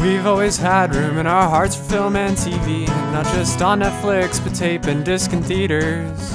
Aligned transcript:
We've 0.00 0.26
always 0.26 0.56
had 0.56 0.94
room 0.94 1.18
in 1.18 1.26
our 1.26 1.48
hearts 1.48 1.76
for 1.76 1.84
film 1.84 2.16
and 2.16 2.36
TV, 2.36 2.86
not 3.12 3.26
just 3.34 3.60
on 3.60 3.80
Netflix, 3.80 4.42
but 4.42 4.54
tape 4.54 4.84
and 4.84 5.04
disc 5.04 5.32
and 5.32 5.44
theaters. 5.44 6.32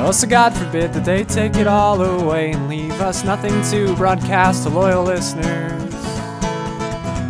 Also, 0.00 0.26
God 0.26 0.52
forbid 0.54 0.92
that 0.94 1.04
they 1.04 1.24
take 1.24 1.56
it 1.56 1.66
all 1.66 2.02
away 2.02 2.52
and 2.52 2.68
leave 2.68 3.00
us 3.00 3.22
nothing 3.22 3.62
to 3.70 3.94
broadcast 3.96 4.64
to 4.64 4.70
loyal 4.70 5.04
listeners. 5.04 5.94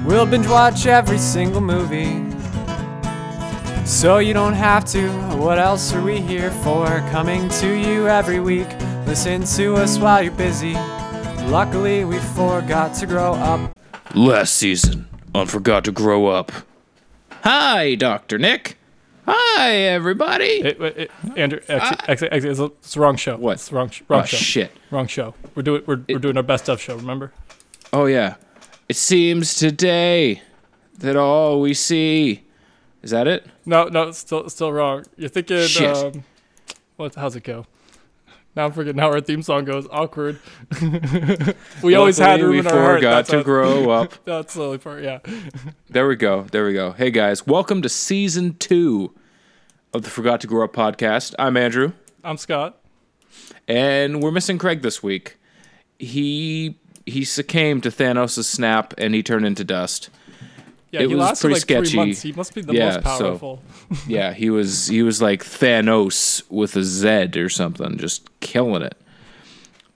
We'll 0.06 0.25
binge 0.25 0.46
watch 0.46 0.86
every 0.86 1.18
single 1.18 1.61
movie. 1.61 2.25
So 3.84 4.18
you 4.18 4.32
don't 4.32 4.54
have 4.54 4.84
to. 4.86 5.11
What 5.36 5.59
else 5.59 5.93
are 5.93 6.02
we 6.02 6.20
here 6.20 6.50
for? 6.62 6.86
Coming 7.11 7.48
to 7.61 7.75
you 7.75 8.09
every 8.09 8.41
week. 8.41 8.68
Listen 9.04 9.45
to 9.57 9.77
us 9.77 9.98
while 9.98 10.22
you're 10.22 10.32
busy. 10.32 10.75
Luckily, 11.48 12.04
we 12.04 12.18
forgot 12.18 12.95
to 12.95 13.07
grow 13.07 13.34
up. 13.34 13.80
Last 14.14 14.54
season 14.54 15.06
on 15.32 15.46
Forgot 15.46 15.84
to 15.84 15.92
Grow 15.92 16.27
Up. 16.27 16.51
Hi, 17.45 17.95
Dr. 17.95 18.38
Nick. 18.38 18.77
Hi, 19.24 19.70
everybody. 19.70 20.45
It, 20.45 20.80
it, 20.80 20.96
it, 20.98 21.10
Andrew, 21.37 21.60
actually, 21.68 22.09
actually, 22.09 22.30
actually, 22.32 22.51
it's, 22.51 22.59
it's 22.59 22.95
the 22.95 23.01
wrong 23.01 23.15
show. 23.15 23.37
What? 23.37 23.52
It's 23.52 23.68
the 23.68 23.77
wrong, 23.77 23.91
wrong 24.09 24.23
oh, 24.23 24.24
show. 24.24 24.37
shit. 24.37 24.73
Wrong 24.91 25.06
show. 25.06 25.34
We're 25.54 25.62
doing 25.62 25.82
we're, 25.87 26.02
we're 26.09 26.18
doing 26.18 26.37
our 26.37 26.42
best 26.42 26.68
of 26.68 26.80
show. 26.80 26.96
Remember? 26.96 27.32
Oh, 27.92 28.06
yeah. 28.06 28.34
It 28.88 28.96
seems 28.96 29.54
today 29.54 30.42
that 30.98 31.16
all 31.16 31.60
we 31.60 31.73
see. 31.73 32.42
Is 33.02 33.12
that 33.12 33.29
it? 33.29 33.46
No, 33.65 33.84
no, 33.84 34.09
it's 34.09 34.18
still 34.18 34.45
it's 34.45 34.54
still 34.54 34.73
wrong. 34.73 35.04
You're 35.16 35.29
thinking. 35.29 35.66
Shit. 35.68 35.96
Um, 35.96 36.24
what? 36.96 37.15
How's 37.15 37.37
it 37.37 37.45
go? 37.45 37.65
Now 38.56 38.64
I'm 38.66 38.72
forgetting 38.72 39.00
how 39.00 39.09
our 39.09 39.20
theme 39.20 39.42
song 39.42 39.64
goes. 39.64 39.86
Awkward. 39.90 40.40
we 41.82 41.95
always 41.95 42.18
had 42.18 42.40
room 42.40 42.50
we 42.52 42.59
in 42.59 42.66
our 42.66 42.73
heart. 42.78 42.96
forgot 42.98 43.26
to 43.26 43.45
grow 43.45 43.90
up. 43.90 44.14
That's 44.24 44.54
the 44.54 44.64
only 44.64 44.78
part. 44.78 45.02
Yeah. 45.04 45.20
There 45.88 46.09
we 46.09 46.16
go. 46.16 46.42
There 46.42 46.64
we 46.66 46.73
go. 46.73 46.92
Hey, 46.92 47.10
guys. 47.10 47.46
Welcome 47.46 47.80
to 47.82 47.88
season 47.88 48.54
two 48.54 49.15
of 49.95 50.02
the 50.02 50.10
Forgot 50.10 50.40
to 50.40 50.46
Grow 50.48 50.65
Up 50.65 50.73
podcast. 50.73 51.34
I'm 51.38 51.57
Andrew, 51.57 51.92
I'm 52.24 52.37
Scott. 52.37 52.80
and 53.68 54.20
we're 54.23 54.30
missing 54.32 54.59
Craig 54.59 54.82
this 54.82 55.02
week. 55.02 55.37
He 55.98 56.76
he 57.07 57.24
succumbed 57.24 57.85
to 57.85 57.90
Thanos' 57.90 58.45
snap 58.45 58.95
and 58.98 59.14
he 59.14 59.23
turned 59.23 59.46
into 59.46 59.64
dust. 59.64 60.10
Yeah, 60.93 61.02
It 61.02 61.09
he 61.10 61.15
was 61.15 61.21
lasted 61.24 61.41
pretty 61.43 61.55
like 61.55 61.60
sketchy. 61.63 61.88
three 61.91 61.96
months. 61.99 62.23
He 62.23 62.33
must 62.33 62.55
be 62.55 62.63
the 62.63 62.73
Yeah, 62.74 62.85
most 62.87 62.95
so- 63.19 63.29
powerful. 63.29 63.63
Yeah, 64.09 64.33
he 64.34 64.50
was 64.50 64.88
he 64.88 65.03
was 65.03 65.22
like 65.22 65.44
Thanos 65.44 66.43
with 66.50 66.75
a 66.77 66.82
Z 66.82 67.31
or 67.41 67.49
something, 67.49 67.97
just 67.97 68.28
killing 68.41 68.82
it. 68.82 68.97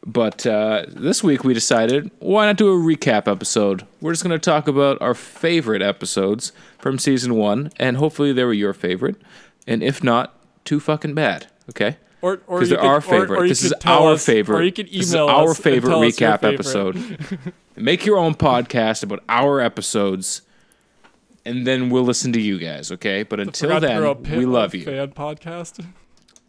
But 0.06 0.46
uh, 0.46 0.84
this 0.88 1.24
week 1.24 1.44
we 1.44 1.54
decided 1.54 2.10
why 2.18 2.44
not 2.46 2.56
do 2.58 2.68
a 2.68 2.76
recap 2.76 3.26
episode? 3.26 3.86
We're 4.02 4.12
just 4.12 4.22
going 4.22 4.38
to 4.38 4.44
talk 4.44 4.68
about 4.68 5.00
our 5.00 5.14
favorite 5.14 5.80
episodes 5.82 6.52
from 6.78 6.98
season 6.98 7.34
one, 7.36 7.72
and 7.78 7.96
hopefully 7.96 8.32
they 8.32 8.44
were 8.44 8.52
your 8.52 8.74
favorite, 8.74 9.16
and 9.66 9.82
if 9.82 10.04
not, 10.04 10.38
too 10.64 10.78
fucking 10.78 11.14
bad. 11.14 11.46
Okay, 11.70 11.96
Or 12.20 12.42
or 12.46 12.64
they're 12.66 12.76
could- 12.76 12.86
our 12.86 12.96
or- 12.96 13.00
favorite. 13.00 13.38
or 13.38 13.42
you 13.44 13.48
this 13.48 13.64
is 13.64 13.72
our 13.86 14.12
us- 14.12 14.26
favorite. 14.26 14.58
Or 14.60 14.62
you 14.62 14.72
can 14.72 14.86
email 14.88 14.98
this 14.98 15.08
is 15.08 15.14
our 15.16 15.50
us 15.50 15.58
favorite 15.58 15.90
tell 15.90 16.02
us 16.04 16.20
your 16.20 16.30
recap 16.30 16.40
favorite. 16.42 16.54
episode. 16.54 17.52
Make 17.76 18.04
your 18.06 18.18
own 18.18 18.34
podcast 18.34 19.02
about 19.02 19.24
our 19.28 19.60
episodes, 19.60 20.42
and 21.46 21.66
then 21.66 21.90
we'll 21.90 22.02
listen 22.04 22.32
to 22.32 22.40
you 22.40 22.58
guys. 22.58 22.90
Okay, 22.92 23.22
but 23.22 23.40
until 23.40 23.70
Forgot 23.70 23.80
to 23.88 23.96
grow 23.98 24.14
then, 24.14 24.38
we 24.38 24.46
love 24.46 24.74
you. 24.74 24.84
Fan 24.84 25.12
podcast. 25.12 25.84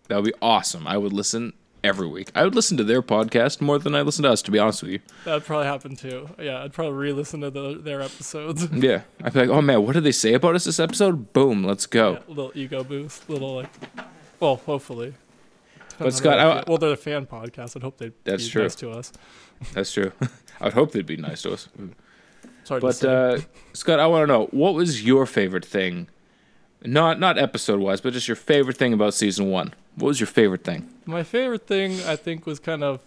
That 0.07 0.15
would 0.17 0.25
be 0.25 0.33
awesome. 0.41 0.87
I 0.87 0.97
would 0.97 1.13
listen 1.13 1.53
every 1.83 2.07
week. 2.07 2.31
I 2.35 2.43
would 2.43 2.55
listen 2.55 2.77
to 2.77 2.83
their 2.83 3.01
podcast 3.01 3.61
more 3.61 3.77
than 3.79 3.93
I 3.95 4.01
listen 4.01 4.23
to 4.23 4.29
us, 4.31 4.41
to 4.43 4.51
be 4.51 4.57
honest 4.59 4.81
with 4.83 4.91
you. 4.93 4.99
That'd 5.23 5.45
probably 5.45 5.67
happen 5.67 5.95
too. 5.95 6.29
Yeah, 6.39 6.63
I'd 6.63 6.73
probably 6.73 6.93
re-listen 6.93 7.41
to 7.41 7.49
the, 7.51 7.75
their 7.75 8.01
episodes. 8.01 8.67
Yeah. 8.73 9.01
I'd 9.23 9.33
be 9.33 9.41
like, 9.41 9.49
oh 9.49 9.61
man, 9.61 9.83
what 9.85 9.93
did 9.93 10.03
they 10.03 10.11
say 10.11 10.33
about 10.33 10.55
us 10.55 10.65
this 10.65 10.79
episode? 10.79 11.31
Boom, 11.33 11.63
let's 11.63 11.85
go. 11.85 12.19
little 12.27 12.51
ego 12.55 12.83
boost. 12.83 13.29
Little 13.29 13.55
like, 13.55 13.69
well, 14.39 14.57
hopefully. 14.57 15.13
But 15.97 16.13
Scott, 16.13 16.39
I- 16.39 16.63
well, 16.67 16.77
they're 16.77 16.91
a 16.91 16.97
fan 16.97 17.25
podcast. 17.25 17.75
I'd 17.75 17.83
hope 17.83 17.97
they'd 17.97 18.13
That's 18.25 18.45
be 18.45 18.49
true. 18.51 18.61
nice 18.63 18.75
to 18.75 18.91
us. 18.91 19.13
That's 19.73 19.93
true. 19.93 20.11
I 20.59 20.65
would 20.65 20.73
hope 20.73 20.91
they'd 20.91 21.05
be 21.05 21.17
nice 21.17 21.41
to 21.43 21.53
us. 21.53 21.69
Sorry 22.65 22.81
to 22.81 22.87
But 22.87 22.95
say. 22.95 23.07
uh, 23.35 23.39
Scott, 23.73 23.99
I 23.99 24.07
want 24.07 24.23
to 24.23 24.27
know 24.27 24.45
what 24.51 24.73
was 24.73 25.03
your 25.05 25.25
favorite 25.25 25.63
thing? 25.63 26.07
Not 26.83 27.19
not 27.19 27.37
episode 27.37 27.79
wise, 27.79 28.01
but 28.01 28.11
just 28.13 28.27
your 28.27 28.35
favorite 28.35 28.77
thing 28.77 28.91
about 28.93 29.13
season 29.13 29.49
one. 29.49 29.73
What 29.95 30.09
was 30.09 30.19
your 30.19 30.27
favorite 30.27 30.63
thing? 30.63 30.89
My 31.05 31.23
favorite 31.23 31.65
thing, 31.65 32.01
I 32.05 32.15
think, 32.15 32.45
was 32.45 32.59
kind 32.59 32.83
of 32.83 32.99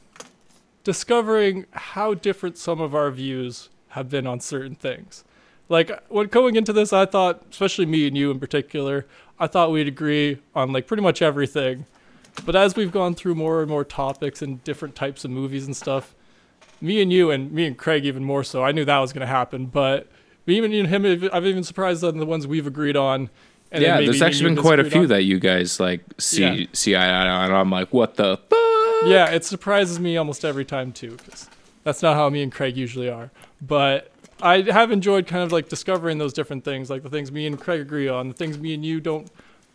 discovering 0.85 1.67
how 1.73 2.15
different 2.15 2.57
some 2.57 2.81
of 2.81 2.95
our 2.95 3.11
views 3.11 3.69
have 3.89 4.09
been 4.09 4.27
on 4.27 4.41
certain 4.41 4.75
things. 4.75 5.25
Like 5.69 5.91
when 6.09 6.29
going 6.29 6.57
into 6.57 6.73
this, 6.73 6.93
I 6.93 7.05
thought, 7.05 7.43
especially 7.51 7.87
me 7.87 8.07
and 8.07 8.17
you 8.17 8.31
in 8.31 8.41
particular, 8.41 9.07
I 9.39 9.47
thought 9.49 9.71
we'd 9.71 9.87
agree 9.89 10.39
on 10.55 10.73
like 10.73 10.87
pretty 10.87 11.03
much 11.03 11.21
everything. 11.21 11.85
But 12.47 12.57
as 12.57 12.75
we've 12.77 12.93
gone 12.93 13.15
through 13.15 13.35
more 13.35 13.61
and 13.61 13.69
more 13.71 13.85
topics 13.85 14.41
and 14.41 14.63
different 14.65 14.95
types 14.95 15.25
of 15.25 15.31
movies 15.31 15.67
and 15.67 15.77
stuff, 15.77 16.15
me 16.81 17.03
and 17.03 17.13
you 17.13 17.31
and 17.31 17.53
me 17.53 17.67
and 17.67 17.77
Craig 17.77 18.05
even 18.05 18.25
more 18.25 18.45
so, 18.45 18.63
I 18.65 18.73
knew 18.73 18.85
that 18.85 18.99
was 18.99 19.13
going 19.13 19.21
to 19.23 19.27
happen. 19.27 19.67
But 19.67 20.07
me 20.47 20.63
and 20.65 20.73
you 20.73 20.85
and 20.85 20.89
him, 20.89 21.29
I've 21.33 21.47
even 21.47 21.65
surprised 21.65 22.03
on 22.05 22.19
the 22.19 22.27
ones 22.27 22.47
we've 22.47 22.67
agreed 22.67 22.97
on. 22.97 23.31
And 23.71 23.83
yeah, 23.83 23.95
maybe 23.97 24.07
there's 24.07 24.23
actually 24.23 24.55
been 24.55 24.63
quite 24.63 24.81
a 24.81 24.85
few 24.85 25.03
on. 25.03 25.07
that 25.09 25.23
you 25.25 25.39
guys 25.39 25.79
like 25.79 26.01
see 26.19 26.43
Yeah. 26.43 26.67
see 26.73 26.97
eye 26.97 27.01
to 27.01 27.13
eye 27.13 27.29
on. 27.29 27.45
and 27.51 27.55
I'm 27.55 27.71
like, 27.71 27.93
what 27.93 28.15
the 28.17 28.37
fuck? 28.39 28.59
Yeah, 29.11 29.31
it 29.31 29.45
surprises 29.45 30.01
me 30.01 30.17
almost 30.17 30.45
every 30.45 30.65
time 30.65 30.91
too, 30.93 31.11
because 31.17 31.49
that's 31.85 32.01
not 32.03 32.17
how 32.17 32.29
me 32.31 32.43
and 32.43 32.51
Craig 32.51 32.77
usually 32.77 33.09
are. 33.11 33.31
But 33.61 34.11
I 34.41 34.63
have 34.63 34.91
enjoyed 34.91 35.27
kind 35.27 35.43
of 35.45 35.53
like 35.53 35.69
discovering 35.69 36.17
those 36.19 36.33
different 36.33 36.65
things, 36.65 36.89
like 36.89 37.03
the 37.03 37.11
things 37.11 37.31
me 37.31 37.47
and 37.47 37.61
Craig 37.61 37.81
agree 37.81 38.09
on, 38.09 38.29
the 38.29 38.35
things 38.35 38.57
me 38.59 38.73
and 38.73 38.85
you 38.85 39.01
don't 39.01 39.31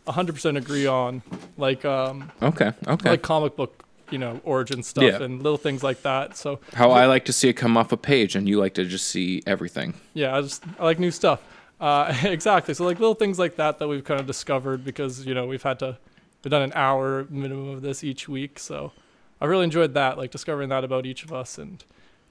100% 0.08 0.58
agree 0.58 0.86
on, 0.88 1.22
like 1.58 1.86
um, 1.86 2.32
Okay, 2.42 2.72
okay. 2.88 3.10
like 3.12 3.22
comic 3.22 3.56
book, 3.56 3.83
you 4.14 4.20
know, 4.20 4.40
origin 4.44 4.84
stuff 4.84 5.04
Yeah. 5.04 5.24
and 5.24 5.42
little 5.42 5.58
things 5.58 5.82
like 5.84 6.04
that. 6.04 6.38
So 6.38 6.60
How 6.74 6.92
I 6.92 7.08
like 7.08 7.26
to 7.26 7.34
see 7.34 7.50
it 7.50 7.54
come 7.54 7.76
off 7.76 7.92
a 7.92 7.98
page, 7.98 8.36
and 8.36 8.48
you 8.48 8.60
like 8.60 8.76
to 8.76 8.86
just 8.86 9.08
see 9.08 9.42
everything. 9.48 9.96
yeah, 10.14 10.38
I 10.38 10.42
just 10.42 10.64
I 10.80 10.84
like 10.86 11.00
new 11.00 11.12
stuff. 11.12 11.42
Uh, 11.82 12.16
exactly. 12.24 12.74
So 12.76 12.86
like 12.86 13.00
little 13.00 13.16
things 13.16 13.38
like 13.40 13.56
that 13.58 13.80
that 13.80 13.88
we've 13.88 14.04
kind 14.06 14.20
of 14.20 14.28
discovered 14.28 14.86
because 14.86 15.26
you 15.26 15.34
know 15.34 15.46
we've 15.48 15.64
had 15.64 15.80
to 15.80 15.98
we've 16.44 16.52
done 16.52 16.62
an 16.62 16.74
hour 16.76 17.26
minimum 17.30 17.70
of 17.70 17.82
this 17.82 18.04
each 18.04 18.30
week. 18.30 18.60
So 18.60 18.92
I 19.42 19.46
really 19.48 19.64
enjoyed 19.66 19.94
that, 19.96 20.18
like 20.18 20.30
discovering 20.32 20.70
that 20.70 20.84
about 20.84 21.06
each 21.06 21.24
of 21.26 21.34
us 21.34 21.58
and 21.58 21.84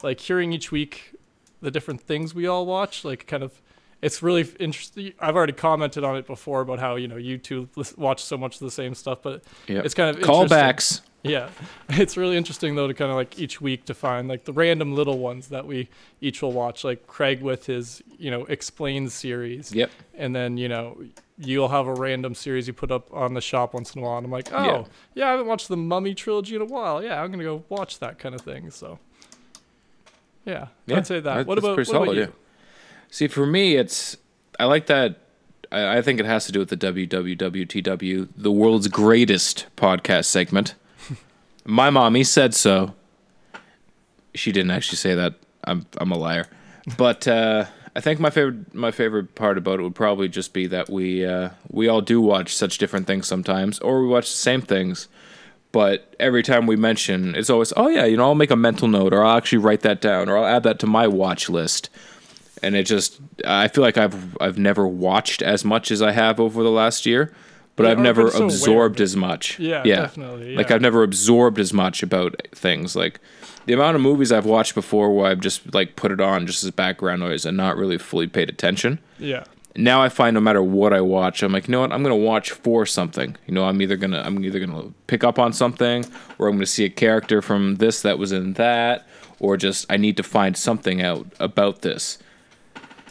like 0.02 0.20
hearing 0.20 0.52
each 0.52 0.70
week 0.72 1.14
the 1.60 1.70
different 1.70 2.00
things 2.00 2.34
we 2.34 2.46
all 2.46 2.64
watch. 2.64 3.04
Like 3.04 3.26
kind 3.26 3.42
of 3.42 3.60
it's 4.00 4.22
really 4.22 4.48
interesting. 4.58 5.12
I've 5.20 5.36
already 5.36 5.52
commented 5.52 6.02
on 6.02 6.16
it 6.16 6.26
before 6.26 6.60
about 6.60 6.78
how 6.80 6.94
you 6.96 7.06
know 7.08 7.16
you 7.16 7.38
two 7.38 7.68
watch 7.96 8.22
so 8.22 8.36
much 8.38 8.54
of 8.54 8.60
the 8.60 8.70
same 8.70 8.94
stuff, 8.94 9.18
but 9.22 9.42
Yeah. 9.68 9.82
it's 9.84 9.94
kind 9.94 10.16
of. 10.16 10.22
Callbacks. 10.22 11.00
Yeah, 11.24 11.50
it's 11.88 12.16
really 12.16 12.36
interesting 12.36 12.74
though 12.74 12.88
to 12.88 12.94
kind 12.94 13.10
of 13.10 13.16
like 13.16 13.38
each 13.38 13.60
week 13.60 13.84
to 13.84 13.94
find 13.94 14.26
like 14.28 14.44
the 14.44 14.52
random 14.52 14.94
little 14.94 15.18
ones 15.18 15.48
that 15.48 15.66
we 15.66 15.88
each 16.20 16.42
will 16.42 16.52
watch. 16.52 16.82
Like 16.84 17.06
Craig 17.06 17.42
with 17.42 17.66
his 17.66 18.02
you 18.18 18.30
know 18.30 18.44
explained 18.46 19.12
series, 19.12 19.72
Yep. 19.74 19.90
and 20.14 20.34
then 20.34 20.56
you 20.56 20.68
know 20.68 20.98
you'll 21.38 21.68
have 21.68 21.86
a 21.86 21.94
random 21.94 22.34
series 22.34 22.66
you 22.66 22.72
put 22.72 22.90
up 22.90 23.12
on 23.14 23.34
the 23.34 23.40
shop 23.40 23.74
once 23.74 23.94
in 23.94 24.00
a 24.02 24.04
while, 24.04 24.18
and 24.18 24.24
I'm 24.26 24.32
like, 24.32 24.52
oh 24.52 24.64
Yeah. 24.64 24.84
yeah, 25.14 25.28
I 25.28 25.30
haven't 25.32 25.46
watched 25.46 25.68
the 25.68 25.76
Mummy 25.76 26.14
trilogy 26.14 26.56
in 26.56 26.62
a 26.62 26.66
while. 26.66 27.02
Yeah, 27.02 27.22
I'm 27.22 27.30
gonna 27.30 27.44
go 27.44 27.64
watch 27.68 27.98
that 28.00 28.18
kind 28.18 28.34
of 28.34 28.40
thing. 28.40 28.70
So 28.70 28.98
yeah, 30.44 30.68
Yeah, 30.86 30.96
I'd 30.96 31.06
say 31.06 31.20
that. 31.20 31.46
what 31.46 31.58
about 31.58 31.74
pretty 31.76 31.92
what 31.92 32.02
about 32.02 32.14
you? 32.16 32.20
yeah. 32.22 32.26
See, 33.10 33.28
for 33.28 33.46
me, 33.46 33.76
it's 33.76 34.16
I 34.58 34.64
like 34.64 34.86
that. 34.86 35.18
I, 35.70 35.98
I 35.98 36.02
think 36.02 36.18
it 36.18 36.26
has 36.26 36.46
to 36.46 36.52
do 36.52 36.58
with 36.58 36.68
the 36.68 36.76
WWWTW, 36.76 38.28
the 38.36 38.50
world's 38.52 38.88
greatest 38.88 39.66
podcast 39.76 40.24
segment. 40.26 40.74
My 41.64 41.90
mommy 41.90 42.24
said 42.24 42.54
so. 42.54 42.94
She 44.34 44.52
didn't 44.52 44.70
actually 44.70 44.96
say 44.96 45.14
that. 45.14 45.34
I'm 45.64 45.86
I'm 45.98 46.10
a 46.10 46.16
liar, 46.16 46.48
but 46.96 47.28
uh, 47.28 47.66
I 47.94 48.00
think 48.00 48.18
my 48.18 48.30
favorite 48.30 48.74
my 48.74 48.90
favorite 48.90 49.34
part 49.34 49.58
about 49.58 49.78
it 49.78 49.82
would 49.82 49.94
probably 49.94 50.28
just 50.28 50.52
be 50.52 50.66
that 50.66 50.90
we 50.90 51.24
uh, 51.24 51.50
we 51.70 51.86
all 51.86 52.00
do 52.00 52.20
watch 52.20 52.56
such 52.56 52.78
different 52.78 53.06
things 53.06 53.26
sometimes, 53.26 53.78
or 53.78 54.02
we 54.02 54.08
watch 54.08 54.30
the 54.30 54.36
same 54.36 54.62
things. 54.62 55.08
But 55.70 56.14
every 56.20 56.42
time 56.42 56.66
we 56.66 56.76
mention, 56.76 57.34
it's 57.34 57.48
always, 57.48 57.72
oh 57.78 57.88
yeah, 57.88 58.04
you 58.04 58.18
know, 58.18 58.24
I'll 58.24 58.34
make 58.34 58.50
a 58.50 58.56
mental 58.56 58.88
note, 58.88 59.14
or 59.14 59.24
I'll 59.24 59.38
actually 59.38 59.58
write 59.58 59.80
that 59.80 60.02
down, 60.02 60.28
or 60.28 60.36
I'll 60.36 60.56
add 60.56 60.64
that 60.64 60.78
to 60.80 60.86
my 60.86 61.06
watch 61.06 61.48
list 61.48 61.88
and 62.62 62.76
it 62.76 62.84
just 62.84 63.20
I 63.44 63.68
feel 63.68 63.82
like 63.82 63.98
I've 63.98 64.36
I've 64.40 64.58
never 64.58 64.86
watched 64.86 65.42
as 65.42 65.64
much 65.64 65.90
as 65.90 66.00
I 66.00 66.12
have 66.12 66.40
over 66.40 66.62
the 66.62 66.70
last 66.70 67.04
year, 67.04 67.32
but 67.76 67.84
Yeah, 67.84 67.90
I've 67.92 67.98
never 67.98 68.30
so 68.30 68.44
absorbed 68.44 69.00
it. 69.00 69.04
as 69.04 69.16
much. 69.16 69.58
Yeah, 69.58 69.82
definitely, 69.82 70.54
Like. 70.56 70.70
I've 70.70 70.80
never 70.82 71.02
absorbed 71.02 71.58
as 71.58 71.72
much 71.72 72.02
about 72.02 72.34
things. 72.54 72.94
Like 72.96 73.18
the 73.66 73.72
amount 73.72 73.94
of 73.96 74.02
movies 74.02 74.30
I've 74.32 74.44
watched 74.46 74.74
before 74.74 75.14
where 75.14 75.26
I've 75.30 75.40
just 75.40 75.72
like 75.74 75.96
put 75.96 76.10
it 76.12 76.20
on 76.20 76.46
just 76.46 76.64
as 76.64 76.70
background 76.72 77.20
noise 77.20 77.46
and 77.46 77.56
not 77.56 77.76
really 77.76 77.98
fully 77.98 78.26
paid 78.26 78.48
attention. 78.50 78.98
Yeah, 79.18 79.44
Now 79.76 80.02
I 80.02 80.08
find 80.08 80.34
no 80.34 80.40
matter 80.40 80.62
what 80.62 80.92
I 80.92 81.00
watch, 81.00 81.42
I'm 81.42 81.52
like, 81.52 81.68
you 81.68 81.72
know 81.72 81.80
what, 81.80 81.92
I'm 81.92 82.02
gonna 82.02 82.16
watch 82.16 82.50
for 82.50 82.84
something. 82.84 83.36
You 83.46 83.54
know, 83.54 83.64
I'm 83.64 83.80
either 83.80 83.96
gonna 83.96 84.20
I'm 84.24 84.44
either 84.44 84.58
gonna 84.60 84.92
pick 85.06 85.22
up 85.24 85.38
on 85.38 85.52
something 85.52 86.04
or 86.38 86.48
I'm 86.48 86.56
gonna 86.56 86.66
see 86.66 86.84
a 86.84 86.90
character 86.90 87.40
from 87.40 87.76
this 87.76 88.02
that 88.02 88.18
was 88.18 88.32
in 88.32 88.54
that, 88.54 89.06
or 89.38 89.56
just 89.56 89.86
I 89.90 89.96
need 89.96 90.16
to 90.18 90.22
find 90.22 90.56
something 90.56 91.00
out 91.00 91.26
about 91.40 91.82
this. 91.82 92.18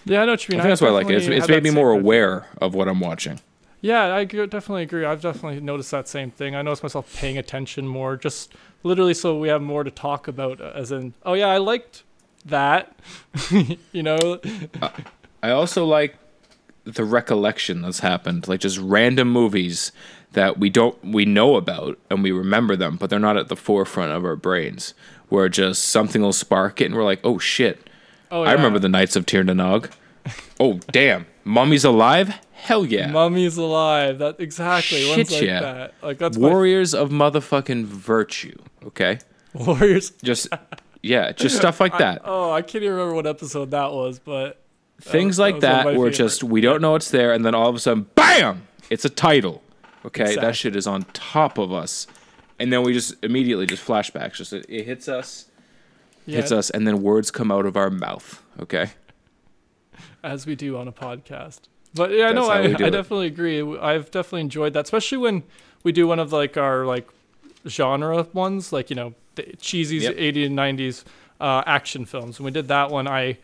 Yeah, 0.06 0.24
I 0.24 0.26
know 0.26 0.34
what 0.34 0.48
you 0.48 0.54
I 0.54 0.56
mean. 0.58 0.62
think 0.64 0.72
that's 0.72 0.82
why 0.82 0.88
I 0.88 0.92
like 0.92 1.10
it. 1.10 1.16
It's, 1.16 1.28
it's 1.28 1.48
made 1.48 1.64
me 1.64 1.70
more 1.72 1.92
aware 1.92 2.48
of 2.60 2.74
what 2.76 2.88
I'm 2.88 3.00
watching. 3.00 3.40
Yeah, 3.82 4.14
I 4.16 4.26
definitely 4.26 4.84
agree. 4.84 5.06
I've 5.06 5.22
definitely 5.22 5.60
noticed 5.60 5.90
that 5.92 6.08
same 6.08 6.30
thing. 6.30 6.56
I 6.56 6.62
noticed 6.62 6.84
myself 6.84 7.16
paying 7.18 7.38
attention 7.38 7.88
more, 7.88 8.16
just 8.16 8.54
literally 8.84 9.16
so 9.16 9.38
we 9.38 9.48
have 9.50 9.62
more 9.62 9.84
to 9.84 9.90
talk 9.92 10.28
about. 10.28 10.62
uh, 10.62 10.72
As 10.76 10.92
in, 10.92 11.16
oh 11.26 11.34
yeah, 11.34 11.48
I 11.48 11.58
liked 11.58 12.04
that. 12.46 12.96
you 13.92 14.04
know, 14.04 14.40
I 15.42 15.50
also 15.50 15.86
like 15.86 16.16
the 16.84 17.04
recollection 17.04 17.82
that's 17.82 18.00
happened, 18.00 18.48
like 18.48 18.60
just 18.60 18.78
random 18.78 19.32
movies 19.32 19.92
that 20.34 20.58
we 20.60 20.70
don't 20.70 21.04
we 21.04 21.26
know 21.26 21.56
about 21.56 21.98
and 22.10 22.24
we 22.24 22.32
remember 22.32 22.76
them, 22.76 22.98
but 22.98 23.10
they're 23.10 23.20
not 23.20 23.38
at 23.38 23.48
the 23.48 23.56
forefront 23.56 24.12
of 24.12 24.24
our 24.24 24.36
brains. 24.36 24.94
Where 25.30 25.48
just 25.50 25.86
something 25.86 26.22
will 26.22 26.34
spark 26.34 26.82
it, 26.82 26.86
and 26.86 26.96
we're 26.96 27.06
like, 27.06 27.22
"Oh 27.24 27.38
shit!" 27.40 27.90
oh, 28.32 28.44
I 28.44 28.52
remember 28.52 28.80
the 28.80 28.90
Knights 28.90 29.16
of 29.16 29.26
Tir 29.26 29.44
Nanog. 29.44 29.90
oh 30.60 30.80
damn, 30.92 31.26
Mummy's 31.46 31.86
alive! 31.86 32.36
Hell 32.62 32.86
yeah! 32.86 33.12
Mummy's 33.12 33.58
alive. 33.58 34.20
That 34.20 34.40
exactly. 34.40 35.08
Ones 35.10 35.30
Shit, 35.30 35.32
like 35.32 35.42
yeah. 35.42 35.62
that. 35.62 35.94
Like 36.02 36.18
that's 36.20 36.38
my 36.38 36.48
Warriors 36.50 36.94
of 36.94 37.10
motherfucking 37.10 37.86
virtue. 37.86 38.58
Okay, 38.86 39.18
Warriors. 39.54 40.12
just 40.24 40.48
yeah, 41.02 41.32
just 41.32 41.58
stuff 41.58 41.80
like 41.80 41.98
that. 41.98 42.22
Oh, 42.24 42.52
I 42.52 42.62
can't 42.62 42.84
even 42.84 42.92
remember 42.96 43.16
what 43.16 43.26
episode 43.28 43.72
that 43.72 43.92
was, 43.92 44.20
but 44.20 44.58
Things 45.02 45.38
that 45.38 45.44
like 45.44 45.56
was 45.56 45.64
one 45.64 45.72
of 45.72 45.78
that 45.78 45.84
my 45.86 45.92
where 45.98 46.12
favorite. 46.12 46.14
just 46.14 46.44
we 46.44 46.62
don't 46.62 46.82
know 46.82 46.94
it's 46.94 47.10
there 47.10 47.34
and 47.34 47.44
then 47.44 47.56
all 47.56 47.68
of 47.68 47.76
a 47.76 47.80
sudden 47.80 48.06
bam 48.14 48.68
it's 48.92 49.04
a 49.04 49.10
title 49.10 49.64
okay 50.06 50.22
Exactly. 50.26 50.46
that 50.46 50.56
shit 50.56 50.76
is 50.76 50.86
on 50.86 51.02
top 51.14 51.58
of 51.58 51.74
us 51.74 52.06
and 52.60 52.72
then 52.72 52.84
we 52.84 52.94
just 52.94 53.16
immediately 53.24 53.66
just 53.66 53.84
flashbacks 53.84 54.34
just 54.34 54.54
it, 54.54 54.64
it 54.70 54.84
hits 54.86 55.08
us 55.10 55.48
yeah, 56.28 56.36
hits 56.38 56.52
us 56.52 56.70
and 56.70 56.86
then 56.86 57.02
words 57.02 57.32
come 57.32 57.52
out 57.52 57.66
of 57.66 57.76
our 57.76 57.90
mouth 57.90 58.44
okay 58.60 58.92
as 60.24 60.46
we 60.46 60.54
do 60.56 60.78
on 60.78 60.88
a 60.88 60.92
podcast. 60.92 61.62
But 61.94 62.12
yeah, 62.12 62.32
no, 62.32 62.48
I, 62.50 62.60
I 62.60 62.62
it. 62.62 62.78
definitely 62.78 63.28
agree. 63.28 63.62
I've 63.78 64.10
definitely 64.12 64.42
enjoyed 64.42 64.74
that, 64.74 64.86
especially 64.86 65.18
when 65.18 65.44
we 65.84 65.92
do 65.92 66.08
one 66.08 66.20
of 66.20 66.32
like 66.32 66.56
our 66.58 66.86
like 66.86 67.08
genre 67.68 68.28
ones, 68.34 68.72
like 68.74 68.90
you 68.90 68.96
know, 68.96 69.14
the 69.36 69.44
cheesy 69.60 69.98
Yep. 69.98 70.16
80s 70.16 70.46
and 70.48 70.58
90s 70.58 71.04
uh, 71.40 71.64
action 71.66 72.06
films. 72.06 72.40
When 72.40 72.46
we 72.46 72.52
did 72.52 72.68
that 72.70 72.90
one, 72.92 73.08
I 73.08 73.38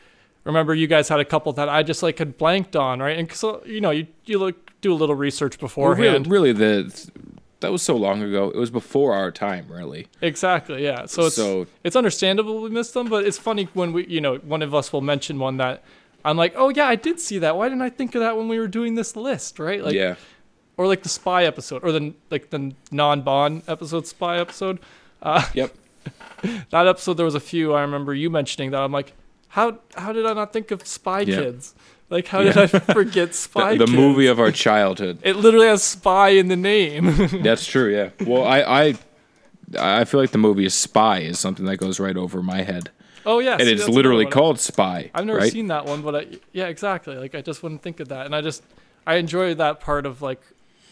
remember 0.43 0.73
you 0.73 0.87
guys 0.87 1.09
had 1.09 1.19
a 1.19 1.25
couple 1.25 1.51
that 1.53 1.67
I 1.69 1.83
just 1.83 2.01
like 2.03 2.19
had 2.19 2.37
blanked 2.37 2.75
on, 2.75 2.99
right? 2.99 3.17
And 3.17 3.31
so 3.31 3.61
you 3.65 3.81
know, 3.81 3.91
you 3.91 4.07
you 4.25 4.39
look 4.39 4.71
do 4.81 4.93
a 4.93 4.95
little 4.95 5.15
research 5.15 5.57
Well, 5.61 5.67
really, 5.69 5.95
beforehand. 5.95 6.27
really 6.27 6.51
the 6.53 7.09
that 7.59 7.71
was 7.71 7.81
so 7.81 7.95
long 7.97 8.21
ago 8.21 8.49
it 8.51 8.55
was 8.55 8.69
before 8.69 9.13
our 9.15 9.31
time 9.31 9.65
really 9.69 10.05
Exactly, 10.21 10.83
yeah. 10.83 11.05
So 11.07 11.25
it's 11.25 11.35
So- 11.35 11.65
it's 11.83 11.95
understandable 11.95 12.61
we 12.61 12.69
missed 12.69 12.93
them, 12.93 13.07
but 13.09 13.25
it's 13.25 13.37
funny 13.39 13.67
when 13.73 13.91
we, 13.93 14.05
you 14.07 14.21
know, 14.21 14.35
one 14.37 14.61
of 14.61 14.73
us 14.75 14.93
will 14.93 15.01
mention 15.01 15.39
one 15.39 15.57
that 15.57 15.83
I'm 16.25 16.37
like, 16.37 16.53
oh 16.55 16.69
yeah, 16.69 16.87
I 16.87 16.95
did 16.95 17.19
see 17.19 17.39
that. 17.39 17.55
Why 17.57 17.69
didn't 17.69 17.81
I 17.83 17.89
think 17.89 18.15
of 18.15 18.21
that 18.21 18.35
when 18.37 18.47
we 18.47 18.59
were 18.59 18.67
doing 18.67 18.95
this 18.95 19.15
list, 19.15 19.59
right? 19.59 19.83
Like, 19.83 19.93
yeah 19.95 20.15
or 20.77 20.85
like 20.85 21.01
the 21.01 21.09
spy 21.09 21.43
episode, 21.45 21.83
or 21.83 21.91
the 21.91 22.13
like 22.29 22.51
the 22.51 22.71
non-Bond 22.91 23.63
episode, 23.67 24.05
spy 24.05 24.37
episode. 24.39 24.79
Uh, 25.23 25.43
yep 25.55 25.73
that 26.69 26.85
episode, 26.87 27.15
there 27.15 27.25
was 27.25 27.33
a 27.35 27.39
few 27.39 27.73
I 27.73 27.81
remember 27.81 28.13
you 28.13 28.29
mentioning 28.29 28.71
that 28.71 28.81
I'm 28.81 28.91
like, 28.91 29.13
how 29.49 29.79
how 29.95 30.13
did 30.13 30.25
I 30.25 30.33
not 30.33 30.53
think 30.53 30.69
of 30.71 30.85
Spy 30.85 31.21
Yeah. 31.21 31.35
Kids? 31.37 31.73
Like, 32.09 32.27
how 32.27 32.41
Yeah. 32.41 32.53
did 32.53 32.75
I 32.75 32.79
forget 32.93 33.33
Spy 33.33 33.75
the, 33.75 33.85
the 33.85 33.91
movie 33.91 34.27
of 34.27 34.39
our 34.39 34.51
childhood 34.51 35.17
It 35.23 35.35
literally 35.37 35.65
has 35.67 35.81
spy 35.83 36.29
in 36.29 36.47
the 36.47 36.55
name. 36.55 37.15
that's 37.41 37.65
true 37.65 37.91
yeah 37.91 38.09
well 38.25 38.43
I 38.45 38.59
I 38.61 38.93
I 40.01 40.05
feel 40.05 40.19
like 40.19 40.31
the 40.31 40.37
movie 40.37 40.69
Spy 40.69 41.19
is 41.19 41.39
something 41.39 41.65
that 41.65 41.77
goes 41.77 41.99
right 41.99 42.15
over 42.15 42.43
my 42.43 42.61
head 42.61 42.91
oh 43.27 43.39
yeah, 43.39 43.53
and 43.53 43.63
see, 43.63 43.71
it's 43.71 43.87
literally 43.87 44.25
called 44.25 44.59
Spy 44.59 45.11
I've 45.13 45.25
never 45.25 45.39
right? 45.39 45.51
seen 45.51 45.67
that 45.67 45.85
one, 45.85 46.01
but 46.01 46.15
I, 46.15 46.25
yeah, 46.53 46.67
exactly. 46.67 47.15
Like 47.15 47.35
I 47.35 47.41
just 47.41 47.61
wouldn't 47.61 47.83
think 47.83 47.99
of 47.99 48.07
that, 48.07 48.25
and 48.25 48.35
I 48.35 48.41
just 48.41 48.63
I 49.05 49.15
enjoy 49.15 49.53
that 49.55 49.79
part 49.79 50.05
of 50.05 50.21
like 50.21 50.41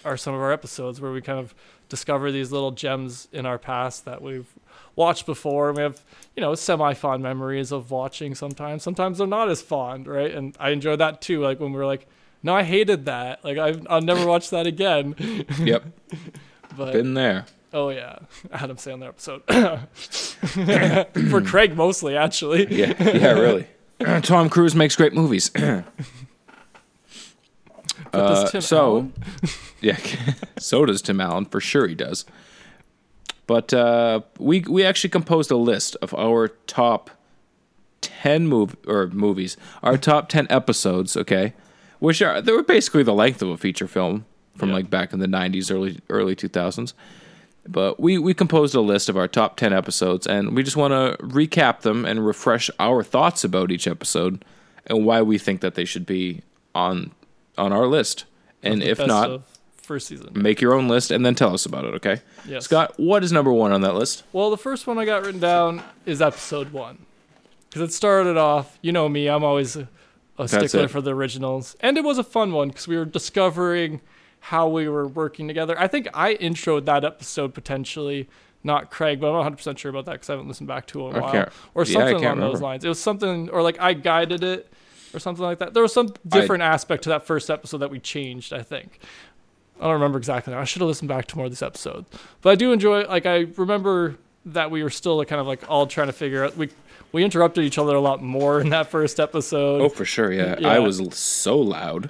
our 0.04 0.18
some 0.18 0.36
of 0.36 0.42
our 0.42 0.52
episodes 0.52 1.02
where 1.02 1.12
we 1.12 1.22
kind 1.22 1.40
of 1.40 1.56
discover 1.90 2.32
these 2.32 2.52
little 2.52 2.72
gems 2.72 3.28
in 3.32 3.46
our 3.46 3.58
past 3.58 4.06
that 4.06 4.22
we've 4.22 4.48
watched 4.96 5.26
before. 5.26 5.70
And 5.70 5.78
we 5.78 5.84
have 5.84 6.04
you 6.36 6.42
know 6.42 6.54
semi 6.56 6.94
fond 6.94 7.24
memories 7.24 7.72
of 7.72 7.90
watching. 7.90 8.36
Sometimes, 8.36 8.84
sometimes 8.84 9.18
they're 9.18 9.28
not 9.28 9.50
as 9.50 9.62
fond, 9.62 10.06
right? 10.06 10.32
And 10.32 10.56
I 10.60 10.70
enjoy 10.70 10.98
that 10.98 11.22
too. 11.22 11.42
Like 11.42 11.60
when 11.60 11.74
we 11.74 11.80
are 11.80 11.86
like, 11.86 12.08
no, 12.44 12.54
I 12.54 12.64
hated 12.64 13.06
that. 13.06 13.44
Like 13.44 13.58
I've, 13.58 13.88
I'll 13.90 14.02
never 14.02 14.26
watch 14.28 14.50
that 14.52 14.68
again. 14.68 15.16
yep 15.60 15.86
But 16.78 16.92
been 16.92 17.14
there 17.14 17.46
oh 17.76 17.90
yeah, 17.90 18.20
Adam 18.52 18.78
Sandler 18.78 19.10
episode 19.10 19.44
for 21.30 21.42
Craig 21.42 21.76
mostly 21.76 22.16
actually. 22.18 22.68
Yeah, 22.74 22.94
yeah, 23.02 23.32
really. 23.32 23.68
Tom 24.24 24.50
Cruise 24.50 24.76
makes 24.76 24.96
great 24.96 25.14
movies. 25.14 25.52
But 28.12 28.28
does 28.28 28.44
Uh, 28.46 28.50
Tim 28.50 28.62
so, 28.62 28.80
Allen? 28.80 29.14
yeah, 29.82 29.98
so 30.60 30.86
does 30.86 31.02
Tim 31.02 31.20
Allen 31.22 31.46
for 31.46 31.60
sure. 31.60 31.88
He 31.88 31.96
does. 31.96 32.26
But 33.48 33.74
uh, 33.74 34.22
we 34.40 34.62
we 34.62 34.84
actually 34.86 35.10
composed 35.10 35.52
a 35.52 35.58
list 35.58 35.96
of 36.02 36.14
our 36.14 36.48
top 36.68 37.10
ten 38.02 38.48
move 38.48 38.76
or 38.88 39.08
movies, 39.08 39.58
our 39.84 39.98
top 39.98 40.30
ten 40.30 40.48
episodes. 40.50 41.16
Okay, 41.18 41.54
which 42.00 42.22
are 42.22 42.42
they 42.42 42.52
were 42.52 42.64
basically 42.64 43.04
the 43.04 43.14
length 43.14 43.42
of 43.42 43.50
a 43.50 43.58
feature 43.58 43.88
film 43.88 44.26
from 44.56 44.70
Yeah. 44.70 44.76
like 44.76 44.90
back 44.90 45.14
in 45.14 45.20
the 45.20 45.28
'90s, 45.28 45.72
early 45.72 46.00
early 46.10 46.36
2000s. 46.36 46.94
But 47.68 48.00
we 48.00 48.18
we 48.18 48.34
composed 48.34 48.76
a 48.76 48.82
list 48.82 49.10
of 49.10 49.18
our 49.18 49.28
top 49.28 49.58
ten 49.58 49.74
episodes, 49.74 50.28
and 50.28 50.56
we 50.56 50.64
just 50.64 50.78
want 50.78 50.92
to 50.92 51.24
recap 51.24 51.82
them 51.82 52.06
and 52.06 52.26
refresh 52.26 52.70
our 52.80 53.04
thoughts 53.04 53.44
about 53.44 53.72
each 53.72 53.88
episode 53.88 54.46
and 54.86 55.06
why 55.06 55.22
we 55.22 55.38
think 55.38 55.62
that 55.62 55.76
they 55.76 55.86
should 55.86 56.06
be 56.06 56.42
on 56.76 57.12
on 57.58 57.74
our 57.74 57.88
list. 57.88 58.26
And 58.62 58.84
if 58.84 59.00
not, 59.00 59.42
first 59.86 60.08
season. 60.08 60.32
make 60.34 60.60
your 60.60 60.74
own 60.74 60.88
list 60.88 61.12
and 61.12 61.26
then 61.26 61.36
tell 61.36 61.54
us 61.54 61.66
about 61.66 61.86
it, 61.86 61.94
okay? 61.96 62.22
Yes. 62.48 62.66
Scott, 62.66 62.94
what 62.98 63.24
is 63.24 63.32
number 63.32 63.54
one 63.54 63.72
on 63.72 63.82
that 63.82 63.96
list? 63.96 64.24
Well, 64.34 64.50
the 64.50 64.58
first 64.58 64.88
one 64.88 64.98
I 64.98 65.06
got 65.06 65.24
written 65.24 65.40
down 65.40 65.84
is 66.06 66.22
episode 66.22 66.72
one. 66.72 67.06
Because 67.70 67.90
it 67.90 67.94
started 67.94 68.38
off, 68.38 68.78
you 68.82 68.92
know 68.92 69.08
me, 69.08 69.28
I'm 69.28 69.44
always 69.44 69.76
a, 69.76 69.88
a 70.38 70.48
stickler 70.48 70.88
for 70.88 71.02
the 71.02 71.14
originals. 71.14 71.76
And 71.80 71.98
it 71.98 72.04
was 72.04 72.18
a 72.18 72.24
fun 72.24 72.52
one 72.52 72.70
because 72.70 72.88
we 72.88 72.98
were 72.98 73.06
discovering 73.06 74.02
how 74.46 74.68
we 74.68 74.88
were 74.88 75.08
working 75.08 75.48
together. 75.48 75.76
I 75.80 75.88
think 75.88 76.08
I 76.14 76.36
introed 76.36 76.86
that 76.86 77.04
episode 77.04 77.56
potentially, 77.56 78.30
not 78.64 78.92
Craig, 78.92 79.20
but 79.20 79.34
I'm 79.34 79.44
not 79.44 79.58
100% 79.58 79.80
sure 79.80 79.90
about 79.90 80.06
that 80.06 80.12
because 80.12 80.30
I 80.30 80.34
haven't 80.34 80.48
listened 80.48 80.68
back 80.68 80.86
to 80.88 81.08
it 81.08 81.10
in 81.10 81.16
a 81.16 81.18
I 81.18 81.22
while. 81.22 81.50
Or 81.74 81.84
something 81.84 82.20
can't 82.20 82.40
along 82.40 82.52
those 82.52 82.62
lines. 82.62 82.86
It 82.86 82.90
was 82.90 83.02
something, 83.02 83.50
or 83.50 83.64
like 83.64 83.80
I 83.80 83.94
guided 83.94 84.44
it 84.44 84.72
or 85.16 85.20
something 85.20 85.44
like 85.44 85.58
that. 85.60 85.74
There 85.74 85.82
was 85.82 85.94
some 85.94 86.14
I- 86.32 86.40
different 86.40 86.62
aspect 86.62 87.02
to 87.04 87.10
that 87.10 87.26
first 87.26 87.50
episode 87.50 87.80
that 87.80 87.90
we 87.90 88.00
changed, 88.00 88.54
I 88.54 88.62
think. 88.62 89.00
I 89.80 89.86
don't 89.86 89.94
remember 89.94 90.20
exactly 90.20 90.54
now. 90.54 90.60
I 90.60 90.64
should 90.66 90.82
have 90.82 90.90
listened 90.90 91.10
back 91.10 91.26
to 91.28 91.38
more 91.38 91.46
of 91.46 91.52
these 91.52 91.64
episodes. 91.64 92.08
But 92.42 92.52
I 92.52 92.56
do 92.56 92.72
enjoy 92.72 93.08
like 93.08 93.26
I 93.26 93.48
remember 93.58 94.16
that 94.46 94.70
we 94.70 94.84
were 94.84 94.92
still 94.92 95.26
kind 95.26 95.42
of 95.42 95.48
like 95.48 95.68
all 95.68 95.88
trying 95.88 96.08
to 96.08 96.14
figure 96.14 96.46
out 96.46 96.56
we 96.56 96.70
we 97.16 97.24
interrupted 97.24 97.64
each 97.64 97.78
other 97.78 97.96
a 97.96 98.02
lot 98.02 98.22
more 98.22 98.60
in 98.60 98.70
that 98.72 98.88
first 98.88 99.22
episode. 99.22 99.82
Oh, 99.82 99.88
for 99.88 100.04
sure, 100.04 100.34
yeah. 100.34 100.58
Yeah. 100.60 100.68
I 100.68 100.80
was 100.80 101.00
so 101.18 101.58
loud. 101.58 102.10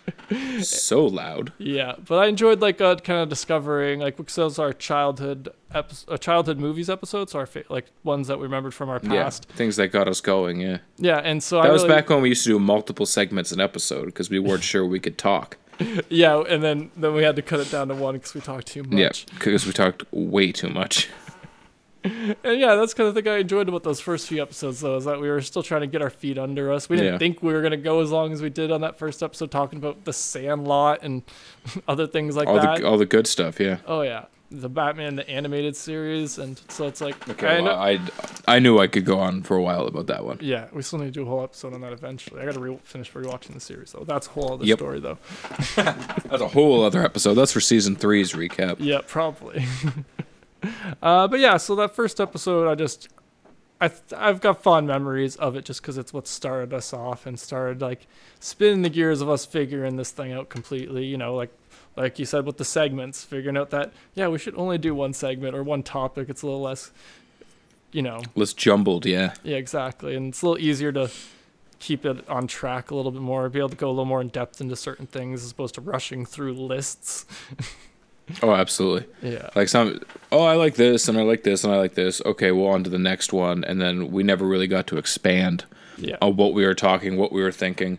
so 0.62 1.04
loud. 1.04 1.52
Yeah, 1.58 1.96
but 2.08 2.16
I 2.18 2.26
enjoyed 2.26 2.62
like 2.62 2.80
uh, 2.80 2.96
kind 2.96 3.20
of 3.20 3.28
discovering 3.28 4.00
like 4.00 4.16
because 4.16 4.36
those 4.36 4.58
are 4.58 4.72
childhood 4.72 5.50
epi- 5.74 5.94
uh, 6.08 6.16
childhood 6.16 6.58
movies 6.58 6.88
episodes, 6.88 7.34
our 7.34 7.44
fa- 7.44 7.64
like 7.68 7.88
ones 8.02 8.28
that 8.28 8.38
we 8.38 8.44
remembered 8.44 8.72
from 8.72 8.88
our 8.88 8.98
past. 8.98 9.46
Yeah, 9.50 9.56
things 9.56 9.76
that 9.76 9.88
got 9.88 10.08
us 10.08 10.22
going, 10.22 10.62
yeah. 10.62 10.78
Yeah, 10.96 11.18
and 11.18 11.42
so 11.42 11.60
That 11.60 11.68
I 11.68 11.72
was 11.72 11.82
really, 11.82 11.94
back 11.96 12.08
when 12.08 12.22
we 12.22 12.30
used 12.30 12.44
to 12.44 12.48
do 12.48 12.58
multiple 12.58 13.04
segments 13.04 13.52
an 13.52 13.60
episode 13.60 14.06
because 14.06 14.30
we 14.30 14.38
weren't 14.38 14.62
sure 14.64 14.86
we 14.86 15.00
could 15.00 15.18
talk. 15.18 15.58
yeah, 16.08 16.42
and 16.48 16.62
then 16.62 16.90
then 16.96 17.12
we 17.12 17.24
had 17.24 17.36
to 17.36 17.42
cut 17.42 17.60
it 17.60 17.70
down 17.70 17.88
to 17.88 17.94
one 17.94 18.14
because 18.14 18.32
we 18.32 18.40
talked 18.40 18.68
too 18.68 18.84
much. 18.84 18.98
Yeah, 18.98 19.10
because 19.38 19.66
we 19.66 19.74
talked 19.74 20.10
way 20.12 20.50
too 20.50 20.70
much. 20.70 21.10
And 22.44 22.58
yeah, 22.60 22.76
that's 22.76 22.94
kind 22.94 23.08
of 23.08 23.14
the 23.14 23.22
thing 23.22 23.30
I 23.32 23.38
enjoyed 23.38 23.68
about 23.68 23.82
those 23.82 24.00
first 24.00 24.26
few 24.28 24.40
episodes, 24.40 24.80
though, 24.80 24.96
is 24.96 25.04
that 25.04 25.20
we 25.20 25.28
were 25.28 25.40
still 25.42 25.62
trying 25.62 25.82
to 25.82 25.86
get 25.86 26.00
our 26.02 26.10
feet 26.10 26.38
under 26.38 26.72
us. 26.72 26.88
We 26.88 26.96
didn't 26.96 27.14
Yeah. 27.14 27.18
think 27.18 27.42
we 27.42 27.52
were 27.52 27.60
going 27.60 27.72
to 27.72 27.76
go 27.76 28.00
as 28.00 28.10
long 28.10 28.32
as 28.32 28.40
we 28.40 28.48
did 28.50 28.70
on 28.72 28.80
that 28.80 28.98
first 28.98 29.22
episode, 29.22 29.50
talking 29.50 29.78
about 29.78 30.04
the 30.04 30.12
Sandlot 30.12 31.00
and 31.02 31.22
other 31.88 32.06
things 32.06 32.36
like 32.36 32.48
all 32.48 32.54
that. 32.56 32.78
the 32.80 32.86
all 32.86 32.96
the 32.98 33.06
good 33.06 33.26
stuff, 33.26 33.60
yeah. 33.60 33.78
oh 33.86 34.00
yeah, 34.02 34.24
the 34.50 34.68
Batman 34.70 35.16
the 35.16 35.28
animated 35.28 35.76
series, 35.76 36.38
and 36.38 36.60
so 36.68 36.86
it's 36.86 37.00
like, 37.02 37.28
Okay, 37.28 37.58
I 37.58 37.60
well, 37.60 37.78
I 37.78 38.00
I 38.48 38.58
knew 38.60 38.78
I 38.78 38.86
could 38.86 39.04
go 39.04 39.18
on 39.18 39.42
for 39.42 39.56
a 39.56 39.62
while 39.62 39.86
about 39.86 40.06
that 40.06 40.24
one. 40.24 40.38
yeah, 40.40 40.68
we 40.72 40.80
still 40.82 40.98
need 41.00 41.06
to 41.06 41.10
do 41.10 41.22
a 41.22 41.26
whole 41.26 41.42
episode 41.44 41.74
on 41.74 41.82
that 41.82 41.92
eventually. 41.92 42.40
I 42.40 42.46
got 42.46 42.54
to 42.54 42.60
re- 42.60 42.78
finish 42.82 43.12
rewatching 43.12 43.52
the 43.54 43.60
series 43.60 43.92
though. 43.92 44.04
That's 44.04 44.26
a 44.26 44.30
whole 44.30 44.54
other 44.54 44.64
Yep. 44.64 44.78
story 44.78 45.00
though. 45.00 45.18
That's 45.76 46.40
a 46.42 46.48
whole 46.48 46.82
other 46.82 47.04
episode. 47.04 47.34
That's 47.34 47.52
for 47.52 47.60
season 47.60 47.94
three's 47.94 48.32
recap. 48.32 48.76
Yeah, 48.80 49.00
probably. 49.06 49.64
uh, 51.02 51.28
but 51.28 51.40
yeah, 51.40 51.56
so 51.56 51.74
that 51.76 51.94
first 51.94 52.20
episode, 52.20 52.68
I 52.70 52.74
just, 52.74 53.08
I 53.80 53.88
th- 53.88 54.14
I've 54.16 54.40
got 54.40 54.62
fond 54.62 54.86
memories 54.86 55.36
of 55.36 55.56
it 55.56 55.64
just 55.64 55.80
because 55.82 55.96
it's 55.98 56.12
what 56.12 56.26
started 56.26 56.74
us 56.74 56.92
off 56.92 57.26
and 57.26 57.38
started 57.38 57.80
like 57.80 58.06
spinning 58.38 58.82
the 58.82 58.90
gears 58.90 59.20
of 59.20 59.28
us 59.30 59.46
figuring 59.46 59.96
this 59.96 60.10
thing 60.10 60.32
out 60.32 60.48
completely. 60.48 61.06
You 61.06 61.16
know, 61.16 61.34
like 61.34 61.50
like 61.96 62.18
you 62.18 62.24
said 62.24 62.46
with 62.46 62.56
the 62.58 62.64
segments, 62.64 63.24
figuring 63.24 63.56
out 63.56 63.70
that 63.70 63.92
yeah, 64.14 64.28
we 64.28 64.38
should 64.38 64.54
only 64.56 64.78
do 64.78 64.94
one 64.94 65.12
segment 65.12 65.54
or 65.56 65.62
one 65.62 65.82
topic. 65.82 66.28
It's 66.28 66.42
a 66.42 66.46
little 66.46 66.62
less, 66.62 66.90
you 67.92 68.02
know, 68.02 68.22
Less 68.34 68.52
jumbled, 68.52 69.06
yeah. 69.06 69.34
yeah, 69.42 69.56
exactly, 69.56 70.14
and 70.14 70.28
it's 70.28 70.42
a 70.42 70.46
little 70.48 70.62
easier 70.62 70.92
to 70.92 71.10
keep 71.78 72.04
it 72.04 72.28
on 72.28 72.46
track 72.46 72.90
a 72.90 72.94
little 72.94 73.10
bit 73.10 73.22
more, 73.22 73.48
be 73.48 73.58
able 73.58 73.70
to 73.70 73.76
go 73.76 73.88
a 73.88 73.90
little 73.90 74.04
more 74.04 74.20
in 74.20 74.28
depth 74.28 74.60
into 74.60 74.76
certain 74.76 75.06
things 75.06 75.42
as 75.42 75.50
opposed 75.50 75.74
to 75.74 75.80
rushing 75.80 76.26
through 76.26 76.52
lists. 76.52 77.24
Oh, 78.42 78.52
absolutely. 78.54 79.06
Yeah. 79.22 79.50
Like 79.54 79.68
some, 79.68 80.00
oh, 80.32 80.42
I 80.42 80.54
like 80.54 80.74
this 80.74 81.08
and 81.08 81.18
I 81.18 81.22
like 81.22 81.42
this 81.42 81.64
and 81.64 81.72
I 81.72 81.76
like 81.76 81.94
this. 81.94 82.20
Okay, 82.24 82.52
well, 82.52 82.68
on 82.68 82.84
to 82.84 82.90
the 82.90 82.98
next 82.98 83.32
one, 83.32 83.64
and 83.64 83.80
then 83.80 84.10
we 84.10 84.22
never 84.22 84.44
really 84.46 84.66
got 84.66 84.86
to 84.88 84.98
expand 84.98 85.64
Yeah. 85.98 86.16
on 86.22 86.36
what 86.36 86.54
we 86.54 86.64
were 86.64 86.74
talking, 86.74 87.16
what 87.16 87.32
we 87.32 87.42
were 87.42 87.52
thinking, 87.52 87.98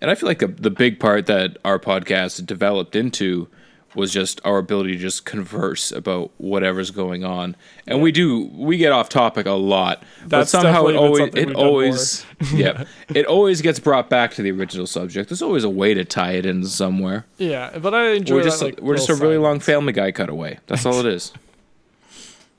and 0.00 0.10
I 0.10 0.14
feel 0.14 0.28
like 0.28 0.40
the 0.40 0.48
the 0.48 0.70
big 0.70 0.98
part 0.98 1.26
that 1.26 1.58
our 1.64 1.78
podcast 1.78 2.44
developed 2.46 2.96
into 2.96 3.48
was 3.94 4.12
just 4.12 4.40
our 4.44 4.58
ability 4.58 4.92
to 4.92 4.98
just 4.98 5.24
converse 5.24 5.92
about 5.92 6.30
whatever's 6.38 6.90
going 6.90 7.24
on, 7.24 7.56
and 7.86 8.00
we 8.02 8.12
do 8.12 8.46
we 8.54 8.76
get 8.76 8.92
off 8.92 9.08
topic 9.08 9.46
a 9.46 9.52
lot, 9.52 10.02
but 10.22 10.28
That's 10.30 10.50
somehow 10.50 10.86
it 10.86 10.96
always 10.96 11.34
it 11.34 11.54
always 11.54 12.24
yeah 12.54 12.84
it 13.14 13.26
always 13.26 13.60
gets 13.60 13.78
brought 13.80 14.08
back 14.08 14.34
to 14.34 14.42
the 14.42 14.50
original 14.50 14.86
subject. 14.86 15.28
There's 15.28 15.42
always 15.42 15.64
a 15.64 15.70
way 15.70 15.94
to 15.94 16.04
tie 16.04 16.32
it 16.32 16.46
in 16.46 16.64
somewhere. 16.64 17.26
Yeah, 17.38 17.78
but 17.78 17.94
I 17.94 18.10
enjoy 18.12 18.36
We're 18.36 18.42
that, 18.44 18.48
just 18.50 18.62
like, 18.62 18.80
we're 18.80 18.96
just 18.96 19.08
a 19.08 19.14
really 19.14 19.36
side 19.36 19.42
long 19.42 19.60
Family 19.60 19.92
Guy 19.92 20.12
cutaway. 20.12 20.58
That's 20.66 20.86
all 20.86 20.98
it 21.00 21.06
is. 21.06 21.32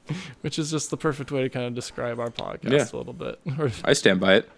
which 0.42 0.60
is 0.60 0.72
just 0.72 0.90
the 0.90 0.98
perfect 0.98 1.32
way 1.32 1.44
to 1.44 1.50
kind 1.50 1.66
of 1.66 1.74
describe 1.74 2.20
our 2.20 2.30
podcast 2.30 2.72
Yeah. 2.72 2.86
a 2.94 2.98
little 2.98 3.14
bit. 3.14 3.40
I 3.84 3.94
stand 3.94 4.20
by 4.20 4.36
it. 4.36 4.50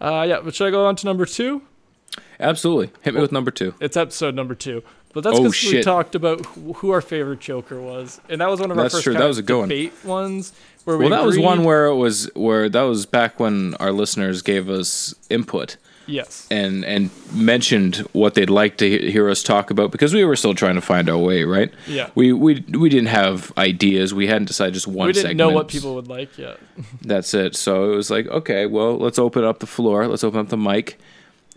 uh, 0.00 0.26
yeah, 0.28 0.40
but 0.42 0.54
should 0.54 0.66
I 0.66 0.70
go 0.70 0.86
on 0.86 0.96
to 0.96 1.06
number 1.06 1.24
two? 1.26 1.62
Absolutely. 2.40 2.90
Hit 3.02 3.14
me 3.14 3.20
with 3.20 3.32
number 3.32 3.50
two. 3.50 3.74
It's 3.80 3.96
episode 3.96 4.34
number 4.34 4.54
two. 4.54 4.82
But 5.14 5.24
that's 5.24 5.38
Oh, 5.38 5.44
because 5.44 5.72
we 5.72 5.82
talked 5.82 6.14
about 6.14 6.44
who 6.46 6.90
our 6.90 7.00
favorite 7.00 7.40
Joker 7.40 7.80
was, 7.80 8.20
and 8.28 8.40
that 8.40 8.48
was 8.50 8.60
one 8.60 8.70
of 8.70 8.76
our 8.76 8.84
That's 8.84 8.94
first 8.96 9.04
true, 9.04 9.14
that 9.14 9.26
was 9.26 9.38
a 9.38 9.42
good 9.42 9.58
one. 9.58 9.68
debate 9.68 9.92
ones. 10.04 10.52
Where 10.84 10.96
we 10.96 11.04
Well, 11.06 11.18
that 11.18 11.26
was 11.26 11.38
one 11.38 11.64
where 11.64 11.86
it 11.86 11.96
was 11.96 12.30
where 12.34 12.68
that 12.68 12.82
was 12.82 13.04
back 13.06 13.38
when 13.40 13.74
our 13.74 13.92
listeners 13.92 14.40
gave 14.42 14.70
us 14.70 15.14
input 15.28 15.76
yes, 16.06 16.46
and 16.50 16.82
and 16.84 17.10
mentioned 17.34 17.96
what 18.12 18.32
they'd 18.34 18.48
like 18.48 18.78
to 18.78 18.88
hear 19.10 19.28
us 19.28 19.42
talk 19.42 19.70
about 19.70 19.90
because 19.92 20.14
we 20.14 20.24
were 20.24 20.36
still 20.36 20.54
trying 20.54 20.76
to 20.76 20.80
find 20.80 21.10
our 21.10 21.18
way, 21.18 21.44
right? 21.44 21.70
Yeah. 21.86 22.08
We 22.14 22.32
we 22.32 22.64
we 22.70 22.88
didn't 22.88 23.08
have 23.08 23.52
ideas. 23.58 24.14
We 24.14 24.28
hadn't 24.28 24.46
decided 24.46 24.72
just 24.74 24.86
one 24.86 25.08
we 25.08 25.12
didn't 25.12 25.22
segment. 25.30 25.38
know 25.38 25.50
what 25.54 25.68
people 25.68 25.94
would 25.96 26.08
like 26.08 26.38
yet. 26.38 26.58
That's 27.02 27.34
it. 27.34 27.54
So 27.56 27.92
it 27.92 27.96
was 27.96 28.10
like, 28.10 28.26
okay, 28.28 28.64
well, 28.66 28.96
let's 28.96 29.18
open 29.18 29.44
up 29.44 29.58
the 29.58 29.66
floor. 29.66 30.06
Let's 30.06 30.24
open 30.24 30.40
up 30.40 30.48
the 30.48 30.56
mic. 30.56 30.98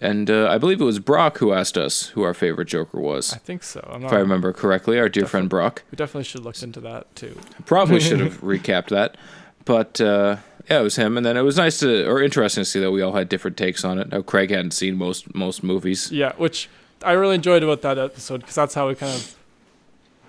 And 0.01 0.31
uh, 0.31 0.49
I 0.49 0.57
believe 0.57 0.81
it 0.81 0.85
was 0.85 0.97
Brock 0.97 1.37
who 1.37 1.53
asked 1.53 1.77
us 1.77 2.07
who 2.07 2.23
our 2.23 2.33
favorite 2.33 2.67
Joker 2.67 2.99
was. 2.99 3.33
I 3.33 3.37
think 3.37 3.61
so. 3.61 3.87
I'm 3.91 4.01
If. 4.01 4.11
I 4.11 4.17
remember 4.17 4.51
correctly, 4.51 4.99
our 4.99 5.07
dear 5.07 5.27
friend 5.27 5.47
Brock. 5.47 5.83
we 5.91 5.95
definitely 5.95 6.23
should 6.23 6.43
look 6.43 6.61
into 6.63 6.79
that 6.81 7.15
too. 7.15 7.37
Probably 7.65 7.99
should 7.99 8.19
have 8.19 8.41
recapped 8.41 8.89
that, 8.89 9.15
but 9.63 10.01
uh, 10.01 10.37
yeah, 10.69 10.79
it 10.79 10.83
was 10.83 10.95
him. 10.95 11.17
And 11.17 11.25
then 11.25 11.37
it 11.37 11.41
was 11.43 11.57
nice 11.57 11.79
to 11.79 12.07
or 12.09 12.19
interesting 12.21 12.61
to 12.61 12.65
see 12.69 12.79
that 12.79 12.91
we 12.91 13.01
all 13.03 13.13
had 13.13 13.29
different 13.29 13.57
takes 13.57 13.85
on 13.85 13.99
it. 13.99 14.09
Now 14.11 14.21
Craig 14.23 14.49
hadn't 14.49 14.71
seen 14.71 14.97
most 14.97 15.35
most 15.35 15.63
movies. 15.63 16.11
Yeah, 16.11 16.33
which 16.37 16.67
I 17.03 17.11
really 17.11 17.35
enjoyed 17.35 17.61
about 17.61 17.81
that 17.83 17.99
episode 17.99 18.39
because 18.41 18.55
that's 18.55 18.73
how 18.73 18.87
we 18.87 18.95
kind 18.95 19.13
of 19.13 19.35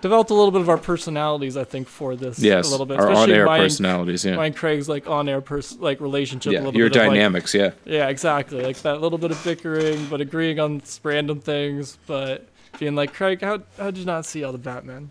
developed 0.03 0.29
a 0.31 0.35
little 0.35 0.51
bit 0.51 0.61
of 0.61 0.69
our 0.69 0.77
personalities. 0.77 1.57
I 1.57 1.65
think 1.65 1.89
for 1.89 2.15
this 2.15 2.39
Yes, 2.39 2.69
a 2.69 2.71
little 2.71 2.85
bit, 2.85 2.99
our 3.01 3.11
especially 3.11 3.33
on-air 3.33 3.47
mine, 3.47 3.61
personalities. 3.63 4.25
Yeah, 4.27 4.37
mine 4.37 4.47
and 4.49 4.57
Craig's 4.57 4.89
like 4.89 5.07
on-air 5.09 5.41
pers- 5.41 5.79
like 5.79 6.01
relationship. 6.03 6.53
a 6.53 6.57
little 6.57 6.77
your 6.77 6.91
bit 6.91 6.97
of, 6.99 7.07
like- 7.07 7.15
dynamics. 7.15 7.55
yeah, 7.55 7.71
Yeah, 7.87 8.09
exactly. 8.09 8.63
Like 8.63 8.77
that 8.83 9.01
little 9.01 9.17
bit 9.19 9.31
of 9.31 9.43
bickering, 9.43 10.05
but 10.11 10.21
agreeing 10.21 10.61
on 10.61 10.83
random 11.03 11.41
things, 11.41 11.97
but 12.07 12.47
being 12.79 12.95
like, 12.95 13.15
Craig, 13.15 13.41
how 13.41 13.61
how 13.79 13.87
did 13.87 13.99
you 13.99 14.05
not 14.05 14.27
see 14.27 14.45
all 14.45 14.53
the 14.53 14.59
Batman? 14.59 15.11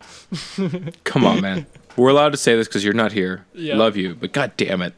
come 1.03 1.25
on, 1.25 1.41
man. 1.41 1.65
We're 1.97 2.09
allowed 2.09 2.29
to 2.31 2.37
say 2.37 2.55
this 2.55 2.67
because 2.67 2.83
you're 2.85 2.93
not 2.93 3.11
here. 3.11 3.45
Yeah. 3.53 3.75
Love 3.77 3.97
you, 3.97 4.13
but 4.15 4.31
god 4.33 4.53
damn 4.57 4.81
it, 4.81 4.93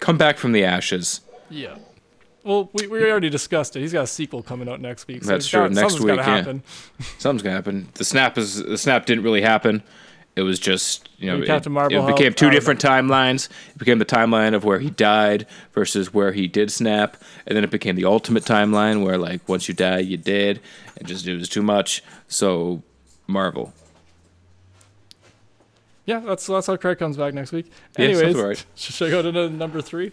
come 0.00 0.16
back 0.18 0.38
from 0.38 0.52
the 0.52 0.64
ashes. 0.64 1.20
Yeah. 1.50 1.76
Well, 2.46 2.70
we, 2.74 2.86
we 2.86 3.10
already 3.10 3.28
discussed 3.28 3.74
it. 3.74 3.80
He's 3.80 3.92
got 3.92 4.04
a 4.04 4.06
sequel 4.06 4.40
coming 4.40 4.68
out 4.68 4.80
next 4.80 5.08
week. 5.08 5.24
So 5.24 5.32
That's 5.32 5.48
true. 5.48 5.62
got- 5.62 5.72
Next 5.72 5.94
something's 5.94 6.04
week, 6.04 6.16
yeah. 6.16 6.36
happen. 6.36 6.62
Something's 7.18 7.42
gonna 7.42 7.56
happen. 7.56 7.88
The 7.94 8.04
snap 8.04 8.38
is 8.38 8.62
the 8.62 8.78
snap 8.78 9.04
didn't 9.04 9.24
really 9.24 9.42
happen. 9.42 9.82
It 10.36 10.42
was 10.42 10.58
just 10.60 11.08
you 11.18 11.28
know 11.30 11.42
it, 11.42 11.48
it 11.48 12.06
became 12.06 12.34
two 12.34 12.50
different 12.50 12.80
timelines. 12.80 13.48
It 13.70 13.78
became 13.78 13.98
the 13.98 14.04
timeline 14.04 14.54
of 14.54 14.64
where 14.64 14.78
he 14.78 14.90
died 14.90 15.46
versus 15.72 16.12
where 16.14 16.30
he 16.32 16.46
did 16.46 16.70
snap, 16.70 17.16
and 17.46 17.56
then 17.56 17.64
it 17.64 17.70
became 17.70 17.96
the 17.96 18.04
ultimate 18.04 18.44
timeline 18.44 19.02
where 19.02 19.18
like 19.18 19.48
once 19.48 19.66
you 19.66 19.74
die 19.74 19.98
you 20.00 20.18
did, 20.18 20.60
and 20.98 21.08
just 21.08 21.26
it 21.26 21.34
was 21.36 21.48
too 21.48 21.62
much. 21.62 22.04
So 22.28 22.82
Marvel. 23.26 23.72
Yeah, 26.04 26.20
that's 26.20 26.46
that's 26.46 26.68
how 26.68 26.76
Craig 26.76 26.98
comes 26.98 27.16
back 27.16 27.34
next 27.34 27.50
week. 27.50 27.72
Yeah, 27.98 28.04
Anyways, 28.04 28.34
about 28.34 28.46
right. 28.46 28.64
should 28.76 29.08
I 29.08 29.10
go 29.10 29.22
to 29.32 29.50
number 29.50 29.80
three? 29.82 30.12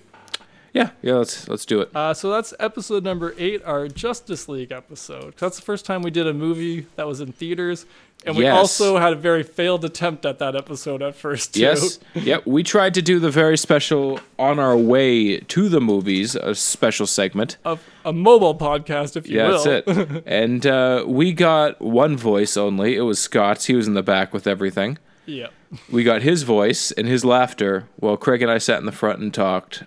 Yeah, 0.74 0.90
yeah. 1.04 1.14
Let's 1.14 1.48
let's 1.48 1.66
do 1.66 1.82
it. 1.82 1.96
Uh, 1.96 2.14
so 2.16 2.32
that's 2.32 2.54
episode 2.60 3.04
number 3.04 3.36
eight, 3.38 3.64
our 3.64 3.88
Justice 3.88 4.50
League 4.50 4.72
episode. 4.72 5.36
That's 5.38 5.58
the 5.58 5.62
first 5.62 5.86
time 5.86 6.02
we 6.02 6.10
did 6.10 6.26
a 6.26 6.34
movie 6.34 6.88
that 6.96 7.06
was 7.08 7.20
in 7.22 7.32
theaters, 7.32 7.86
and 8.26 8.36
we 8.36 8.44
Yes. 8.46 8.58
also 8.58 8.98
had 8.98 9.14
a 9.14 9.16
very 9.16 9.44
failed 9.44 9.86
attempt 9.86 10.26
at 10.26 10.40
that 10.40 10.56
episode 10.56 11.04
at 11.04 11.16
first. 11.16 11.54
Too. 11.54 11.60
Yes. 11.60 12.00
yep. 12.16 12.48
We 12.48 12.64
tried 12.64 12.96
to 12.96 13.04
do 13.04 13.20
the 13.20 13.30
very 13.30 13.56
special 13.56 14.20
on 14.40 14.58
our 14.58 14.76
way 14.76 15.38
to 15.42 15.70
the 15.70 15.80
movies, 15.80 16.36
a 16.36 16.56
special 16.56 17.06
segment. 17.06 17.58
a, 17.66 17.78
a 18.04 18.12
mobile 18.12 18.56
podcast, 18.58 19.16
if 19.16 19.28
you 19.30 19.38
Yeah, 19.38 19.50
will. 19.50 19.64
that's 19.64 19.88
it. 19.88 20.24
and 20.26 20.66
uh, 20.66 21.04
we 21.06 21.34
got 21.34 21.80
one 21.84 22.18
voice 22.18 22.58
only. 22.58 22.96
It 22.96 23.02
was 23.02 23.20
Scott's. 23.22 23.66
He 23.66 23.76
was 23.76 23.88
in 23.88 23.94
the 23.94 24.02
back 24.04 24.34
with 24.34 24.48
everything. 24.48 24.98
yeah. 25.28 25.50
We 25.92 26.04
got 26.04 26.22
his 26.24 26.44
voice 26.44 26.92
and 26.92 27.08
his 27.08 27.24
laughter 27.26 27.88
while 27.98 28.16
Craig 28.18 28.42
and 28.44 28.52
I 28.52 28.58
sat 28.60 28.80
in 28.80 28.86
the 28.86 28.92
front 28.92 29.20
and 29.20 29.34
talked, 29.34 29.84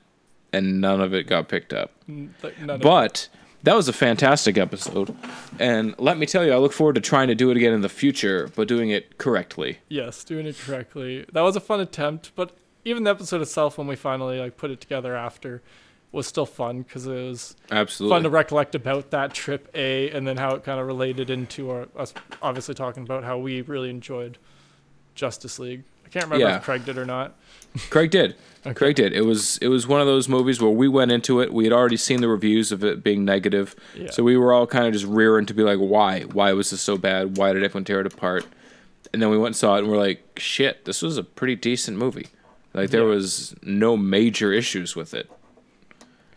and 0.57 0.81
none 0.81 1.01
of 1.01 1.15
it 1.15 1.27
got 1.27 1.49
picked 1.49 1.73
up. 1.73 1.93
None 2.09 2.35
But 2.81 3.29
that 3.63 3.75
was 3.75 3.89
a 3.89 3.93
fantastic 3.93 4.57
episode. 4.59 5.15
And 5.59 5.95
let 5.99 6.19
me 6.19 6.27
tell 6.27 6.45
you, 6.45 6.53
I 6.53 6.57
look 6.57 6.73
forward 6.73 6.95
to 6.97 7.01
trying 7.01 7.29
to 7.29 7.35
do 7.35 7.51
it 7.51 7.57
again 7.57 7.73
in 7.73 7.81
the 7.81 7.89
future, 7.89 8.49
but 8.55 8.69
doing 8.69 8.91
it 8.91 9.19
correctly. 9.19 9.79
yes, 9.89 10.23
doing 10.25 10.47
it 10.47 10.57
correctly. 10.59 11.25
That 11.33 11.41
was 11.43 11.57
a 11.57 11.61
fun 11.61 11.81
attempt, 11.81 12.33
but 12.35 12.57
even 12.85 13.03
the 13.05 13.11
episode 13.11 13.43
itself, 13.43 13.79
when 13.79 13.87
we 13.89 13.97
finally 13.97 14.39
like 14.39 14.57
put 14.57 14.71
it 14.71 14.81
together 14.81 15.17
after, 15.17 15.63
was 16.13 16.27
still 16.27 16.47
fun 16.47 16.83
because 16.83 17.07
it 17.07 17.13
was 17.13 17.57
Absolutely. 17.71 18.15
fun 18.15 18.23
to 18.23 18.31
recollect 18.31 18.75
about 18.77 19.11
that 19.11 19.35
trip 19.35 19.69
A, 19.75 20.09
and 20.11 20.27
then 20.27 20.37
how 20.37 20.55
it 20.55 20.63
kind 20.63 20.79
of 20.81 20.87
related 20.87 21.29
into 21.29 21.69
our 21.71 21.89
us 21.97 22.15
obviously 22.41 22.75
talking 22.75 23.03
about 23.03 23.25
how 23.25 23.37
we 23.39 23.61
really 23.63 23.91
enjoyed 23.91 24.39
Justice 25.17 25.59
League. 25.59 25.83
I 26.05 26.09
can't 26.09 26.27
remember 26.27 26.47
Yeah. 26.49 26.57
if 26.59 26.63
Craig 26.63 26.85
did 26.85 26.97
or 26.97 27.05
not. 27.05 27.35
Craig 27.91 28.11
did. 28.11 28.35
Okay. 28.65 28.75
Craig 28.75 28.97
did. 28.97 29.13
It 29.13 29.23
was 29.23 29.59
it 29.59 29.69
was 29.69 29.87
one 29.87 30.01
of 30.01 30.07
those 30.09 30.29
movies 30.29 30.61
where 30.61 30.71
we 30.71 30.89
went 30.89 31.13
into 31.13 31.41
it. 31.41 31.53
We 31.53 31.65
had 31.65 31.73
already 31.73 31.97
seen 31.97 32.21
the 32.21 32.29
reviews 32.29 32.73
of 32.73 32.83
it 32.83 33.05
being 33.05 33.25
negative, 33.25 33.77
Yeah. 33.95 34.11
so 34.11 34.25
we 34.25 34.37
were 34.37 34.53
all 34.53 34.67
kind 34.67 34.87
of 34.87 34.93
just 34.93 35.05
rearing 35.07 35.47
to 35.47 35.55
be 35.55 35.63
like, 35.63 35.79
why? 35.79 36.23
Why 36.23 36.53
was 36.53 36.71
this 36.71 36.81
so 36.81 36.97
bad? 36.99 37.37
Why 37.37 37.53
did 37.53 37.63
everyone 37.63 37.85
tear 37.85 38.01
it 38.01 38.13
apart? 38.13 38.45
And 39.13 39.23
then 39.23 39.31
we 39.31 39.39
went 39.39 39.49
and 39.49 39.57
saw 39.57 39.77
it, 39.77 39.81
and 39.81 39.89
we're 39.89 39.99
like, 39.99 40.21
shit, 40.39 40.85
this 40.85 41.01
was 41.01 41.17
a 41.17 41.23
pretty 41.23 41.55
decent 41.55 41.97
movie. 41.97 42.27
Like 42.75 42.91
there 42.91 43.03
Yeah. 43.03 43.15
was 43.15 43.55
no 43.63 43.97
major 43.97 44.53
issues 44.53 44.97
with 44.97 45.15
it, 45.15 45.31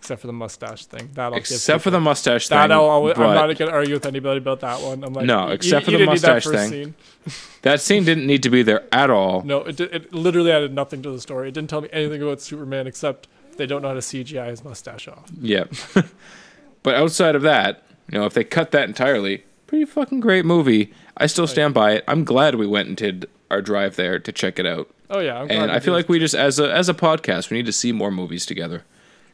except 0.09 0.21
for 0.21 0.27
the 0.27 0.33
mustache 0.33 0.85
thing. 0.87 1.07
That'll 1.13 1.37
except 1.37 1.83
for 1.83 1.91
the 1.91 1.99
mustache 1.99 2.47
thing. 2.47 2.57
that. 2.57 2.71
I'll, 2.71 2.85
always, 2.85 3.15
I'm 3.15 3.35
not 3.35 3.55
gonna 3.55 3.71
argue 3.71 3.93
with 3.93 4.07
anybody 4.07 4.39
about 4.39 4.61
that 4.61 4.81
one. 4.81 5.03
I'm 5.03 5.13
like, 5.13 5.27
No, 5.27 5.49
except 5.49 5.85
for 5.85 5.91
the 5.91 5.97
that 5.97 6.05
mustache 6.07 6.47
thing. 6.47 6.69
Scene. 6.71 6.95
that 7.61 7.79
scene 7.79 8.05
didn't 8.05 8.25
need 8.25 8.41
to 8.41 8.49
be 8.49 8.63
there 8.63 8.83
at 8.91 9.11
all. 9.11 9.43
No, 9.43 9.59
it, 9.59 9.79
it 9.79 10.11
literally 10.11 10.51
added 10.51 10.73
nothing 10.73 11.03
to 11.03 11.11
the 11.11 11.21
story. 11.21 11.49
It 11.49 11.53
didn't 11.53 11.69
tell 11.69 11.81
me 11.81 11.89
anything 11.93 12.23
about 12.23 12.41
Superman 12.41 12.87
except 12.87 13.27
they 13.57 13.67
don't 13.67 13.83
know 13.83 13.89
how 13.89 13.93
to 13.93 13.99
CGI 13.99 14.49
his 14.49 14.63
mustache 14.63 15.07
off. 15.07 15.29
Yeah. 15.39 15.65
but 16.83 16.95
outside 16.95 17.35
of 17.35 17.43
that, 17.43 17.83
you 18.11 18.17
know, 18.17 18.25
if 18.25 18.33
they 18.33 18.43
cut 18.43 18.71
that 18.71 18.87
entirely, 18.87 19.43
pretty 19.67 19.85
fucking 19.85 20.21
great 20.21 20.45
movie. 20.45 20.91
I 21.17 21.27
still 21.27 21.45
stand 21.45 21.75
by 21.75 21.91
it. 21.91 22.03
I'm 22.07 22.23
glad 22.23 22.55
we 22.55 22.65
went 22.65 22.87
and 22.87 22.97
did 22.97 23.29
our 23.51 23.61
drive 23.61 23.95
there 23.95 24.17
to 24.17 24.31
check 24.31 24.57
it 24.57 24.65
out. 24.65 24.89
Oh 25.11 25.19
yeah, 25.19 25.39
I'm 25.39 25.51
And 25.51 25.71
I 25.71 25.79
feel 25.79 25.93
like 25.93 26.09
we 26.09 26.17
just 26.17 26.35
as 26.35 26.59
a 26.59 26.71
as 26.73 26.89
a 26.89 26.93
podcast, 26.93 27.51
we 27.51 27.57
need 27.57 27.65
to 27.65 27.71
see 27.71 27.91
more 27.91 28.11
movies 28.11 28.45
together. 28.45 28.83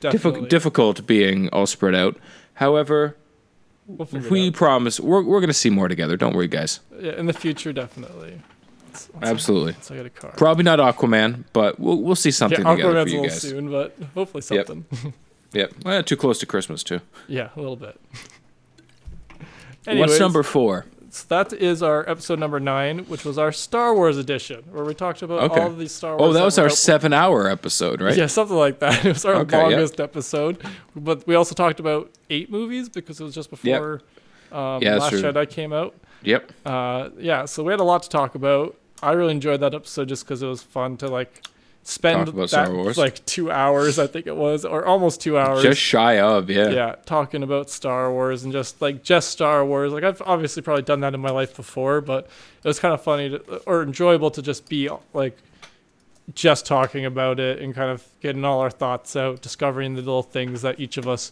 Diffi- 0.02 0.48
difficult 0.50 1.06
being 1.08 1.50
all 1.50 1.66
spread 1.66 1.96
out. 1.96 2.18
However, 2.56 3.16
we'll 3.88 4.08
we 4.30 4.52
promise 4.52 5.00
we're 5.00 5.24
we're 5.24 5.40
going 5.40 5.48
to 5.50 5.54
see 5.54 5.70
more 5.70 5.88
together. 5.88 6.18
Don't 6.18 6.36
worry, 6.36 6.48
guys. 6.48 6.80
Yeah, 7.00 7.14
in 7.14 7.26
the 7.26 7.34
future 7.34 7.74
definitely. 7.74 8.42
Let's- 8.88 9.10
let's- 9.16 9.30
Absolutely. 9.30 9.76
Get 9.96 10.06
a 10.06 10.10
car. 10.10 10.32
Probably 10.38 10.64
not 10.64 10.80
Aquaman, 10.80 11.44
but 11.54 11.80
we'll 11.80 12.02
we'll 12.02 12.16
see 12.16 12.32
something 12.32 12.64
yeah, 12.66 12.76
together 12.76 12.94
Aquaman's 12.94 13.04
for 13.04 13.08
a 13.08 13.12
you 13.12 13.22
little 13.22 13.30
guys. 13.30 13.42
soon, 13.42 13.72
but 13.72 13.96
hopefully 14.14 14.42
something. 14.42 14.86
Yep. 15.54 15.72
Well, 15.86 16.04
too 16.04 16.18
close 16.18 16.38
to 16.40 16.46
Christmas 16.46 16.84
too. 16.84 17.00
yeah, 17.30 17.48
a 17.56 17.60
little 17.62 17.78
bit. 17.78 17.98
What's 19.86 20.20
number 20.20 20.44
4? 20.44 20.86
So 21.16 21.26
that 21.30 21.54
is 21.54 21.82
our 21.82 22.08
episode 22.10 22.40
number 22.40 22.60
nine, 22.60 23.00
which 23.06 23.24
was 23.26 23.38
our 23.38 23.52
Star 23.52 23.94
Wars 23.96 24.18
edition, 24.18 24.64
where 24.72 24.84
we 24.84 24.94
talked 24.94 25.22
about 25.22 25.40
Okay. 25.52 25.62
all 25.62 25.68
of 25.68 25.78
these 25.78 25.92
Star 25.92 26.18
Wars. 26.18 26.30
Oh, 26.30 26.34
that 26.34 26.44
was 26.44 26.58
our 26.60 26.68
7-hour 26.68 27.48
episode, 27.50 28.02
right? 28.02 28.18
Yeah, 28.18 28.28
something 28.28 28.58
like 28.58 28.80
that. 28.80 29.06
It 29.06 29.14
was 29.14 29.26
our 29.26 29.36
Okay, 29.36 29.58
longest 29.62 30.00
episode, 30.00 30.62
but 30.96 31.26
we 31.28 31.36
also 31.36 31.56
talked 31.56 31.80
about 31.80 32.12
eight 32.30 32.50
movies 32.52 32.90
because 32.90 33.20
it 33.20 33.24
was 33.24 33.34
just 33.34 33.50
before 33.50 34.02
um, 34.52 34.82
Yeah, 34.84 34.96
Last 34.98 35.10
true. 35.12 35.22
Jedi 35.22 35.50
came 35.50 35.72
out. 35.74 35.94
Yep. 36.24 36.52
Uh, 36.66 37.10
yeah, 37.20 37.46
so 37.46 37.64
we 37.64 37.72
had 37.72 37.80
a 37.80 37.84
lot 37.84 38.04
to 38.04 38.10
talk 38.10 38.36
about. 38.36 38.76
I 39.04 39.12
really 39.12 39.32
enjoyed 39.32 39.60
that 39.62 39.74
episode 39.76 40.08
just 40.10 40.24
because 40.26 40.42
it 40.42 40.48
was 40.48 40.64
fun 40.64 40.98
to 40.98 41.08
like 41.08 41.44
spend 41.88 42.28
that 42.30 42.94
like 42.98 43.24
two 43.28 43.52
hours, 43.52 44.00
I 44.00 44.08
think 44.08 44.26
it 44.26 44.36
was, 44.36 44.66
or 44.66 44.86
almost 44.86 45.22
two 45.22 45.38
hours. 45.38 45.62
Just 45.62 45.80
shy 45.80 46.20
of, 46.20 46.50
yeah. 46.50 46.70
yeah, 46.70 46.96
talking 47.06 47.44
about 47.44 47.70
Star 47.70 48.12
Wars 48.12 48.44
and 48.44 48.52
just 48.52 48.82
like 48.82 49.04
just 49.04 49.30
Star 49.30 49.64
Wars. 49.64 49.94
Like 49.94 50.04
I've 50.04 50.22
obviously 50.24 50.64
probably 50.64 50.82
done 50.82 51.02
that 51.02 51.14
in 51.14 51.20
my 51.22 51.30
life 51.30 51.56
before, 51.56 52.02
but 52.02 52.26
it 52.26 52.68
was 52.68 52.80
kind 52.80 52.94
of 52.94 53.04
funny 53.04 53.30
to, 53.30 53.58
or 53.68 53.84
enjoyable 53.84 54.32
to 54.32 54.42
just 54.42 54.68
be 54.68 54.90
like 55.14 55.38
just 56.34 56.66
talking 56.66 57.06
about 57.06 57.40
it 57.40 57.60
and 57.62 57.76
kind 57.76 57.92
of 57.92 58.04
getting 58.20 58.44
all 58.44 58.62
our 58.62 58.72
thoughts 58.72 59.16
out, 59.16 59.44
discovering 59.44 59.94
the 59.94 60.02
little 60.02 60.24
things 60.24 60.64
that 60.64 60.80
each 60.80 60.98
of 60.98 61.08
us 61.08 61.32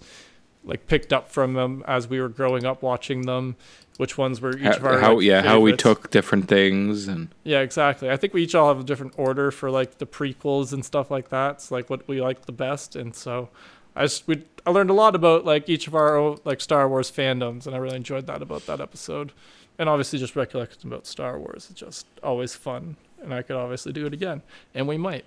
like 0.64 0.86
picked 0.86 1.12
up 1.12 1.30
from 1.30 1.54
them 1.54 1.84
as 1.88 2.08
we 2.08 2.22
were 2.22 2.30
growing 2.30 2.64
up 2.64 2.84
watching 2.84 3.24
them. 3.24 3.56
Which 3.98 4.18
ones 4.18 4.42
were 4.42 4.58
each 4.58 4.66
of 4.66 4.82
How, 4.82 4.88
our 4.90 5.00
how 5.00 5.16
like, 5.16 5.26
yeah, 5.26 5.42
how 5.44 5.60
we 5.60 5.76
took 5.76 6.10
different 6.10 6.48
things 6.48 7.08
and 7.08 7.30
Yeah, 7.44 7.60
exactly. 7.60 8.10
I 8.10 8.18
think 8.18 8.34
we 8.34 8.44
each 8.44 8.56
all 8.56 8.68
have 8.68 8.80
a 8.80 8.84
different 8.84 9.14
order 9.18 9.52
for 9.52 9.70
like 9.70 10.00
the 10.00 10.08
prequels 10.08 10.74
and 10.74 10.84
stuff 10.84 11.12
like 11.12 11.30
that. 11.30 11.56
It's 11.56 11.72
like 11.72 11.90
what 11.90 12.08
we 12.08 12.20
like 12.22 12.46
the 12.46 12.52
best, 12.52 12.96
and 12.96 13.16
so 13.16 13.50
I 13.96 14.04
just 14.04 14.28
we 14.28 14.44
I 14.66 14.72
learned 14.72 14.90
a 14.90 14.94
lot 14.94 15.16
about 15.16 15.46
like 15.46 15.70
each 15.70 15.88
of 15.88 15.96
our 15.96 16.38
like 16.44 16.62
Star 16.62 16.90
Wars 16.90 17.12
fandoms, 17.12 17.68
and 17.68 17.76
I 17.76 17.78
really 17.78 17.98
enjoyed 17.98 18.26
that 18.28 18.42
about 18.42 18.66
that 18.66 18.82
episode. 18.82 19.32
And 19.78 19.90
obviously, 19.90 20.20
just 20.20 20.36
recollecting 20.36 20.92
about 20.92 21.08
Star 21.08 21.38
Wars 21.40 21.70
is 21.70 21.76
just 21.76 22.08
always 22.22 22.56
fun, 22.56 22.96
and 23.22 23.34
I 23.34 23.42
could 23.42 23.56
obviously 23.56 23.92
do 23.92 24.06
it 24.06 24.14
again, 24.14 24.42
and 24.74 24.88
we 24.88 24.98
might 24.98 25.26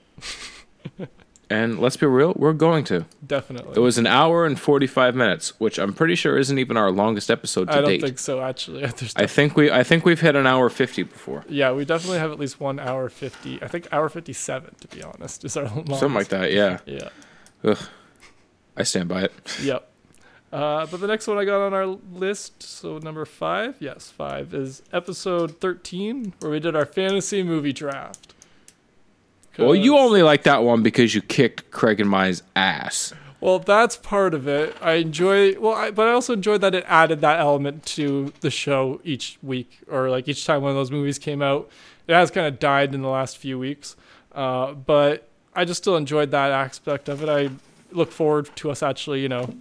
and 1.48 1.78
let's 1.78 1.96
be 1.96 2.06
real, 2.06 2.32
we're 2.36 2.52
going 2.52 2.84
to. 2.84 3.06
definitely. 3.26 3.74
It 3.76 3.80
was 3.80 3.98
an 3.98 4.06
hour 4.06 4.44
and 4.46 4.58
45 4.58 5.14
minutes, 5.14 5.58
which 5.60 5.78
I'm 5.78 5.92
pretty 5.92 6.14
sure 6.16 6.36
isn't 6.38 6.58
even 6.58 6.76
our 6.76 6.90
longest 6.90 7.30
episode 7.30 7.66
to 7.66 7.72
date. 7.72 7.78
I 7.78 7.80
don't 7.82 7.90
date. 7.90 8.00
think 8.02 8.18
so. 8.18 8.40
Actually, 8.42 8.84
I 9.16 9.26
think 9.26 9.56
we 9.56 9.70
I 9.70 9.82
think 9.84 10.04
we've 10.04 10.20
hit 10.20 10.34
an 10.36 10.46
hour 10.46 10.68
50 10.68 11.04
before. 11.04 11.44
yeah, 11.48 11.70
we 11.72 11.84
definitely 11.84 12.18
have 12.18 12.32
at 12.32 12.38
least 12.38 12.60
one 12.60 12.78
hour 12.80 13.08
fifty. 13.08 13.62
I 13.62 13.68
think 13.68 13.86
hour 13.92 14.08
fifty-seven, 14.08 14.74
to 14.80 14.88
be 14.88 15.02
honest, 15.02 15.44
is 15.44 15.56
our 15.56 15.64
longest. 15.74 16.00
Something 16.00 16.14
like 16.14 16.28
that, 16.28 16.52
yeah. 16.52 16.78
Yeah. 16.86 17.08
Ugh. 17.64 17.78
I 18.76 18.82
stand 18.82 19.08
by 19.08 19.22
it. 19.22 19.32
Yep. 19.62 19.88
Uh, 20.52 20.86
but 20.86 21.00
the 21.00 21.06
next 21.06 21.26
one 21.26 21.38
I 21.38 21.44
got 21.44 21.60
on 21.60 21.74
our 21.74 21.86
list, 21.86 22.62
so 22.62 22.98
number 22.98 23.24
five, 23.24 23.76
yes, 23.80 24.10
five, 24.10 24.54
is 24.54 24.82
episode 24.92 25.58
13, 25.60 26.34
where 26.40 26.50
we 26.52 26.60
did 26.60 26.76
our 26.76 26.86
fantasy 26.86 27.42
movie 27.42 27.72
draft. 27.72 28.25
Well, 29.58 29.74
you 29.74 29.96
only 29.96 30.22
like 30.22 30.42
that 30.44 30.62
one 30.62 30.82
because 30.82 31.14
you 31.14 31.22
kicked 31.22 31.70
Craig 31.70 32.00
and 32.00 32.10
Mai's 32.10 32.42
ass. 32.54 33.12
Well, 33.40 33.58
that's 33.58 33.96
part 33.96 34.34
of 34.34 34.48
it. 34.48 34.76
I 34.80 34.94
enjoy, 34.94 35.58
well, 35.58 35.74
I, 35.74 35.90
but 35.90 36.08
I 36.08 36.12
also 36.12 36.32
enjoyed 36.32 36.62
that 36.62 36.74
it 36.74 36.84
added 36.88 37.20
that 37.20 37.38
element 37.38 37.84
to 37.86 38.32
the 38.40 38.50
show 38.50 39.00
each 39.04 39.38
week, 39.42 39.80
or 39.88 40.10
like 40.10 40.26
each 40.26 40.46
time 40.46 40.62
one 40.62 40.70
of 40.70 40.76
those 40.76 40.90
movies 40.90 41.18
came 41.18 41.42
out. 41.42 41.70
It 42.08 42.14
has 42.14 42.30
kind 42.30 42.46
of 42.46 42.58
died 42.58 42.94
in 42.94 43.02
the 43.02 43.08
last 43.08 43.36
few 43.36 43.58
weeks, 43.58 43.94
uh, 44.32 44.72
but 44.72 45.28
I 45.54 45.64
just 45.64 45.82
still 45.82 45.96
enjoyed 45.96 46.30
that 46.30 46.50
aspect 46.50 47.08
of 47.08 47.22
it. 47.22 47.28
I 47.28 47.50
look 47.92 48.10
forward 48.10 48.48
to 48.56 48.70
us 48.70 48.82
actually, 48.82 49.20
you 49.20 49.28
know, 49.28 49.54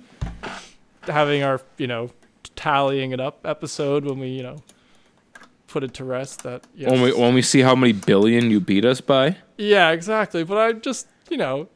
having 1.03 1.43
our, 1.43 1.61
you 1.77 1.87
know, 1.87 2.11
tallying 2.55 3.11
it 3.11 3.19
up 3.19 3.45
episode 3.45 4.05
when 4.05 4.19
we, 4.19 4.27
you 4.27 4.43
know, 4.43 4.63
put 5.67 5.83
it 5.83 5.93
to 5.95 6.05
rest. 6.05 6.43
That 6.43 6.63
yes. 6.75 6.91
When 6.91 7.01
we 7.01 7.13
when 7.13 7.33
we 7.33 7.41
see 7.41 7.59
how 7.59 7.75
many 7.75 7.93
billion 7.93 8.49
you 8.51 8.59
beat 8.59 8.85
us 8.85 9.01
by. 9.01 9.37
Yeah, 9.57 9.91
exactly. 9.91 10.43
But 10.43 10.57
I 10.57 10.71
just, 10.73 11.07
you 11.29 11.37
know, 11.37 11.69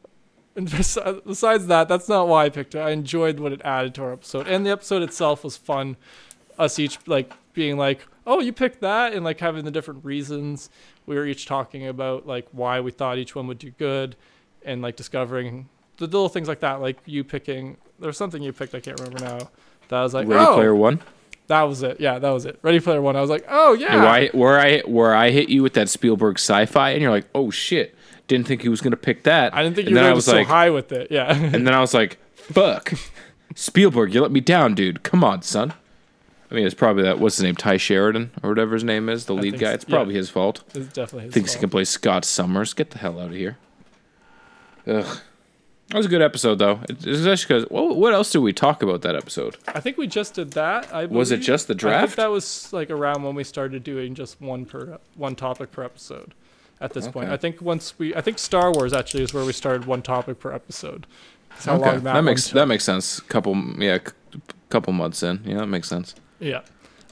and 0.56 0.70
besides 1.26 1.66
that, 1.66 1.88
that's 1.88 2.08
not 2.08 2.28
why 2.28 2.44
I 2.44 2.48
picked 2.48 2.74
it. 2.74 2.80
I 2.80 2.90
enjoyed 2.90 3.40
what 3.40 3.52
it 3.52 3.60
added 3.64 3.94
to 3.96 4.02
our 4.02 4.12
episode, 4.12 4.46
and 4.46 4.66
the 4.66 4.70
episode 4.70 5.02
itself 5.02 5.44
was 5.44 5.56
fun. 5.56 5.96
Us 6.58 6.78
each 6.78 6.98
like 7.06 7.32
being 7.54 7.76
like, 7.76 8.06
"Oh, 8.26 8.40
you 8.40 8.52
picked 8.52 8.80
that," 8.80 9.12
and 9.12 9.24
like 9.24 9.40
having 9.40 9.64
the 9.64 9.70
different 9.70 10.04
reasons. 10.04 10.68
We 11.06 11.16
were 11.16 11.26
each 11.26 11.46
talking 11.46 11.86
about 11.86 12.26
like 12.26 12.46
why 12.52 12.80
we 12.80 12.90
thought 12.90 13.18
each 13.18 13.34
one 13.34 13.46
would 13.46 13.58
do 13.58 13.70
good, 13.70 14.16
and 14.64 14.82
like 14.82 14.96
discovering 14.96 15.68
the 15.96 16.04
little 16.04 16.28
things 16.28 16.48
like 16.48 16.60
that. 16.60 16.80
Like 16.80 16.98
you 17.06 17.24
picking, 17.24 17.76
there 17.98 18.08
was 18.08 18.16
something 18.16 18.42
you 18.42 18.52
picked. 18.52 18.74
I 18.74 18.80
can't 18.80 18.98
remember 19.00 19.24
now. 19.24 19.50
That 19.88 20.02
was 20.02 20.14
like, 20.14 20.28
Ready 20.28 20.44
oh, 20.44 20.54
Player 20.54 20.74
One. 20.74 21.00
That 21.50 21.62
was 21.62 21.82
it. 21.82 21.98
Yeah, 21.98 22.20
that 22.20 22.30
was 22.30 22.46
it. 22.46 22.60
Ready 22.62 22.78
Player 22.78 23.02
One. 23.02 23.16
I 23.16 23.20
was 23.20 23.28
like, 23.28 23.44
oh 23.48 23.72
yeah. 23.72 23.96
Where 23.96 24.06
I 24.06 24.28
where 24.28 24.60
I 24.60 24.80
where 24.82 25.14
I 25.16 25.30
hit 25.30 25.48
you 25.48 25.64
with 25.64 25.74
that 25.74 25.88
Spielberg 25.88 26.36
sci-fi, 26.38 26.90
and 26.90 27.02
you're 27.02 27.10
like, 27.10 27.26
oh 27.34 27.50
shit, 27.50 27.96
didn't 28.28 28.46
think 28.46 28.62
he 28.62 28.68
was 28.68 28.80
gonna 28.80 28.96
pick 28.96 29.24
that. 29.24 29.52
I 29.52 29.64
didn't 29.64 29.74
think 29.74 29.88
and 29.88 29.96
you 29.96 30.00
were 30.00 30.06
gonna 30.06 30.14
was 30.14 30.26
so 30.26 30.36
like, 30.36 30.46
high 30.46 30.70
with 30.70 30.92
it. 30.92 31.10
Yeah. 31.10 31.34
and 31.34 31.66
then 31.66 31.74
I 31.74 31.80
was 31.80 31.92
like, 31.92 32.18
fuck, 32.36 32.92
Spielberg, 33.56 34.14
you 34.14 34.22
let 34.22 34.30
me 34.30 34.38
down, 34.38 34.76
dude. 34.76 35.02
Come 35.02 35.24
on, 35.24 35.42
son. 35.42 35.74
I 36.52 36.54
mean, 36.54 36.66
it's 36.66 36.74
probably 36.74 37.02
that. 37.02 37.18
What's 37.18 37.38
his 37.38 37.42
name? 37.42 37.56
Tye 37.56 37.78
Sheridan 37.78 38.30
or 38.44 38.50
whatever 38.50 38.74
his 38.74 38.84
name 38.84 39.08
is, 39.08 39.26
the 39.26 39.34
lead 39.34 39.58
guy. 39.58 39.72
It's 39.72 39.84
yeah. 39.88 39.96
probably 39.96 40.14
his 40.14 40.30
fault. 40.30 40.62
it's 40.72 40.92
definitely 40.92 41.24
his 41.24 41.34
Thinks 41.34 41.54
he 41.54 41.58
can 41.58 41.68
play 41.68 41.82
Scott 41.82 42.24
Summers. 42.24 42.74
Get 42.74 42.90
the 42.90 42.98
hell 42.98 43.18
out 43.18 43.30
of 43.30 43.34
here. 43.34 43.58
Ugh. 44.86 45.18
That 45.90 45.96
was 45.96 46.06
a 46.06 46.08
good 46.08 46.22
episode, 46.22 46.60
though. 46.60 46.80
Especially 46.88 47.46
because 47.48 47.70
what, 47.70 47.96
what 47.96 48.14
else 48.14 48.30
did 48.30 48.38
we 48.38 48.52
talk 48.52 48.82
about 48.82 49.02
that 49.02 49.16
episode? 49.16 49.56
I 49.66 49.80
think 49.80 49.98
we 49.98 50.06
just 50.06 50.34
did 50.34 50.52
that. 50.52 50.92
I 50.94 51.06
Was 51.06 51.32
it 51.32 51.38
just 51.38 51.66
the 51.66 51.74
I 51.74 51.76
draft? 51.76 52.06
think 52.06 52.16
that 52.16 52.30
was 52.30 52.72
like 52.72 52.90
around 52.90 53.24
when 53.24 53.34
we 53.34 53.42
started 53.42 53.82
doing 53.82 54.14
just 54.14 54.40
one 54.40 54.66
per 54.66 54.98
one 55.16 55.34
topic 55.34 55.72
per 55.72 55.82
episode. 55.82 56.32
At 56.80 56.94
this 56.94 57.08
point, 57.08 57.28
I 57.28 57.36
think 57.36 57.60
once 57.60 57.98
we, 57.98 58.14
I 58.14 58.22
think 58.22 58.38
Star 58.38 58.72
Wars 58.72 58.92
actually 58.94 59.22
is 59.24 59.34
where 59.34 59.44
we 59.44 59.52
started 59.52 59.84
one 59.84 60.00
topic 60.00 60.38
per 60.38 60.52
episode. 60.52 61.06
That's 61.50 61.64
how 61.66 61.74
okay, 61.74 61.84
long 61.84 61.94
that, 62.04 62.14
that, 62.14 62.20
makes 62.22 62.44
took. 62.44 62.54
that 62.54 62.66
makes 62.68 62.84
sense. 62.84 63.20
Couple, 63.20 63.54
yeah, 63.78 63.98
c- 63.98 64.40
couple 64.70 64.92
months 64.94 65.22
in. 65.22 65.42
Yeah, 65.44 65.58
that 65.58 65.66
makes 65.66 65.88
sense. 65.88 66.14
Yeah. 66.38 66.62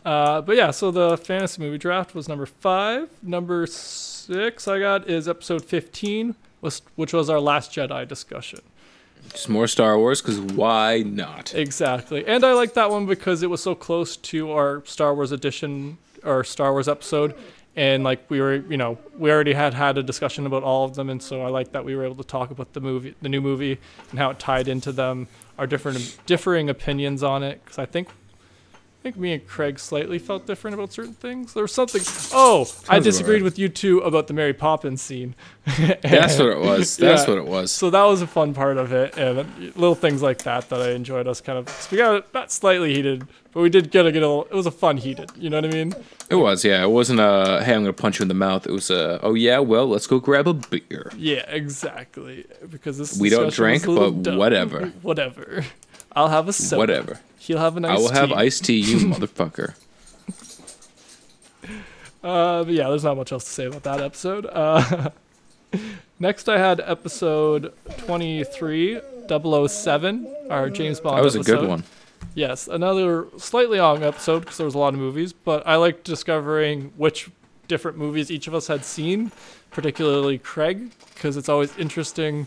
Uh, 0.04 0.40
but 0.40 0.56
yeah, 0.56 0.70
so 0.70 0.90
the 0.90 1.18
fantasy 1.18 1.60
movie 1.60 1.76
draft 1.76 2.14
was 2.14 2.28
number 2.28 2.46
five. 2.46 3.10
Number 3.22 3.66
six 3.66 4.66
I 4.66 4.78
got 4.78 5.10
is 5.10 5.28
episode 5.28 5.64
15, 5.64 6.28
was, 6.28 6.36
which 6.60 7.12
was 7.12 7.30
our 7.30 7.40
Last 7.40 7.72
Jedi 7.72 8.06
discussion. 8.06 8.60
Just 9.30 9.48
more 9.48 9.66
Star 9.66 9.98
Wars, 9.98 10.22
because 10.22 10.40
why 10.40 11.02
not? 11.02 11.54
Exactly. 11.54 12.26
And 12.26 12.44
I 12.44 12.52
like 12.52 12.74
that 12.74 12.90
one 12.90 13.06
because 13.06 13.42
it 13.42 13.50
was 13.50 13.62
so 13.62 13.74
close 13.74 14.16
to 14.16 14.52
our 14.52 14.82
Star 14.86 15.14
Wars 15.14 15.32
edition 15.32 15.98
or 16.24 16.44
Star 16.44 16.72
Wars 16.72 16.88
episode. 16.88 17.34
And 17.76 18.02
like 18.02 18.28
we 18.28 18.40
were, 18.40 18.56
you 18.56 18.76
know, 18.76 18.98
we 19.16 19.30
already 19.30 19.52
had 19.52 19.72
had 19.74 19.98
a 19.98 20.02
discussion 20.02 20.46
about 20.46 20.64
all 20.64 20.84
of 20.84 20.94
them, 20.94 21.10
and 21.10 21.22
so 21.22 21.42
I 21.42 21.48
like 21.48 21.72
that 21.72 21.84
we 21.84 21.94
were 21.94 22.04
able 22.04 22.16
to 22.16 22.24
talk 22.24 22.50
about 22.50 22.72
the 22.72 22.80
movie, 22.80 23.14
the 23.22 23.28
new 23.28 23.40
movie, 23.40 23.78
and 24.10 24.18
how 24.18 24.30
it 24.30 24.40
tied 24.40 24.66
into 24.66 24.90
them, 24.90 25.28
our 25.58 25.66
different 25.66 26.18
differing 26.26 26.68
opinions 26.68 27.22
on 27.22 27.44
it. 27.44 27.60
Because 27.62 27.78
I 27.78 27.86
think, 27.86 28.08
I 28.98 29.00
think 29.10 29.16
me 29.16 29.32
and 29.32 29.46
Craig 29.46 29.78
slightly 29.78 30.18
felt 30.18 30.44
different 30.44 30.74
about 30.74 30.92
certain 30.92 31.14
things. 31.14 31.54
There 31.54 31.62
was 31.62 31.72
something. 31.72 32.02
Oh, 32.36 32.66
I 32.88 32.98
disagreed 32.98 33.42
with 33.44 33.56
you 33.56 33.68
two 33.68 34.00
about 34.00 34.26
the 34.26 34.34
Mary 34.34 34.52
Poppins 34.52 35.00
scene. 35.00 35.36
That's 36.02 36.36
what 36.36 36.48
it 36.48 36.58
was. 36.58 36.96
That's 36.98 37.22
Yeah. 37.22 37.28
what 37.30 37.38
it 37.38 37.46
was. 37.46 37.70
So 37.70 37.90
that 37.90 38.02
was 38.02 38.22
a 38.22 38.26
fun 38.26 38.54
part 38.54 38.76
of 38.76 38.92
it, 38.92 39.16
and 39.16 39.48
little 39.76 39.94
things 39.94 40.20
like 40.20 40.38
that 40.42 40.68
that 40.70 40.82
I 40.82 40.90
enjoyed. 40.90 41.28
Us 41.28 41.40
kind 41.40 41.58
of 41.60 41.88
we 41.92 41.98
got 41.98 42.34
not 42.34 42.50
slightly 42.50 42.92
heated, 42.92 43.24
but 43.52 43.60
we 43.60 43.70
did 43.70 43.92
get 43.92 44.04
a 44.04 44.10
get 44.10 44.24
a. 44.24 44.28
little- 44.28 44.48
It 44.50 44.54
was 44.54 44.66
a 44.66 44.72
fun 44.72 44.96
heated. 44.96 45.30
You 45.36 45.48
know 45.50 45.58
what 45.58 45.66
I 45.66 45.68
mean? 45.72 45.94
It 46.28 46.34
was, 46.34 46.64
yeah. 46.64 46.82
It 46.82 46.90
wasn't 46.90 47.20
a 47.20 47.62
hey, 47.64 47.74
I'm 47.74 47.82
gonna 47.82 47.92
punch 47.92 48.18
you 48.18 48.22
in 48.24 48.28
the 48.28 48.34
mouth. 48.34 48.66
It 48.66 48.72
was 48.72 48.90
a 48.90 49.20
oh 49.22 49.34
yeah, 49.34 49.60
well, 49.60 49.86
let's 49.86 50.08
go 50.08 50.18
grab 50.18 50.48
a 50.48 50.54
beer. 50.54 51.12
Yeah, 51.16 51.48
exactly. 51.48 52.46
Because 52.68 52.98
this 52.98 53.16
We 53.16 53.30
don't 53.30 53.52
drink, 53.52 53.86
but 53.86 54.22
dumb. 54.22 54.38
whatever. 54.38 54.86
Whatever. 55.02 55.64
I'll 56.12 56.28
have 56.28 56.48
a 56.48 56.52
soda. 56.52 56.78
Whatever. 56.78 57.20
He'll 57.38 57.58
have 57.58 57.76
an 57.76 57.84
I 57.84 57.94
iced 57.94 58.02
will 58.02 58.12
have 58.12 58.32
iced 58.32 58.64
tea, 58.64 58.80
you 58.80 58.96
motherfucker. 59.14 59.74
Uh, 62.22 62.64
but 62.64 62.72
yeah, 62.72 62.88
there's 62.88 63.04
not 63.04 63.16
much 63.16 63.32
else 63.32 63.44
to 63.44 63.50
say 63.50 63.66
about 63.66 63.84
that 63.84 64.00
episode. 64.00 64.46
Uh, 64.46 65.10
next, 66.18 66.48
I 66.48 66.58
had 66.58 66.80
episode 66.80 67.72
23, 67.98 69.00
007, 69.28 70.36
our 70.50 70.68
James 70.70 71.00
Bond. 71.00 71.18
That 71.18 71.24
was 71.24 71.36
a 71.36 71.42
good 71.42 71.68
one. 71.68 71.84
Yes, 72.34 72.68
another 72.68 73.26
slightly 73.36 73.78
long 73.80 74.02
episode 74.02 74.40
because 74.40 74.56
there 74.56 74.64
was 74.64 74.74
a 74.74 74.78
lot 74.78 74.94
of 74.94 75.00
movies, 75.00 75.32
but 75.32 75.66
I 75.66 75.76
liked 75.76 76.04
discovering 76.04 76.92
which 76.96 77.30
different 77.68 77.98
movies 77.98 78.30
each 78.30 78.46
of 78.46 78.54
us 78.54 78.66
had 78.66 78.84
seen, 78.84 79.30
particularly 79.70 80.38
Craig, 80.38 80.90
because 81.14 81.36
it's 81.36 81.48
always 81.48 81.76
interesting. 81.78 82.46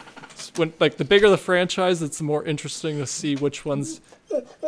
When 0.55 0.73
like 0.79 0.97
the 0.97 1.05
bigger 1.05 1.29
the 1.29 1.37
franchise, 1.37 2.01
it's 2.01 2.21
more 2.21 2.43
interesting 2.43 2.97
to 2.97 3.05
see 3.05 3.35
which 3.35 3.63
ones 3.65 4.01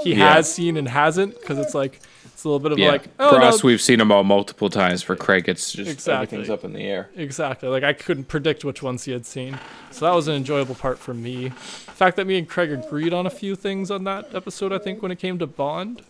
he 0.02 0.14
Yeah. 0.16 0.34
has 0.36 0.54
seen 0.54 0.78
and 0.78 0.88
hasn't, 0.88 1.40
because 1.40 1.58
it's 1.58 1.74
like 1.74 2.00
it's 2.26 2.44
a 2.44 2.48
little 2.50 2.60
bit 2.60 2.72
of 2.74 2.80
Yeah. 2.80 2.90
like 2.92 3.06
oh 3.20 3.34
For 3.34 3.40
no, 3.40 3.46
us, 3.48 3.64
we've 3.64 3.82
seen 3.82 4.00
them 4.00 4.12
all 4.12 4.24
multiple 4.24 4.70
times. 4.70 5.02
For 5.02 5.16
Craig, 5.16 5.48
it's 5.50 5.72
just 5.72 5.90
Exactly. 5.90 6.38
everything's 6.38 6.50
up 6.50 6.64
in 6.64 6.74
the 6.74 6.82
air. 6.84 7.10
Exactly. 7.16 7.70
Like 7.70 7.84
I 7.84 7.94
couldn't 7.94 8.26
predict 8.26 8.64
which 8.66 8.84
ones 8.84 9.06
he 9.06 9.12
had 9.14 9.26
seen. 9.26 9.60
So 9.92 10.06
that 10.06 10.14
was 10.14 10.28
an 10.28 10.36
enjoyable 10.36 10.76
part 10.76 11.00
for 11.00 11.14
me. 11.14 11.48
The 11.50 11.92
fact 11.96 12.18
that 12.18 12.28
me 12.28 12.38
and 12.38 12.48
Craig 12.48 12.72
agreed 12.72 13.14
on 13.14 13.26
a 13.26 13.30
few 13.30 13.56
things 13.56 13.90
on 13.90 14.04
that 14.04 14.34
episode, 14.36 14.74
I 14.74 14.78
think, 14.80 15.02
when 15.02 15.12
it 15.12 15.20
came 15.20 15.40
to 15.40 15.48
Bond. 15.48 16.02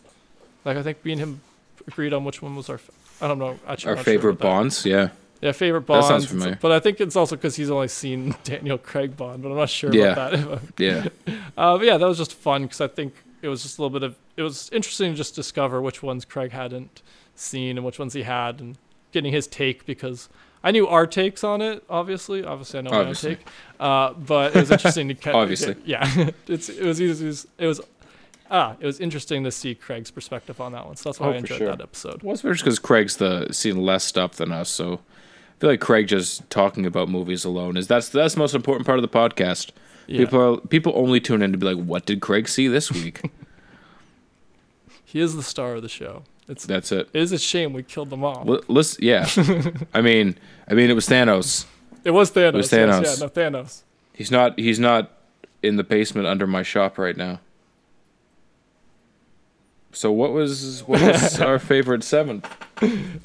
Like 0.66 0.78
I 0.78 0.84
think 0.84 1.04
me 1.06 1.12
and 1.14 1.22
him 1.22 1.42
agreed 1.88 2.14
on 2.14 2.24
which 2.26 2.42
one 2.42 2.56
was 2.56 2.70
our. 2.70 2.80
I 3.22 3.28
don't 3.28 3.40
know. 3.40 3.60
Actually, 3.68 3.92
Our 3.92 3.98
sure 3.98 4.04
favorite 4.04 4.40
that. 4.40 4.44
Bonds, 4.44 4.86
yeah. 4.86 5.10
Yeah, 5.44 5.52
favorite 5.52 5.82
That 5.82 5.88
Bond. 5.88 6.06
sounds 6.06 6.26
familiar. 6.26 6.58
But 6.62 6.72
I 6.72 6.80
think 6.80 7.02
it's 7.02 7.16
also 7.16 7.36
because 7.36 7.56
he's 7.56 7.70
only 7.70 7.88
seen 7.90 8.36
Daniel 8.44 8.78
Craig 8.78 9.18
Bond, 9.18 9.44
but 9.44 9.50
I'm 9.50 9.58
not 9.58 9.70
sure 9.70 9.94
Yeah. 9.94 10.14
about 10.14 10.32
that. 10.32 10.62
Yeah. 10.78 11.08
Uh, 11.58 11.78
but 11.78 11.86
yeah, 11.86 11.98
that 11.98 12.08
was 12.08 12.18
just 12.18 12.34
fun 12.34 12.64
because 12.64 12.82
I 12.82 12.88
think 12.88 13.14
it 13.42 13.48
was 13.50 13.62
just 13.64 13.78
a 13.78 13.82
little 13.82 13.98
bit 14.00 14.04
of 14.08 14.16
it 14.38 14.42
was 14.42 14.70
interesting 14.72 15.12
to 15.12 15.18
just 15.18 15.36
discover 15.36 15.82
which 15.82 16.02
ones 16.02 16.26
Craig 16.26 16.52
hadn't 16.52 17.02
seen 17.36 17.78
and 17.78 17.86
which 17.86 18.00
ones 18.00 18.14
he 18.14 18.24
had, 18.24 18.60
and 18.62 18.78
getting 19.12 19.32
his 19.34 19.46
take 19.48 19.86
because 19.86 20.30
I 20.64 20.72
knew 20.72 20.88
our 20.88 21.06
takes 21.06 21.44
on 21.44 21.62
it. 21.62 21.84
Obviously, 21.90 22.44
obviously, 22.46 22.80
I 22.80 22.82
know 22.84 22.92
Obviously. 22.92 23.32
my 23.32 23.36
own 23.36 23.38
take. 23.38 23.48
Uh, 23.80 24.14
but 24.14 24.56
it 24.56 24.60
was 24.62 24.72
interesting 24.72 25.08
to 25.10 25.14
kind 25.16 25.36
Obviously. 25.44 25.76
yeah. 25.86 26.30
it's 26.48 26.70
it 26.70 26.84
was 26.84 27.02
easy. 27.02 27.26
It 27.26 27.28
was, 27.28 27.48
it 27.60 27.68
was 27.68 27.82
ah, 28.50 28.76
it 28.80 28.86
was 28.86 29.00
interesting 29.00 29.44
to 29.44 29.52
see 29.52 29.76
Craig's 29.76 30.10
perspective 30.10 30.62
on 30.62 30.72
that 30.72 30.86
one. 30.86 30.96
So 30.96 31.10
that's 31.10 31.20
why 31.20 31.28
Oh, 31.28 31.32
I 31.32 31.36
enjoyed 31.36 31.58
sure. 31.58 31.68
that 31.68 31.82
episode. 31.82 32.24
Well, 32.24 32.34
especially 32.34 32.64
because 32.64 32.80
Craig's 32.80 33.18
the 33.18 33.48
seen 33.52 33.78
less 33.78 34.04
stuff 34.06 34.36
than 34.36 34.52
us, 34.52 34.70
so 34.70 35.02
feel 35.64 35.70
like 35.70 35.80
Craig 35.80 36.10
just 36.10 36.50
talking 36.50 36.86
about 36.86 37.08
movies 37.08 37.46
alone 37.46 37.78
is 37.78 37.88
that's 37.88 38.10
that's 38.10 38.34
the 38.34 38.40
most 38.40 38.54
important 38.54 38.86
part 38.86 39.00
of 39.00 39.02
the 39.02 39.08
podcast. 39.08 39.72
Yeah. 40.08 40.18
People 40.18 40.56
are, 40.56 40.58
people 40.68 40.92
only 40.94 41.22
tune 41.22 41.42
in 41.42 41.54
to 41.54 41.58
be 41.58 41.66
like, 41.74 41.82
"What 41.86 42.06
did 42.06 42.20
Craig 42.20 42.50
see 42.50 42.68
this 42.68 42.92
week?" 42.92 43.32
he 45.06 45.22
is 45.22 45.38
the 45.38 45.42
star 45.42 45.76
of 45.76 45.82
the 45.82 45.88
show. 45.88 46.24
It's 46.50 46.66
that's 46.66 46.92
it. 46.92 47.08
it 47.14 47.22
is 47.22 47.32
a 47.32 47.40
shame 47.40 47.72
we 47.72 47.82
killed 47.82 48.10
them 48.10 48.26
all. 48.26 48.44
L- 48.46 48.64
listen, 48.68 49.06
yeah. 49.06 49.26
I 49.94 50.02
mean, 50.02 50.38
I 50.68 50.74
mean, 50.74 50.90
it 50.90 50.96
was 50.96 51.08
Thanos. 51.08 51.66
It 52.04 52.12
was 52.12 52.32
Thanos. 52.32 52.50
It 52.50 52.56
was 52.56 52.72
yes, 52.74 52.82
Thanos. 52.82 53.20
yeah, 53.20 53.26
no 53.26 53.30
Thanos. 53.30 53.84
He's 54.12 54.32
not. 54.32 54.60
He's 54.60 54.82
not 54.82 55.14
in 55.62 55.78
the 55.78 55.86
basement 55.86 56.28
under 56.28 56.46
my 56.46 56.64
shop 56.64 56.98
right 56.98 57.16
now. 57.16 57.40
So 59.94 60.12
what 60.12 60.32
was 60.32 60.82
what 60.82 61.02
was 61.02 61.40
our 61.42 61.60
favorite 61.60 62.04
seventh? 62.04 62.50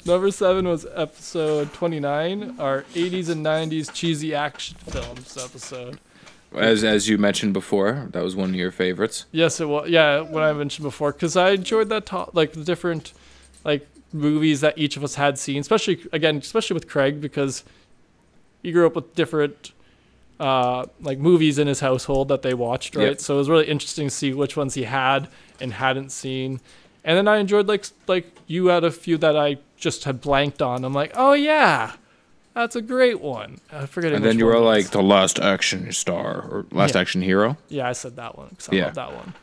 Number 0.05 0.31
seven 0.31 0.67
was 0.67 0.85
episode 0.95 1.73
29, 1.73 2.59
our 2.59 2.83
80s 2.93 3.29
and 3.29 3.45
90s 3.45 3.91
cheesy 3.93 4.33
action 4.33 4.77
films 4.77 5.37
episode. 5.37 5.99
As 6.53 6.83
as 6.83 7.09
you 7.09 7.17
mentioned 7.17 7.53
before, 7.53 8.07
that 8.11 8.23
was 8.23 8.35
one 8.35 8.49
of 8.49 8.55
your 8.55 8.71
favorites. 8.71 9.25
Yes, 9.31 9.59
it 9.59 9.67
was. 9.67 9.89
Yeah, 9.89 10.21
what 10.21 10.43
I 10.43 10.53
mentioned 10.53 10.83
before, 10.83 11.11
because 11.11 11.35
I 11.35 11.51
enjoyed 11.51 11.89
that 11.89 12.05
talk, 12.05 12.31
like 12.33 12.53
the 12.53 12.63
different, 12.63 13.13
like 13.63 13.87
movies 14.13 14.61
that 14.61 14.77
each 14.77 14.97
of 14.97 15.03
us 15.03 15.15
had 15.15 15.37
seen. 15.37 15.59
Especially 15.59 16.05
again, 16.11 16.37
especially 16.37 16.73
with 16.75 16.87
Craig, 16.87 17.21
because 17.21 17.63
he 18.63 18.71
grew 18.71 18.85
up 18.87 18.95
with 18.95 19.13
different, 19.15 19.73
uh, 20.39 20.85
like 21.01 21.17
movies 21.19 21.59
in 21.59 21.67
his 21.67 21.79
household 21.81 22.27
that 22.29 22.41
they 22.41 22.53
watched, 22.53 22.95
right? 22.95 23.09
Yep. 23.09 23.19
So 23.21 23.35
it 23.35 23.37
was 23.39 23.49
really 23.49 23.67
interesting 23.67 24.07
to 24.07 24.13
see 24.13 24.33
which 24.33 24.55
ones 24.57 24.73
he 24.73 24.83
had 24.83 25.27
and 25.59 25.73
hadn't 25.73 26.11
seen. 26.11 26.59
And 27.03 27.17
then 27.17 27.27
I 27.27 27.37
enjoyed 27.37 27.67
like 27.67 27.85
like 28.07 28.27
you 28.47 28.67
had 28.67 28.83
a 28.83 28.91
few 28.91 29.17
that 29.17 29.35
I 29.37 29.57
just 29.77 30.03
had 30.05 30.21
blanked 30.21 30.61
on. 30.61 30.83
I'm 30.85 30.93
like, 30.93 31.11
oh 31.15 31.33
yeah, 31.33 31.93
that's 32.53 32.75
a 32.75 32.81
great 32.81 33.21
one. 33.21 33.59
I 33.71 33.85
forget. 33.85 34.13
And 34.13 34.23
then 34.23 34.37
you 34.39 34.45
were 34.45 34.59
like 34.59 34.89
the 34.91 35.01
last 35.03 35.39
action 35.39 35.91
star 35.91 36.41
or 36.49 36.65
last 36.71 36.95
Yeah. 36.95 37.01
action 37.01 37.21
hero. 37.21 37.57
yeah, 37.69 37.87
I 37.87 37.93
said 37.93 38.15
that 38.17 38.37
one 38.37 38.49
because 38.49 38.69
I 38.69 38.75
Yeah. 38.75 38.85
love 38.85 38.95
that 38.95 39.13
one. 39.13 39.33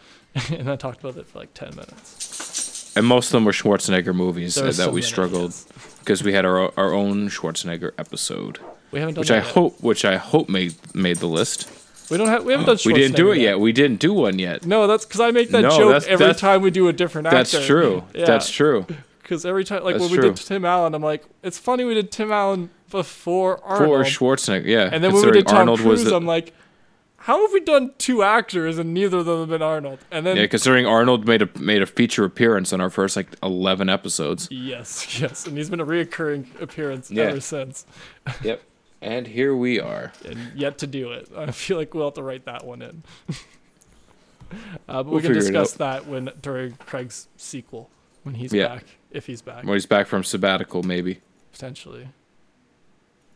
and 0.59 0.70
I 0.70 0.76
talked 0.76 1.00
about 1.00 1.16
it 1.16 1.26
for 1.26 1.38
like 1.38 1.54
ten 1.54 1.70
minutes. 1.76 2.92
And 2.96 3.06
most 3.06 3.26
of 3.28 3.32
them 3.32 3.44
were 3.44 3.52
Schwarzenegger 3.52 4.14
movies 4.14 4.56
uh, 4.56 4.62
that 4.66 4.74
so 4.74 4.90
we 4.90 5.02
struggled 5.02 5.52
because 6.00 6.22
we 6.22 6.32
had 6.32 6.44
our 6.46 6.72
our 6.78 6.92
own 6.92 7.28
Schwarzenegger 7.28 7.92
episode, 7.98 8.59
We 8.96 9.00
haven't 9.00 9.14
done 9.16 9.20
which 9.22 9.30
I 9.30 9.37
yet. 9.37 9.44
hope 9.44 9.80
which 9.82 10.04
I 10.06 10.16
hope 10.16 10.48
made 10.48 10.74
made 10.94 11.18
the 11.18 11.26
list. 11.28 11.68
we 12.11 12.16
don't 12.16 12.28
have. 12.28 12.44
We 12.44 12.52
haven't 12.52 12.66
done. 12.66 12.78
We 12.87 12.94
didn't 12.94 13.14
do 13.16 13.30
it 13.30 13.38
yet. 13.38 13.61
We 13.61 13.72
didn't 13.72 14.00
do 14.00 14.14
one 14.14 14.38
yet. 14.38 14.64
No, 14.64 14.87
that's 14.87 15.04
because 15.04 15.20
I 15.20 15.32
make 15.32 15.50
that 15.50 15.61
No, 15.62 15.68
joke 15.70 15.88
that's- 15.92 16.06
every 16.06 16.24
that's- 16.24 16.40
time 16.40 16.62
we 16.62 16.70
do 16.70 16.88
a 16.88 16.92
different 16.94 17.26
actor. 17.26 17.37
That's 17.37 17.66
true. 17.66 18.04
That's 18.14 18.50
true. 18.50 18.87
Because 19.22 19.44
every 19.44 19.64
time, 19.64 19.85
like 19.85 19.96
That's 19.96 20.02
when 20.04 20.12
we 20.12 20.16
true. 20.18 20.32
did 20.32 20.37
Tim 20.38 20.64
Allen, 20.64 20.94
I'm 20.94 21.02
like, 21.02 21.24
it's 21.42 21.59
funny 21.59 21.85
we 21.85 21.92
did 21.94 22.11
Tim 22.11 22.30
Allen 22.32 22.70
before 22.90 23.59
For 23.59 23.64
Arnold, 23.66 24.06
Schwarzenegger, 24.06 24.64
yeah. 24.66 24.88
and 24.90 25.02
then 25.04 25.12
when 25.12 25.26
we 25.26 25.32
did 25.32 25.46
Tom 25.48 25.59
Arnold 25.59 25.80
Cruise, 25.80 26.00
was 26.00 26.04
the, 26.04 26.16
I'm 26.16 26.24
like, 26.26 26.54
how 27.16 27.42
have 27.42 27.52
we 27.52 27.59
done 27.59 27.90
two 27.98 28.22
actors 28.22 28.78
and 28.78 28.94
neither 28.94 29.18
of 29.18 29.26
them 29.26 29.40
have 29.40 29.48
been 29.48 29.62
Arnold? 29.62 29.98
And 30.12 30.24
then 30.24 30.37
yeah, 30.37 30.46
considering 30.46 30.87
Arnold 30.87 31.26
made 31.26 31.42
a 31.42 31.48
made 31.59 31.82
a 31.82 31.87
feature 31.87 32.24
appearance 32.24 32.72
on 32.72 32.80
our 32.80 32.88
first 32.88 33.16
like 33.16 33.26
eleven 33.42 33.88
episodes. 33.88 34.46
yes, 34.52 35.18
yes, 35.20 35.44
and 35.44 35.56
he's 35.59 35.68
been 35.70 35.80
a 35.80 35.87
reoccurring 35.87 36.46
appearance 36.62 37.11
Yeah. 37.11 37.24
ever 37.24 37.40
since, 37.40 37.85
Yep. 38.44 38.62
And 39.02 39.26
here 39.26 39.54
we 39.54 39.78
are. 39.78 40.12
and 40.24 40.38
yet 40.54 40.78
to 40.78 40.87
do 40.87 41.12
it. 41.12 41.28
I 41.37 41.50
feel 41.52 41.76
like 41.76 41.92
we'll 41.94 42.06
have 42.06 42.14
to 42.14 42.22
write 42.22 42.44
that 42.46 42.64
one 42.64 42.82
in. 42.82 43.02
uh, 43.30 43.35
but 44.88 45.06
We'll 45.06 45.16
we 45.16 45.22
can 45.22 45.32
discuss 45.32 45.72
that 45.74 46.06
when 46.06 46.30
during 46.40 46.72
Craig's 46.76 47.28
sequel 47.37 47.90
when 48.22 48.35
he's 48.37 48.52
Yeah. 48.52 48.68
back, 48.68 48.85
if 49.11 49.26
he's 49.26 49.42
back. 49.42 49.64
When 49.64 49.74
he's 49.74 49.87
back 49.87 50.06
from 50.06 50.24
sabbatical, 50.24 50.82
maybe. 50.82 51.20
potentially. 51.52 52.09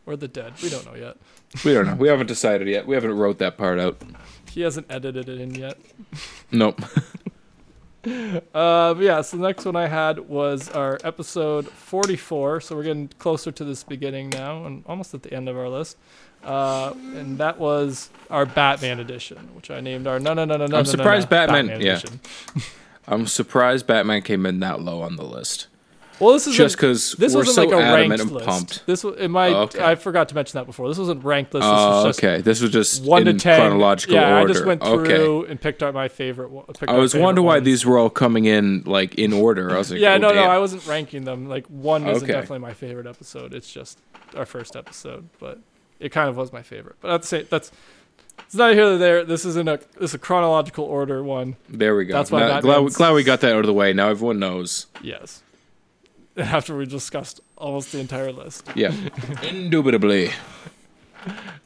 Or 0.05 0.15
the 0.15 0.27
dead. 0.27 0.53
We 0.63 0.69
don't 0.69 0.85
know 0.85 0.95
yet. 0.95 1.17
We 1.63 1.73
don't 1.73 1.85
know. 1.85 1.95
We 1.95 2.07
haven't 2.07 2.25
decided 2.27 2.67
yet. 2.67 2.87
We 2.87 2.95
haven't 2.95 3.13
wrote 3.13 3.37
that 3.37 3.55
part 3.57 3.79
out. 3.79 4.01
He 4.49 4.61
hasn't 4.61 4.87
edited 4.89 5.29
it 5.29 5.39
in 5.39 5.53
yet. 5.53 5.77
Nope. 6.51 6.81
Uh, 8.53 8.95
yeah, 8.99 9.21
so 9.21 9.37
the 9.37 9.43
next 9.43 9.63
one 9.63 9.75
I 9.75 9.87
had 9.87 10.19
was 10.27 10.69
our 10.69 10.97
episode 11.03 11.67
44. 11.69 12.61
So 12.61 12.75
we're 12.75 12.83
getting 12.83 13.07
closer 13.19 13.51
to 13.51 13.63
this 13.63 13.83
beginning 13.83 14.29
now 14.29 14.65
and 14.65 14.83
almost 14.87 15.13
at 15.13 15.23
the 15.23 15.33
end 15.33 15.47
of 15.47 15.57
our 15.57 15.69
list. 15.69 15.97
Uh, 16.43 16.93
and 17.15 17.37
that 17.37 17.59
was 17.59 18.09
our 18.29 18.45
Batman 18.45 18.99
edition, 18.99 19.37
which 19.53 19.69
I 19.69 19.79
named 19.79 20.07
our 20.07 20.19
no 20.19 20.33
no 20.33 20.45
no 20.45 20.57
no 20.57 20.65
no. 20.65 20.65
I'm 20.65 20.71
no, 20.71 20.77
no, 20.79 20.83
surprised 20.83 21.29
no, 21.29 21.37
Batman- 21.47 21.81
yeah. 21.81 22.01
I'm 23.07 23.27
surprised 23.27 23.87
Batman 23.87 24.21
came 24.23 24.45
in 24.45 24.59
that 24.59 24.81
low 24.81 25.01
on 25.01 25.15
the 25.15 25.25
list. 25.25 25.67
Well, 26.21 26.33
this 26.33 26.45
is 26.47 26.55
Just 26.55 26.75
because 26.77 27.13
this 27.13 27.33
we're 27.33 27.39
wasn't 27.39 27.55
so 27.55 27.63
like 27.63 27.73
a 27.73 27.93
ranked 27.93 28.31
list. 28.31 28.45
pumped. 28.45 28.85
This 28.85 29.03
was 29.03 29.27
my. 29.27 29.47
Oh, 29.49 29.61
okay. 29.63 29.83
I 29.83 29.95
forgot 29.95 30.29
to 30.29 30.35
mention 30.35 30.57
that 30.59 30.65
before. 30.65 30.87
This 30.87 30.97
wasn't 30.97 31.23
ranked 31.23 31.53
list. 31.53 31.63
This 31.63 31.69
Oh, 31.71 32.03
was 32.05 32.05
just 32.05 32.19
okay. 32.23 32.41
This 32.41 32.61
was 32.61 32.69
just 32.71 33.03
one 33.03 33.27
in 33.27 33.37
to 33.37 33.43
ten 33.43 33.59
chronological 33.59 34.15
yeah, 34.15 34.37
order. 34.39 34.49
I 34.49 34.53
just 34.53 34.65
went 34.65 34.81
okay. 34.83 35.15
through 35.15 35.45
and 35.45 35.59
picked 35.59 35.81
out 35.81 35.93
my 35.93 36.07
favorite. 36.07 36.51
I 36.87 36.97
was 36.97 37.15
wondering 37.15 37.45
why 37.45 37.55
ones. 37.55 37.65
these 37.65 37.85
were 37.85 37.97
all 37.97 38.09
coming 38.11 38.45
in 38.45 38.83
like 38.85 39.15
in 39.15 39.33
order. 39.33 39.71
I 39.73 39.77
was 39.79 39.91
like, 39.91 39.99
yeah, 40.01 40.13
oh, 40.13 40.17
no, 40.19 40.31
no. 40.33 40.43
I 40.43 40.59
wasn't 40.59 40.85
ranking 40.87 41.23
them. 41.25 41.49
Like 41.49 41.65
one 41.67 42.07
isn't 42.07 42.23
Okay. 42.23 42.33
definitely 42.33 42.59
my 42.59 42.73
favorite 42.73 43.07
episode. 43.07 43.53
It's 43.53 43.71
just 43.71 43.99
our 44.35 44.45
first 44.45 44.75
episode, 44.75 45.27
but 45.39 45.59
it 45.99 46.09
kind 46.09 46.29
of 46.29 46.37
was 46.37 46.53
my 46.53 46.61
favorite. 46.61 46.97
But 47.01 47.11
I'd 47.11 47.25
say 47.25 47.43
that's 47.43 47.71
it's 48.45 48.55
not 48.55 48.73
here 48.73 48.93
or 48.93 48.97
there. 48.97 49.23
This 49.25 49.43
is 49.45 49.55
in 49.57 49.67
a 49.67 49.77
this 49.77 50.11
is 50.11 50.13
a 50.13 50.19
chronological 50.19 50.85
order 50.85 51.23
one. 51.23 51.55
There 51.69 51.95
we 51.95 52.05
go. 52.05 52.13
That's 52.13 52.31
why 52.31 52.41
Now- 52.41 52.61
glad, 52.61 52.93
glad 52.93 53.13
we 53.13 53.23
got 53.23 53.41
that 53.41 53.53
out 53.53 53.59
of 53.59 53.65
the 53.65 53.73
way. 53.73 53.93
Now 53.93 54.09
everyone 54.09 54.39
knows. 54.39 54.85
Yes. 55.01 55.41
After 56.37 56.75
we 56.77 56.85
discussed 56.85 57.41
almost 57.57 57.91
the 57.91 57.99
entire 57.99 58.31
list. 58.31 58.67
Yeah, 58.75 58.93
indubitably. 59.43 60.31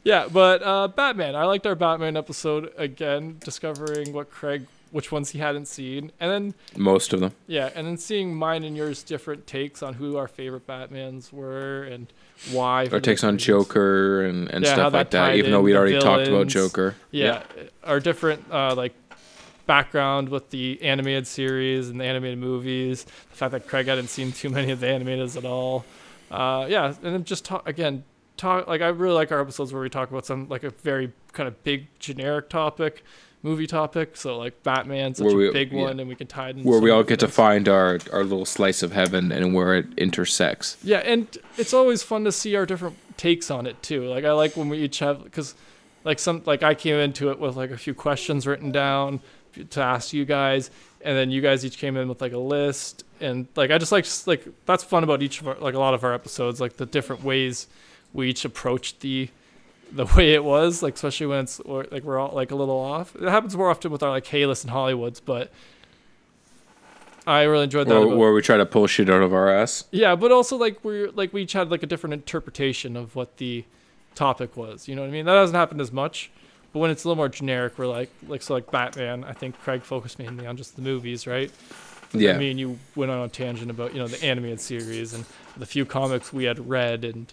Yeah, 0.04 0.28
but 0.30 0.62
uh, 0.62 0.88
Batman. 0.88 1.34
I 1.34 1.44
liked 1.44 1.66
our 1.66 1.74
Batman 1.74 2.16
episode 2.16 2.72
again, 2.76 3.36
discovering 3.42 4.12
what 4.12 4.30
Craig, 4.30 4.66
which 4.90 5.10
ones 5.10 5.30
he 5.30 5.38
hadn't 5.38 5.66
seen, 5.66 6.12
and 6.20 6.30
then 6.30 6.54
Most 6.76 7.12
of 7.12 7.20
them. 7.20 7.32
Yeah, 7.46 7.70
and 7.74 7.86
then 7.86 7.96
seeing 7.96 8.34
mine 8.34 8.64
and 8.64 8.76
yours 8.76 9.02
different 9.02 9.46
takes 9.46 9.82
on 9.82 9.94
who 9.94 10.16
our 10.16 10.28
favorite 10.28 10.66
Batmans 10.66 11.32
were 11.32 11.84
and 11.84 12.06
why. 12.52 12.86
Our 12.92 13.00
takes 13.00 13.24
on 13.24 13.34
reasons. 13.34 13.44
Joker 13.46 14.24
and, 14.24 14.50
and 14.50 14.64
Yeah, 14.64 14.74
stuff 14.74 14.92
that 14.92 14.98
like 14.98 15.10
that. 15.10 15.36
Even 15.36 15.52
though 15.52 15.62
we'd 15.62 15.76
already 15.76 15.94
talked 15.94 16.22
about 16.22 16.26
villains. 16.26 16.52
Joker. 16.52 16.94
Yeah, 17.10 17.42
our 17.82 17.98
different 18.00 18.44
uh, 18.52 18.74
like 18.74 18.94
background 19.66 20.28
with 20.28 20.50
the 20.50 20.80
animated 20.82 21.26
series 21.26 21.88
and 21.88 22.00
the 22.00 22.04
animated 22.04 22.38
movies. 22.38 23.04
The 23.04 23.36
fact 23.36 23.52
that 23.52 23.66
Craig 23.66 23.86
hadn't 23.86 24.08
seen 24.08 24.32
too 24.32 24.48
many 24.48 24.70
of 24.70 24.80
the 24.80 24.86
animators 24.86 25.36
at 25.36 25.44
all. 25.44 25.84
Uh, 26.30 26.66
yeah, 26.68 26.86
and 26.86 27.14
then 27.14 27.24
just 27.24 27.44
talk 27.44 27.68
again. 27.68 28.04
Talk 28.36 28.66
like 28.66 28.82
I 28.82 28.88
really 28.88 29.14
like 29.14 29.32
our 29.32 29.40
episodes 29.40 29.72
where 29.72 29.80
we 29.80 29.88
talk 29.88 30.10
about 30.10 30.26
some 30.26 30.48
like 30.48 30.62
a 30.62 30.70
very 30.70 31.12
kind 31.32 31.46
of 31.46 31.62
big 31.64 31.86
generic 31.98 32.50
topic, 32.50 33.02
movie 33.42 33.66
topic. 33.66 34.16
So 34.16 34.36
like 34.36 34.62
Batman's 34.62 35.18
such 35.18 35.32
we- 35.32 35.48
a 35.48 35.52
big 35.52 35.72
yeah. 35.72 35.82
one, 35.82 36.00
and 36.00 36.08
we 36.08 36.14
can 36.14 36.26
tie 36.26 36.50
it 36.50 36.58
in. 36.58 36.64
Where 36.64 36.80
we 36.80 36.90
all 36.90 37.02
get 37.02 37.20
to 37.20 37.28
find 37.28 37.68
our, 37.68 37.98
our 38.12 38.24
little 38.24 38.44
slice 38.44 38.82
of 38.82 38.92
heaven 38.92 39.32
and 39.32 39.54
where 39.54 39.74
it 39.74 39.86
intersects. 39.96 40.76
Yeah, 40.82 40.98
and 40.98 41.26
it's 41.56 41.72
always 41.72 42.02
fun 42.02 42.24
to 42.24 42.32
see 42.32 42.56
our 42.56 42.66
different 42.66 42.96
takes 43.16 43.50
on 43.50 43.66
it 43.66 43.82
too. 43.82 44.06
Like 44.06 44.24
I 44.24 44.32
like 44.32 44.56
when 44.56 44.68
we 44.68 44.78
each 44.78 44.98
have 44.98 45.24
because 45.24 45.54
like 46.04 46.18
some 46.18 46.42
like 46.44 46.62
I 46.62 46.74
came 46.74 46.96
into 46.96 47.30
it 47.30 47.38
with 47.38 47.56
like 47.56 47.70
a 47.70 47.78
few 47.78 47.94
questions 47.94 48.46
written 48.46 48.70
down 48.70 49.20
to 49.64 49.80
ask 49.80 50.12
you 50.12 50.24
guys, 50.24 50.70
and 51.00 51.16
then 51.16 51.30
you 51.30 51.40
guys 51.40 51.64
each 51.64 51.78
came 51.78 51.96
in 51.96 52.08
with 52.08 52.20
like 52.20 52.32
a 52.32 52.38
list, 52.38 53.04
and 53.20 53.46
like 53.56 53.70
I 53.70 53.78
just 53.78 53.92
like 53.92 54.04
just, 54.04 54.26
like 54.26 54.46
that's 54.66 54.84
fun 54.84 55.04
about 55.04 55.22
each 55.22 55.40
of 55.40 55.48
our 55.48 55.56
like 55.56 55.74
a 55.74 55.78
lot 55.78 55.94
of 55.94 56.04
our 56.04 56.12
episodes, 56.12 56.60
like 56.60 56.76
the 56.76 56.86
different 56.86 57.22
ways 57.24 57.66
we 58.12 58.30
each 58.30 58.44
approached 58.44 59.00
the 59.00 59.28
the 59.92 60.04
way 60.16 60.34
it 60.34 60.44
was, 60.44 60.82
like 60.82 60.94
especially 60.94 61.26
when 61.26 61.40
it's 61.44 61.60
or, 61.60 61.86
like 61.90 62.02
we're 62.04 62.18
all 62.18 62.34
like 62.34 62.50
a 62.50 62.56
little 62.56 62.78
off. 62.78 63.14
It 63.16 63.28
happens 63.28 63.56
more 63.56 63.70
often 63.70 63.90
with 63.90 64.02
our 64.02 64.10
like 64.10 64.26
Hey 64.26 64.46
Listen 64.46 64.70
Hollywoods, 64.70 65.20
but 65.24 65.50
I 67.26 67.42
really 67.42 67.64
enjoyed 67.64 67.88
that. 67.88 67.96
About- 67.96 68.16
where 68.16 68.32
we 68.32 68.40
try 68.40 68.56
to 68.56 68.66
pull 68.66 68.86
shit 68.86 69.10
out 69.10 69.22
of 69.22 69.34
our 69.34 69.48
ass. 69.50 69.84
yeah, 69.90 70.14
but 70.14 70.30
also 70.30 70.56
like 70.56 70.82
we're 70.84 71.10
like 71.10 71.32
we 71.32 71.42
each 71.42 71.52
had 71.54 71.70
like 71.70 71.82
a 71.82 71.86
different 71.86 72.14
interpretation 72.14 72.96
of 72.96 73.16
what 73.16 73.36
the 73.38 73.64
topic 74.14 74.56
was. 74.56 74.88
You 74.88 74.94
know 74.94 75.02
what 75.02 75.08
I 75.08 75.12
mean? 75.12 75.26
That 75.26 75.36
hasn't 75.36 75.56
happened 75.56 75.80
as 75.80 75.92
much, 75.92 76.30
but 76.76 76.80
when 76.80 76.90
it's 76.90 77.04
a 77.04 77.08
little 77.08 77.16
more 77.16 77.30
generic, 77.30 77.78
we're 77.78 77.86
like 77.86 78.10
like 78.28 78.42
so 78.42 78.52
like 78.52 78.70
Batman. 78.70 79.24
I 79.24 79.32
think 79.32 79.58
Craig 79.62 79.82
focused 79.82 80.18
mainly 80.18 80.46
on 80.46 80.58
just 80.58 80.76
the 80.76 80.82
movies, 80.82 81.26
right? 81.26 81.50
Yeah. 82.12 82.34
I 82.34 82.38
mean, 82.38 82.58
you 82.58 82.78
went 82.94 83.10
on 83.10 83.24
a 83.24 83.28
tangent 83.30 83.70
about 83.70 83.94
you 83.94 83.98
know 83.98 84.08
the 84.08 84.22
animated 84.22 84.60
series 84.60 85.14
and 85.14 85.24
the 85.56 85.64
few 85.64 85.86
comics 85.86 86.34
we 86.34 86.44
had 86.44 86.68
read 86.68 87.02
and 87.02 87.32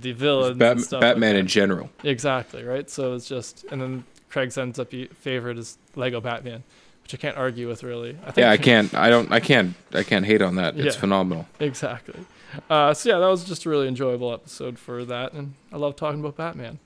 the 0.00 0.10
villains. 0.10 0.58
Bat- 0.58 0.72
and 0.72 0.80
stuff 0.82 1.02
like 1.02 1.12
Batman 1.12 1.34
that. 1.34 1.38
in 1.40 1.46
general. 1.46 1.88
Exactly 2.02 2.64
right. 2.64 2.90
So 2.90 3.14
it's 3.14 3.28
just 3.28 3.64
and 3.70 3.80
then 3.80 4.04
Craig's 4.28 4.58
ends 4.58 4.80
up 4.80 4.90
favorite 5.20 5.56
is 5.56 5.78
Lego 5.94 6.20
Batman, 6.20 6.64
which 7.04 7.14
I 7.14 7.16
can't 7.18 7.36
argue 7.36 7.68
with 7.68 7.84
really. 7.84 8.18
I 8.26 8.32
think 8.32 8.38
Yeah, 8.38 8.50
I 8.50 8.56
can't. 8.56 8.92
I 8.92 9.08
don't. 9.08 9.30
I 9.30 9.38
can't. 9.38 9.74
I 9.92 10.02
can't 10.02 10.26
hate 10.26 10.42
on 10.42 10.56
that. 10.56 10.76
It's 10.76 10.96
Yeah. 10.96 11.00
phenomenal. 11.00 11.46
exactly. 11.60 12.24
Uh, 12.68 12.92
so 12.94 13.08
yeah, 13.08 13.18
that 13.20 13.28
was 13.28 13.44
just 13.44 13.64
a 13.66 13.70
really 13.70 13.86
enjoyable 13.86 14.32
episode 14.32 14.80
for 14.80 15.04
that, 15.04 15.32
and 15.32 15.54
I 15.72 15.76
love 15.76 15.94
talking 15.94 16.18
about 16.18 16.36
Batman. 16.36 16.80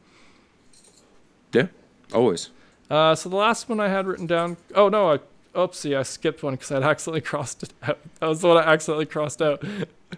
Yeah, 1.53 1.67
always. 2.13 2.51
Uh, 2.91 3.15
so 3.15 3.29
the 3.29 3.37
last 3.37 3.69
one 3.69 3.81
I 3.81 3.89
had 3.89 4.07
written 4.07 4.27
down. 4.27 4.57
Oh 4.75 4.89
no, 4.89 5.13
I 5.13 5.19
oopsie, 5.55 5.97
I 5.97 6.03
skipped 6.03 6.43
one 6.43 6.55
because 6.55 6.71
I'd 6.73 6.83
accidentally 6.83 7.21
crossed 7.31 7.63
it 7.63 7.73
out. 7.83 7.99
That 8.21 8.29
was 8.29 8.41
the 8.41 8.49
one 8.49 8.57
I 8.59 8.63
accidentally 8.73 9.07
crossed 9.07 9.43
out. 9.43 9.63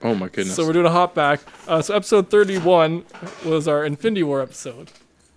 Oh 0.03 0.15
my 0.15 0.29
goodness. 0.29 0.55
So 0.55 0.65
we're 0.67 0.73
doing 0.73 0.87
a 0.87 0.91
hop 0.91 1.15
back. 1.15 1.41
Uh, 1.67 1.83
so 1.83 1.95
episode 1.97 2.31
31 2.31 3.05
was 3.45 3.67
our 3.67 3.85
Infinity 3.85 4.23
War 4.23 4.41
episode, 4.41 4.91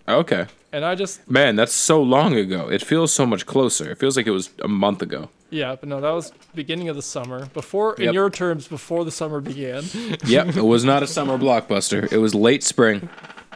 okay, 0.07 0.45
and 0.71 0.85
I 0.85 0.93
just 0.95 1.27
man, 1.29 1.55
that's 1.55 1.73
so 1.73 2.01
long 2.01 2.35
ago. 2.35 2.69
It 2.69 2.83
feels 2.83 3.11
so 3.11 3.25
much 3.25 3.45
closer. 3.45 3.91
It 3.91 3.97
feels 3.97 4.15
like 4.15 4.27
it 4.27 4.31
was 4.31 4.51
a 4.63 4.67
month 4.67 5.01
ago. 5.01 5.29
yeah, 5.49 5.75
but 5.75 5.89
no, 5.89 5.99
that 6.01 6.11
was 6.11 6.31
beginning 6.53 6.89
of 6.89 6.95
the 6.95 7.01
summer. 7.01 7.47
Before, 7.47 7.95
in 7.95 8.13
your 8.13 8.29
terms, 8.29 8.67
before 8.67 9.05
the 9.05 9.11
summer 9.11 9.41
began. 9.41 9.83
yep, 10.25 10.55
it 10.55 10.65
was 10.65 10.83
not 10.83 11.01
a 11.01 11.07
summer 11.17 11.37
blockbuster. 11.39 12.11
It 12.11 12.17
was 12.19 12.35
late 12.35 12.63
spring. 12.63 13.09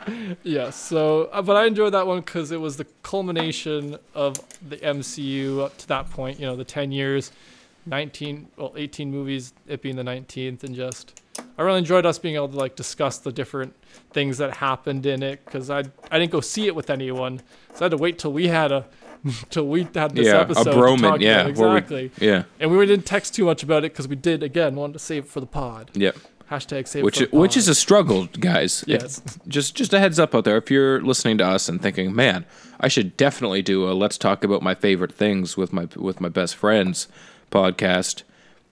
Yeah, 0.44 0.70
so 0.70 1.30
uh, 1.34 1.42
but 1.42 1.56
I 1.56 1.66
enjoyed 1.66 1.94
that 1.94 2.08
one 2.08 2.20
because 2.22 2.52
it 2.52 2.62
was 2.62 2.78
the 2.78 2.86
culmination 3.04 3.98
of 4.16 4.38
the 4.68 4.78
MCU 4.78 5.62
up 5.64 5.78
to 5.78 5.88
that 5.90 6.10
point. 6.10 6.40
You 6.40 6.46
know, 6.46 6.56
the 6.56 6.64
ten 6.66 6.92
years, 6.92 7.32
nineteen, 7.86 8.48
well, 8.58 8.74
eighteen 8.76 9.12
movies, 9.12 9.54
it 9.68 9.82
being 9.82 9.96
the 9.96 10.04
nineteenth, 10.04 10.64
and 10.64 10.76
just 10.76 11.22
I 11.58 11.62
really 11.62 11.80
enjoyed 11.80 12.06
us 12.06 12.20
being 12.20 12.36
able 12.36 12.50
to 12.50 12.56
like 12.58 12.76
discuss 12.76 13.18
the 13.20 13.32
different 13.32 13.74
things 14.12 14.38
that 14.38 14.58
happened 14.58 15.06
in 15.06 15.24
it 15.24 15.44
because 15.46 15.70
I 15.70 15.84
I 16.12 16.20
didn't 16.20 16.32
go 16.32 16.42
see 16.42 16.68
it 16.68 16.76
with 16.76 16.90
anyone, 16.90 17.42
so 17.74 17.82
I 17.82 17.84
had 17.86 17.92
to 17.92 17.98
wait 17.98 18.20
till 18.20 18.34
we 18.34 18.48
had 18.48 18.72
a 18.72 18.86
till 19.50 19.68
we 19.68 19.88
had 19.96 20.16
this 20.16 20.28
yeah, 20.28 20.38
a 20.38 20.42
episode. 20.42 20.64
to 20.66 20.72
broman. 20.72 21.20
Yeah, 21.20 21.42
it. 21.42 21.46
we- 21.46 21.52
exactly. 21.52 22.12
yeah, 22.20 22.44
And 22.60 22.72
we 22.76 22.86
didn't 22.86 23.06
text 23.06 23.34
too 23.36 23.46
much 23.46 23.64
about 23.64 23.84
it 23.84 23.92
because 23.92 24.08
we 24.08 24.16
did 24.16 24.44
again 24.44 24.76
wanted 24.76 24.94
to 24.94 25.00
save 25.00 25.24
it 25.26 25.30
for 25.30 25.40
the 25.40 25.48
pod. 25.48 25.92
yep. 25.94 26.16
Hashtag 26.50 26.88
save 26.88 27.04
Which 27.04 27.20
it 27.22 27.26
for 27.30 27.36
the 27.36 27.40
which 27.42 27.58
is 27.58 27.68
a 27.68 27.76
struggle, 27.76 28.28
guys. 28.40 28.84
If- 28.88 29.02
yes. 29.02 29.22
just 29.48 29.76
just 29.76 29.94
a 29.94 30.00
heads 30.00 30.18
up 30.20 30.34
out 30.34 30.46
there 30.46 30.58
if 30.58 30.72
you're 30.72 31.02
listening 31.02 31.38
to 31.40 31.46
us 31.46 31.68
and 31.70 31.82
thinking 31.82 32.16
man 32.16 32.46
i 32.80 32.88
should 32.88 33.18
definitely 33.18 33.62
do 33.62 33.90
a 33.90 33.92
let's 33.94 34.18
talk 34.18 34.44
about 34.44 34.62
my 34.62 34.74
favorite 34.76 35.14
things 35.14 35.58
with 35.58 35.74
my 35.74 35.88
with 35.96 36.22
my 36.22 36.30
best 36.30 36.56
friends 36.56 37.08
podcast 37.52 38.24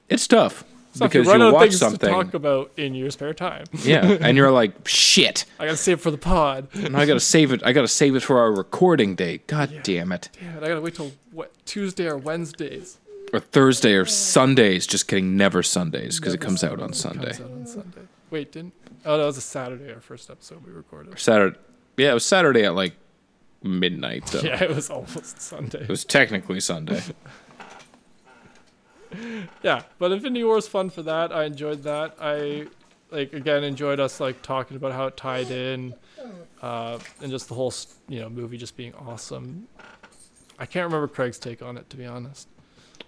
it's 0.10 0.28
tough 0.28 0.64
So 0.94 1.06
you 1.06 1.10
because 1.10 1.28
you 1.28 1.42
of 1.42 1.54
watch 1.54 1.70
things 1.76 1.80
to 1.80 1.98
talk 1.98 2.34
about 2.34 2.72
in 2.78 2.94
your 2.96 3.10
spare 3.12 3.34
time. 3.34 3.66
yeah 3.84 4.06
and 4.22 4.38
you're 4.38 4.52
like 4.52 4.88
shit 4.88 5.46
I 5.60 5.66
gotta 5.66 5.78
save 5.78 5.98
it 5.98 6.02
for 6.02 6.12
the 6.12 6.18
pod. 6.18 6.68
and 6.74 6.96
i 6.96 7.06
gotta 7.06 7.20
save 7.20 7.52
it 7.52 7.62
i 7.66 7.74
gotta 7.74 7.88
save 7.88 8.16
it 8.16 8.22
for 8.24 8.40
our 8.40 8.52
recording 8.54 9.16
day 9.16 9.42
god 9.48 9.72
Yeah. 9.72 9.80
damn 9.84 10.12
it 10.12 10.30
Damn 10.40 10.58
it, 10.58 10.64
I 10.64 10.68
gotta 10.70 10.82
wait 10.82 10.96
till 10.96 11.12
what, 11.32 11.52
Tuesday 11.66 12.08
or 12.08 12.18
Wednesdays. 12.18 13.00
Or 13.36 13.40
thursday 13.40 13.94
or 13.94 14.06
sundays 14.06 14.88
just 14.88 15.08
kidding 15.08 15.36
never 15.38 15.62
sundays 15.62 16.20
because 16.20 16.34
it 16.34 16.40
comes 16.42 16.64
out 16.64 16.82
on 16.82 16.94
sunday 16.94 17.34
Comes 17.34 17.42
out 17.42 17.52
on 17.52 17.66
Sunday. 17.68 18.02
Wait, 18.32 18.52
didn't? 18.52 18.74
Oh, 19.06 19.18
that 19.20 19.26
was 19.26 19.38
a 19.38 19.42
Saturday. 19.42 19.94
Our 19.94 20.00
first 20.02 20.30
episode 20.30 20.66
we 20.66 20.72
recorded. 20.72 21.18
saturday 21.20 21.58
yeah 21.98 22.12
it 22.12 22.14
was 22.16 22.26
saturday 22.26 22.64
at 22.66 22.74
like 22.76 22.96
midnight 23.64 24.26
though 24.28 24.40
Yeah, 24.44 24.64
it 24.64 24.70
was 24.70 24.90
almost 24.90 25.42
Sunday. 25.42 25.82
it 25.84 25.90
was 25.90 26.06
technically 26.06 26.60
sunday 26.60 27.02
Yeah, 29.64 29.84
but 29.98 30.12
Infinity 30.12 30.44
War 30.44 30.56
was 30.56 30.68
fun 30.68 30.90
for 30.90 31.02
that. 31.04 31.32
I 31.32 31.46
enjoyed 31.46 31.84
that. 31.84 32.16
I 32.20 32.68
like 33.12 33.32
again 33.34 33.64
enjoyed 33.64 34.00
us 34.00 34.20
like 34.20 34.42
talking 34.42 34.76
about 34.76 34.92
how 34.92 35.06
it 35.08 35.16
tied 35.16 35.52
in, 35.52 35.94
uh, 36.62 37.00
and 37.22 37.32
just 37.32 37.48
the 37.48 37.54
whole 37.56 37.74
you 38.10 38.20
know 38.20 38.30
movie 38.30 38.58
just 38.58 38.76
being 38.76 38.94
awesome. 38.96 39.68
I 40.60 40.66
can't 40.66 40.84
remember 40.86 41.08
Craig's 41.08 41.40
take 41.40 41.62
on 41.62 41.78
it 41.78 41.90
to 41.92 41.98
be 41.98 42.06
honest. 42.06 42.50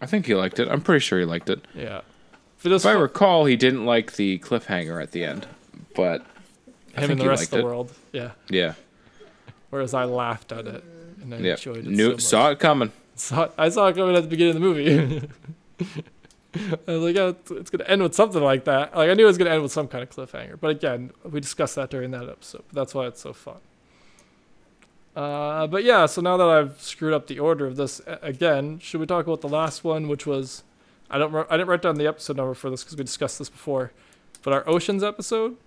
I 0.02 0.06
think 0.06 0.26
he 0.26 0.36
liked 0.36 0.60
it 0.60 0.68
i'm 0.70 0.82
pretty 0.82 1.00
sure 1.00 1.20
he 1.20 1.26
liked 1.26 1.50
it 1.50 1.62
Yeah, 1.76 2.02
for 2.58 2.70
If 2.74 2.86
I 2.86 2.92
recall, 2.94 3.46
he 3.46 3.56
didn't 3.56 3.86
like 3.86 4.16
the 4.16 4.40
cliffhanger 4.40 5.02
at 5.02 5.12
the 5.12 5.24
end, 5.24 5.48
but 5.96 6.22
I 6.96 7.02
him 7.02 7.08
think 7.08 7.12
and 7.12 7.20
the 7.20 7.24
he 7.26 7.30
rest 7.30 7.42
liked 7.42 7.54
of 7.54 7.58
the 7.58 7.60
it. 7.60 7.64
world. 7.66 7.92
Yeah, 8.12 8.32
Yeah, 8.50 8.74
whereas 9.70 9.94
I 9.94 10.06
laughed 10.06 10.52
at 10.52 10.66
it 10.68 10.84
and 11.22 11.34
I 11.34 11.38
yeah. 11.38 11.52
enjoyed 11.52 11.78
it. 11.78 11.86
Knew, 11.88 12.12
so 12.14 12.18
saw 12.18 12.50
it 12.52 12.60
coming. 12.60 12.92
Saw, 13.16 13.50
I 13.58 13.70
saw 13.70 13.88
it 13.88 13.96
coming 13.96 14.16
at 14.16 14.22
the 14.24 14.30
beginning 14.30 14.56
of 14.56 14.62
the 14.62 14.68
movie. 14.68 15.30
I 16.88 16.92
was 16.92 17.02
like, 17.04 17.16
oh, 17.18 17.30
it's, 17.30 17.52
it's 17.52 17.70
gonna 17.70 17.84
end 17.86 18.02
with 18.02 18.16
something 18.16 18.42
like 18.42 18.64
that. 18.66 18.96
Like 18.96 19.10
I 19.10 19.14
knew 19.14 19.24
it 19.24 19.28
was 19.28 19.38
gonna 19.38 19.52
end 19.52 19.62
with 19.62 19.72
some 19.72 19.88
kind 19.88 20.04
of 20.04 20.10
cliffhanger. 20.10 20.60
But 20.60 20.70
again, 20.72 21.12
we 21.24 21.40
discussed 21.40 21.76
that 21.76 21.90
during 21.92 22.12
that 22.12 22.28
episode. 22.28 22.64
That's 22.74 22.94
why 22.96 23.06
it's 23.08 23.22
so 23.22 23.34
fun. 23.34 23.58
Uh, 25.18 25.66
but 25.66 25.84
yeah, 25.84 26.06
so 26.06 26.22
now 26.22 26.38
that 26.38 26.48
I've 26.48 26.80
screwed 26.80 27.12
up 27.14 27.26
the 27.26 27.40
order 27.40 27.66
of 27.66 27.76
this 27.76 28.00
again, 28.22 28.78
should 28.78 29.00
we 29.00 29.08
talk 29.08 29.26
about 29.26 29.42
the 29.42 29.50
last 29.50 29.84
one, 29.84 30.08
which 30.08 30.28
was, 30.28 30.64
I 31.10 31.18
don't, 31.18 31.34
I 31.50 31.58
didn't 31.58 31.68
write 31.70 31.82
down 31.82 31.96
the 31.96 32.06
episode 32.06 32.38
number 32.38 32.54
for 32.54 32.70
this 32.70 32.84
because 32.84 32.98
we 32.98 33.04
discussed 33.04 33.40
this 33.40 33.50
before, 33.50 33.92
but 34.44 34.54
our 34.54 34.68
oceans 34.70 35.04
episode. 35.04 35.58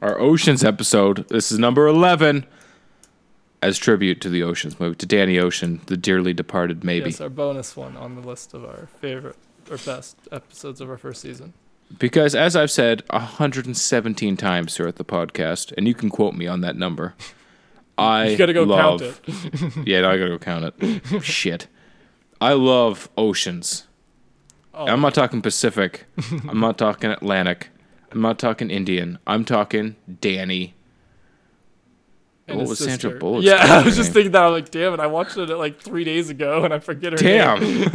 Our 0.00 0.20
Oceans 0.20 0.62
episode. 0.62 1.26
This 1.28 1.50
is 1.50 1.58
number 1.58 1.86
eleven, 1.88 2.44
as 3.62 3.78
tribute 3.78 4.20
to 4.20 4.28
the 4.28 4.42
Oceans 4.42 4.78
movie, 4.78 4.94
to 4.96 5.06
Danny 5.06 5.38
Ocean, 5.38 5.80
the 5.86 5.96
dearly 5.96 6.32
departed. 6.34 6.84
Maybe 6.84 7.10
Yes, 7.10 7.20
our 7.20 7.30
bonus 7.30 7.76
one 7.76 7.96
on 7.96 8.14
the 8.14 8.20
list 8.20 8.52
of 8.54 8.62
our 8.64 8.88
favorite 9.00 9.36
or 9.70 9.78
best 9.78 10.16
episodes 10.30 10.80
of 10.82 10.90
our 10.90 10.98
first 10.98 11.22
season. 11.22 11.54
because, 11.98 12.34
as 12.34 12.54
I've 12.56 12.70
said 12.70 13.02
117 13.10 14.36
times 14.36 14.76
throughout 14.76 14.96
the 14.96 15.04
podcast, 15.04 15.72
and 15.76 15.88
you 15.88 15.94
can 15.94 16.10
quote 16.10 16.34
me 16.34 16.46
on 16.46 16.60
that 16.60 16.76
number. 16.76 17.14
I 18.00 18.28
You 18.28 18.36
gotta 18.36 18.52
go 18.52 18.62
love, 18.64 19.00
count 19.00 19.20
it. 19.28 19.76
Yeah, 19.88 19.98
I 20.08 20.16
gotta 20.16 20.28
go 20.30 20.38
count 20.38 20.74
it. 20.78 21.22
Shit, 21.24 21.66
I 22.40 22.52
love 22.54 23.08
oceans. 23.16 23.86
Oh, 24.74 24.86
I'm 24.86 25.00
not 25.00 25.14
talking 25.14 25.42
Pacific. 25.42 26.06
I'm 26.48 26.60
not 26.60 26.78
talking 26.78 27.10
Atlantic. 27.10 27.68
I'm 28.12 28.22
not 28.22 28.38
talking 28.38 28.70
Indian. 28.70 29.18
I'm 29.26 29.44
talking 29.44 29.96
Danny. 30.20 30.74
and 32.48 32.58
What 32.58 32.68
was 32.68 32.78
Sandra 32.78 33.10
sister. 33.10 33.18
Bullock's 33.18 33.44
Yeah, 33.46 33.56
I 33.60 33.82
was 33.84 33.96
just 33.96 34.08
name? 34.08 34.14
thinking 34.14 34.32
that. 34.32 34.42
I'm 34.44 34.52
like, 34.52 34.70
damn 34.70 34.94
it, 34.94 35.00
I 35.00 35.06
watched 35.06 35.36
it 35.36 35.48
like 35.50 35.80
three 35.80 36.04
days 36.04 36.30
ago 36.30 36.64
and 36.64 36.72
I 36.72 36.78
forget 36.78 37.12
her 37.12 37.18
name. 37.18 37.36
Damn. 37.36 37.60
name. 37.60 37.90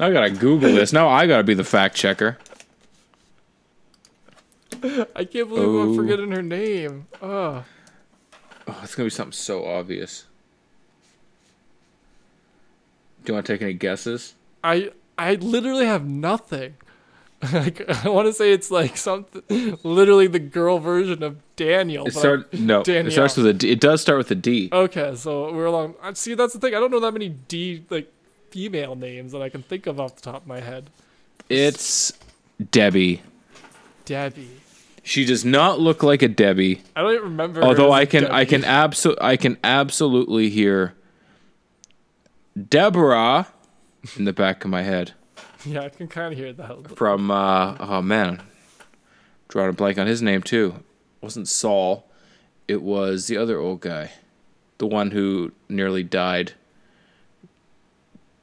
I 0.00 0.10
gotta 0.10 0.30
Google 0.30 0.72
this. 0.72 0.92
Now 0.92 1.08
I 1.08 1.26
gotta 1.26 1.44
be 1.44 1.54
the 1.54 1.64
fact 1.64 1.94
checker. 1.94 2.36
I 4.82 5.24
can't 5.24 5.48
believe 5.48 5.68
Oh. 5.68 5.82
I'm 5.82 5.96
forgetting 5.96 6.30
her 6.32 6.42
name. 6.42 7.06
Oh, 7.22 7.64
Oh, 8.68 8.78
it's 8.82 8.94
gonna 8.94 9.06
be 9.06 9.10
something 9.10 9.32
so 9.32 9.64
obvious. 9.64 10.24
Do 13.24 13.32
you 13.32 13.34
want 13.34 13.46
to 13.46 13.52
take 13.52 13.62
any 13.62 13.72
guesses? 13.72 14.34
I 14.62 14.90
I 15.16 15.34
literally 15.34 15.86
have 15.86 16.06
nothing. 16.06 16.74
like 17.52 17.88
I 18.04 18.08
want 18.08 18.26
to 18.26 18.32
say 18.32 18.52
it's 18.52 18.70
like 18.70 18.96
something, 18.96 19.42
literally 19.82 20.26
the 20.26 20.38
girl 20.38 20.78
version 20.78 21.22
of 21.22 21.38
Daniel. 21.56 22.06
It 22.06 22.12
start 22.14 22.52
no. 22.52 22.82
It 22.86 23.10
starts 23.10 23.36
with 23.36 23.46
a 23.46 23.54
D. 23.54 23.70
It 23.70 23.80
does 23.80 24.02
start 24.02 24.18
with 24.18 24.30
a 24.30 24.34
D. 24.34 24.68
Okay, 24.72 25.14
so 25.16 25.52
we're 25.52 25.66
along. 25.66 25.94
I- 26.02 26.12
See, 26.12 26.34
that's 26.34 26.52
the 26.52 26.60
thing. 26.60 26.74
I 26.74 26.80
don't 26.80 26.90
know 26.90 27.00
that 27.00 27.12
many 27.12 27.30
D 27.30 27.84
like 27.90 28.12
female 28.50 28.96
names 28.96 29.32
that 29.32 29.42
I 29.42 29.48
can 29.48 29.62
think 29.62 29.86
of 29.86 29.98
off 29.98 30.16
the 30.16 30.22
top 30.22 30.42
of 30.42 30.46
my 30.46 30.60
head. 30.60 30.90
It's 31.48 32.12
Debbie. 32.70 33.22
Debbie. 34.04 34.57
She 35.08 35.24
does 35.24 35.42
not 35.42 35.80
look 35.80 36.02
like 36.02 36.20
a 36.20 36.28
Debbie. 36.28 36.82
I 36.94 37.00
don't 37.00 37.12
even 37.14 37.24
remember. 37.30 37.62
Although 37.62 37.92
I 37.92 38.04
can, 38.04 38.26
I 38.26 38.44
can 38.44 38.60
abso- 38.60 39.16
I 39.22 39.38
can 39.38 39.56
absolutely 39.64 40.50
hear 40.50 40.92
Deborah 42.68 43.48
in 44.18 44.24
the 44.26 44.34
back 44.34 44.66
of 44.66 44.70
my 44.70 44.82
head 44.82 45.14
Yeah, 45.64 45.80
I 45.80 45.88
can 45.88 46.08
kind 46.08 46.30
of 46.32 46.38
hear 46.38 46.52
that. 46.52 46.94
from. 46.94 47.30
Uh, 47.30 47.76
oh 47.80 48.02
man, 48.02 48.42
drawing 49.48 49.70
a 49.70 49.72
blank 49.72 49.96
on 49.96 50.06
his 50.06 50.20
name 50.20 50.42
too. 50.42 50.74
It 50.76 51.24
wasn't 51.24 51.48
Saul. 51.48 52.06
It 52.68 52.82
was 52.82 53.28
the 53.28 53.38
other 53.38 53.58
old 53.58 53.80
guy, 53.80 54.10
the 54.76 54.86
one 54.86 55.12
who 55.12 55.52
nearly 55.70 56.02
died. 56.02 56.52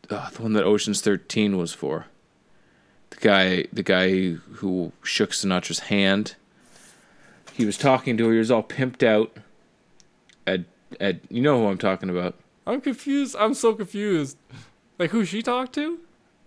Uh, 0.10 0.32
the 0.32 0.42
one 0.42 0.54
that 0.54 0.64
Ocean's 0.64 1.02
Thirteen 1.02 1.58
was 1.58 1.74
for. 1.74 2.08
The 3.12 3.18
guy, 3.18 3.66
the 3.72 3.84
guy 3.84 4.32
who 4.32 4.94
shook 5.04 5.30
Sinatra's 5.30 5.80
hand. 5.80 6.36
He 7.56 7.66
was 7.66 7.78
talking 7.78 8.18
to 8.18 8.28
her. 8.28 8.34
He 8.34 8.40
was 8.40 8.52
all 8.52 8.64
pimped 8.64 9.02
out. 9.02 9.32
At 10.46 10.66
at 11.00 11.20
you 11.30 11.42
know 11.42 11.60
who 11.60 11.68
I'm 11.68 11.78
talking 11.78 12.10
about. 12.10 12.36
I'm 12.68 12.82
confused. 12.82 13.36
I'm 13.40 13.54
so 13.54 13.74
confused. 13.74 14.38
Like 15.00 15.12
who 15.12 15.24
she 15.24 15.42
talked 15.42 15.74
to? 15.76 16.00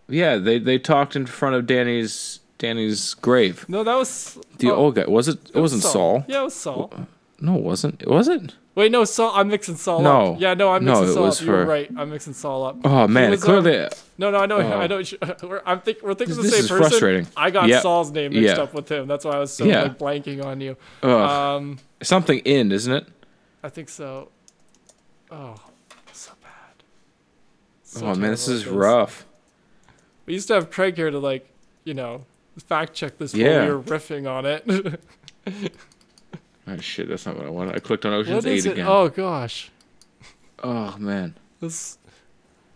Yeah, 0.06 0.36
they 0.36 0.58
they 0.58 0.78
talked 0.78 1.16
in 1.16 1.24
front 1.24 1.54
of 1.54 1.66
Danny's 1.66 2.40
Danny's 2.58 3.14
grave. 3.14 3.64
No, 3.68 3.84
that 3.84 3.94
was 3.94 4.38
The 4.58 4.70
oh, 4.70 4.76
old 4.76 4.96
guy 4.96 5.06
was 5.06 5.28
it? 5.28 5.38
It, 5.48 5.54
was 5.54 5.72
wasn't 5.72 5.82
Saul. 5.84 6.24
Yeah, 6.28 6.42
it 6.42 6.44
was 6.44 6.54
Saul. 6.54 6.92
No, 7.40 7.56
it 7.56 7.62
wasn't. 7.62 8.02
It 8.02 8.08
wasn't. 8.08 8.56
Wait, 8.78 8.92
no, 8.92 9.02
Saul. 9.04 9.32
I'm 9.34 9.48
mixing 9.48 9.74
Saul 9.74 10.02
No. 10.02 10.34
up. 10.34 10.40
Yeah, 10.40 10.54
no, 10.54 10.70
I'm 10.70 10.84
No, 10.84 10.92
mixing 11.00 11.08
it 11.08 11.14
Saul 11.14 11.24
up. 11.26 11.40
You're 11.40 11.66
right. 11.66 11.90
I'm 11.96 12.10
mixing 12.10 12.32
Saul 12.32 12.64
up. 12.64 12.76
Oh 12.84 13.08
man, 13.08 13.32
was, 13.32 13.42
clearly. 13.42 13.76
um, 13.80 13.88
No, 14.18 14.30
no, 14.30 14.38
I 14.38 14.46
know. 14.46 14.58
Oh. 14.58 14.72
I 14.78 14.86
know. 14.86 15.02
We're, 15.42 15.62
I'm 15.66 15.80
think 15.80 15.98
we're 16.00 16.14
thinking 16.14 16.36
of 16.36 16.36
the 16.36 16.42
This 16.42 16.52
same 16.52 16.60
is 16.60 16.68
person. 16.68 16.88
frustrating. 16.88 17.26
I 17.36 17.50
got 17.50 17.66
Yeah. 17.66 17.80
Saul's 17.80 18.12
name 18.12 18.32
mixed 18.34 18.56
Yeah. 18.56 18.62
up 18.62 18.74
with 18.74 18.88
him. 18.88 19.08
That's 19.08 19.24
why 19.24 19.32
I 19.32 19.40
was 19.40 19.52
so 19.52 19.64
Yeah. 19.64 19.82
like 19.82 19.98
blanking 19.98 20.44
on 20.44 20.60
you. 20.60 20.76
ugh, 21.02 21.10
Um, 21.10 21.78
something 22.04 22.38
in, 22.38 22.70
isn't 22.70 22.92
it? 22.92 23.08
I 23.64 23.68
think 23.68 23.88
so. 23.88 24.28
Oh, 25.28 25.56
so 26.12 26.30
bad. 26.40 26.84
So 27.82 28.06
oh 28.06 28.14
man, 28.14 28.30
this 28.30 28.46
is 28.46 28.68
rough. 28.68 29.26
We 30.24 30.34
used 30.34 30.46
to 30.48 30.54
have 30.54 30.70
Craig 30.70 30.94
here 30.94 31.10
to 31.10 31.18
like, 31.18 31.48
you 31.82 31.94
know, 31.94 32.26
fact 32.64 32.94
check 32.94 33.18
this 33.18 33.34
Yeah. 33.34 33.58
while 33.58 33.66
we 33.66 33.72
were 33.74 33.82
riffing 33.82 34.30
on 34.30 34.46
it. 34.46 35.00
Oh 36.68 36.76
shit, 36.78 37.08
that's 37.08 37.24
not 37.26 37.36
what 37.36 37.46
I 37.46 37.50
wanted. 37.50 37.76
I 37.76 37.78
clicked 37.78 38.04
on 38.06 38.12
Ocean's 38.12 38.44
what 38.44 38.52
is 38.52 38.66
Eight 38.66 38.70
it? 38.70 38.72
again. 38.74 38.86
Oh 38.88 39.08
gosh, 39.08 39.70
oh 40.62 40.96
man. 40.98 41.34
this. 41.60 41.98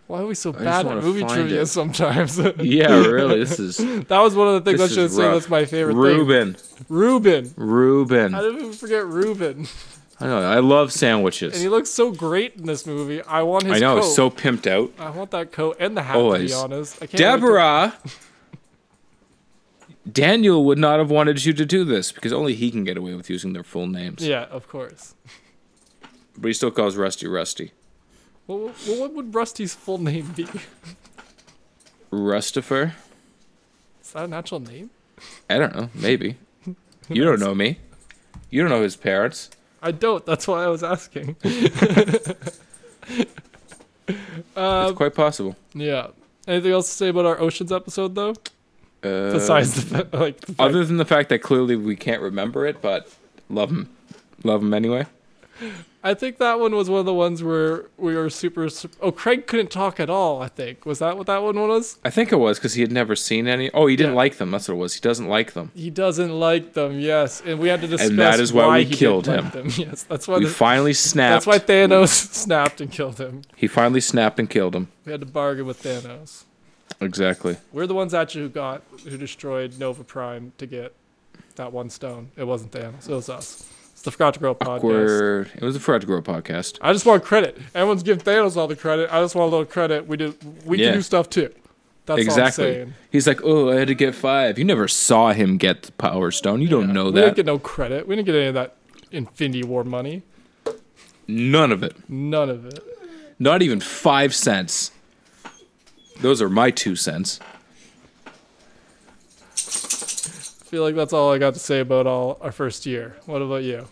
Why 0.08 0.20
are 0.20 0.26
we 0.26 0.34
so 0.34 0.52
just 0.52 0.62
bad 0.64 0.86
at 0.86 1.02
movie 1.02 1.24
trivia 1.24 1.62
it. 1.62 1.66
sometimes? 1.66 2.38
Yeah, 2.60 3.06
really. 3.06 3.38
This 3.38 3.58
is 3.58 3.76
that 4.08 4.18
was 4.20 4.34
one 4.34 4.48
of 4.48 4.62
the 4.62 4.70
things 4.70 4.80
I 4.82 4.92
should 4.94 5.10
say. 5.10 5.22
That's 5.22 5.48
my 5.48 5.64
favorite 5.64 5.94
Reuben. 5.94 6.54
thing. 6.54 6.86
Ruben. 6.88 7.54
Reuben. 7.56 8.34
I 8.34 8.38
I 8.38 8.42
didn't 8.42 8.58
even 8.60 8.72
forget 8.72 9.06
Reuben. 9.06 9.66
know. 10.20 10.38
I 10.42 10.58
love 10.58 10.92
sandwiches. 10.92 11.54
And 11.54 11.62
he 11.62 11.68
looks 11.68 11.88
so 11.88 12.10
great 12.12 12.56
in 12.56 12.66
this 12.66 12.86
movie. 12.86 13.22
I 13.22 13.42
want 13.42 13.64
his 13.64 13.76
I 13.76 13.78
know. 13.78 14.00
coat. 14.00 14.08
So 14.08 14.28
pimped 14.28 14.66
out. 14.66 14.92
I 14.98 15.10
want 15.10 15.30
that 15.30 15.50
coat 15.50 15.76
and 15.80 15.96
the 15.96 16.02
hat. 16.02 16.16
Oh, 16.16 16.20
to 16.20 16.24
Always. 16.24 16.50
be 16.50 16.54
honest, 16.56 16.96
I 16.96 17.06
can't 17.06 17.12
wait 17.12 17.18
to- 17.18 17.22
Deborah. 17.24 17.94
Daniel 20.10 20.64
would 20.64 20.78
not 20.78 20.98
have 20.98 21.10
wanted 21.10 21.44
you 21.44 21.52
to 21.52 21.64
do 21.64 21.84
this 21.84 22.10
because 22.12 22.32
only 22.32 22.54
he 22.54 22.70
can 22.70 22.84
get 22.84 22.96
away 22.96 23.14
with 23.14 23.30
using 23.30 23.52
their 23.52 23.62
full 23.62 23.86
names. 23.86 24.26
Yeah, 24.26 24.44
of 24.44 24.68
course. 24.68 25.14
But 26.36 26.48
he 26.48 26.52
still 26.54 26.70
calls 26.70 26.96
Rusty 26.96 27.26
Rusty. 27.28 27.72
Well, 28.46 28.72
well, 28.88 29.00
what 29.00 29.12
would 29.14 29.34
Rusty's 29.34 29.74
full 29.74 29.98
name 29.98 30.32
be? 30.34 30.46
Rustifer? 32.10 32.92
Is 34.02 34.12
that 34.12 34.24
an 34.24 34.32
actual 34.32 34.60
name? 34.60 34.90
I 35.48 35.58
don't 35.58 35.74
know. 35.74 35.90
Maybe. 35.94 36.36
You 37.08 37.24
don't 37.24 37.40
know 37.40 37.54
me. 37.54 37.78
You 38.48 38.62
don't 38.62 38.70
know 38.70 38.82
his 38.82 38.96
parents. 38.96 39.50
I 39.82 39.90
don't. 39.90 40.24
That's 40.24 40.46
why 40.46 40.62
I 40.64 40.68
was 40.68 40.82
asking. 40.84 41.36
uh, 44.56 44.86
it's 44.88 44.96
quite 44.96 45.14
possible. 45.14 45.56
yeah. 45.74 46.06
Anything 46.46 46.72
else 46.72 46.88
to 46.88 46.94
say 46.94 47.08
about 47.08 47.26
our 47.26 47.38
oceans 47.40 47.70
episode, 47.72 48.14
though? 48.14 48.34
Uh, 49.02 49.32
Besides 49.32 49.86
the 49.90 50.06
like, 50.12 50.40
the 50.40 50.46
fact- 50.54 50.60
other 50.60 50.84
than 50.84 50.96
the 50.96 51.04
fact 51.04 51.28
that 51.30 51.40
clearly 51.40 51.76
we 51.76 51.96
can't 51.96 52.22
remember 52.22 52.66
it, 52.66 52.80
but 52.80 53.12
love 53.48 53.70
him, 53.70 53.88
love 54.44 54.62
him 54.62 54.72
anyway. 54.74 55.06
I 56.04 56.14
think 56.14 56.38
that 56.38 56.58
one 56.58 56.74
was 56.74 56.90
one 56.90 56.98
of 56.98 57.06
the 57.06 57.14
ones 57.14 57.44
where 57.44 57.84
we 57.96 58.16
were 58.16 58.28
super. 58.30 58.68
Oh, 59.00 59.12
Craig 59.12 59.46
couldn't 59.46 59.70
talk 59.70 60.00
at 60.00 60.10
all. 60.10 60.42
I 60.42 60.48
think 60.48 60.84
was 60.84 60.98
that 60.98 61.16
what 61.16 61.28
that 61.28 61.40
one 61.44 61.56
was. 61.56 61.98
I 62.04 62.10
think 62.10 62.32
it 62.32 62.36
was 62.36 62.58
because 62.58 62.74
he 62.74 62.80
had 62.80 62.90
never 62.90 63.14
seen 63.14 63.46
any. 63.46 63.70
Oh, 63.72 63.86
he 63.86 63.94
didn't 63.94 64.12
Yeah. 64.12 64.16
like 64.16 64.38
them. 64.38 64.50
That's 64.50 64.66
what 64.68 64.74
it 64.74 64.78
was. 64.78 64.94
He 64.94 65.00
doesn't 65.00 65.28
like 65.28 65.52
them. 65.52 65.70
He 65.74 65.90
doesn't 65.90 66.32
like 66.32 66.72
them. 66.72 66.98
Yes, 66.98 67.40
and 67.46 67.60
we 67.60 67.68
had 67.68 67.80
to 67.82 67.86
discuss 67.86 68.10
that 68.16 68.40
is 68.40 68.52
why 68.52 68.78
we 68.78 68.84
he 68.86 68.94
killed 68.96 69.26
didn't 69.26 69.44
like 69.44 69.52
them. 69.52 69.68
Yes, 69.76 70.02
that's 70.02 70.26
why. 70.26 70.38
We 70.38 70.46
the- 70.46 70.50
finally 70.50 70.92
snapped. 70.92 71.44
that's 71.46 71.46
why 71.46 71.58
Thanos 71.60 72.08
snapped 72.32 72.80
and 72.80 72.90
killed 72.90 73.18
him. 73.20 73.42
he 73.54 73.68
finally 73.68 74.00
snapped 74.00 74.40
and 74.40 74.50
killed 74.50 74.74
him. 74.74 74.88
We 75.04 75.12
had 75.12 75.20
to 75.20 75.26
bargain 75.26 75.66
with 75.66 75.82
Thanos. 75.84 76.42
Exactly. 77.00 77.56
We're 77.72 77.86
the 77.86 77.94
ones 77.94 78.14
actually 78.14 78.42
who 78.42 78.48
got 78.50 78.82
who 79.04 79.16
destroyed 79.16 79.78
Nova 79.78 80.04
Prime 80.04 80.52
to 80.58 80.66
get 80.66 80.94
that 81.56 81.72
one 81.72 81.90
stone. 81.90 82.30
It 82.36 82.44
wasn't 82.44 82.72
Thanos. 82.72 83.08
It 83.08 83.14
was 83.14 83.28
us. 83.28 83.68
It's 83.92 84.02
the 84.02 84.10
Forgot 84.10 84.34
to 84.34 84.40
Grow 84.40 84.54
podcast. 84.54 84.76
Awkward. 84.78 85.50
It 85.54 85.62
was 85.62 85.76
a 85.76 85.80
Fred 85.80 86.06
Grow 86.06 86.22
podcast. 86.22 86.78
I 86.80 86.92
just 86.92 87.06
want 87.06 87.24
credit. 87.24 87.58
Everyone's 87.74 88.02
giving 88.02 88.22
Thanos 88.24 88.56
all 88.56 88.66
the 88.68 88.76
credit. 88.76 89.08
I 89.12 89.20
just 89.20 89.34
want 89.34 89.48
a 89.48 89.50
little 89.50 89.66
credit. 89.66 90.06
We 90.06 90.16
did. 90.16 90.64
We 90.66 90.78
Yeah. 90.78 90.86
can 90.88 90.94
do 90.98 91.02
stuff 91.02 91.28
too. 91.30 91.52
That's 92.04 92.16
all 92.16 92.16
I'm 92.16 92.22
exactly. 92.22 92.64
saying. 92.64 92.94
He's 93.12 93.26
like, 93.28 93.40
oh, 93.44 93.70
I 93.70 93.76
had 93.76 93.86
to 93.88 93.94
get 93.94 94.14
five. 94.14 94.58
You 94.58 94.64
never 94.64 94.88
saw 94.88 95.32
him 95.32 95.56
get 95.56 95.82
the 95.82 95.92
Power 95.92 96.32
Stone. 96.32 96.60
You 96.60 96.68
don't 96.68 96.88
Yeah. 96.88 96.94
know 96.94 97.04
We 97.06 97.20
didn't 97.20 97.36
get 97.36 97.46
no 97.46 97.58
credit. 97.60 98.08
We 98.08 98.16
didn't 98.16 98.26
get 98.26 98.34
any 98.34 98.46
of 98.46 98.54
that 98.54 98.74
Infinity 99.12 99.62
War 99.62 99.84
money. 99.84 100.22
None 101.28 101.70
of 101.70 101.82
it. 101.84 101.94
None 102.08 102.50
of 102.50 102.66
it. 102.66 102.80
Not 103.38 103.62
even 103.62 103.78
five 103.80 104.34
cents. 104.34 104.90
Those 106.22 106.40
are 106.40 106.48
my 106.48 106.70
two 106.70 106.94
cents. 106.94 107.40
I 109.56 110.64
feel 110.70 110.84
like 110.84 110.94
that's 110.94 111.12
all 111.12 111.32
I 111.32 111.38
got 111.38 111.54
to 111.54 111.60
say 111.60 111.80
about 111.80 112.06
all 112.06 112.38
our 112.40 112.52
first 112.52 112.86
year. 112.86 113.16
What 113.26 113.42
about 113.42 113.64
you? 113.64 113.88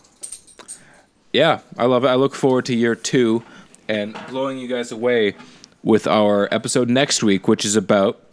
Yeah, 1.33 1.61
I 1.77 1.87
love 1.87 2.05
it. 2.05 2.09
I 2.09 2.15
look 2.15 2.37
forward 2.37 2.67
to 2.67 2.75
year 2.75 2.95
two 2.95 3.43
and 3.89 4.17
blowing 4.29 4.59
you 4.59 4.69
guys 4.69 4.93
away 4.93 5.35
with 5.83 6.07
our 6.07 6.49
episode 6.53 6.89
next 6.89 7.25
week, 7.25 7.49
which 7.49 7.65
is 7.65 7.75
about 7.75 8.25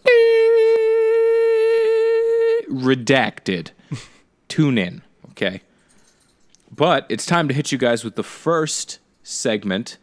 redacted. 2.69 3.71
Tune 4.47 4.77
in, 4.77 5.01
okay? 5.31 5.61
But 6.71 7.07
it's 7.09 7.25
time 7.25 7.47
to 7.47 7.53
hit 7.53 7.71
you 7.71 7.79
guys 7.79 8.03
with 8.03 8.15
the 8.15 8.23
first 8.23 8.99
segment 9.23 9.97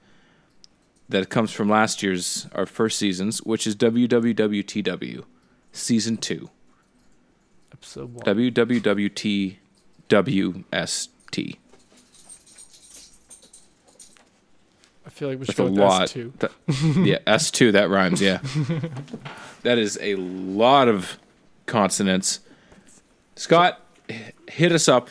that 1.09 1.29
comes 1.31 1.53
from 1.53 1.69
last 1.69 2.03
year's 2.03 2.47
our 2.55 2.67
first 2.67 2.99
seasons, 2.99 3.43
which 3.43 3.67
is 3.67 3.77
WWWTW 3.77 5.25
season 5.73 6.17
two. 6.17 6.51
Episode 7.73 8.15
one. 8.15 8.25
WWWTWST. 8.25 9.59
I 15.07 15.11
feel 15.11 15.29
like 15.29 15.39
we 15.39 15.45
should 15.45 15.57
That's 15.57 15.59
a 15.59 15.63
go 15.65 15.71
with 15.71 15.79
lot. 15.79 16.09
S2. 16.09 16.33
That- 16.39 16.53
yeah, 17.07 17.19
S 17.27 17.51
two. 17.51 17.73
That 17.73 17.91
rhymes. 17.91 18.23
Yeah, 18.23 18.39
that 19.63 19.77
is 19.79 19.99
a 20.01 20.15
lot 20.17 20.89
of 20.89 21.19
consonants. 21.67 22.41
Scott, 23.37 23.81
hit 24.49 24.73
us 24.73 24.89
up. 24.89 25.11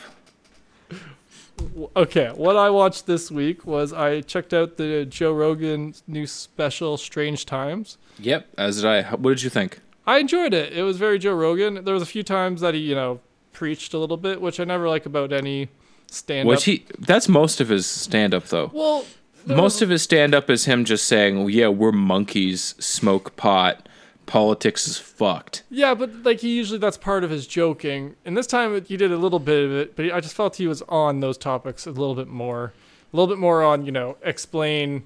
Okay, 1.96 2.30
what 2.34 2.56
I 2.56 2.70
watched 2.70 3.06
this 3.06 3.30
week 3.30 3.64
was 3.64 3.92
I 3.92 4.20
checked 4.20 4.52
out 4.52 4.76
the 4.76 5.04
Joe 5.04 5.32
Rogan 5.32 5.94
new 6.06 6.26
special, 6.26 6.96
Strange 6.96 7.46
Times. 7.46 7.96
Yep. 8.18 8.48
As 8.58 8.76
did 8.76 8.86
I. 8.86 9.02
What 9.14 9.30
did 9.30 9.42
you 9.42 9.50
think? 9.50 9.80
I 10.06 10.18
enjoyed 10.18 10.52
it. 10.52 10.72
It 10.72 10.82
was 10.82 10.96
very 10.98 11.18
Joe 11.18 11.34
Rogan. 11.34 11.84
There 11.84 11.94
was 11.94 12.02
a 12.02 12.06
few 12.06 12.22
times 12.22 12.60
that 12.60 12.74
he, 12.74 12.80
you 12.80 12.94
know, 12.94 13.20
preached 13.52 13.94
a 13.94 13.98
little 13.98 14.16
bit, 14.16 14.40
which 14.40 14.60
I 14.60 14.64
never 14.64 14.88
like 14.88 15.06
about 15.06 15.32
any 15.32 15.68
stand 16.10 16.46
up. 16.48 16.50
Which 16.50 16.64
he. 16.64 16.84
That's 16.98 17.28
most 17.28 17.60
of 17.60 17.68
his 17.68 17.86
stand 17.86 18.34
up 18.34 18.44
though. 18.46 18.70
well, 18.74 19.04
Most 19.46 19.74
was- 19.76 19.82
of 19.82 19.88
his 19.90 20.02
stand 20.02 20.34
up 20.34 20.50
is 20.50 20.64
him 20.66 20.84
just 20.84 21.06
saying, 21.06 21.38
well, 21.38 21.50
"Yeah, 21.50 21.68
we're 21.68 21.92
monkeys, 21.92 22.74
smoke 22.78 23.36
pot, 23.36 23.88
politics 24.26 24.86
is 24.88 24.98
fucked." 24.98 25.62
yeah, 25.70 25.94
but 25.94 26.10
like 26.24 26.40
he 26.40 26.56
usually 26.56 26.78
that's 26.78 26.96
part 26.96 27.24
of 27.24 27.30
his 27.30 27.46
joking, 27.46 28.16
and 28.24 28.36
this 28.36 28.46
time 28.46 28.84
he 28.84 28.96
did 28.96 29.12
a 29.12 29.18
little 29.18 29.38
bit 29.38 29.64
of 29.64 29.72
it, 29.72 29.96
but 29.96 30.12
I 30.12 30.20
just 30.20 30.34
felt 30.34 30.56
he 30.56 30.66
was 30.66 30.82
on 30.88 31.20
those 31.20 31.36
topics 31.38 31.86
a 31.86 31.90
little 31.90 32.14
bit 32.14 32.28
more, 32.28 32.72
a 33.12 33.16
little 33.16 33.28
bit 33.34 33.38
more 33.40 33.62
on 33.62 33.84
you 33.86 33.92
know 33.92 34.16
explain, 34.22 35.04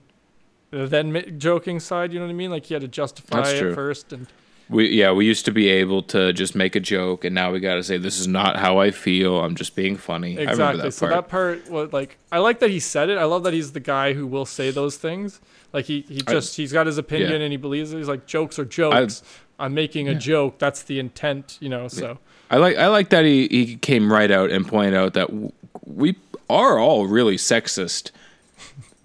then 0.70 1.38
joking 1.38 1.81
side. 1.81 2.12
You 2.12 2.18
know 2.18 2.26
what 2.26 2.31
I 2.33 2.35
mean? 2.35 2.50
Like 2.50 2.66
he 2.66 2.74
had 2.74 2.83
to 2.83 2.88
justify 2.88 3.38
That's 3.38 3.50
it 3.52 3.61
true. 3.61 3.74
first, 3.74 4.12
and 4.12 4.26
We 4.68 4.88
yeah, 4.88 5.12
we 5.12 5.24
used 5.26 5.44
to 5.46 5.50
be 5.52 5.68
able 5.68 6.02
to 6.04 6.33
just 6.33 6.54
make 6.54 6.76
a 6.76 6.81
joke, 6.81 7.24
and 7.24 7.35
now 7.35 7.50
we 7.52 7.61
got 7.61 7.76
to 7.76 7.83
say 7.83 7.96
this 7.96 8.18
is 8.20 8.26
not 8.28 8.57
how 8.57 8.78
I 8.78 8.90
feel. 8.90 9.40
I'm 9.40 9.54
just 9.54 9.74
being 9.74 9.96
funny. 9.96 10.37
I 10.37 10.40
remember 10.40 10.50
Exactly. 10.52 10.83
that 10.83 10.92
so 10.92 11.09
that 11.09 11.28
part 11.28 11.70
was 11.70 11.92
like 11.92 12.18
I 12.31 12.38
like 12.38 12.59
that 12.61 12.70
he 12.70 12.81
said 12.81 13.09
it. 13.09 13.16
I 13.18 13.24
love 13.24 13.44
that 13.44 13.54
he's 13.54 13.72
the 13.72 13.81
guy 13.81 14.12
who 14.12 14.26
will 14.26 14.46
say 14.46 14.70
those 14.70 14.96
things. 14.96 15.40
Like 15.72 15.85
he 15.85 16.02
he 16.09 16.22
I- 16.26 16.33
just 16.33 16.57
he's 16.57 16.72
got 16.72 16.87
his 16.87 16.98
opinion 16.98 17.33
yeah. 17.33 17.44
and 17.44 17.52
he 17.52 17.57
believes 17.57 17.92
it. 17.92 17.98
He's 17.98 18.09
like 18.09 18.26
jokes 18.26 18.59
are 18.59 18.64
jokes. 18.64 19.22
I, 19.59 19.66
am 19.66 19.74
making 19.74 20.09
a 20.09 20.14
joke. 20.14 20.59
That's 20.59 20.83
the 20.83 20.98
intent, 20.98 21.59
you 21.61 21.68
know. 21.68 21.88
So 21.88 22.18
I 22.50 22.57
like 22.57 22.76
I 22.76 22.88
like 22.88 23.11
that 23.11 23.24
he, 23.24 23.48
he 23.48 23.76
came 23.76 24.12
right 24.12 24.31
out 24.31 24.50
and 24.50 24.66
pointed 24.66 24.94
out 24.94 25.14
that 25.14 25.28
w- 25.28 25.52
we 25.85 26.16
are 26.48 26.78
all 26.78 27.07
really 27.07 27.37
sexist, 27.37 28.11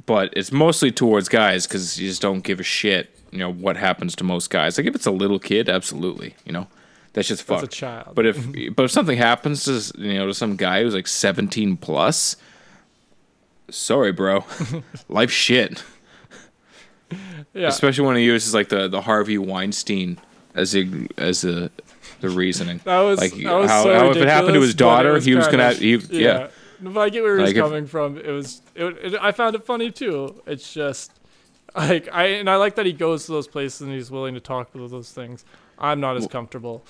but 0.05 0.33
it's 0.35 0.51
mostly 0.51 0.91
towards 0.91 1.27
guys 1.27 1.67
because 1.67 1.99
you 1.99 2.07
just 2.07 2.21
don't 2.21 2.41
give 2.41 2.59
a 2.59 2.63
shit. 2.63 3.09
You 3.31 3.39
know 3.39 3.51
what 3.51 3.77
happens 3.77 4.15
to 4.17 4.23
most 4.23 4.49
guys. 4.49 4.77
Like 4.77 4.87
if 4.87 4.95
it's 4.95 5.07
a 5.07 5.11
little 5.11 5.39
kid, 5.39 5.67
absolutely. 5.67 6.35
You 6.45 6.53
know 6.53 6.67
that's 7.13 7.27
just 7.27 7.45
that's 7.47 7.63
a 7.63 7.67
child. 7.67 8.15
But 8.15 8.25
if 8.25 8.75
but 8.75 8.85
if 8.85 8.91
something 8.91 9.17
happens 9.17 9.65
to 9.65 9.99
you 10.01 10.15
know 10.15 10.27
to 10.27 10.33
some 10.33 10.55
guy 10.55 10.81
who's 10.81 10.95
like 10.95 11.07
17 11.07 11.77
plus, 11.77 12.35
sorry, 13.69 14.11
bro, 14.11 14.45
life 15.09 15.31
shit. 15.31 15.83
Yeah, 17.53 17.67
Especially 17.67 18.05
when 18.05 18.15
he 18.17 18.23
uses 18.23 18.53
like 18.53 18.69
the 18.69 18.87
the 18.87 19.01
Harvey 19.01 19.37
Weinstein 19.37 20.17
as 20.55 20.75
a 20.75 20.87
as 21.17 21.43
a 21.43 21.69
the 22.21 22.29
reasoning. 22.29 22.79
that 22.85 22.99
was 23.01 23.19
like, 23.19 23.33
that 23.33 23.53
was 23.53 23.69
how- 23.69 23.83
so 23.83 23.93
how 23.93 24.09
if 24.11 24.17
it 24.17 24.27
happened 24.27 24.53
to 24.53 24.61
his 24.61 24.75
daughter, 24.75 25.13
was 25.13 25.25
he 25.25 25.35
was 25.35 25.47
gonna- 25.47 25.73
he- 25.73 25.95
yeah. 26.11 26.47
But 26.81 26.99
I 26.99 27.09
get 27.09 27.23
where 27.23 27.37
he 27.37 27.41
was 27.43 27.49
Like, 27.51 27.57
if- 27.57 27.63
coming 27.63 27.85
from. 27.87 28.17
It 28.17 28.27
was 28.31 28.61
it, 28.75 28.83
it. 29.01 29.15
I 29.21 29.31
found 29.31 29.55
it 29.55 29.65
funny 29.65 29.89
too. 29.91 30.41
It's 30.45 30.73
just 30.73 31.11
like 31.75 32.09
I 32.11 32.25
and 32.25 32.49
I 32.49 32.55
like 32.57 32.75
that 32.75 32.85
he 32.85 32.93
goes 32.93 33.25
to 33.27 33.31
those 33.31 33.47
places 33.47 33.81
and 33.81 33.91
he's 33.91 34.11
willing 34.11 34.33
to 34.35 34.39
talk 34.41 34.73
about 34.75 34.89
those 34.91 35.11
things. 35.11 35.45
I'm 35.79 35.99
not 35.99 36.17
as 36.17 36.27
comfortable. 36.27 36.85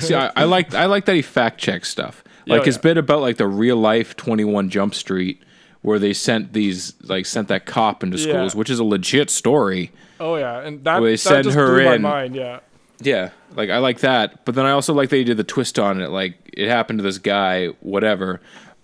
See, 0.00 0.14
I, 0.14 0.30
I 0.36 0.44
like 0.44 0.74
I 0.74 0.86
like 0.86 1.06
that 1.06 1.16
he 1.16 1.22
fact 1.22 1.58
checks 1.58 1.88
stuff. 1.88 2.22
Oh, 2.48 2.52
like 2.52 2.62
Oh, 2.62 2.64
his 2.66 2.76
yeah. 2.76 2.82
bit 2.82 2.96
about 2.98 3.22
like 3.22 3.38
the 3.38 3.48
real 3.48 3.76
life 3.76 4.14
Twenty 4.14 4.44
One 4.44 4.70
Jump 4.70 4.94
Street, 4.94 5.42
where 5.86 6.00
they 6.00 6.12
sent 6.12 6.52
these 6.52 6.94
like 7.04 7.24
sent 7.24 7.46
that 7.46 7.64
cop 7.64 8.02
into 8.02 8.16
Yeah. 8.16 8.24
schools, 8.24 8.56
which 8.56 8.68
is 8.70 8.80
a 8.80 8.84
legit 8.84 9.30
story. 9.30 9.92
Oh 10.18 10.34
yeah, 10.34 10.58
and 10.60 10.82
that, 10.82 10.94
Well, 10.94 11.04
they 11.04 11.12
that 11.12 11.18
send 11.18 11.44
just 11.44 11.56
her 11.56 11.76
blew 11.76 11.92
in. 11.92 12.02
my 12.02 12.10
mind. 12.22 12.34
Yeah. 12.34 12.58
Yeah, 13.00 13.30
like 13.54 13.70
I 13.70 13.78
like 13.78 14.00
that. 14.00 14.44
But 14.44 14.56
then 14.56 14.66
I 14.66 14.72
also 14.72 14.92
like 14.92 15.10
they 15.10 15.22
did 15.22 15.36
the 15.36 15.44
twist 15.44 15.78
on 15.78 16.00
it. 16.02 16.08
Like 16.10 16.34
it 16.52 16.66
happened 16.68 16.98
to 16.98 17.02
this 17.04 17.18
guy, 17.18 17.68
whatever. 17.80 18.40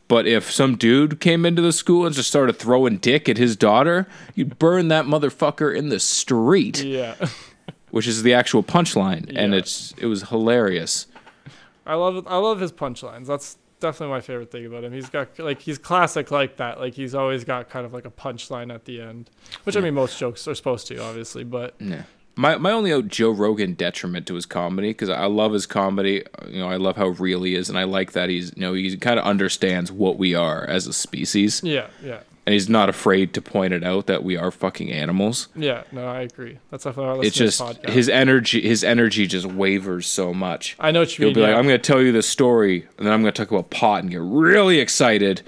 But 0.07 0.29
if 0.29 0.49
some 0.53 0.77
dude 0.77 1.19
came 1.19 1.45
into 1.45 1.61
the 1.63 1.73
school 1.73 2.07
and 2.07 2.15
just 2.15 2.29
started 2.29 2.53
throwing 2.53 2.99
dick 2.99 3.29
at 3.29 3.37
his 3.37 3.57
daughter, 3.57 4.07
you'd 4.37 4.59
burn 4.61 4.87
that 4.89 5.07
motherfucker 5.07 5.75
in 5.75 5.89
the 5.89 5.99
street, 5.99 6.85
Yeah. 6.85 7.15
which 7.91 8.07
is 8.07 8.23
the 8.23 8.33
actual 8.35 8.63
punchline, 8.63 9.33
and 9.35 9.55
it's 9.57 9.93
it 9.99 10.07
was 10.07 10.29
hilarious. 10.29 11.07
I 11.85 11.95
love 11.95 12.25
I 12.29 12.37
love 12.37 12.61
his 12.61 12.71
punchlines. 12.71 13.27
That's 13.27 13.57
definitely 13.83 14.15
my 14.15 14.21
favorite 14.23 14.51
thing 14.51 14.65
about 14.65 14.85
him. 14.85 14.93
He's 14.93 15.11
got 15.11 15.39
like 15.39 15.61
he's 15.61 15.77
classic 15.77 16.31
like 16.31 16.57
that. 16.57 16.81
Like 16.81 16.95
he's 16.95 17.15
always 17.15 17.45
got 17.45 17.69
kind 17.69 17.85
of 17.85 17.93
like 17.93 18.07
a 18.07 18.11
punchline 18.11 18.75
at 18.75 18.87
the 18.87 19.03
end, 19.03 19.29
which 19.65 19.77
I 19.77 19.81
mean 19.81 19.95
most 19.95 20.19
jokes 20.19 20.49
are 20.49 20.55
supposed 20.55 20.87
to, 20.87 21.03
obviously. 21.03 21.45
But 21.45 21.75
Yeah. 21.79 22.05
My 22.35 22.57
my 22.57 22.73
only 22.73 22.93
uh, 22.93 23.03
Joe 23.03 23.31
Rogan 23.31 23.75
detriment 23.75 24.27
to 24.29 24.35
his 24.35 24.47
comedy 24.47 24.89
because 24.89 25.11
I 25.11 25.27
love 25.27 25.53
his 25.53 25.67
comedy. 25.67 26.25
You 26.49 26.61
know, 26.61 26.71
I 26.71 26.77
love 26.77 26.97
how 26.97 27.09
real 27.09 27.43
he 27.43 27.55
is, 27.55 27.69
and 27.69 27.79
I 27.79 27.85
like 27.85 28.13
that 28.13 28.31
he's 28.31 28.55
you 28.57 28.63
know 28.63 28.73
he 28.73 28.97
kind 28.97 29.19
of 29.19 29.27
understands 29.27 29.93
what 29.93 30.17
we 30.17 30.35
are 30.35 30.65
as 30.65 30.87
a 30.87 30.95
species, 30.95 31.61
yeah, 31.63 31.89
yeah, 32.03 32.21
and 32.47 32.53
he's 32.53 32.69
not 32.69 32.89
afraid 32.89 33.33
to 33.35 33.41
point 33.43 33.73
it 33.73 33.85
out 33.85 34.07
that 34.07 34.25
we 34.25 34.37
are 34.37 34.51
fucking 34.51 34.91
animals. 34.91 35.49
yeah. 35.55 35.85
No, 35.93 36.07
I 36.07 36.23
agree. 36.23 36.59
That's 36.71 36.85
why 36.85 36.93
I 36.93 37.13
listen 37.13 37.25
It's 37.27 37.37
just 37.37 37.61
podcast. 37.61 37.91
his 37.91 38.09
energy. 38.09 38.61
His 38.63 38.83
energy 38.83 39.27
just 39.27 39.47
wavers 39.47 40.07
so 40.07 40.35
much. 40.35 40.75
I 40.81 40.91
know 40.91 41.01
what 41.01 41.17
you 41.19 41.27
He'll 41.27 41.29
mean. 41.29 41.35
be 41.37 41.41
like, 41.43 41.55
"I'm 41.57 41.67
going 41.67 41.81
to 41.81 41.93
tell 41.93 42.03
you 42.03 42.13
this 42.13 42.29
story, 42.29 42.87
and 42.99 43.07
then 43.07 43.13
I'm 43.13 43.23
going 43.23 43.33
to 43.33 43.43
talk 43.43 43.51
about 43.51 43.71
pot 43.71 44.03
and 44.03 44.11
get 44.11 44.21
really 44.23 44.79
excited." 44.81 45.43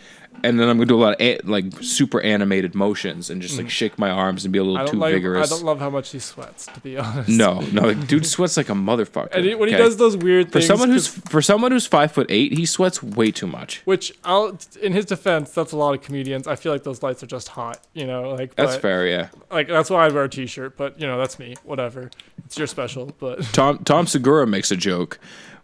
And 0.44 0.60
then 0.60 0.68
I'm 0.68 0.76
gonna 0.76 0.86
do 0.86 0.96
a 0.96 1.02
lot 1.02 1.14
of 1.14 1.20
a- 1.20 1.40
like 1.44 1.64
super 1.80 2.20
animated 2.20 2.74
motions 2.74 3.30
and 3.30 3.40
just 3.42 3.56
like 3.58 3.70
shake 3.70 3.98
my 3.98 4.10
arms 4.10 4.44
and 4.44 4.52
be 4.52 4.58
a 4.58 4.62
little 4.62 4.76
Mm. 4.76 4.84
Don't 4.86 4.94
too 4.94 5.00
like. 5.00 5.14
vigorous. 5.14 5.50
I 5.50 5.54
don't 5.56 5.64
love 5.64 5.80
how 5.80 5.88
much 5.90 6.10
he 6.12 6.18
sweats, 6.18 6.66
to 6.66 6.78
be 6.80 6.96
honest. 7.04 7.28
no, 7.30 7.60
no, 7.72 7.82
like, 7.88 8.06
dude 8.06 8.26
sweats 8.26 8.56
like 8.56 8.68
a 8.68 8.72
motherfucker. 8.74 9.30
And 9.32 9.44
he, 9.44 9.54
when 9.54 9.68
he 9.70 9.74
okay? 9.74 9.82
does 9.84 9.96
those 9.96 10.16
weird 10.16 10.48
For 10.48 10.60
things, 10.60 10.66
someone 10.66 10.90
who's 10.90 11.08
'cause- 11.10 11.22
for 11.30 11.40
someone 11.42 11.72
who's 11.72 11.86
five 11.86 12.12
foot 12.12 12.26
eight, 12.28 12.52
he 12.52 12.66
sweats 12.66 13.02
way 13.02 13.30
too 13.30 13.46
much. 13.46 13.80
which 13.86 14.12
I'll 14.24 14.58
in 14.82 14.92
his 14.92 15.06
defense, 15.06 15.50
that's 15.50 15.72
a 15.72 15.76
lot 15.76 15.94
of 15.94 16.02
comedians. 16.02 16.46
I 16.46 16.56
feel 16.56 16.72
like 16.72 16.82
those 16.84 17.02
lights 17.02 17.22
are 17.22 17.26
just 17.26 17.48
hot, 17.48 17.80
you 17.94 18.06
know. 18.06 18.30
Like 18.30 18.54
That's 18.54 18.74
but, 18.74 18.82
fair, 18.82 19.06
yeah. 19.06 19.28
Like 19.50 19.68
that's 19.68 19.88
why 19.90 20.04
I 20.06 20.08
wear 20.08 20.24
a 20.24 20.28
t-shirt, 20.28 20.76
but 20.76 21.00
you 21.00 21.06
know 21.06 21.16
that's 21.18 21.38
me. 21.38 21.54
Whatever, 21.64 22.10
it's 22.44 22.58
your 22.58 22.66
special. 22.66 23.12
But 23.18 23.42
Tom 23.52 23.78
Tom 23.84 24.06
Segura 24.06 24.46
makes 24.46 24.70
a 24.70 24.76
joke 24.76 25.18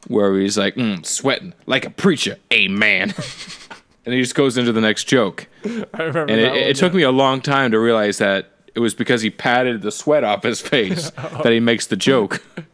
where 0.06 0.38
he's 0.38 0.56
like, 0.56 0.76
mm, 0.76 1.04
sweating 1.04 1.52
like 1.66 1.84
a 1.84 1.90
preacher, 1.90 2.36
amen. 2.52 3.12
and 4.04 4.14
he 4.14 4.20
just 4.20 4.34
goes 4.34 4.56
into 4.56 4.72
the 4.72 4.80
next 4.80 5.04
joke. 5.04 5.46
I 5.64 6.02
remember 6.02 6.32
And 6.32 6.40
it, 6.40 6.54
it, 6.54 6.76
took 6.76 6.94
me 6.94 7.02
a 7.02 7.10
long 7.10 7.40
time 7.40 7.70
to 7.72 7.78
realize 7.78 8.18
that 8.18 8.50
it 8.74 8.80
was 8.80 8.94
because 8.94 9.22
he 9.22 9.30
patted 9.30 9.82
the 9.82 9.92
sweat 9.92 10.24
off 10.24 10.42
his 10.42 10.60
face 10.60 11.12
oh. 11.18 11.42
that 11.42 11.52
he 11.52 11.60
makes 11.60 11.86
the 11.86 11.96
joke. 11.96 12.42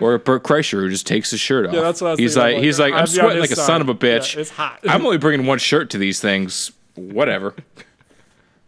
Or 0.00 0.16
Bert 0.16 0.44
Kreischer 0.44 0.80
who 0.80 0.88
just 0.88 1.08
takes 1.08 1.32
his 1.32 1.40
shirt 1.40 1.66
off. 1.66 1.74
Yeah, 1.74 1.80
that's 1.80 2.00
what 2.00 2.06
I 2.06 2.10
was 2.12 2.20
he's 2.20 2.34
thinking. 2.34 2.54
like, 2.54 2.62
he's 2.62 2.78
like, 2.78 2.92
I'm 2.92 3.00
on 3.00 3.06
sweating 3.08 3.40
like 3.40 3.50
a 3.50 3.56
son 3.56 3.80
of 3.80 3.88
a 3.88 3.92
uh, 3.92 3.94
bitch. 3.96 4.34
Yeah, 4.36 4.42
it's 4.42 4.50
hot. 4.50 4.78
I'm 4.88 5.04
only 5.04 5.18
bringing 5.18 5.44
one 5.44 5.58
shirt 5.58 5.90
to 5.90 5.98
these 5.98 6.20
things. 6.20 6.70
Whatever. 6.94 7.56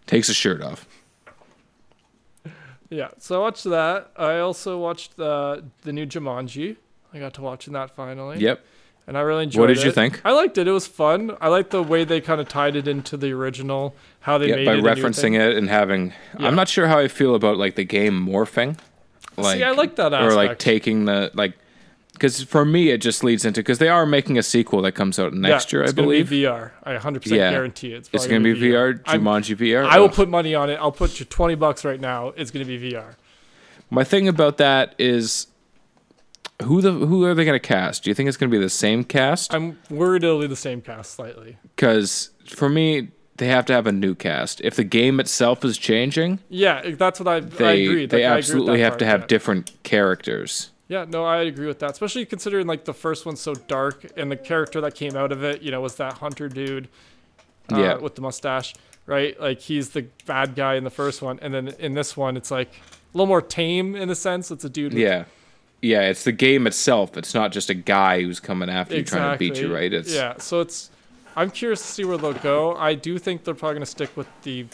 Takes 0.07 0.27
his 0.27 0.35
shirt 0.35 0.61
off. 0.61 0.89
Yeah, 2.89 3.11
so 3.19 3.37
I 3.37 3.39
watched 3.39 3.63
that. 3.63 4.11
I 4.17 4.41
also 4.41 4.77
watched 4.79 5.17
the 5.17 5.65
the 5.83 5.93
new 5.93 6.05
Jumanji. 6.05 6.77
I 7.13 7.21
got 7.21 7.35
to 7.35 7.43
watching 7.43 7.75
that 7.75 7.95
finally. 7.95 8.41
Yep. 8.41 8.65
And 9.11 9.19
I 9.19 9.23
really 9.23 9.43
enjoyed 9.43 9.59
it. 9.59 9.61
What 9.63 9.75
did 9.75 9.83
you 9.85 9.91
think? 9.91 10.23
I 10.25 10.31
liked 10.31 10.57
it. 10.57 10.69
It 10.69 10.71
was 10.71 10.87
fun. 10.87 11.37
I 11.41 11.49
liked 11.49 11.71
the 11.71 11.83
way 11.83 12.05
they 12.05 12.21
kind 12.21 12.41
of 12.41 12.49
tied 12.49 12.77
it 12.77 12.87
into 12.87 13.17
the 13.17 13.33
original, 13.33 13.97
how 14.21 14.39
they 14.39 14.51
Yeah, 14.51 14.55
made 14.55 14.67
by 14.67 14.75
it. 14.75 14.85
referencing 14.85 15.35
it 15.35 15.57
and 15.57 15.69
having. 15.69 16.13
Yeah. 16.39 16.47
I'm 16.47 16.55
not 16.55 16.69
sure 16.69 16.87
how 16.87 17.01
I 17.01 17.09
feel 17.09 17.35
about 17.35 17.57
like 17.57 17.75
the 17.75 17.83
game 17.83 18.25
morphing. 18.25 18.79
Like, 19.37 19.57
See, 19.59 19.65
I 19.65 19.73
like 19.73 19.97
that 19.97 20.13
aspect. 20.15 20.33
Or 20.33 20.37
like 20.37 20.61
taking 20.61 21.07
the 21.07 21.33
like, 21.35 21.55
because 22.13 22.45
for 22.45 22.65
me 22.65 22.91
it 22.91 22.99
just 22.99 23.25
leads 23.25 23.45
into 23.45 23.59
because 23.63 23.79
they 23.81 23.89
are 23.89 24.07
making 24.07 24.39
a 24.39 24.45
sequel 24.45 24.81
that 24.83 24.93
comes 24.93 25.19
out 25.19 25.33
next 25.35 25.73
yeah, 25.73 25.81
year, 25.81 25.89
I 25.89 25.91
believe. 25.93 26.31
Be 26.31 26.43
VR. 26.43 26.71
I 26.85 26.95
100% 26.95 27.27
Yeah. 27.35 27.51
guarantee 27.51 27.93
it. 27.95 27.97
It's, 27.97 28.11
it's 28.13 28.27
gonna 28.29 28.45
be 28.45 28.55
VR, 28.55 29.01
I'm- 29.07 29.23
Jumanji 29.23 29.57
VR. 29.57 29.87
I 29.87 29.99
will 29.99 30.05
Ugh. 30.07 30.15
put 30.15 30.29
money 30.29 30.55
on 30.55 30.71
it. 30.71 30.75
I'll 30.81 30.93
put 30.93 31.19
you 31.19 31.27
20 31.27 31.57
bucks 31.57 31.85
right 31.85 31.99
now. 32.01 32.29
It's 32.37 32.53
going 32.53 32.65
to 32.65 32.79
be 32.79 32.93
VR. 32.93 33.17
My 33.91 34.05
thing 34.05 34.29
about 34.29 34.59
that 34.59 34.95
is, 34.99 35.49
who 36.63 36.81
the 36.81 36.93
who 36.93 37.25
are 37.25 37.35
they 37.35 37.45
gonna 37.45 37.59
cast? 37.59 38.05
Do 38.05 38.11
you 38.11 38.15
think 38.15 38.29
it's 38.29 38.37
gonna 38.37 38.51
be 38.51 38.59
the 38.59 38.69
same 38.71 39.05
cast? 39.05 39.53
I'm 39.55 39.79
worried 39.89 40.25
it'll 40.25 40.41
be 40.41 40.47
the 40.47 40.57
same 40.57 40.81
cast 40.81 41.15
slightly. 41.15 41.57
Because 41.77 42.31
for 42.47 42.69
me, 42.69 43.09
they 43.37 43.47
have 43.49 43.65
to 43.67 43.73
have 43.73 43.87
a 43.87 43.93
new 43.93 44.15
cast. 44.15 44.61
If 44.63 44.77
the 44.77 44.85
game 44.85 45.19
itself 45.21 45.65
is 45.65 45.79
changing, 45.79 46.41
Yeah, 46.49 46.91
that's 46.97 47.19
what 47.21 47.29
I, 47.29 47.35
I 47.37 47.73
agree. 47.73 48.07
they 48.07 48.25
Like, 48.25 48.25
I 48.25 48.27
agree 48.27 48.27
with 48.27 48.39
absolutely 48.39 48.81
have 48.81 48.91
part, 48.93 48.99
to 49.01 49.07
have 49.07 49.21
yeah. 49.23 49.27
different 49.27 49.73
characters. 49.83 50.71
Yeah, 50.89 51.05
no, 51.09 51.25
I 51.25 51.43
agree 51.43 51.67
with 51.69 51.79
that. 51.79 51.93
Especially 51.93 52.27
considering 52.27 52.67
like 52.67 52.85
the 52.85 52.93
first 52.95 53.25
one's 53.25 53.41
so 53.41 53.55
dark, 53.55 54.05
and 54.17 54.31
the 54.31 54.37
character 54.37 54.81
that 54.81 54.95
came 54.95 55.17
out 55.17 55.31
of 55.33 55.43
it, 55.45 55.63
you 55.63 55.71
know, 55.71 55.81
was 55.81 55.95
that 55.97 56.15
hunter 56.15 56.49
dude, 56.49 56.89
uh, 57.73 57.79
Yeah. 57.79 57.95
with 57.99 58.17
the 58.17 58.23
mustache, 58.23 58.75
right? 59.07 59.41
Like 59.41 59.61
he's 59.61 59.91
the 59.91 60.07
bad 60.27 60.55
guy 60.57 60.75
in 60.75 60.83
the 60.85 60.91
first 60.91 61.23
one, 61.23 61.39
and 61.41 61.55
then 61.55 61.69
in 61.79 61.95
this 61.95 62.17
one, 62.17 62.37
it's 62.37 62.51
like 62.51 62.69
a 62.73 63.17
little 63.17 63.27
more 63.29 63.41
tame 63.41 63.95
in 63.95 64.11
a 64.11 64.15
sense. 64.17 64.51
It's 64.51 64.65
a 64.65 64.69
dude. 64.69 64.93
with- 64.95 65.01
Yeah. 65.03 65.25
Yeah, 65.83 66.03
it's 66.03 66.25
the 66.25 66.33
game 66.33 66.67
itself. 66.67 67.17
It's 67.17 67.33
not 67.35 67.53
just 67.53 67.71
a 67.71 67.75
guy 67.75 68.23
who's 68.23 68.39
coming 68.41 68.69
after 68.69 68.97
you 68.97 69.03
trying 69.05 69.33
to 69.33 69.39
beat 69.39 69.59
you, 69.61 69.73
right? 69.75 69.93
It's 69.93 70.13
yeah. 70.15 70.35
So 70.39 70.61
it's. 70.61 70.91
I'm 71.37 71.51
curious 71.51 71.81
to 71.81 71.87
see 71.87 72.05
where 72.05 72.19
they'll 72.19 72.33
go. 72.35 72.75
I 72.77 72.95
do 72.95 73.19
think 73.19 73.45
they're 73.45 73.55
probably 73.55 73.77
gonna 73.77 73.87
stick 73.87 74.15
with 74.17 74.27
the 74.43 74.67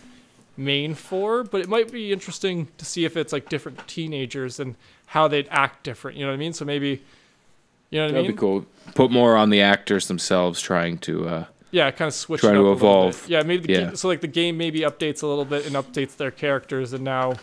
main 0.57 0.95
four, 0.95 1.45
but 1.45 1.61
it 1.61 1.69
might 1.69 1.93
be 1.93 2.13
interesting 2.13 2.69
to 2.79 2.85
see 2.85 3.05
if 3.05 3.17
it's 3.17 3.33
like 3.33 3.49
different 3.49 3.87
teenagers 3.87 4.59
and 4.59 4.75
how 5.07 5.29
they'd 5.29 5.47
act 5.51 5.85
different. 5.85 6.17
You 6.17 6.25
know 6.25 6.33
what 6.33 6.37
I 6.37 6.39
mean? 6.39 6.53
So 6.53 6.65
maybe. 6.65 7.03
You 7.91 8.01
know 8.01 8.07
what 8.07 8.11
I 8.11 8.15
mean. 8.15 8.23
that'd 8.25 8.37
be 8.37 8.41
cool. 8.41 8.67
Put 8.97 9.13
more 9.13 9.37
on 9.37 9.51
the 9.51 9.61
actors 9.63 10.09
themselves 10.09 10.61
trying 10.61 10.99
to 10.99 11.29
uh 11.29 11.45
Yeah, 11.71 11.91
kind 11.93 12.09
of 12.09 12.15
switch 12.15 12.41
Trying 12.41 12.55
it 12.57 12.59
to 12.59 12.73
evolve. 12.73 13.29
Yeah, 13.29 13.43
maybe 13.43 13.67
the 13.69 13.73
Yeah. 13.73 13.85
Game, 13.89 13.97
so 13.97 14.09
like 14.09 14.23
the 14.23 14.27
game 14.27 14.57
maybe 14.57 14.81
updates 14.81 15.23
a 15.23 15.27
little 15.27 15.45
bit 15.45 15.67
and 15.67 15.77
updates 15.77 16.17
their 16.17 16.33
characters, 16.33 16.93
and 16.93 17.05
now, 17.05 17.35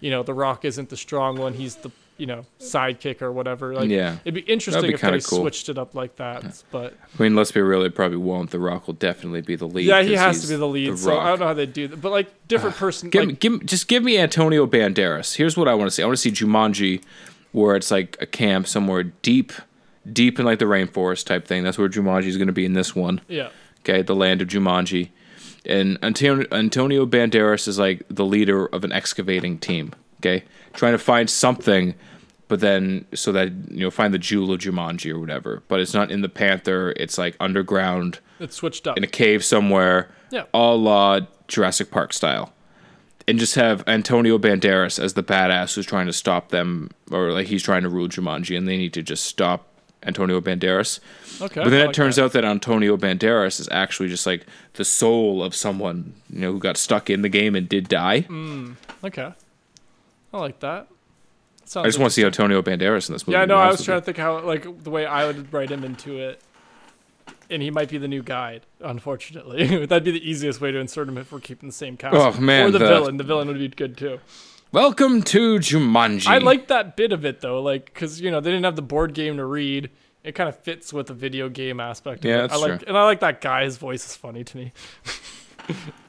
you 0.00 0.10
know, 0.10 0.24
the 0.24 0.34
Rock 0.34 0.64
isn't 0.64 0.88
the 0.88 0.96
strong 0.96 1.36
one; 1.36 1.52
he's 1.52 1.76
the 1.76 1.92
you 2.22 2.26
know 2.28 2.44
sidekick 2.60 3.20
or 3.20 3.32
whatever. 3.32 3.74
Like, 3.74 3.88
Yeah. 3.90 4.18
it'd 4.24 4.34
be 4.34 4.40
interesting 4.52 4.82
be 4.82 4.94
if 4.94 5.00
they 5.00 5.18
cool. 5.20 5.40
switched 5.40 5.68
it 5.68 5.76
up 5.76 5.94
like 5.96 6.14
that. 6.16 6.62
But 6.70 6.94
I 7.18 7.22
mean, 7.22 7.34
let's 7.34 7.50
be 7.50 7.60
real, 7.60 7.82
it 7.82 7.96
probably 7.96 8.16
won't. 8.16 8.50
The 8.50 8.60
Rock 8.60 8.86
will 8.86 8.94
definitely 8.94 9.40
be 9.42 9.56
the 9.56 9.66
lead. 9.66 9.86
yeah, 9.86 10.02
he 10.02 10.14
has 10.14 10.40
to 10.42 10.46
be 10.48 10.54
the 10.54 10.68
lead. 10.68 10.92
The 10.92 10.96
so 10.98 11.18
I 11.18 11.30
don't 11.30 11.40
know 11.40 11.46
how 11.48 11.54
they 11.54 11.66
do 11.66 11.88
that. 11.88 12.00
But 12.00 12.12
like 12.12 12.28
different 12.46 12.76
person, 12.76 13.10
Give, 13.10 13.22
like, 13.22 13.28
me, 13.28 13.34
give 13.34 13.52
me, 13.54 13.58
just 13.64 13.88
give 13.88 14.04
me 14.04 14.16
Antonio 14.18 14.66
Banderas. 14.68 15.34
Here's 15.34 15.56
what 15.56 15.66
I 15.66 15.74
want 15.74 15.88
to 15.88 15.90
see. 15.90 16.02
I 16.02 16.06
want 16.06 16.16
to 16.18 16.22
see 16.22 16.30
Jumanji, 16.30 17.02
where 17.50 17.74
it's 17.74 17.90
like 17.90 18.16
a 18.20 18.26
camp 18.26 18.68
somewhere 18.68 19.02
deep, 19.02 19.52
deep 20.10 20.38
in 20.38 20.44
like 20.46 20.60
the 20.60 20.64
rainforest 20.66 21.26
type 21.26 21.44
thing. 21.46 21.64
That's 21.64 21.76
where 21.78 21.88
Jumanji 21.88 22.26
is 22.26 22.36
going 22.36 22.46
to 22.46 22.52
be 22.52 22.64
in 22.64 22.74
this 22.74 22.94
one. 22.94 23.20
yeah, 23.28 23.48
Okay, 23.80 24.02
the 24.02 24.14
land 24.14 24.40
of 24.40 24.46
Jumanji, 24.48 25.08
and 25.66 25.98
Antonio, 26.04 26.46
Antonio 26.52 27.04
Banderas 27.04 27.66
is 27.66 27.78
like 27.80 28.04
the 28.08 28.24
leader 28.24 28.66
of 28.66 28.84
an 28.84 28.92
excavating 28.92 29.58
team. 29.58 29.92
Okay, 30.20 30.44
trying 30.72 30.92
to 30.92 30.98
find 30.98 31.28
something, 31.28 31.94
but 32.52 32.60
then 32.60 33.06
so 33.14 33.32
that 33.32 33.48
you 33.70 33.78
know 33.80 33.90
find 33.90 34.12
the 34.12 34.18
jewel 34.18 34.52
of 34.52 34.60
Jumanji 34.60 35.10
or 35.10 35.18
whatever. 35.18 35.62
But 35.68 35.80
it's 35.80 35.94
not 35.94 36.10
in 36.10 36.20
the 36.20 36.28
Panther. 36.28 36.92
It's 36.98 37.16
like 37.16 37.34
underground 37.40 38.18
it's 38.38 38.56
switched 38.56 38.86
up. 38.86 38.98
in 38.98 39.02
a 39.04 39.06
cave 39.06 39.42
somewhere, 39.42 40.10
Yeah. 40.30 40.44
a 40.52 40.58
la 40.76 41.20
Jurassic 41.48 41.90
Park 41.90 42.12
style. 42.12 42.52
And 43.26 43.38
just 43.38 43.54
have 43.54 43.82
Antonio 43.88 44.36
Banderas 44.36 45.02
as 45.02 45.14
the 45.14 45.22
badass 45.22 45.74
who's 45.76 45.86
trying 45.86 46.04
to 46.08 46.12
stop 46.12 46.50
them, 46.50 46.90
or 47.10 47.32
like 47.32 47.46
he's 47.46 47.62
trying 47.62 47.84
to 47.84 47.88
rule 47.88 48.06
Jumanji, 48.06 48.54
and 48.58 48.68
they 48.68 48.76
need 48.76 48.92
to 48.92 49.02
just 49.02 49.24
stop 49.24 49.68
Antonio 50.02 50.38
Banderas. 50.42 51.00
Okay, 51.40 51.62
But 51.64 51.70
then 51.70 51.80
I 51.80 51.84
it 51.84 51.86
like 51.86 51.94
turns 51.94 52.16
that. 52.16 52.24
out 52.24 52.32
that 52.32 52.44
Antonio 52.44 52.98
Banderas 52.98 53.60
is 53.60 53.68
actually 53.72 54.10
just 54.10 54.26
like 54.26 54.44
the 54.74 54.84
soul 54.84 55.42
of 55.42 55.54
someone, 55.54 56.12
you 56.28 56.40
know, 56.40 56.52
who 56.52 56.58
got 56.58 56.76
stuck 56.76 57.08
in 57.08 57.22
the 57.22 57.30
game 57.30 57.54
and 57.54 57.66
did 57.66 57.88
die. 57.88 58.20
Hmm. 58.22 58.72
Okay, 59.02 59.32
I 60.34 60.38
like 60.38 60.60
that. 60.60 60.88
Sounds 61.64 61.84
I 61.84 61.88
just 61.88 61.98
want 61.98 62.10
to 62.10 62.14
see. 62.14 62.24
Antonio 62.24 62.60
Banderas 62.62 63.08
in 63.08 63.14
this 63.14 63.26
movie. 63.26 63.38
Yeah, 63.38 63.44
no, 63.44 63.56
I 63.56 63.68
was 63.70 63.84
trying 63.84 64.00
to 64.00 64.04
think 64.04 64.16
how 64.18 64.40
like 64.40 64.82
the 64.82 64.90
way 64.90 65.06
I 65.06 65.26
would 65.26 65.52
write 65.52 65.70
him 65.70 65.84
into 65.84 66.18
it, 66.18 66.40
and 67.50 67.62
he 67.62 67.70
might 67.70 67.88
be 67.88 67.98
the 67.98 68.08
new 68.08 68.22
guide. 68.22 68.62
Unfortunately, 68.80 69.86
that'd 69.86 70.04
be 70.04 70.10
the 70.10 70.28
easiest 70.28 70.60
way 70.60 70.70
to 70.72 70.78
insert 70.78 71.08
him 71.08 71.18
if 71.18 71.32
we're 71.32 71.40
keeping 71.40 71.68
the 71.68 71.74
same 71.74 71.96
cast. 71.96 72.14
Oh, 72.14 72.40
man, 72.40 72.66
or 72.66 72.70
the, 72.70 72.78
the- 72.78 72.88
villain. 72.88 73.16
The 73.16 73.24
villain 73.24 73.48
would 73.48 73.58
be 73.58 73.68
good 73.68 73.96
too. 73.96 74.18
Welcome 74.72 75.22
to 75.24 75.58
Jumanji. 75.58 76.26
I 76.28 76.38
like 76.38 76.68
that 76.68 76.96
bit 76.96 77.12
of 77.12 77.24
it 77.26 77.40
though, 77.42 77.60
like 77.62 77.86
because 77.86 78.20
you 78.20 78.30
know 78.30 78.40
they 78.40 78.50
didn't 78.50 78.64
have 78.64 78.76
the 78.76 78.82
board 78.82 79.14
game 79.14 79.36
to 79.36 79.44
read. 79.44 79.90
It 80.24 80.34
kind 80.36 80.48
of 80.48 80.56
fits 80.58 80.92
with 80.92 81.08
the 81.08 81.14
video 81.14 81.48
game 81.48 81.80
aspect. 81.80 82.24
Of 82.24 82.30
Yeah, 82.30 82.46
I 82.50 82.56
like, 82.56 82.78
true. 82.78 82.84
and 82.88 82.96
I 82.96 83.04
like 83.04 83.20
that 83.20 83.40
guy. 83.40 83.64
His 83.64 83.76
voice 83.76 84.06
is 84.06 84.16
funny 84.16 84.44
to 84.44 84.56
me. 84.56 84.72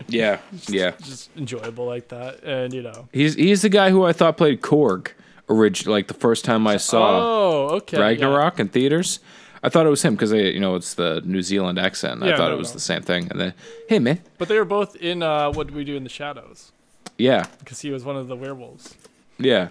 Yeah, 0.08 0.39
yeah. 0.68 0.91
Just 1.01 1.30
enjoyable 1.38 1.86
like 1.86 2.10
that, 2.10 2.43
and 2.43 2.74
you 2.74 2.82
know. 2.82 3.08
He's 3.14 3.36
he's 3.36 3.62
the 3.62 3.70
guy 3.70 3.89
who 3.91 4.04
I 4.04 4.12
thought 4.12 4.36
played 4.36 4.62
Korg, 4.62 5.12
orig- 5.50 5.88
like 5.88 6.08
the 6.08 6.14
first 6.14 6.46
time 6.46 6.66
I 6.68 6.78
saw. 6.78 7.20
Oh, 7.22 7.70
okay. 7.78 7.98
yeah. 7.98 8.04
Ragnarok 8.04 8.60
in 8.60 8.70
theaters. 8.70 9.20
I 9.66 9.70
thought 9.70 9.86
it 9.86 9.89
was 9.89 10.02
him 10.04 10.16
because 10.16 10.34
I 10.34 10.38
you 10.38 10.60
know 10.60 10.76
it's 10.76 10.94
the 10.96 11.22
New 11.26 11.41
Zealand 11.41 11.80
accent. 11.80 12.22
I 12.24 12.36
thought 12.36 12.50
no, 12.50 12.56
it 12.56 12.58
was 12.60 12.70
no. 12.70 12.74
the 12.74 12.80
same 12.82 13.02
thing. 13.02 13.28
And 13.32 13.39
then, 13.39 13.54
hey 13.88 14.00
man, 14.00 14.20
But 14.38 14.48
they 14.50 14.58
were 14.58 14.66
both 14.66 14.96
in 14.98 15.24
uh, 15.24 15.52
What 15.52 15.68
Do 15.68 15.74
We 15.74 15.84
Do 15.86 15.96
in 15.96 16.04
the 16.04 16.10
Shadows 16.10 16.72
yeah, 17.18 17.46
because 17.60 17.80
he 17.82 17.91
was 17.91 18.04
one 18.04 18.18
of 18.18 18.28
the 18.28 18.36
werewolves. 18.36 18.96
yeah. 19.38 19.70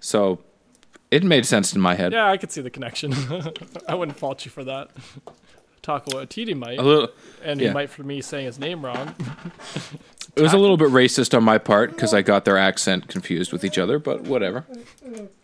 So 0.00 0.40
it 1.10 1.24
made 1.24 1.46
sense 1.46 1.74
in 1.74 1.80
my 1.80 1.94
head. 1.94 2.12
Yeah, 2.12 2.30
I 2.30 2.36
could 2.36 2.52
see 2.52 2.60
the 2.60 2.70
connection. 2.70 3.12
I 3.88 3.94
wouldn't 3.94 4.18
fault 4.18 4.44
you 4.44 4.50
for 4.50 4.62
that. 4.64 4.90
Taco 5.84 6.24
Atiti 6.24 6.56
might, 6.56 6.80
little. 6.80 7.08
and 7.44 7.60
he 7.60 7.70
might 7.70 7.90
for 7.90 8.02
me 8.02 8.20
saying 8.22 8.46
his 8.46 8.58
name 8.58 8.84
wrong. 8.84 9.14
It 10.36 10.42
was 10.42 10.52
a 10.52 10.58
little 10.58 10.76
bit 10.76 10.88
racist 10.88 11.32
on 11.36 11.44
my 11.44 11.58
part 11.58 11.90
because 11.90 12.12
I 12.12 12.20
got 12.20 12.44
their 12.44 12.58
accent 12.58 13.06
confused 13.06 13.52
with 13.52 13.62
each 13.64 13.78
other, 13.78 14.00
but 14.00 14.22
whatever. 14.22 14.64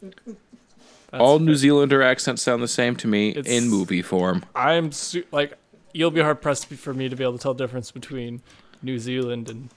That's 0.01 1.21
All 1.21 1.39
New 1.39 1.55
Zealander 1.55 2.03
accents 2.03 2.43
sound 2.43 2.61
the 2.61 2.67
same 2.67 2.97
to 2.97 3.07
me 3.07 3.29
It's- 3.31 3.47
in 3.47 3.69
movie 3.69 4.03
form. 4.03 4.45
I'm 4.57 4.91
su- 4.91 5.23
like, 5.31 5.57
you'll 5.93 6.11
be 6.11 6.21
hard 6.21 6.41
pressed 6.43 6.67
for 6.67 6.93
me 6.93 7.09
to 7.09 7.15
be 7.15 7.23
able 7.23 7.35
to 7.35 7.39
tell 7.39 7.55
the 7.55 7.63
difference 7.63 7.93
between 7.93 8.43
New 8.83 8.99
Zealand 8.99 9.49
and 9.49 9.69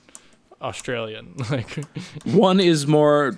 Australian. 0.61 1.35
Like, 1.51 1.85
One 2.25 2.59
is 2.59 2.87
more 2.87 3.37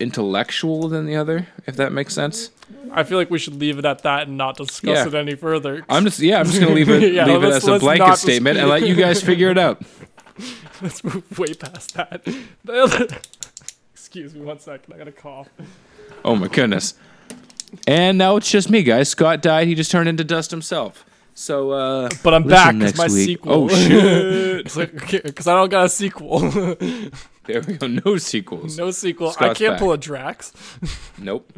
intellectual 0.00 0.88
than 0.88 1.06
the 1.06 1.14
other, 1.14 1.46
if 1.66 1.76
that 1.76 1.92
makes 1.92 2.14
sense. 2.14 2.50
I 2.92 3.04
feel 3.04 3.18
like 3.18 3.30
we 3.30 3.38
should 3.38 3.54
leave 3.54 3.78
it 3.78 3.84
at 3.84 4.02
that 4.02 4.26
and 4.28 4.36
not 4.36 4.56
discuss 4.56 4.96
Yeah. 4.96 5.06
it 5.06 5.14
any 5.14 5.34
further. 5.34 5.84
I'm 5.88 6.04
just 6.04 6.18
yeah, 6.18 6.40
I'm 6.40 6.46
just 6.46 6.58
gonna 6.60 6.74
leave 6.74 6.88
it 6.88 7.12
Yeah, 7.14 7.26
leave 7.26 7.42
it 7.44 7.52
as 7.52 7.66
a 7.68 7.78
blanket 7.78 8.16
statement 8.16 8.58
and 8.58 8.68
let 8.68 8.86
you 8.86 8.94
guys 8.94 9.22
figure 9.22 9.50
it 9.50 9.58
out. 9.58 9.82
Let's 10.82 11.02
move 11.04 11.38
way 11.38 11.54
past 11.54 11.94
that. 11.94 12.26
Excuse 13.92 14.34
me 14.34 14.42
one 14.42 14.58
second. 14.58 14.94
I 14.94 14.98
gotta 14.98 15.12
cough. 15.12 15.48
Oh 16.24 16.34
my 16.36 16.48
goodness. 16.48 16.94
And 17.86 18.16
now 18.18 18.36
it's 18.36 18.50
just 18.50 18.70
me, 18.70 18.82
guys. 18.82 19.08
Scott 19.08 19.42
died. 19.42 19.66
He 19.66 19.74
just 19.74 19.90
turned 19.90 20.08
into 20.08 20.24
dust 20.24 20.50
himself. 20.50 21.04
So, 21.34 21.72
uh, 21.72 22.08
But 22.22 22.32
I'm 22.34 22.44
back. 22.44 22.74
Next 22.74 22.96
my 22.96 23.06
week. 23.08 23.26
sequel. 23.26 23.52
Oh 23.52 23.68
shit! 23.68 24.64
Because 25.24 25.46
I 25.46 25.54
don't 25.54 25.68
got 25.68 25.86
a 25.86 25.88
sequel. 25.88 26.38
there 26.40 27.60
we 27.66 27.74
go. 27.76 27.86
No 27.88 28.16
sequels. 28.16 28.78
no 28.78 28.90
sequel. 28.90 29.34
I 29.38 29.52
can't 29.52 29.72
back. 29.74 29.78
pull 29.80 29.92
a 29.92 29.98
Drax. 29.98 30.52
Nope. 31.18 31.52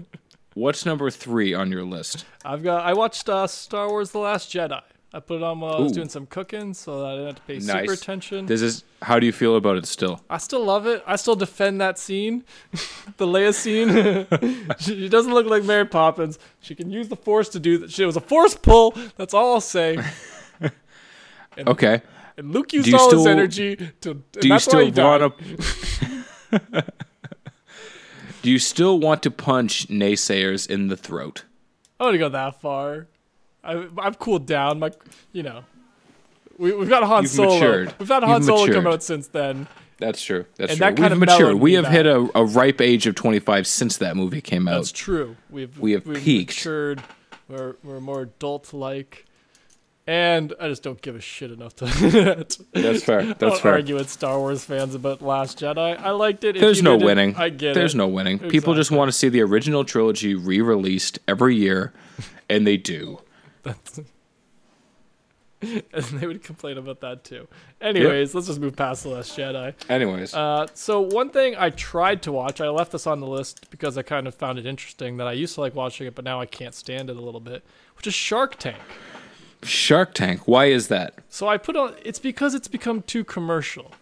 What's 0.59 0.85
number 0.85 1.09
three 1.11 1.55
on 1.55 1.71
your 1.71 1.85
list? 1.85 2.25
I've 2.45 2.65
got. 2.65 2.85
I 2.85 2.93
watched 2.93 3.29
uh, 3.29 3.47
Star 3.47 3.89
Wars: 3.89 4.11
The 4.11 4.19
Last 4.19 4.51
Jedi. 4.53 4.81
I 5.15 5.21
put 5.21 5.37
it 5.37 5.43
on 5.45 5.61
while 5.61 5.75
I 5.77 5.79
was 5.81 5.93
Ooh. 5.93 5.95
doing 5.95 6.09
some 6.09 6.27
cooking, 6.27 6.75
so 6.75 6.99
that 7.01 7.07
I 7.07 7.11
didn't 7.13 7.27
have 7.27 7.37
to 7.37 7.43
pay 7.43 7.59
Nice. 7.61 7.81
super 7.83 7.93
attention. 7.93 8.47
This 8.47 8.61
is 8.61 8.83
how 9.01 9.21
do 9.21 9.27
you 9.27 9.31
feel 9.33 9.55
about 9.55 9.77
it 9.77 9.87
still? 9.87 10.21
I 10.29 10.39
still 10.39 10.65
love 10.65 10.87
it. 10.89 11.03
I 11.07 11.15
still 11.15 11.37
defend 11.37 11.81
that 11.81 11.97
scene, 11.97 12.45
the 13.19 13.27
Leia 13.27 13.55
scene. 13.55 14.27
she, 14.81 14.97
she 15.03 15.09
doesn't 15.09 15.33
look 15.33 15.47
like 15.47 15.63
Mary 15.63 15.87
Poppins. 15.87 16.41
She 16.61 16.75
can 16.75 16.91
use 16.91 17.09
the 17.09 17.17
Force 17.17 17.49
to 17.51 17.61
do 17.61 17.79
that. 17.79 17.93
She 17.93 18.05
was 18.05 18.17
a 18.17 18.21
Force 18.21 18.57
pull. 18.57 18.95
That's 19.17 19.35
all 19.35 19.55
I'll 19.55 19.61
say. 19.61 19.99
Okay. 21.67 22.03
And 22.37 22.53
Luke 22.53 22.73
used 22.73 22.85
Do 22.85 22.93
you 22.93 22.99
all 22.99 23.11
his 23.11 23.21
still- 23.23 23.33
energy 23.33 23.75
to. 24.03 24.11
and 24.13 24.23
Do 24.31 24.41
you 24.47 24.49
that's 24.55 24.67
why 24.73 24.85
he 24.85 24.93
still 24.93 25.19
died. 25.19 25.21
want 25.23 25.39
to? 26.73 26.85
Do 28.43 28.51
you 28.51 28.59
still 28.59 28.99
want 28.99 29.23
to 29.25 29.31
punch 29.31 29.89
naysayers 29.89 30.69
in 30.69 30.89
the 30.89 30.97
throat? 30.97 31.45
I 32.01 32.05
don't 32.05 32.19
go 32.19 32.29
that 32.29 32.61
far. 32.61 33.09
I, 33.65 33.87
I've 33.99 34.19
cooled 34.19 34.47
down. 34.47 34.79
My, 34.79 34.93
you 35.33 35.43
know, 35.43 35.65
we, 36.57 36.73
we've 36.73 36.89
got 36.89 37.03
Han 37.03 37.25
You've 37.25 37.33
Solo. 37.33 37.55
matured. 37.55 37.95
We've 37.99 38.09
had 38.09 38.23
You've 38.23 38.31
Han 38.31 38.43
Solo 38.43 38.73
come 38.73 38.87
out 38.87 39.03
since 39.03 39.29
then. 39.29 39.67
That's 39.99 40.23
true. 40.23 40.47
That's 40.57 40.71
And 40.73 40.79
true. 40.79 40.87
that 40.87 40.97
kind 40.97 41.13
We've 41.13 41.23
of 41.23 41.29
matured. 41.29 41.55
We 41.57 41.73
have 41.75 41.89
hit 41.89 42.07
a, 42.07 42.29
a 42.37 42.45
ripe 42.45 42.81
age 42.81 43.07
of 43.09 43.17
25 43.17 43.67
since 43.67 43.97
that 43.97 44.17
movie 44.17 44.41
came 44.41 44.69
out. 44.69 44.77
That's 44.77 44.93
true. 44.93 45.37
We've 45.51 45.77
We 45.79 45.93
have 45.93 46.07
we've 46.07 46.23
peaked. 46.23 46.57
Matured. 46.59 47.03
We're 47.49 47.75
we're 47.83 48.01
more 48.01 48.23
adult 48.23 48.73
like, 48.73 49.25
and 50.09 50.55
I 50.59 50.69
just 50.69 50.83
don't 50.83 51.01
give 51.03 51.17
a 51.17 51.21
shit 51.21 51.51
enough 51.51 51.77
to. 51.77 51.85
That. 51.85 52.57
That's 52.73 53.05
fair. 53.05 53.23
That's 53.27 53.39
don't 53.39 53.61
fair. 53.61 53.73
argue 53.75 53.95
with 53.95 54.09
Star 54.09 54.39
Wars 54.39 54.65
fans 54.65 54.95
about 54.95 55.21
Last 55.21 55.59
Jedi. 55.61 56.01
I 56.01 56.11
liked 56.13 56.45
it. 56.45 56.57
If 56.57 56.63
There's 56.63 56.79
you 56.79 56.85
no 56.85 56.97
winning. 56.97 57.37
I 57.37 57.51
get 57.51 57.73
it. 57.73 57.75
There's 57.75 57.93
it. 57.95 57.99
no 57.99 58.09
winning. 58.09 58.39
People 58.39 58.75
just 58.75 58.91
want 58.91 59.09
to 59.09 59.13
see 59.13 59.29
the 59.29 59.43
original 59.43 59.85
trilogy 59.85 60.35
re-released 60.35 61.19
every 61.29 61.57
year, 61.57 61.93
and 62.49 62.67
they 62.67 62.79
do. 62.79 63.21
That's- 63.63 64.01
and 65.61 65.83
they 65.93 66.27
would 66.27 66.43
complain 66.43 66.79
about 66.79 67.01
that 67.01 67.25
too. 67.25 67.49
Anyways, 67.81 68.33
let's 68.35 68.47
just 68.47 68.61
move 68.61 68.77
past 68.77 69.03
the 69.03 69.09
Last 69.11 69.37
Jedi. 69.37 69.75
Anyways, 69.91 70.33
Uh, 70.33 70.69
so 70.73 71.01
one 71.01 71.31
thing 71.31 71.57
I 71.59 71.71
tried 71.71 72.23
to 72.23 72.33
watch, 72.33 72.61
I 72.61 72.69
left 72.69 72.93
this 72.93 73.09
on 73.09 73.19
the 73.19 73.27
list 73.27 73.69
because 73.71 73.99
I 73.99 74.03
kind 74.03 74.29
of 74.29 74.37
found 74.37 74.59
it 74.61 74.67
interesting 74.67 75.17
that 75.17 75.27
I 75.27 75.33
used 75.33 75.57
to 75.57 75.61
like 75.61 75.75
watching 75.75 76.07
it, 76.07 76.15
but 76.15 76.25
now 76.25 76.41
I 76.41 76.47
can't 76.47 76.75
stand 76.75 77.11
it 77.11 77.17
a 77.17 77.21
little 77.21 77.41
bit, 77.41 77.65
which 77.97 78.07
is 78.07 78.15
Shark 78.15 78.57
Tank. 78.57 78.79
Shark 79.63 80.15
Tank. 80.15 80.47
Why 80.47 80.67
is 80.67 80.89
that? 80.89 81.15
So 81.29 81.49
I 81.49 81.57
put 81.59 81.77
on. 81.77 81.95
It's 82.05 82.19
because 82.19 82.55
it's 82.55 82.69
become 82.69 83.03
too 83.03 83.25
commercial. 83.25 83.93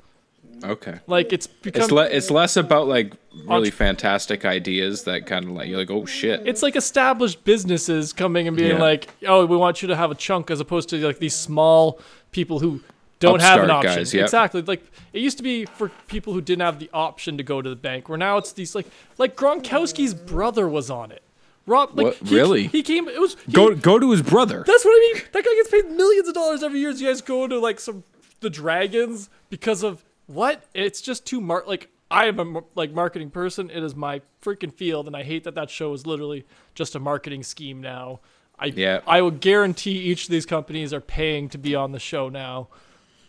Okay. 0.64 1.00
Like 1.07 1.32
it's 1.32 1.46
become. 1.46 1.82
It's 1.82 1.90
le- 1.92 2.09
it's 2.09 2.30
less 2.30 2.57
about 2.57 2.88
like 2.88 3.12
really 3.44 3.68
Entre- 3.68 3.70
fantastic 3.72 4.44
ideas 4.44 5.04
that 5.04 5.26
kind 5.26 5.44
of 5.44 5.50
like 5.50 5.68
you're 5.68 5.78
like 5.78 5.90
oh 5.90 6.07
shit. 6.07 6.46
it's 6.46 6.62
like 6.62 6.76
established 6.76 7.44
businesses 7.44 8.12
coming 8.14 8.48
and 8.48 8.57
being 8.57 8.76
Yeah. 8.76 8.82
like, 8.82 9.09
"Oh, 9.26 9.44
we 9.44 9.57
want 9.57 9.82
you 9.82 9.88
to 9.88 9.96
have 9.96 10.11
a 10.11 10.14
chunk," 10.14 10.50
as 10.50 10.59
opposed 10.61 10.88
to 10.90 11.07
like 11.07 11.18
these 11.18 11.34
small 11.34 12.00
people 12.32 12.61
who 12.61 12.80
don't 13.18 13.40
have 13.42 13.62
an 13.62 13.70
option. 13.70 13.94
guys, 13.96 14.14
yep. 14.14 14.24
Exactly. 14.24 14.62
Like 14.62 14.82
it 15.12 15.20
used 15.20 15.36
to 15.36 15.42
be 15.42 15.66
for 15.66 15.90
people 16.09 16.32
who 16.32 16.40
didn't 16.40 16.62
have 16.62 16.78
the 16.78 16.88
option 16.94 17.36
to 17.36 17.42
go 17.42 17.61
to 17.61 17.68
the 17.68 17.76
bank. 17.76 18.09
Where 18.09 18.16
now 18.18 18.38
it's 18.38 18.52
these 18.52 18.74
like 18.74 18.86
like 19.18 19.36
Gronkowski's 19.36 20.14
brother 20.14 20.66
was 20.68 20.90
on 20.90 21.11
it. 21.12 21.22
Rob, 21.67 21.91
like 21.97 22.05
What? 22.07 22.17
he- 22.17 22.35
Really? 22.35 22.67
He 22.69 22.83
came. 22.83 23.09
It 23.09 23.21
was 23.21 23.37
he- 23.47 23.53
Go 23.53 23.75
go 23.75 23.99
to 23.99 24.11
his 24.12 24.23
brother. 24.23 24.62
That's 24.67 24.85
what 24.85 24.93
I 24.93 25.12
mean. 25.14 25.23
That 25.33 25.45
guy 25.45 25.55
gets 25.57 25.71
paid 25.71 25.91
millions 25.91 26.29
of 26.29 26.35
dollars 26.35 26.62
every 26.62 26.79
year. 26.81 26.91
You 26.91 27.07
guys 27.09 27.21
go 27.21 27.47
to 27.49 27.59
like 27.59 27.81
some 27.81 28.05
the 28.41 28.51
dragons 28.51 29.29
because 29.51 29.83
of 29.83 30.05
what? 30.27 30.64
It's 30.75 31.01
just 31.01 31.27
too 31.27 31.41
mar 31.41 31.64
like 31.67 31.89
I 32.11 32.27
am 32.27 32.39
a 32.57 32.62
like 32.77 32.93
marketing 32.93 33.31
person. 33.31 33.69
It 33.71 33.83
is 33.83 33.97
my 33.97 34.21
freaking 34.43 34.73
field, 34.73 35.07
and 35.09 35.17
I 35.17 35.25
hate 35.25 35.43
that 35.45 35.55
that 35.57 35.71
show 35.71 35.93
is 35.93 36.07
literally 36.07 36.45
just 36.75 36.95
a 36.95 37.01
marketing 37.01 37.43
scheme 37.43 37.81
now. 37.81 38.21
I 38.59 38.67
Yeah. 38.67 39.01
I 39.07 39.21
will 39.23 39.33
guarantee 39.33 39.99
each 39.99 40.25
of 40.25 40.31
these 40.31 40.47
companies 40.47 40.93
are 40.95 41.01
paying 41.01 41.49
to 41.51 41.59
be 41.59 41.75
on 41.75 41.91
the 41.93 41.99
show 41.99 42.29
now. 42.29 42.69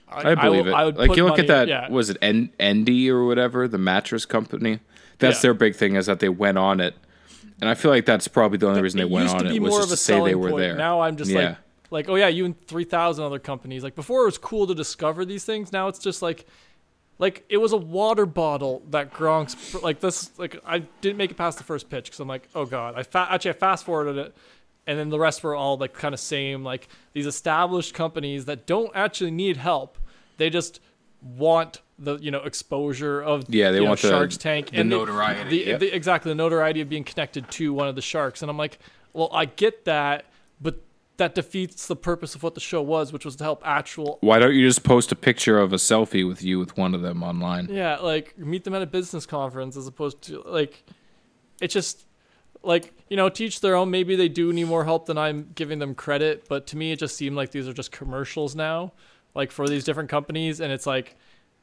I 0.10 0.36
believe 0.36 0.66
will- 0.66 0.72
it. 0.74 0.76
I 0.76 0.86
would 0.86 0.96
like 0.98 1.16
you 1.18 1.24
look 1.26 1.34
at 1.34 1.48
money- 1.48 1.48
that. 1.48 1.68
Yeah. 1.68 1.90
Was 1.90 2.10
it 2.10 2.18
En- 2.22 2.52
Endy 2.60 3.10
or 3.10 3.26
whatever 3.26 3.68
the 3.68 3.78
mattress 3.78 4.26
company? 4.26 4.80
That's 5.20 5.38
Yeah. 5.40 5.42
their 5.42 5.54
big 5.56 5.76
thing 5.76 5.96
is 5.96 6.06
that 6.06 6.20
they 6.20 6.30
went 6.30 6.58
on 6.58 6.80
it, 6.80 6.94
and 7.62 7.70
I 7.70 7.74
feel 7.76 7.92
like 7.92 8.06
that's 8.06 8.28
probably 8.28 8.58
the 8.58 8.68
only 8.68 8.82
reason 8.82 8.98
they 8.98 9.04
it 9.04 9.10
went 9.10 9.30
on 9.30 9.48
it 9.48 9.62
was 9.62 9.76
just 9.76 9.90
to 9.90 9.98
say 9.98 10.20
they 10.24 10.36
were 10.36 10.50
point. 10.50 10.62
there. 10.62 10.76
Now 10.76 11.02
I'm 11.02 11.16
just 11.18 11.32
Yeah. 11.32 11.40
like, 11.40 11.58
like, 11.90 12.10
oh 12.10 12.16
yeah, 12.16 12.28
you 12.28 12.46
and 12.46 12.68
three 12.68 12.84
thousand 12.84 13.24
other 13.26 13.40
companies. 13.40 13.84
Like 13.84 13.96
before, 13.96 14.24
it 14.24 14.26
was 14.26 14.38
cool 14.38 14.68
to 14.68 14.76
discover 14.76 15.26
these 15.26 15.46
things. 15.46 15.72
Now 15.72 15.88
it's 15.88 16.00
just 16.00 16.22
like, 16.22 16.46
like 17.20 17.46
it 17.50 17.58
was 17.58 17.72
a 17.72 17.78
water 17.78 18.26
bottle 18.26 18.84
that 18.92 19.14
Gronk's 19.14 19.74
like 19.82 20.00
this. 20.02 20.38
Like 20.38 20.60
I 20.66 20.80
didn't 21.02 21.18
make 21.18 21.32
it 21.32 21.38
past 21.38 21.58
the 21.58 21.64
first 21.64 21.90
pitch 21.90 22.06
because 22.06 22.20
I'm 22.20 22.28
like, 22.28 22.48
oh 22.56 22.66
god. 22.66 22.96
I 22.96 23.04
fa- 23.04 23.28
actually 23.30 23.52
I 23.52 23.54
fast 23.56 23.86
forwarded 23.86 24.18
it, 24.18 24.36
and 24.86 25.00
then 25.00 25.10
the 25.10 25.20
rest 25.20 25.44
were 25.44 25.56
all 25.56 25.78
like 25.78 25.94
kind 25.94 26.14
of 26.14 26.20
same. 26.20 26.64
Like 26.64 26.88
these 27.14 27.26
established 27.26 27.94
companies 27.94 28.46
that 28.46 28.68
don't 28.68 28.92
actually 28.94 29.32
need 29.32 29.58
help. 29.58 29.98
They 30.38 30.50
just 30.50 30.80
want 31.22 31.82
the 32.00 32.18
you 32.18 32.32
know 32.32 32.42
exposure 32.44 33.22
of 33.22 33.46
Yeah, 33.48 33.72
they 33.72 33.78
you 33.78 33.84
know, 33.84 33.90
want 33.90 34.02
the- 34.02 34.10
Sharks 34.10 34.38
Tank 34.38 34.70
the 34.72 34.78
and 34.82 34.90
notoriety, 34.90 35.50
the, 35.50 35.66
yep. 35.72 35.80
the, 35.80 35.96
exactly 35.96 36.30
the 36.32 36.36
notoriety 36.36 36.82
of 36.82 36.90
being 36.90 37.04
connected 37.04 37.50
to 37.52 37.74
one 37.74 37.88
of 37.88 37.96
the 37.96 38.02
sharks 38.02 38.42
and 38.44 38.52
i'm 38.52 38.58
like 38.58 38.78
well 39.14 39.30
i 39.34 39.46
get 39.46 39.86
that 39.86 40.26
but 40.62 40.84
that 41.18 41.34
defeats 41.34 41.88
the 41.88 41.96
purpose 41.96 42.36
of 42.36 42.44
what 42.44 42.54
the 42.54 42.60
show 42.62 42.82
was 42.84 43.12
which 43.12 43.26
was 43.26 43.36
to 43.38 43.44
help 43.44 43.64
actual 43.66 44.20
Why 44.22 44.38
don't 44.38 44.54
you 44.54 44.68
just 44.68 44.84
post 44.84 45.12
a 45.12 45.16
picture 45.16 45.58
of 45.58 45.74
a 45.74 45.78
selfie 45.78 46.28
with 46.28 46.44
you 46.44 46.60
with 46.60 46.78
one 46.78 46.94
of 46.94 47.02
them 47.02 47.24
online? 47.24 47.68
yeah 47.72 47.98
like 47.98 48.38
meet 48.38 48.64
them 48.64 48.76
at 48.76 48.84
a 48.84 48.88
business 48.88 49.26
conference 49.26 49.76
as 49.76 49.88
opposed 49.88 50.22
to 50.24 50.44
like 50.46 50.84
it's 51.60 51.74
just 51.74 52.06
like 52.62 52.94
you 53.10 53.18
know 53.18 53.30
teach 53.30 53.62
their 53.62 53.74
own 53.76 53.90
maybe 53.90 54.16
they 54.16 54.30
do 54.30 54.54
need 54.54 54.66
more 54.66 54.84
help 54.86 55.08
than 55.08 55.18
i'm 55.18 55.50
giving 55.56 55.80
them 55.80 55.96
credit 55.96 56.46
but 56.48 56.68
to 56.68 56.78
me 56.78 56.92
it 56.92 57.00
just 57.00 57.16
seemed 57.18 57.36
like 57.36 57.50
these 57.50 57.68
are 57.68 57.74
just 57.74 57.92
commercials 57.92 58.56
now 58.56 58.92
like 59.34 59.52
for 59.52 59.68
these 59.68 59.84
different 59.84 60.10
companies 60.10 60.60
and 60.60 60.72
it's 60.72 60.86
like 60.86 61.16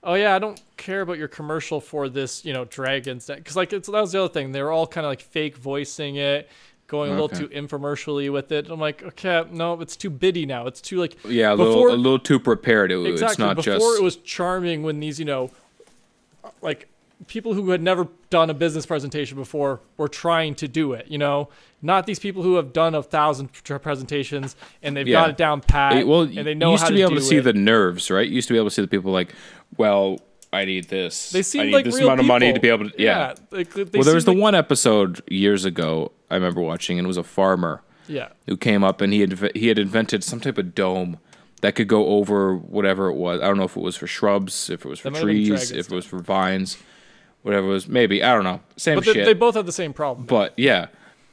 oh 0.04 0.14
yeah 0.14 0.34
i 0.34 0.38
don't 0.38 0.60
care 0.76 1.00
about 1.00 1.18
your 1.18 1.28
commercial 1.28 1.80
for 1.80 2.08
this 2.08 2.44
you 2.44 2.52
know 2.52 2.64
dragons 2.66 3.26
because 3.26 3.56
like 3.56 3.72
it's, 3.72 3.88
that 3.88 4.00
was 4.00 4.12
the 4.12 4.22
other 4.22 4.32
thing. 4.32 4.52
They 4.52 4.62
were 4.62 4.70
all 4.70 4.86
kind 4.86 5.06
of 5.06 5.10
like 5.10 5.20
fake 5.22 5.56
voicing 5.56 6.16
it 6.16 6.48
going 6.86 7.10
a 7.10 7.14
little 7.14 7.30
too 7.30 7.48
infomercially 7.48 8.30
with 8.30 8.52
it. 8.52 8.68
I'm 8.68 8.78
like 8.78 9.02
okay 9.02 9.44
no 9.50 9.80
it's 9.80 9.96
too 9.96 10.10
biddy 10.10 10.44
now. 10.46 10.66
It's 10.66 10.80
too 10.82 10.98
like 10.98 11.16
Yeah, 11.24 11.52
a 11.52 11.56
Before- 11.56 11.88
little 11.88 11.94
a 11.94 11.96
little 11.96 12.18
too 12.18 12.38
prepared. 12.38 12.92
It, 12.92 12.98
exactly. 13.06 13.26
It's 13.32 13.38
not 13.38 13.56
before 13.56 13.72
just 13.74 14.00
it 14.00 14.02
was 14.04 14.16
charming 14.16 14.82
when 14.82 15.00
these 15.00 15.18
you 15.18 15.24
know 15.24 15.50
like 16.60 16.88
people 17.26 17.54
who 17.54 17.70
had 17.70 17.80
never 17.82 18.08
done 18.30 18.50
a 18.50 18.54
business 18.54 18.84
presentation 18.86 19.36
before 19.36 19.80
were 19.96 20.08
trying 20.08 20.54
to 20.54 20.66
do 20.68 20.92
it 20.92 21.06
you 21.08 21.18
know 21.18 21.48
not 21.82 22.06
these 22.06 22.18
people 22.18 22.42
who 22.42 22.56
have 22.56 22.72
done 22.72 22.94
a 22.94 23.02
thousand 23.02 23.48
presentations 23.82 24.56
and 24.82 24.96
they've 24.96 25.06
Yeah. 25.08 25.20
got 25.22 25.30
it 25.30 25.36
down 25.36 25.60
pat 25.60 25.96
It- 25.96 26.06
well, 26.06 26.22
and 26.22 26.34
they 26.46 26.50
you 26.50 26.54
know 26.54 26.72
used 26.72 26.82
how 26.82 26.88
to 26.88 26.94
be 26.94 27.02
able 27.02 27.14
to 27.16 27.20
see 27.20 27.36
it. 27.36 27.42
the 27.42 27.52
nerves, 27.52 28.10
right? 28.10 28.26
You 28.28 28.34
used 28.34 28.48
to 28.48 28.54
be 28.54 28.58
able 28.58 28.68
to 28.70 28.74
see 28.74 28.82
the 28.82 28.88
people 28.88 29.12
like, 29.12 29.34
well, 29.76 30.18
I 30.52 30.64
need 30.64 30.88
this. 30.88 31.30
they 31.30 31.40
I 31.40 31.42
seem 31.42 31.66
need 31.66 31.72
like 31.74 31.84
this 31.84 31.98
amount 31.98 32.20
of 32.20 32.26
money 32.26 32.52
to 32.52 32.60
be 32.60 32.68
able 32.68 32.88
to. 32.90 32.94
Yeah. 33.02 33.34
like, 33.50 33.72
they 33.74 33.84
well, 33.84 34.02
there 34.04 34.14
was 34.14 34.24
the 34.24 34.32
like- 34.32 34.40
one 34.40 34.54
episode 34.54 35.20
years 35.30 35.64
ago 35.64 36.12
I 36.30 36.34
remember 36.36 36.60
watching, 36.60 36.98
and 36.98 37.06
it 37.06 37.08
was 37.08 37.16
a 37.16 37.22
farmer 37.24 37.82
yeah 38.08 38.28
who 38.46 38.56
came 38.56 38.84
up 38.84 39.00
and 39.00 39.12
he 39.14 39.20
had 39.20 39.50
he 39.56 39.68
had 39.68 39.78
invented 39.78 40.22
some 40.24 40.38
type 40.40 40.58
of 40.58 40.74
dome 40.74 41.18
that 41.62 41.74
could 41.74 41.88
go 41.88 42.06
over 42.08 42.54
whatever 42.56 43.08
it 43.08 43.14
was. 43.14 43.40
I 43.40 43.46
don't 43.46 43.56
know 43.56 43.64
if 43.64 43.76
it 43.76 43.82
was 43.82 43.96
for 43.96 44.06
shrubs, 44.06 44.68
if 44.70 44.84
it 44.84 44.88
was 44.88 44.98
for 45.00 45.08
That 45.08 45.12
might 45.12 45.18
have 45.20 45.26
been 45.28 45.46
trees, 45.46 45.70
if 45.70 45.90
it 45.90 45.94
was 45.94 46.04
for 46.06 46.18
vines, 46.18 46.76
whatever 47.44 47.68
it 47.68 47.70
was. 47.70 47.86
Maybe 47.88 48.20
I 48.24 48.34
don't 48.34 48.42
know. 48.44 48.60
Same 48.76 48.96
but 48.96 49.04
they, 49.04 49.12
shit. 49.12 49.24
they 49.24 49.34
both 49.34 49.54
have 49.54 49.66
the 49.66 49.72
same 49.72 49.92
problem 49.92 50.26
but 50.26 50.52
yeah, 50.56 50.88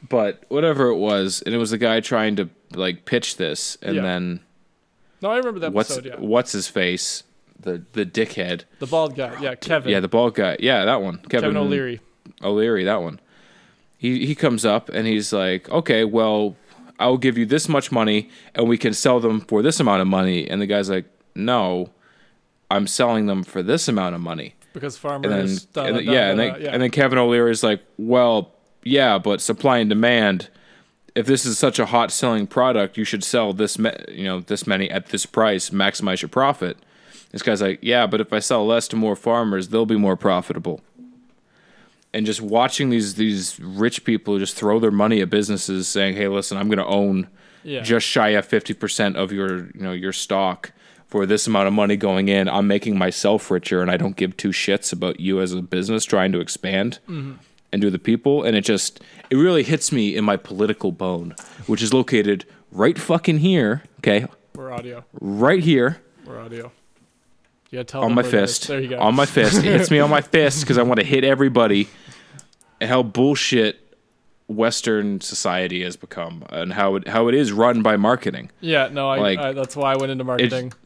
but 0.08 0.44
whatever 0.50 0.88
it 0.90 0.98
was, 0.98 1.42
and 1.46 1.56
it 1.56 1.58
was 1.58 1.72
the 1.72 1.78
guy 1.80 2.00
trying 2.00 2.36
to 2.36 2.50
like 2.76 3.06
pitch 3.06 3.38
this, 3.38 3.78
and 3.82 3.96
Yeah. 3.96 4.02
then 4.04 4.40
No, 5.22 5.32
I 5.32 5.38
remember 5.38 5.60
that 5.62 5.74
what's 5.74 5.92
episode. 5.92 6.06
Yeah, 6.14 6.20
what's 6.20 6.52
his 6.52 6.68
face, 6.68 7.24
the 7.60 7.84
the 7.94 8.06
dickhead. 8.06 8.64
the 8.80 8.88
bald 8.88 9.16
guy. 9.16 9.36
Yeah, 9.42 9.56
Kevin. 9.56 9.92
Yeah, 9.92 10.00
the 10.00 10.08
bald 10.08 10.36
guy. 10.36 10.58
Yeah, 10.60 10.86
that 10.86 11.02
one. 11.02 11.18
Kevin, 11.18 11.30
Kevin 11.52 11.58
O'Leary. 11.58 12.00
O'Leary, 12.44 12.84
that 12.86 13.02
one. 13.02 13.20
He 13.98 14.26
he 14.26 14.36
comes 14.36 14.66
up 14.66 14.90
and 14.90 15.06
he's 15.08 15.32
like, 15.34 15.70
"Okay, 15.70 16.04
well, 16.06 16.56
I'll 17.00 17.18
give 17.18 17.38
you 17.38 17.46
this 17.46 17.68
much 17.70 17.92
money 17.92 18.30
and 18.56 18.68
we 18.68 18.78
can 18.78 18.94
sell 18.94 19.20
them 19.20 19.42
for 19.42 19.62
this 19.62 19.80
amount 19.80 20.02
of 20.02 20.08
money." 20.08 20.48
And 20.50 20.60
the 20.62 20.66
guy's 20.66 20.90
like, 20.90 21.06
"No, 21.36 21.92
I'm 22.72 22.88
selling 22.88 23.28
them 23.28 23.44
for 23.44 23.62
this 23.62 23.88
amount 23.88 24.16
of 24.16 24.22
money." 24.22 24.56
Because 24.74 24.96
And 25.04 25.24
then, 25.24 25.32
farmers. 25.32 25.66
da, 25.66 25.84
and 25.86 25.90
da, 25.94 25.98
then- 25.98 26.06
da, 26.06 26.12
yeah, 26.14 26.30
and 26.30 26.40
then 26.40 26.62
yeah. 26.62 26.70
and 26.74 26.82
then 26.82 26.92
Kevin 26.92 27.18
O'Leary 27.18 27.52
is 27.52 27.64
like, 27.64 27.82
"Well, 27.98 28.52
yeah, 28.84 29.18
but 29.18 29.42
supply 29.42 29.80
and 29.80 29.90
demand. 29.90 30.50
If 31.14 31.26
this 31.26 31.46
is 31.46 31.58
such 31.58 31.78
a 31.78 31.88
hot 31.88 32.10
selling 32.12 32.48
product, 32.48 32.98
you 32.98 33.04
should 33.04 33.24
sell 33.24 33.52
this, 33.52 33.78
ma- 33.78 33.92
you 34.10 34.24
know, 34.24 34.40
this 34.40 34.66
many 34.66 34.90
at 34.90 35.08
this 35.08 35.26
price, 35.26 35.70
maximize 35.72 36.22
your 36.22 36.30
profit." 36.30 36.78
This 37.32 37.42
guy's 37.42 37.62
like, 37.62 37.80
"Yeah, 37.82 38.08
but 38.08 38.22
if 38.22 38.32
I 38.32 38.40
sell 38.40 38.66
less 38.66 38.88
to 38.90 38.96
more 38.96 39.16
farmers, 39.18 39.70
they'll 39.70 39.86
be 39.86 39.98
more 39.98 40.16
profitable." 40.16 40.80
And 42.14 42.26
just 42.26 42.42
watching 42.42 42.90
these 42.90 43.16
these 43.16 43.60
rich 43.60 44.04
people 44.04 44.38
just 44.40 44.56
throw 44.56 44.80
their 44.80 44.92
money 44.92 45.22
at 45.22 45.30
businesses, 45.30 45.88
saying, 45.88 46.16
"Hey, 46.16 46.28
listen, 46.28 46.58
I'm 46.58 46.68
going 46.68 46.78
to 46.78 46.86
own 46.86 47.28
yeah. 47.64 47.82
just 47.82 48.06
shy 48.06 48.30
of 48.30 48.46
fifty 48.46 48.74
percent 48.74 49.16
of 49.18 49.32
your 49.32 49.66
you 49.68 49.82
know 49.82 49.94
your 49.94 50.12
stock 50.14 50.72
for 51.12 51.26
this 51.28 51.46
amount 51.46 51.68
of 51.68 51.74
money 51.74 51.96
going 51.98 52.28
in. 52.30 52.50
I'm 52.50 52.66
making 52.68 52.98
myself 52.98 53.52
richer, 53.52 53.82
and 53.82 53.92
I 53.92 53.98
don't 53.98 54.16
give 54.16 54.36
two 54.38 54.50
shits 54.50 54.92
about 54.92 55.20
you 55.20 55.40
as 55.42 55.54
a 55.54 55.62
business 55.62 56.04
trying 56.06 56.32
to 56.32 56.40
expand 56.40 56.98
Mm-hmm. 57.08 57.34
and 57.72 57.82
do 57.82 57.90
the 57.92 58.00
people. 58.00 58.44
And 58.44 58.56
it 58.58 58.62
just 58.62 59.00
it 59.30 59.36
really 59.36 59.62
hits 59.64 59.92
me 59.92 60.16
in 60.16 60.24
my 60.26 60.38
political 60.38 60.92
bone, 60.92 61.36
which 61.68 61.82
is 61.84 61.94
located 61.94 62.46
right 62.72 62.98
fucking 62.98 63.40
here. 63.40 63.84
Okay, 64.00 64.26
We're 64.56 64.72
audio. 64.72 65.04
right 65.20 65.62
here 65.64 66.02
We're 66.26 66.40
audio. 66.42 66.72
Yeah, 67.72 67.84
tell 67.84 68.04
on 68.04 68.14
my 68.16 68.22
where 68.22 68.36
it 68.36 68.44
is. 68.44 68.58
fist. 68.58 68.68
There 68.70 68.80
you 68.82 68.90
go. 68.90 69.00
On 69.00 69.14
my 69.16 69.26
fist. 69.26 69.58
It 69.58 69.64
hits 69.66 69.92
me 69.92 70.00
on 70.00 70.10
my 70.10 70.22
fist 70.22 70.62
because 70.62 70.78
I 70.78 70.84
want 70.84 71.00
to 71.00 71.06
hit 71.06 71.24
everybody. 71.24 71.88
How 72.82 73.04
bullshit 73.04 73.81
Western 74.52 75.22
society 75.22 75.84
has 75.84 75.96
become, 75.96 76.44
and 76.50 76.74
how 76.74 76.96
it 76.96 77.08
how 77.08 77.28
it 77.28 77.36
is 77.36 77.52
run 77.52 77.82
by 77.82 77.98
marketing. 77.98 78.52
yeah, 78.60 78.90
no, 78.92 79.10
I, 79.10 79.20
like, 79.20 79.40
I. 79.40 79.52
That's 79.54 79.76
why 79.76 79.94
I 79.94 79.98
went 79.98 80.12
into 80.12 80.24
marketing. 80.24 80.74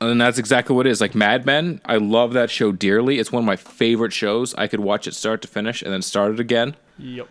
And 0.00 0.20
that's 0.20 0.38
exactly 0.38 0.76
what 0.76 0.86
it 0.86 0.90
is. 0.90 1.00
Like 1.00 1.14
Mad 1.14 1.46
Men, 1.46 1.80
I 1.86 1.96
love 1.96 2.34
that 2.34 2.50
show 2.50 2.70
dearly. 2.70 3.18
It's 3.18 3.32
one 3.32 3.42
of 3.42 3.46
my 3.46 3.56
favorite 3.56 4.12
shows. 4.12 4.54
I 4.54 4.66
could 4.66 4.80
watch 4.80 5.06
it 5.06 5.14
start 5.14 5.40
to 5.42 5.48
finish 5.48 5.80
and 5.82 5.92
then 5.92 6.02
start 6.02 6.32
it 6.32 6.40
again. 6.40 6.76
yep. 6.98 7.28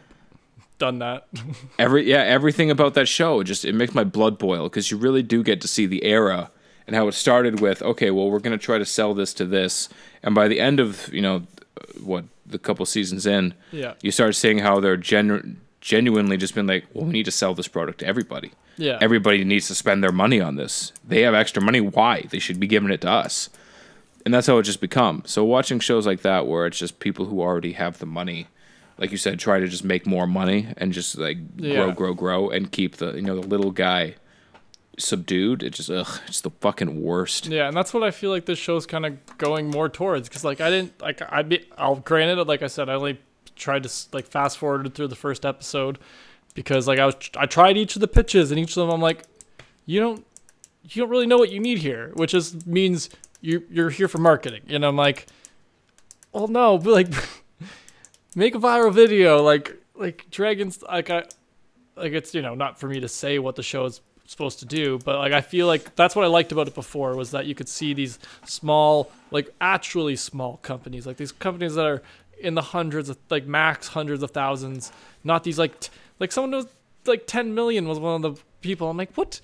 Done 0.77 0.99
that. 0.99 1.27
Every 1.79 2.09
yeah, 2.09 2.23
everything 2.23 2.69
about 2.69 2.95
that 2.95 3.07
show 3.07 3.43
just 3.43 3.63
it 3.63 3.73
makes 3.73 3.93
my 3.93 4.03
blood 4.03 4.37
boil 4.37 4.63
because 4.63 4.91
you 4.91 4.97
really 4.97 5.23
do 5.23 5.41
get 5.41 5.61
to 5.61 5.69
see 5.69 5.85
the 5.85 6.03
era 6.03 6.51
and 6.85 6.97
how 6.97 7.07
it 7.07 7.13
started 7.13 7.61
with 7.61 7.81
okay, 7.81 8.11
well 8.11 8.29
we're 8.29 8.39
gonna 8.39 8.57
try 8.57 8.77
to 8.77 8.83
sell 8.83 9.13
this 9.13 9.33
to 9.35 9.45
this, 9.45 9.87
and 10.21 10.35
by 10.35 10.49
the 10.49 10.59
end 10.59 10.81
of 10.81 11.13
you 11.13 11.21
know 11.21 11.43
what 12.03 12.25
the 12.45 12.59
couple 12.59 12.85
seasons 12.85 13.25
in, 13.25 13.53
Yeah. 13.71 13.93
you 14.01 14.11
start 14.11 14.35
seeing 14.35 14.59
how 14.59 14.79
they're 14.79 14.97
genu- 14.97 15.55
genuinely 15.81 16.37
just 16.37 16.55
been 16.55 16.67
like, 16.67 16.85
well, 16.93 17.05
we 17.05 17.11
need 17.13 17.25
to 17.25 17.31
sell 17.31 17.53
this 17.53 17.67
product 17.67 17.99
to 17.99 18.07
everybody. 18.07 18.51
Yeah. 18.77 18.97
Everybody 19.01 19.43
needs 19.43 19.67
to 19.67 19.75
spend 19.75 20.03
their 20.03 20.11
money 20.11 20.41
on 20.41 20.55
this. 20.55 20.91
They 21.07 21.21
have 21.21 21.33
extra 21.33 21.61
money. 21.61 21.79
Why? 21.81 22.23
They 22.29 22.39
should 22.39 22.59
be 22.59 22.67
giving 22.67 22.89
it 22.91 23.01
to 23.01 23.09
us. 23.09 23.49
And 24.25 24.33
that's 24.33 24.47
how 24.47 24.57
it 24.57 24.63
just 24.63 24.81
become. 24.81 25.21
So 25.25 25.43
watching 25.45 25.79
shows 25.79 26.05
like 26.07 26.21
that 26.23 26.47
where 26.47 26.65
it's 26.65 26.79
just 26.79 26.99
people 26.99 27.25
who 27.25 27.41
already 27.41 27.73
have 27.73 27.99
the 27.99 28.05
money, 28.07 28.47
like 28.97 29.11
you 29.11 29.17
said, 29.17 29.39
try 29.39 29.59
to 29.59 29.67
just 29.67 29.83
make 29.83 30.05
more 30.07 30.25
money 30.25 30.67
and 30.77 30.91
just 30.93 31.17
like 31.17 31.57
grow, 31.57 31.91
grow, 31.91 32.13
grow 32.13 32.49
and 32.49 32.71
keep 32.71 32.95
the 32.97 33.13
you 33.13 33.21
know 33.21 33.39
the 33.39 33.47
little 33.47 33.71
guy 33.71 34.15
subdued. 34.97 35.63
It 35.63 35.71
just 35.71 35.89
ugh, 35.89 36.19
it's 36.27 36.41
the 36.41 36.49
fucking 36.49 37.01
worst. 37.01 37.47
Yeah, 37.47 37.67
and 37.67 37.75
that's 37.75 37.93
what 37.93 38.03
I 38.03 38.11
feel 38.11 38.29
like 38.29 38.45
this 38.45 38.59
show's 38.59 38.85
kind 38.85 39.05
of 39.05 39.37
going 39.37 39.69
more 39.69 39.89
towards. 39.89 40.27
Because 40.27 40.43
like 40.43 40.61
I 40.61 40.69
didn't 40.69 41.01
like 41.01 41.21
I 41.31 41.41
be 41.41 41.65
I'll 41.77 41.97
granted 41.97 42.47
like 42.47 42.61
I 42.61 42.67
said 42.67 42.89
I 42.89 42.93
only 42.93 43.19
tried 43.55 43.83
to 43.83 43.89
like 44.11 44.27
fast 44.27 44.57
forwarded 44.57 44.93
through 44.93 45.07
the 45.07 45.15
first 45.15 45.45
episode 45.45 45.97
because 46.53 46.87
like 46.87 46.99
I 46.99 47.05
was 47.05 47.15
I 47.37 47.45
tried 47.45 47.77
each 47.77 47.95
of 47.95 48.01
the 48.01 48.07
pitches 48.07 48.51
and 48.51 48.59
each 48.59 48.71
of 48.71 48.87
them 48.87 48.89
I'm 48.89 49.01
like 49.01 49.23
you 49.85 49.99
don't 49.99 50.25
you 50.83 51.01
don't 51.01 51.09
really 51.09 51.27
know 51.27 51.37
what 51.37 51.51
you 51.51 51.59
need 51.59 51.79
here, 51.79 52.11
which 52.15 52.33
is 52.33 52.65
means 52.65 53.09
you 53.41 53.63
you're 53.69 53.89
here 53.89 54.07
for 54.07 54.19
marketing. 54.19 54.61
And 54.69 54.85
I'm 54.85 54.95
like, 54.95 55.27
well 56.31 56.47
no, 56.47 56.77
but 56.77 56.91
like 56.91 57.07
make 58.35 58.55
a 58.55 58.59
viral 58.59 58.93
video 58.93 59.41
like 59.41 59.77
like 59.95 60.29
dragons 60.29 60.81
like 60.83 61.09
I 61.09 61.23
like 61.95 62.13
it's 62.13 62.33
you 62.33 62.41
know 62.41 62.55
not 62.55 62.79
for 62.79 62.87
me 62.87 62.99
to 62.99 63.07
say 63.07 63.39
what 63.39 63.55
the 63.55 63.63
show 63.63 63.85
is 63.85 64.01
supposed 64.27 64.59
to 64.59 64.65
do 64.65 64.97
but 65.05 65.19
like 65.19 65.33
i 65.33 65.41
feel 65.41 65.67
like 65.67 65.95
that's 65.95 66.15
what 66.15 66.25
i 66.25 66.27
liked 66.27 66.51
about 66.51 66.67
it 66.67 66.73
before 66.73 67.15
was 67.15 67.31
that 67.31 67.45
you 67.45 67.53
could 67.53 67.69
see 67.69 67.93
these 67.93 68.17
small 68.45 69.11
like 69.29 69.53
actually 69.61 70.15
small 70.15 70.57
companies 70.57 71.05
like 71.05 71.17
these 71.17 71.31
companies 71.31 71.75
that 71.75 71.85
are 71.85 72.01
in 72.39 72.55
the 72.55 72.61
hundreds 72.61 73.07
of 73.07 73.17
like 73.29 73.45
max 73.45 73.89
hundreds 73.89 74.23
of 74.23 74.31
thousands 74.31 74.91
not 75.23 75.43
these 75.43 75.59
like 75.59 75.79
t- 75.79 75.89
like 76.19 76.31
someone 76.31 76.51
was 76.51 76.67
like 77.07 77.27
10 77.27 77.53
million 77.53 77.87
was 77.87 77.99
one 77.99 78.23
of 78.23 78.35
the 78.35 78.41
people. 78.61 78.89
I'm 78.89 78.97
like 78.97 79.13
what? 79.15 79.41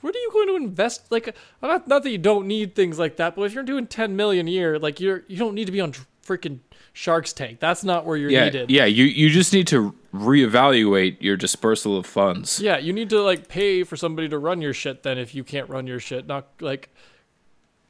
Where 0.00 0.10
are 0.10 0.16
you 0.16 0.30
going 0.32 0.48
to 0.48 0.56
invest? 0.56 1.10
Like 1.10 1.34
not, 1.62 1.88
not 1.88 2.02
that 2.02 2.10
you 2.10 2.18
don't 2.18 2.46
need 2.46 2.74
things 2.74 2.98
like 2.98 3.16
that 3.16 3.36
but 3.36 3.42
if 3.42 3.54
you're 3.54 3.64
doing 3.64 3.86
10 3.86 4.16
million 4.16 4.48
a 4.48 4.50
year 4.50 4.78
like 4.78 5.00
you're 5.00 5.24
you 5.28 5.36
don't 5.36 5.54
need 5.54 5.66
to 5.66 5.72
be 5.72 5.80
on 5.80 5.92
freaking 6.24 6.60
shark's 6.94 7.32
tank 7.32 7.58
that's 7.58 7.82
not 7.84 8.06
where 8.06 8.16
you're 8.16 8.30
Yeah, 8.30 8.44
needed 8.44 8.70
yeah. 8.70 8.84
You 8.84 9.04
you 9.04 9.28
just 9.28 9.52
need 9.52 9.66
to 9.66 9.94
reevaluate 10.14 11.20
your 11.20 11.36
dispersal 11.36 11.96
of 11.96 12.06
funds. 12.06 12.60
Yeah, 12.60 12.78
you 12.78 12.92
need 12.92 13.10
to 13.10 13.20
like 13.20 13.48
pay 13.48 13.82
for 13.82 13.96
somebody 13.96 14.28
to 14.28 14.38
run 14.38 14.62
your 14.62 14.72
shit 14.72 15.02
then 15.02 15.18
if 15.18 15.34
you 15.34 15.42
can't 15.42 15.68
run 15.68 15.86
your 15.88 15.98
shit. 15.98 16.26
Not 16.26 16.46
like 16.60 16.88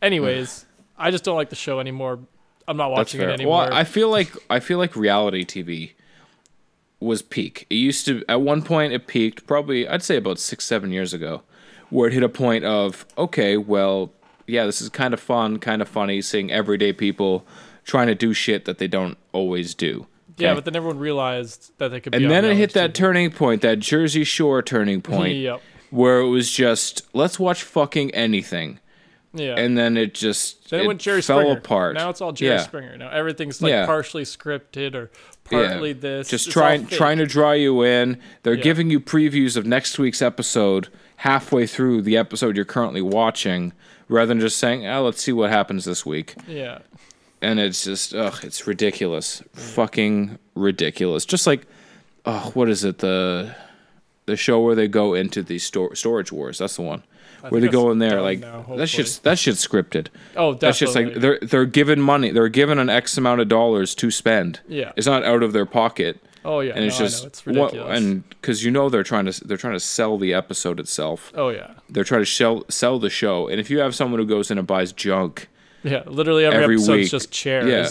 anyways, 0.01 0.65
I 0.99 1.11
just 1.11 1.23
don't 1.23 1.37
like 1.37 1.51
the 1.51 1.57
show 1.57 1.81
anymore. 1.81 2.19
I'm 2.67 2.79
not 2.79 2.91
watching 2.91 3.21
it 3.21 3.29
anymore. 3.29 3.59
Well, 3.59 3.75
I 3.75 3.85
feel 3.85 4.11
like 4.11 4.33
I 4.49 4.59
feel 4.59 4.79
like 4.79 4.97
reality 4.97 5.45
TV 5.45 5.93
was 6.99 7.21
peak. 7.21 7.67
It 7.69 7.75
used 7.75 8.07
to 8.07 8.25
at 8.27 8.41
one 8.41 8.63
point 8.63 8.95
it 8.95 9.07
peaked 9.07 9.47
probably 9.47 9.87
I'd 9.87 10.03
say 10.03 10.17
about 10.17 10.39
six 10.39 10.65
seven 10.65 10.91
years 10.93 11.13
ago, 11.13 11.43
where 11.91 12.09
it 12.09 12.15
hit 12.15 12.23
a 12.23 12.29
point 12.31 12.65
of 12.65 13.05
okay, 13.19 13.59
well, 13.59 14.13
yeah, 14.47 14.65
this 14.65 14.81
is 14.81 14.89
kind 14.89 15.13
of 15.13 15.21
fun, 15.21 15.59
kind 15.59 15.83
of 15.83 15.89
funny, 15.91 16.23
seeing 16.23 16.51
everyday 16.51 16.95
people 16.95 17.45
trying 17.85 18.07
to 18.09 18.15
do 18.15 18.33
shit 18.33 18.65
that 18.65 18.79
they 18.79 18.89
don't 18.89 19.17
always 19.33 19.75
do. 19.75 20.07
yeah, 20.37 20.55
but 20.55 20.65
then 20.65 20.75
everyone 20.75 20.99
realized 20.99 21.71
that 21.79 21.89
they 21.89 22.01
could 22.01 22.15
and 22.15 22.31
then 22.31 22.45
it 22.45 22.57
hit 22.57 22.75
reality 22.75 22.81
that 22.81 22.95
turning 22.95 23.31
point, 23.31 23.63
that 23.63 23.79
Jersey 23.79 24.25
Shore 24.25 24.63
turning 24.63 25.01
point, 25.13 25.37
yep. 25.37 25.61
where 25.91 26.19
it 26.21 26.29
was 26.29 26.51
just 26.51 27.03
let's 27.15 27.39
watch 27.39 27.63
fucking 27.63 28.11
anything, 28.13 28.81
Yeah. 29.33 29.55
and 29.57 29.79
then 29.79 29.97
it 29.97 30.13
just 30.15 30.71
then 30.71 30.81
it, 30.81 30.85
it 30.85 30.87
went 30.89 31.01
Jerry 31.01 31.23
fell 31.23 31.39
Springer. 31.41 31.59
apart. 31.59 31.95
Now 31.95 32.11
it's 32.11 32.21
all 32.21 32.33
Jerry 32.33 32.57
Yeah. 32.57 32.63
Springer. 32.63 32.97
Now 32.97 33.11
everything's 33.11 33.63
like 33.63 33.71
Yeah. 33.71 33.87
partially 33.87 34.25
scripted 34.25 34.95
or 34.95 35.11
partly 35.45 35.93
this. 35.93 36.29
just 36.31 36.51
trying 36.51 36.87
trying 36.89 37.19
to 37.19 37.27
draw 37.27 37.53
you 37.53 37.83
in. 37.85 38.19
They're 38.43 38.55
Yeah. 38.55 38.63
giving 38.63 38.91
you 38.91 38.99
previews 38.99 39.57
of 39.57 39.67
next 39.67 39.99
week's 40.01 40.21
episode 40.23 40.89
halfway 41.19 41.67
through 41.67 42.03
the 42.03 42.17
episode 42.17 42.57
you're 42.57 42.65
currently 42.65 43.03
watching, 43.03 43.73
rather 44.09 44.27
than 44.27 44.41
just 44.41 44.59
saying, 44.59 44.85
"Oh, 44.87 45.05
let's 45.05 45.23
see 45.23 45.33
what 45.33 45.51
happens 45.51 45.85
this 45.85 46.05
week." 46.05 46.35
Yeah. 46.49 46.79
And 47.45 47.61
it's 47.61 47.85
just, 47.85 48.15
ugh, 48.15 48.39
it's 48.43 48.67
ridiculous, 48.67 49.43
fucking 49.53 50.39
ridiculous. 50.55 51.25
Just 51.25 51.47
like, 51.47 51.67
oh, 52.25 52.51
what 52.55 52.69
is 52.69 52.85
it 52.85 52.99
the 52.99 53.55
the 54.27 54.37
show 54.37 54.61
where 54.61 54.75
they 54.75 54.89
go 54.89 55.13
into 55.15 55.43
the 55.43 55.59
stor- 55.59 55.95
storage 55.95 56.33
wars? 56.33 56.59
That's 56.59 56.77
the 56.77 56.83
one. 56.83 57.03
I 57.43 57.49
Where 57.49 57.61
they 57.61 57.69
go 57.69 57.91
in 57.91 57.99
there 57.99 58.23
like 58.23 58.39
now, 58.39 58.65
that 58.77 58.87
shit's 58.89 59.19
that 59.19 59.39
shit's 59.39 59.67
scripted. 59.67 60.09
Oh, 60.35 60.55
definitely. 60.55 60.59
That's 60.61 60.79
just 60.79 60.95
like 60.95 61.15
they're 61.15 61.39
they're 61.43 61.67
given 61.67 62.01
money. 62.01 62.31
They're 62.31 62.49
given 62.49 62.79
an 62.79 62.89
X 62.89 63.19
amount 63.19 63.43
of 63.43 63.49
dollars 63.49 63.95
to 63.97 64.11
spend. 64.11 64.61
Yeah. 64.67 64.93
It's 64.97 65.07
not 65.07 65.25
out 65.25 65.43
of 65.43 65.53
their 65.53 65.67
pocket 65.67 66.19
oh 66.47 66.61
yeah. 66.61 66.73
and 66.75 66.85
it's 66.85 66.99
no, 66.99 67.07
just 67.07 67.25
it's 67.27 67.47
what- 67.47 67.75
and 67.75 68.27
because 68.31 68.65
you 68.65 68.71
know 68.71 68.89
they're 68.89 69.03
trying 69.03 69.27
to 69.27 69.45
they're 69.47 69.57
trying 69.59 69.75
to 69.75 69.81
sell 69.81 70.17
the 70.17 70.33
episode 70.33 70.81
itself. 70.81 71.33
oh 71.35 71.51
yeah. 71.51 71.73
They're 71.91 72.05
trying 72.05 72.23
to 72.23 72.27
sell 72.27 72.65
sell 72.71 72.99
the 72.99 73.11
show. 73.11 73.47
And 73.49 73.61
if 73.61 73.69
you 73.69 73.79
have 73.81 73.95
someone 73.95 74.21
who 74.21 74.27
goes 74.27 74.51
in 74.51 74.57
and 74.57 74.67
buys 74.67 74.93
junk, 74.93 75.49
Yeah. 75.85 76.03
Literally 76.07 76.45
every, 76.45 76.63
Every 76.65 76.75
episode's 76.77 76.97
week. 76.99 77.11
just 77.11 77.31
chairs. 77.31 77.69
Yeah. 77.69 77.77
and- 77.85 77.91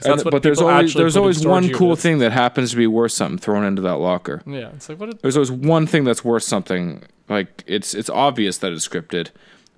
that's 0.00 0.24
what 0.24 0.32
but 0.32 0.42
there's 0.42 0.60
always 0.60 0.94
there's 0.94 1.16
always 1.16 1.46
one 1.46 1.68
cool 1.72 1.88
units. 1.88 2.02
thing 2.02 2.18
that 2.18 2.32
happens 2.32 2.70
to 2.72 2.76
be 2.76 2.86
worth 2.86 3.12
something 3.12 3.38
thrown 3.38 3.64
into 3.64 3.82
that 3.82 3.96
locker. 3.98 4.42
Yeah. 4.46 4.70
It's 4.74 4.88
like 4.88 4.98
what? 4.98 5.10
A, 5.10 5.18
There's 5.22 5.36
always 5.36 5.52
one 5.52 5.86
thing 5.86 6.02
that's 6.04 6.24
worth 6.24 6.42
something. 6.42 7.04
Like 7.28 7.62
it's 7.66 7.94
it's 7.94 8.10
obvious 8.10 8.58
that 8.58 8.72
it's 8.72 8.86
scripted, 8.88 9.28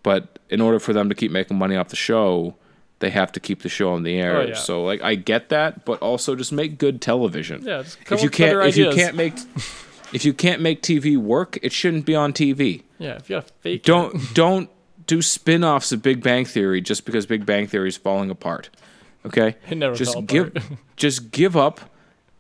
but 0.03 0.39
in 0.49 0.61
order 0.61 0.79
for 0.79 0.93
them 0.95 1.09
to 1.11 1.15
keep 1.15 1.31
making 1.33 1.59
money 1.59 1.77
off 1.77 1.89
the 1.89 1.97
show, 1.97 2.55
they 3.01 3.11
have 3.11 3.31
to 3.33 3.41
keep 3.41 3.61
the 3.63 3.69
show 3.69 3.93
on 3.93 4.05
the 4.05 4.19
air. 4.19 4.37
Oh, 4.39 4.47
yeah. 4.47 4.55
So 4.55 4.83
like 4.83 5.03
I 5.03 5.17
get 5.17 5.51
that, 5.51 5.85
but 5.85 6.01
also 6.01 6.35
just 6.35 6.51
make 6.53 6.79
good 6.79 7.01
television. 7.03 7.63
yeah. 7.65 7.81
If 8.11 8.23
you 8.23 8.31
can't 8.31 8.59
if 8.67 8.77
you 8.79 8.91
can't 8.93 9.17
make 9.17 9.35
if 10.15 10.25
you 10.25 10.33
can't 10.33 10.63
make 10.63 10.81
TV 10.83 11.19
work, 11.19 11.59
it 11.63 11.73
shouldn't 11.73 12.07
be 12.07 12.15
on 12.15 12.33
TV. 12.33 12.85
Yeah. 12.99 13.17
If 13.17 13.29
you 13.29 13.35
have 13.37 13.53
fake. 13.61 13.81
it. 13.81 13.85
Don't 13.93 14.35
don't 14.35 14.71
do 15.07 15.23
spin-offs 15.23 15.93
of 15.93 16.03
Big 16.03 16.23
Bang 16.23 16.45
Theory 16.45 16.81
just 16.81 17.05
because 17.05 17.27
Big 17.27 17.47
Bang 17.47 17.67
Theory 17.67 17.89
is 17.89 17.97
falling 17.97 18.31
apart. 18.31 18.71
Okay? 19.25 19.57
It 19.69 19.77
never 19.77 19.95
just 19.95 20.27
give 20.27 20.53
just 20.97 21.31
give 21.31 21.57
up 21.57 21.81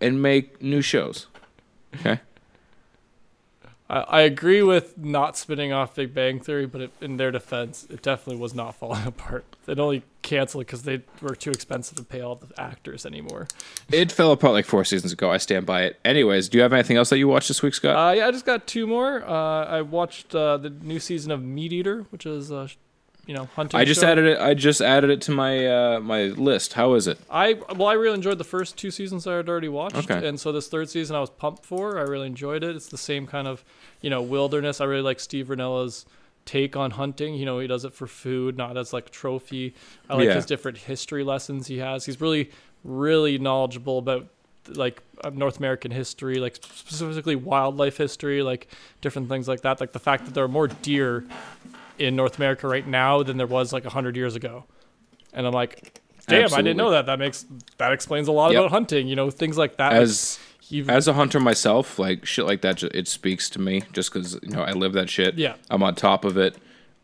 and 0.01 0.21
make 0.23 0.62
new 0.62 0.83
shows. 0.83 1.27
Okay? 1.97 2.21
I, 3.89 4.01
I 4.01 4.20
agree 4.22 4.62
with 4.62 4.99
not 4.99 5.37
spinning 5.37 5.72
off 5.72 5.95
Big 5.95 6.12
Bang 6.12 6.41
Theory, 6.41 6.66
but 6.66 6.80
it, 6.80 6.91
in 7.01 7.16
their 7.16 7.30
defense, 7.30 7.87
it 7.91 8.03
definitely 8.03 8.41
was 8.41 8.55
not 8.55 8.74
falling 8.78 9.07
apart. 9.07 9.45
They'd 9.64 9.78
only 9.78 10.03
canceled 10.22 10.66
because 10.66 10.82
they 10.82 11.03
were 11.22 11.34
too 11.37 11.51
expensive 11.51 11.97
to 11.99 12.05
pay 12.05 12.20
all 12.20 12.34
the 12.34 12.49
actors 12.61 13.07
anymore. 13.07 13.47
It 13.91 14.11
fell 14.11 14.32
apart 14.32 14.55
like 14.55 14.66
four 14.66 14.84
seasons 14.84 15.12
ago. 15.12 15.30
I 15.30 15.37
stand 15.37 15.66
by 15.66 15.82
it. 15.82 16.01
Anyways, 16.05 16.49
do 16.49 16.59
you 16.59 16.62
have 16.62 16.72
anything 16.72 16.97
else 16.97 17.11
that 17.11 17.18
you 17.18 17.28
watched 17.28 17.49
this 17.49 17.62
week, 17.62 17.74
Scott? 17.74 17.97
Uh, 17.97 18.12
yeah, 18.12 18.26
I 18.26 18.30
just 18.30 18.47
got 18.47 18.66
two 18.66 18.87
more. 18.87 19.24
Uh, 19.24 19.64
I 19.66 19.82
watched 19.82 20.34
uh, 20.34 20.57
the 20.57 20.70
new 20.70 20.99
season 20.99 21.30
of 21.30 21.43
Meat 21.43 21.72
Eater, 21.72 22.07
which 22.11 22.26
is, 22.26 22.51
uh, 22.51 22.68
you 23.27 23.35
know, 23.35 23.47
hunting. 23.57 23.79
I 23.79 23.85
just 23.85 24.01
show. 24.01 24.07
added 24.07 24.24
it. 24.27 24.39
I 24.41 24.55
just 24.55 24.81
added 24.81 25.11
it 25.11 25.20
to 25.22 25.33
my 25.33 25.66
uh, 25.66 26.01
my 26.01 26.24
list. 26.24 26.72
How 26.74 26.95
is 26.95 27.07
it? 27.07 27.18
I 27.31 27.55
well, 27.74 27.89
I 27.89 27.95
really 27.95 28.14
enjoyed 28.14 28.39
the 28.39 28.45
first 28.45 28.77
two 28.77 28.91
seasons 28.91 29.27
I 29.27 29.35
had 29.37 29.49
already 29.49 29.68
watched, 29.68 29.97
Okay. 30.11 30.27
and 30.27 30.39
so 30.39 30.53
this 30.53 30.68
third 30.68 30.89
season 30.89 31.16
I 31.16 31.20
was 31.20 31.31
pumped 31.31 31.64
for. 31.64 31.99
I 31.99 32.03
really 32.03 32.27
enjoyed 32.29 32.62
it. 32.64 32.77
It's 32.77 32.89
the 32.89 32.99
same 32.99 33.27
kind 33.27 33.49
of, 33.49 33.64
you 34.01 34.11
know, 34.11 34.22
wilderness. 34.22 34.81
I 34.81 34.85
really 34.85 35.03
like 35.03 35.18
Steve 35.20 35.49
Rinella's 35.49 36.07
take 36.45 36.77
on 36.77 36.93
hunting. 36.93 37.35
You 37.35 37.45
know, 37.45 37.59
he 37.59 37.66
does 37.66 37.85
it 37.85 37.93
for 37.93 38.07
food, 38.07 38.57
not 38.57 38.77
as 38.77 38.93
like 38.93 39.07
a 39.09 39.11
trophy. 39.11 39.74
I 40.09 40.14
like 40.14 40.27
Yeah. 40.27 40.35
his 40.35 40.47
different 40.47 40.79
history 40.79 41.24
lessons 41.24 41.66
he 41.66 41.79
has. 41.79 42.07
He's 42.07 42.20
really, 42.20 42.51
really 42.85 43.37
knowledgeable 43.39 43.99
about 43.99 44.29
like 44.68 45.03
uh, 45.24 45.31
North 45.31 45.59
American 45.59 45.91
history, 45.91 46.37
like 46.37 46.57
specifically 46.57 47.35
wildlife 47.37 47.97
history, 47.97 48.43
like 48.43 48.68
different 49.01 49.29
things 49.29 49.49
like 49.49 49.62
that. 49.62 49.81
Like 49.81 49.93
the 49.93 49.99
fact 49.99 50.24
that 50.27 50.35
there 50.35 50.45
are 50.45 50.49
more 50.49 50.68
deer 50.68 51.24
in 51.99 52.16
North 52.16 52.36
America 52.38 52.66
right 52.68 52.86
now 52.86 53.22
than 53.22 53.36
there 53.36 53.47
was 53.47 53.72
like 53.72 53.84
hundred 53.84 54.16
years 54.16 54.36
ago, 54.36 54.64
and 55.32 55.47
I'm 55.47 55.53
like, 55.53 56.01
damn, 56.28 56.53
I 56.55 56.59
didn't 56.59 56.76
know 56.76 56.90
that. 56.90 57.07
That 57.07 57.18
makes 57.18 57.44
that 57.78 57.92
explains 57.92 58.28
a 58.28 58.32
lot 58.32 58.53
Yep. 58.53 58.59
about 58.61 58.70
hunting. 58.70 59.09
You 59.09 59.16
know, 59.16 59.30
things 59.30 59.57
like 59.59 59.76
that. 59.76 59.92
Like, 59.92 60.03
As 60.03 60.38
he- 60.61 60.84
as 60.88 61.07
a 61.09 61.12
hunter 61.12 61.38
myself, 61.40 61.99
like 61.99 62.26
shit 62.26 62.44
like 62.47 62.61
that, 62.62 62.82
it 62.82 63.07
speaks 63.09 63.49
to 63.51 63.61
me 63.61 63.82
just 63.92 64.12
because 64.12 64.38
you 64.42 64.51
know 64.51 64.62
I 64.62 64.72
live 64.72 64.92
that 64.94 65.09
shit. 65.11 65.36
Yeah. 65.36 65.55
I'm 65.70 65.82
on 65.82 65.94
top 65.94 66.24
of 66.24 66.36
it. 66.36 66.57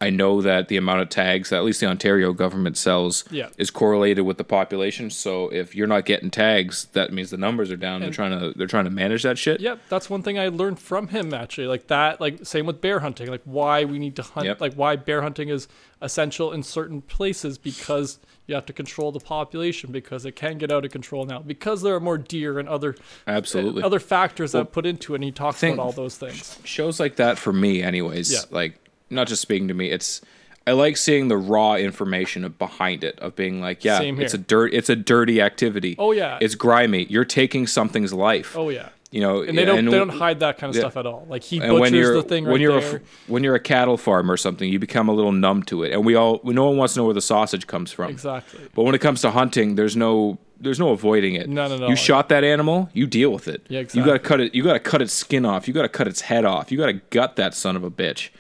I 0.03 0.11
know 0.11 0.43
that 0.43 0.69
the 0.69 0.77
amount 0.77 1.01
of 1.01 1.09
tags 1.09 1.51
that 1.51 1.57
at 1.57 1.65
least 1.65 1.81
the 1.81 1.87
Ontario 1.87 2.33
government 2.33 2.77
sells 2.77 3.25
Yeah. 3.31 3.49
is 3.57 3.71
correlated 3.71 4.25
with 4.25 4.37
the 4.37 4.45
population. 4.45 5.11
So 5.11 5.49
if 5.53 5.75
you're 5.75 5.87
not 5.87 6.05
getting 6.05 6.31
tags, 6.31 6.87
that 6.93 7.13
means 7.13 7.31
the 7.31 7.37
numbers 7.37 7.71
are 7.71 7.77
down. 7.77 8.01
they're 8.01 8.11
trying 8.11 8.39
to 8.39 8.53
they're 8.57 8.67
trying 8.67 8.85
to 8.85 8.91
manage 8.91 9.23
that 9.23 9.39
shit. 9.39 9.61
Yep, 9.61 9.79
that's 9.89 10.11
one 10.11 10.23
thing 10.23 10.39
I 10.39 10.49
learned 10.49 10.79
from 10.81 11.09
him 11.09 11.33
actually. 11.33 11.67
Like 11.69 11.87
that, 11.87 12.21
like 12.21 12.45
same 12.45 12.67
with 12.67 12.81
bear 12.81 13.01
hunting, 13.01 13.29
like 13.29 13.43
why 13.45 13.85
we 13.85 13.99
need 13.99 14.17
to 14.17 14.23
hunt, 14.23 14.47
Yep. 14.47 14.61
like 14.61 14.75
why 14.75 14.97
bear 14.97 15.23
hunting 15.23 15.49
is 15.49 15.69
essential 16.01 16.53
in 16.53 16.63
certain 16.65 17.01
places 17.01 17.59
because 17.59 18.19
you 18.47 18.57
have 18.57 18.67
to 18.67 18.73
control 18.73 19.13
the 19.13 19.21
population 19.21 19.93
because 19.93 20.27
it 20.27 20.33
can 20.35 20.59
get 20.59 20.73
out 20.73 20.85
of 20.85 20.91
control 20.91 21.25
now 21.25 21.39
because 21.39 21.83
there 21.83 21.95
are 21.95 22.01
more 22.01 22.19
deer 22.19 22.59
and 22.59 22.69
other 22.69 22.97
Absolutely. 23.29 23.83
other 23.85 24.01
factors 24.01 24.53
Well, 24.53 24.65
that 24.65 24.73
put 24.73 24.85
into 24.85 25.13
it. 25.15 25.19
And 25.19 25.25
he 25.25 25.31
talks 25.31 25.59
think- 25.59 25.75
about 25.75 25.85
all 25.87 25.93
those 25.93 26.17
things. 26.17 26.59
shows 26.65 26.99
like 26.99 27.17
that 27.17 27.39
for 27.39 27.53
me 27.53 27.83
anyways 27.83 28.33
Yeah. 28.33 28.41
like 28.51 28.79
not 29.13 29.29
just 29.29 29.43
speaking 29.43 29.69
to 29.69 29.75
me 29.75 29.91
it's 29.91 30.21
i 30.67 30.73
like 30.73 30.97
seeing 30.97 31.29
the 31.29 31.37
raw 31.37 31.75
information 31.75 32.45
of- 32.45 32.59
behind 32.59 33.05
it 33.05 33.19
of 33.19 33.37
being 33.37 33.61
like 33.61 33.85
yeah 33.85 34.01
it's 34.01 34.35
a 34.35 34.39
dirt 34.39 34.73
it's 34.73 34.89
a 34.89 34.97
dirty 34.97 35.41
activity. 35.41 35.97
Oh 35.99 36.13
yeah, 36.13 36.39
it's 36.41 36.55
grimy. 36.55 37.05
You're 37.05 37.25
taking 37.25 37.67
something's 37.67 38.13
life. 38.13 38.57
Oh 38.57 38.69
yeah, 38.69 38.91
you 39.11 39.21
know 39.21 39.43
and 39.43 39.57
they 39.57 39.65
don't 39.65 39.81
and 39.81 39.89
they 39.89 39.99
don't 39.99 40.09
hide 40.09 40.41
that 40.41 40.59
kind 40.59 40.71
of 40.71 40.77
yeah. 40.77 40.81
stuff 40.81 40.97
at 40.97 41.07
all. 41.07 41.27
Like 41.29 41.43
he 41.43 41.61
butchers 41.61 41.81
when 41.81 41.95
you're 41.95 42.15
the 42.15 42.23
thing 42.23 42.45
right 42.45 42.53
when 42.53 42.61
you're 42.61 42.81
there. 42.81 42.97
a 42.97 43.31
when 43.31 43.45
you're 43.45 43.55
a 43.55 43.61
cattle 43.61 43.97
farm 43.97 44.31
or 44.31 44.37
something 44.37 44.69
you 44.69 44.79
become 44.79 45.09
a 45.09 45.13
little 45.13 45.33
numb 45.33 45.63
to 45.65 45.85
it. 45.85 45.93
And 45.93 46.05
we 46.05 46.15
all 46.15 46.41
no 46.45 46.67
one 46.67 46.77
wants 46.77 46.95
to 46.95 47.01
know 47.01 47.05
where 47.05 47.15
the 47.15 47.21
sausage 47.21 47.67
comes 47.67 47.93
from. 47.93 48.11
Exactly. 48.11 48.61
but 48.75 48.85
when 48.85 48.95
it 48.95 49.01
comes 49.01 49.21
to 49.23 49.31
hunting 49.31 49.75
there's 49.75 49.97
no 49.97 50.39
there's 50.59 50.79
no 50.79 50.91
avoiding 50.91 51.35
it. 51.35 51.49
No, 51.49 51.67
no, 51.67 51.77
no. 51.77 51.89
you 51.89 51.97
shot 51.97 52.29
that 52.31 52.45
animal 52.45 52.89
you 52.93 53.07
deal 53.07 53.31
with 53.31 53.49
it. 53.49 53.67
Yeah, 53.69 53.81
exactly. 53.81 54.01
you 54.01 54.07
got 54.07 54.13
to 54.13 54.19
cut 54.19 54.41
it 54.41 54.55
you 54.55 54.63
got 54.65 54.75
to 54.75 54.81
cut 54.81 55.03
its 55.03 55.13
skin 55.13 55.45
off. 55.45 55.69
You 55.69 55.75
got 55.75 55.83
to 55.83 55.89
cut 55.89 56.09
its 56.09 56.23
head 56.23 56.45
off. 56.45 56.73
You 56.73 56.79
got 56.79 56.87
to 56.87 56.95
gut 57.11 57.37
that 57.37 57.55
son 57.55 57.77
of 57.77 57.85
a 57.85 57.91
bitch 57.91 58.31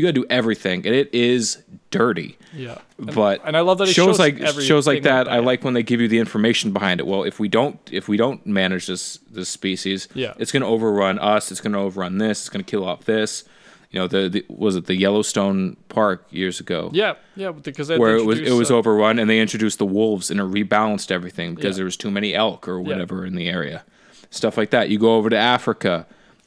you 0.00 0.06
got 0.06 0.14
to 0.14 0.20
do 0.22 0.26
everything 0.30 0.86
and 0.86 0.94
it 0.94 1.12
is 1.14 1.62
dirty. 1.90 2.38
Yeah, 2.54 2.78
but 2.98 3.42
and 3.44 3.56
I 3.56 3.60
love 3.60 3.78
that 3.78 3.88
it 3.88 3.92
shows 3.92 4.16
shows 4.16 4.18
like 4.18 4.38
shows 4.60 4.86
like 4.86 5.02
that 5.04 5.28
i 5.28 5.38
like 5.38 5.62
when 5.64 5.74
they 5.74 5.82
give 5.82 6.00
you 6.00 6.08
the 6.08 6.18
information 6.18 6.72
behind 6.72 7.00
it. 7.00 7.06
Well 7.06 7.22
if 7.24 7.38
we 7.38 7.48
don't 7.48 7.78
if 7.92 8.08
we 8.08 8.16
don't 8.16 8.44
manage 8.46 8.86
this 8.86 9.18
this 9.30 9.48
species 9.48 10.08
Yeah. 10.14 10.34
it's 10.38 10.50
going 10.52 10.62
to 10.62 10.68
overrun 10.68 11.18
us 11.18 11.50
it's 11.52 11.60
going 11.60 11.72
to 11.74 11.78
overrun 11.78 12.18
this 12.18 12.40
it's 12.40 12.48
going 12.48 12.64
to 12.64 12.70
kill 12.70 12.84
off 12.84 13.04
this. 13.04 13.44
You 13.92 13.98
know 14.00 14.06
the, 14.06 14.28
the 14.28 14.46
was 14.48 14.76
it 14.76 14.86
the 14.86 14.94
yellowstone 14.96 15.76
park 15.88 16.24
years 16.30 16.60
ago? 16.60 16.90
Yeah, 16.92 17.14
yeah, 17.34 17.50
because 17.50 17.88
where 17.90 18.16
it 18.16 18.24
was 18.24 18.38
it 18.38 18.52
was 18.52 18.70
uh, 18.70 18.76
overrun 18.76 19.18
and 19.18 19.28
they 19.28 19.40
introduced 19.40 19.78
the 19.78 19.86
wolves 19.86 20.30
and 20.30 20.38
it 20.38 20.44
rebalanced 20.44 21.10
everything 21.10 21.54
because 21.56 21.74
Yeah. 21.74 21.78
there 21.80 21.84
was 21.86 21.96
too 21.96 22.10
many 22.10 22.32
elk 22.34 22.68
or 22.68 22.80
whatever 22.80 23.26
in 23.26 23.34
the 23.34 23.48
area. 23.48 23.84
Stuff 24.30 24.56
like 24.56 24.70
that. 24.70 24.90
You 24.90 24.98
go 25.00 25.16
over 25.16 25.28
to 25.30 25.36
africa 25.36 26.06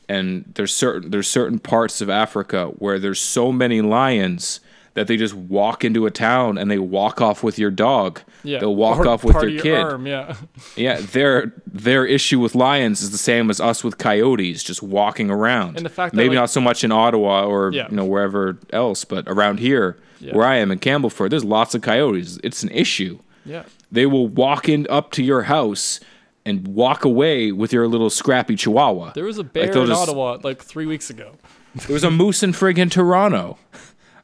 and 0.10 0.51
there's 0.56 0.74
certain 0.74 1.12
there's 1.12 1.28
certain 1.28 1.60
parts 1.60 2.01
of 2.01 2.10
africa 2.10 2.68
where 2.78 2.99
there's 2.99 3.20
so 3.22 3.51
many 3.51 3.82
lions 3.82 4.60
that 4.95 5.08
they 5.08 5.18
just 5.18 5.34
walk 5.34 5.84
into 5.84 6.06
a 6.06 6.12
town 6.12 6.56
and 6.58 6.70
they 6.70 6.78
walk 6.78 7.20
off 7.22 7.41
with 7.43 7.58
your 7.58 7.72
dog 7.72 8.22
yeah, 8.43 8.60
they'll 8.60 8.76
walk 8.76 8.99
or 8.99 9.08
off 9.08 9.24
with 9.24 9.41
your, 9.41 9.60
kid 9.62 9.80
arm, 9.80 10.06
yeah. 10.06 10.36
yeah 10.76 10.99
their 10.99 11.54
their 11.66 12.06
issue 12.06 12.39
with 12.39 12.54
lions 12.56 13.01
is 13.01 13.10
the 13.12 13.18
same 13.18 13.49
as 13.49 13.60
us 13.62 13.84
with 13.84 13.97
coyotes 13.97 14.62
just 14.62 14.84
walking 14.84 15.30
around 15.32 15.78
And 15.78 15.86
the 15.86 15.89
fact 15.89 16.14
that, 16.14 16.18
maybe 16.18 16.36
like- 16.36 16.41
not 16.43 16.49
so 16.49 16.62
much 16.62 16.84
in 16.84 16.91
ottawa 16.91 17.45
or 17.45 17.72
Yeah. 17.72 17.88
you 17.89 17.95
know 17.95 18.06
wherever 18.06 18.60
else 18.72 19.06
but 19.06 19.24
around 19.28 19.60
here 19.60 19.97
Yeah. 20.20 20.36
where 20.36 20.45
i 20.45 20.58
am 20.58 20.70
in 20.72 20.80
campbellford 20.80 21.30
there's 21.32 21.45
lots 21.45 21.74
of 21.74 21.82
coyotes 21.82 22.38
it's 22.43 22.62
an 22.64 22.70
issue 22.70 23.20
Yeah. 23.45 23.64
they 23.91 24.06
will 24.06 24.28
walk 24.28 24.68
in 24.70 24.86
up 24.89 25.12
to 25.14 25.24
your 25.24 25.43
house 25.43 25.99
and 26.46 26.68
walk 26.68 27.06
away 27.06 27.52
with 27.52 27.72
your 27.72 27.88
little 27.88 28.10
scrappy 28.10 28.56
chihuahua 28.56 29.14
There 29.14 29.24
was 29.26 29.38
a 29.38 29.44
bear 29.44 29.72
they'll 29.72 29.84
in 29.84 29.88
just- 29.89 30.02
Ottawa 30.10 30.38
like 30.44 30.62
three 30.62 30.86
weeks 30.86 31.10
ago. 31.10 31.34
there 31.76 31.94
was 31.94 32.04
a 32.04 32.12
moose 32.12 32.44
in 32.44 32.52
friggin' 32.52 32.91
toronto 32.91 33.58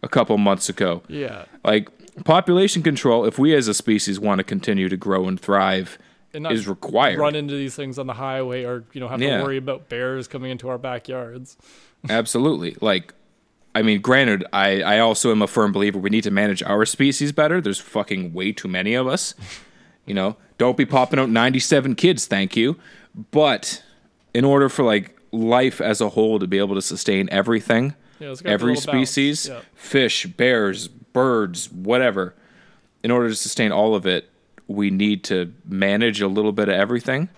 a 0.04 0.08
couple 0.08 0.38
months 0.38 0.70
ago 0.70 1.02
Yeah. 1.08 1.46
like 1.64 1.90
population 2.26 2.84
control 2.84 3.26
if 3.26 3.40
we 3.40 3.54
as 3.56 3.68
a 3.68 3.74
species 3.74 4.20
want 4.20 4.40
to 4.40 4.44
continue 4.44 4.90
to 4.90 4.98
grow 4.98 5.28
and 5.28 5.40
thrive 5.40 5.98
And 6.34 6.44
not 6.44 6.52
is 6.52 6.68
required 6.68 7.18
run 7.20 7.36
into 7.36 7.54
these 7.56 7.76
things 7.76 7.98
on 7.98 8.08
the 8.08 8.14
highway 8.14 8.64
or, 8.66 8.84
you 8.94 9.00
know, 9.00 9.08
have 9.08 9.22
Yeah. 9.22 9.38
to 9.38 9.44
worry 9.44 9.58
about 9.58 9.88
bears 9.90 10.28
coming 10.28 10.52
into 10.52 10.68
our 10.70 10.78
backyards. 10.78 11.58
Absolutely. 12.10 12.76
Like, 12.82 13.14
I 13.76 13.82
mean, 13.82 14.02
granted, 14.02 14.46
I, 14.52 14.82
I 14.82 15.00
also 15.00 15.32
am 15.32 15.42
a 15.42 15.48
firm 15.48 15.72
believer 15.72 16.00
we 16.00 16.10
need 16.10 16.24
to 16.24 16.32
manage 16.32 16.62
our 16.64 16.86
species 16.86 17.32
better. 17.32 17.62
There's 17.62 17.80
fucking 17.80 18.34
way 18.34 18.52
too 18.52 18.68
many 18.68 18.94
of 18.96 19.08
us. 19.08 19.36
You 20.06 20.14
know, 20.16 20.38
don't 20.60 20.78
be 20.78 20.86
popping 20.86 21.18
out 21.20 21.30
97 21.32 21.96
kids, 21.96 22.28
thank 22.28 22.56
you. 22.56 22.78
But 23.32 23.82
in 24.36 24.46
order 24.46 24.70
for 24.70 24.84
like 24.84 25.18
life 25.32 25.82
as 25.82 26.00
a 26.02 26.10
whole 26.10 26.38
to 26.38 26.46
be 26.46 26.60
able 26.60 26.76
to 26.76 26.82
sustain 26.84 27.28
everything, 27.32 27.96
Yeah, 28.20 28.30
it's 28.30 28.42
got 28.42 28.50
a 28.52 28.54
every 28.54 28.76
species, 28.76 29.48
Yeah. 29.48 29.62
fish, 29.74 30.28
bears, 30.28 30.88
birds, 30.88 31.72
whatever, 31.72 32.36
in 33.02 33.10
order 33.10 33.30
to 33.30 33.36
sustain 33.36 33.72
all 33.72 33.96
of 33.96 34.06
it, 34.06 34.30
we 34.68 34.92
need 34.92 35.24
to 35.24 35.52
manage 35.68 36.22
a 36.22 36.28
little 36.28 36.52
bit 36.52 36.70
of 36.70 36.76
everything. 36.76 37.30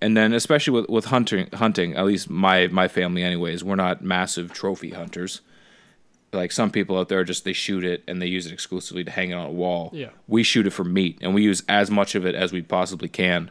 And 0.00 0.16
then 0.16 0.32
especially 0.32 0.74
with, 0.80 0.88
with 0.88 1.06
hunting 1.06 1.48
hunting, 1.54 1.96
at 1.96 2.04
least 2.04 2.30
my 2.30 2.68
my 2.68 2.86
family 2.86 3.24
anyways, 3.24 3.64
we're 3.64 3.74
not 3.74 4.04
massive 4.04 4.52
trophy 4.52 4.90
hunters. 4.90 5.40
Like 6.32 6.52
some 6.52 6.70
people 6.70 6.98
out 6.98 7.08
there 7.08 7.24
just 7.24 7.44
they 7.44 7.52
shoot 7.54 7.84
it 7.84 8.04
and 8.06 8.20
they 8.20 8.26
use 8.26 8.46
it 8.46 8.52
exclusively 8.52 9.02
to 9.04 9.10
hang 9.10 9.30
it 9.30 9.34
on 9.34 9.46
a 9.46 9.50
wall. 9.52 9.90
Yeah. 9.94 10.10
We 10.26 10.42
shoot 10.42 10.66
it 10.66 10.70
for 10.70 10.84
meat 10.84 11.18
and 11.22 11.34
we 11.34 11.42
use 11.42 11.62
as 11.68 11.90
much 11.90 12.14
of 12.14 12.26
it 12.26 12.34
as 12.34 12.52
we 12.52 12.60
possibly 12.62 13.08
can. 13.08 13.50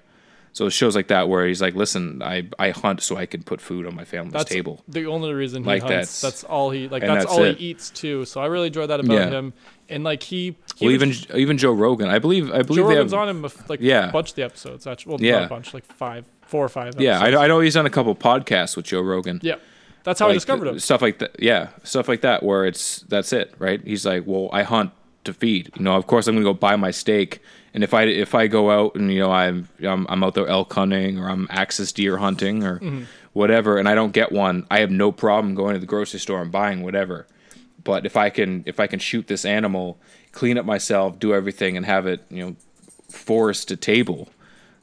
So 0.54 0.66
it 0.68 0.72
shows 0.72 0.96
like 0.96 1.08
that 1.10 1.28
where 1.30 1.46
he's 1.48 1.62
like, 1.62 1.76
Listen, 1.76 2.22
I, 2.22 2.48
I 2.60 2.70
hunt 2.72 3.02
so 3.02 3.16
I 3.18 3.26
can 3.26 3.42
put 3.44 3.62
food 3.62 3.86
on 3.88 3.96
my 3.96 4.06
family's 4.06 4.34
That's 4.34 4.50
table. 4.52 4.84
the 4.88 5.06
only 5.08 5.34
reason 5.34 5.64
he 5.64 5.68
Like, 5.68 5.82
hunts. 5.84 5.92
that's- 5.92 6.22
That's, 6.22 6.44
all 6.44 6.70
he 6.72 6.88
like. 6.88 7.02
That's, 7.04 7.26
that's 7.26 7.36
all 7.38 7.44
it. 7.44 7.58
he 7.58 7.68
eats 7.72 7.90
too. 7.90 8.26
So 8.26 8.42
I 8.42 8.46
really 8.48 8.68
enjoy 8.68 8.86
that 8.88 9.00
about 9.00 9.14
Yeah. 9.14 9.30
him. 9.30 9.54
And 9.90 10.04
like 10.04 10.22
he, 10.24 10.56
he 10.76 10.88
Well, 10.88 10.98
was- 11.00 11.24
even 11.26 11.38
even 11.40 11.58
Joe 11.58 11.72
Rogan, 11.74 12.10
I 12.10 12.20
believe. 12.20 12.52
I 12.52 12.62
believe 12.62 12.84
Joe 12.84 12.88
they 12.90 12.96
Rogan's 12.96 13.12
have, 13.12 13.22
on 13.22 13.30
him 13.30 13.46
like 13.70 13.80
Yeah. 13.82 14.10
a 14.10 14.12
bunch 14.12 14.30
of 14.30 14.36
the 14.36 14.44
episodes. 14.44 14.86
Actually, 14.86 15.10
well, 15.12 15.22
Yeah. 15.22 15.32
not 15.40 15.44
a 15.46 15.50
bunch, 15.50 15.74
like 15.74 15.86
five, 15.86 16.26
four 16.48 16.64
or 16.66 16.70
five. 16.70 17.00
Yeah, 17.00 17.20
I 17.20 17.30
know, 17.32 17.40
I 17.40 17.48
know 17.48 17.60
he's 17.60 17.74
done 17.76 17.86
a 17.88 17.92
couple 17.92 18.16
podcasts 18.16 18.76
with 18.76 18.86
Joe 18.86 19.02
Rogan. 19.02 19.40
yeah. 19.44 19.56
That's 20.08 20.22
how 20.22 20.30
I 20.30 20.34
discovered 20.34 20.68
him. 20.70 20.80
Stuff 20.80 21.02
like 21.02 21.20
that. 21.20 21.36
Yeah, 21.38 21.68
stuff 21.84 22.08
like 22.08 22.22
that 22.22 22.42
where 22.42 22.66
it's 22.66 23.02
that's 23.10 23.34
it, 23.34 23.54
right? 23.60 23.82
He's 23.84 24.06
like, 24.06 24.24
well, 24.26 24.50
I 24.54 24.64
hunt 24.64 24.92
to 25.26 25.34
feed. 25.34 25.72
You 25.76 25.84
know, 25.84 25.96
of 25.98 26.08
course 26.08 26.28
I'm 26.28 26.36
gonna 26.36 26.46
go 26.46 26.54
buy 26.54 26.78
my 26.78 26.92
steak, 26.92 27.42
and 27.74 27.84
if 27.84 27.94
I 27.94 28.04
if 28.04 28.34
I 28.34 28.48
go 28.48 28.72
out 28.72 28.96
and 28.96 29.12
you 29.12 29.20
know 29.20 29.32
I'm 29.32 29.68
I'm, 29.84 30.06
I'm 30.08 30.24
out 30.24 30.34
there 30.36 30.48
elk 30.48 30.72
hunting 30.72 31.20
or 31.20 31.30
I'm 31.30 31.46
axis 31.50 31.92
deer 31.92 32.18
hunting 32.18 32.64
or 32.64 32.80
Mm-hmm. 32.80 33.04
whatever, 33.34 33.78
and 33.78 33.90
I 33.90 33.96
don't 33.96 34.14
get 34.14 34.32
one, 34.32 34.66
I 34.72 34.80
have 34.80 34.92
no 34.92 35.12
problem 35.12 35.56
going 35.56 35.74
to 35.74 35.80
the 35.80 35.86
grocery 35.86 36.22
store 36.22 36.42
and 36.42 36.52
buying 36.54 36.84
whatever. 36.84 37.28
But 37.84 38.06
if 38.06 38.16
I 38.16 38.30
can 38.30 38.64
if 38.66 38.80
I 38.80 38.88
can 38.88 39.00
shoot 39.00 39.28
this 39.28 39.44
animal, 39.44 40.00
clean 40.32 40.56
it 40.58 40.66
myself, 40.66 41.20
do 41.20 41.34
everything, 41.34 41.76
and 41.76 41.86
have 41.86 42.08
it 42.08 42.24
you 42.30 42.44
know 42.46 42.56
forest 43.10 43.68
to 43.68 43.76
table, 43.76 44.30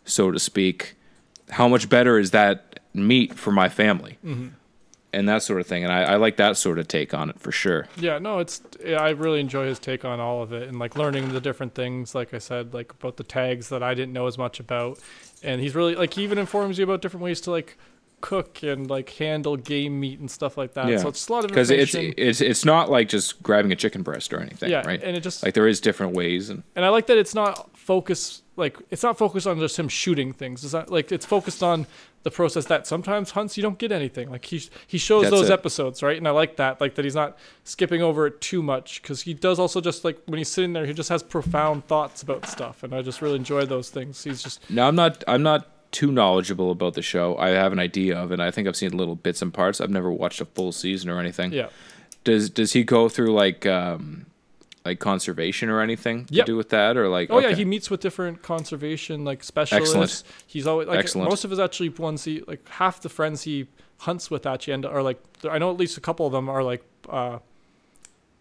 so 0.05 0.31
to 0.31 0.39
speak, 0.39 0.97
how 1.49 1.67
much 1.69 1.89
better 1.89 2.19
is 2.19 2.31
that 2.33 2.81
meat 2.93 3.33
for 3.35 3.53
my 3.53 3.71
family? 3.71 4.19
Mm-hmm. 4.23 4.49
And 5.15 5.29
that 5.29 5.43
sort 5.43 5.61
of 5.61 5.67
thing, 5.67 5.85
and 5.85 5.93
I, 5.93 6.03
I 6.03 6.17
like 6.17 6.37
that 6.37 6.57
sort 6.57 6.79
of 6.79 6.89
take 6.89 7.15
on 7.15 7.31
it 7.31 7.39
for 7.39 7.53
sure. 7.53 7.89
Yeah, 7.97 8.19
no, 8.19 8.39
it's 8.39 8.61
I 8.87 9.11
really 9.11 9.41
enjoy 9.41 9.67
his 9.67 9.79
take 9.79 10.05
on 10.05 10.21
all 10.21 10.43
of 10.43 10.53
it 10.53 10.69
and 10.69 10.79
like 10.79 10.97
learning 10.97 11.33
the 11.33 11.41
different 11.41 11.75
things. 11.75 12.15
Like 12.15 12.35
I 12.35 12.39
said, 12.39 12.75
like 12.75 12.93
about 12.93 13.17
the 13.17 13.25
tags 13.25 13.69
that 13.69 13.83
I 13.83 13.95
didn't 13.95 14.13
know 14.13 14.27
as 14.27 14.37
much 14.37 14.61
about, 14.61 14.99
and 15.43 15.61
he's 15.61 15.75
really 15.75 15.95
like 15.95 16.15
he 16.15 16.23
even 16.25 16.39
informs 16.39 16.79
you 16.79 16.85
about 16.85 17.03
different 17.03 17.23
ways 17.23 17.41
to 17.43 17.51
like 17.51 17.79
cook 18.21 18.63
and 18.63 18.89
like 18.89 19.11
handle 19.11 19.55
game 19.55 20.01
meat 20.01 20.19
and 20.19 20.31
stuff 20.31 20.57
like 20.57 20.73
that. 20.73 20.89
Yeah. 20.89 20.97
So 20.97 21.09
it's 21.09 21.29
a 21.29 21.33
lot 21.33 21.45
of 21.45 21.49
because 21.51 21.71
it's 21.71 21.95
it's 21.95 22.41
it's 22.41 22.65
not 22.65 22.91
like 22.91 23.09
just 23.09 23.43
grabbing 23.43 23.71
a 23.71 23.77
chicken 23.77 24.03
breast 24.03 24.33
or 24.33 24.41
anything, 24.41 24.71
yeah, 24.71 24.87
right? 24.87 25.03
and 25.03 25.15
it 25.15 25.21
just 25.21 25.43
Like 25.43 25.53
there 25.53 25.69
is 25.69 25.79
different 25.81 26.15
ways, 26.15 26.49
and 26.49 26.63
and 26.75 26.85
I 26.85 26.89
like 26.89 27.07
that 27.09 27.19
it's 27.19 27.35
not 27.35 27.77
focused 27.77 28.43
like 28.57 28.79
it's 28.91 29.03
not 29.03 29.19
focused 29.19 29.47
on 29.47 29.59
just 29.59 29.79
him 29.79 29.89
shooting 29.89 30.33
things. 30.33 30.65
It's 30.65 30.73
not 30.73 30.91
like 30.91 31.13
it's 31.13 31.27
focused 31.27 31.63
on 31.63 31.87
the 32.25 32.31
process 32.31 32.65
that 32.67 32.87
sometimes 32.87 33.31
hunts 33.31 33.57
you 33.57 33.63
don't 33.63 33.79
get 33.79 33.93
anything. 33.93 34.31
Like 34.31 34.45
he 34.47 34.61
he 34.87 34.99
shows 34.99 35.23
That's 35.25 35.31
those 35.31 35.51
it. 35.51 35.53
episodes 35.53 36.03
right, 36.03 36.17
and 36.19 36.27
I 36.27 36.33
like 36.33 36.57
that 36.57 36.81
like 36.81 36.97
that 36.97 37.05
he's 37.05 37.15
not 37.15 37.39
skipping 37.63 38.03
over 38.03 38.27
it 38.27 38.41
too 38.41 38.63
much 38.63 39.01
because 39.01 39.23
he 39.23 39.33
does 39.35 39.59
also 39.59 39.81
just 39.81 40.05
like 40.05 40.19
when 40.27 40.39
he's 40.39 40.49
sitting 40.49 40.73
there 40.73 40.85
he 40.87 40.93
just 40.93 41.09
has 41.11 41.23
profound 41.23 41.87
thoughts 41.87 42.23
about 42.23 42.47
stuff, 42.49 42.83
and 42.83 42.95
I 42.95 43.03
just 43.03 43.23
really 43.23 43.37
enjoy 43.37 43.65
those 43.67 43.91
things. 43.91 44.25
He's 44.25 44.43
just 44.43 44.69
now 44.69 44.89
I'm 44.89 44.97
not 44.97 45.23
I'm 45.29 45.43
not 45.45 45.69
too 45.93 46.11
knowledgeable 46.11 46.73
about 46.73 46.95
the 46.95 47.03
show. 47.03 47.37
I 47.39 47.51
have 47.51 47.73
an 47.73 47.79
idea 47.79 48.19
of 48.19 48.33
it. 48.33 48.41
I 48.41 48.51
think 48.51 48.67
I've 48.67 48.75
seen 48.75 48.97
little 48.97 49.15
bits 49.15 49.41
and 49.43 49.55
parts. 49.55 49.81
I've 49.81 49.91
never 49.91 50.11
watched 50.11 50.41
a 50.41 50.45
full 50.45 50.73
season 50.73 51.09
or 51.11 51.21
anything. 51.21 51.53
yeah 51.53 51.69
Does 52.25 52.51
does 52.51 52.73
he 52.73 52.83
go 52.85 53.09
through 53.09 53.33
like 53.33 53.65
um 53.67 54.27
like 54.85 54.99
conservation 55.01 55.71
or 55.71 55.81
anything 55.81 56.27
to 56.27 56.43
do 56.43 56.57
with 56.57 56.69
that 56.69 56.97
or 56.97 57.09
like 57.09 57.31
Oh 57.31 57.39
yeah, 57.39 57.53
he 57.55 57.65
meets 57.65 57.89
with 57.91 58.01
different 58.01 58.43
conservation 58.43 59.25
like 59.25 59.43
specialists. 59.43 59.95
Excellent. 59.95 60.25
He's 60.47 60.67
always 60.67 60.89
like 60.89 60.99
Excellent. 60.99 61.31
most 61.31 61.45
of 61.45 61.51
his 61.51 61.59
actually 61.59 61.89
ones 61.89 62.25
he 62.25 62.43
like 62.47 62.69
half 62.69 63.01
the 63.01 63.09
friends 63.09 63.43
he 63.43 63.67
hunts 63.99 64.31
with 64.31 64.45
actually 64.45 64.75
end 64.75 64.85
are 64.85 65.03
like 65.03 65.19
I 65.49 65.59
know 65.59 65.71
at 65.71 65.79
least 65.79 65.97
a 65.97 66.01
couple 66.03 66.27
of 66.27 66.33
them 66.33 66.49
are 66.51 66.63
like 66.63 66.85
uh, 67.09 67.39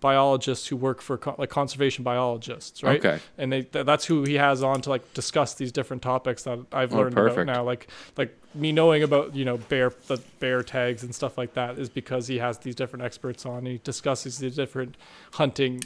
biologists 0.01 0.67
who 0.67 0.75
work 0.75 1.01
for 1.01 1.17
co- 1.17 1.35
like 1.37 1.49
conservation 1.49 2.03
biologists, 2.03 2.83
right? 2.83 2.99
Okay. 2.99 3.19
And 3.37 3.51
they 3.53 3.61
th- 3.61 3.85
that's 3.85 4.03
who 4.05 4.23
he 4.23 4.33
has 4.33 4.61
on 4.61 4.81
to 4.81 4.89
like 4.89 5.13
discuss 5.13 5.53
these 5.53 5.71
different 5.71 6.01
topics 6.01 6.43
that 6.43 6.59
I've 6.73 6.93
Oh, 6.93 6.97
learned 6.97 7.15
perfect. 7.15 7.43
about 7.43 7.53
now. 7.55 7.63
Like 7.63 7.87
like 8.17 8.37
me 8.53 8.73
knowing 8.73 9.01
about 9.03 9.33
you 9.33 9.45
know 9.45 9.57
bear 9.57 9.93
the 10.07 10.17
bear 10.39 10.61
tags 10.61 11.03
and 11.03 11.15
stuff 11.15 11.37
like 11.37 11.53
that 11.53 11.79
is 11.79 11.87
because 11.89 12.27
he 12.27 12.39
has 12.39 12.57
these 12.57 12.75
different 12.75 13.05
experts 13.05 13.45
on. 13.45 13.65
He 13.65 13.79
discusses 13.81 14.39
the 14.39 14.49
different 14.49 14.97
hunting. 15.35 15.83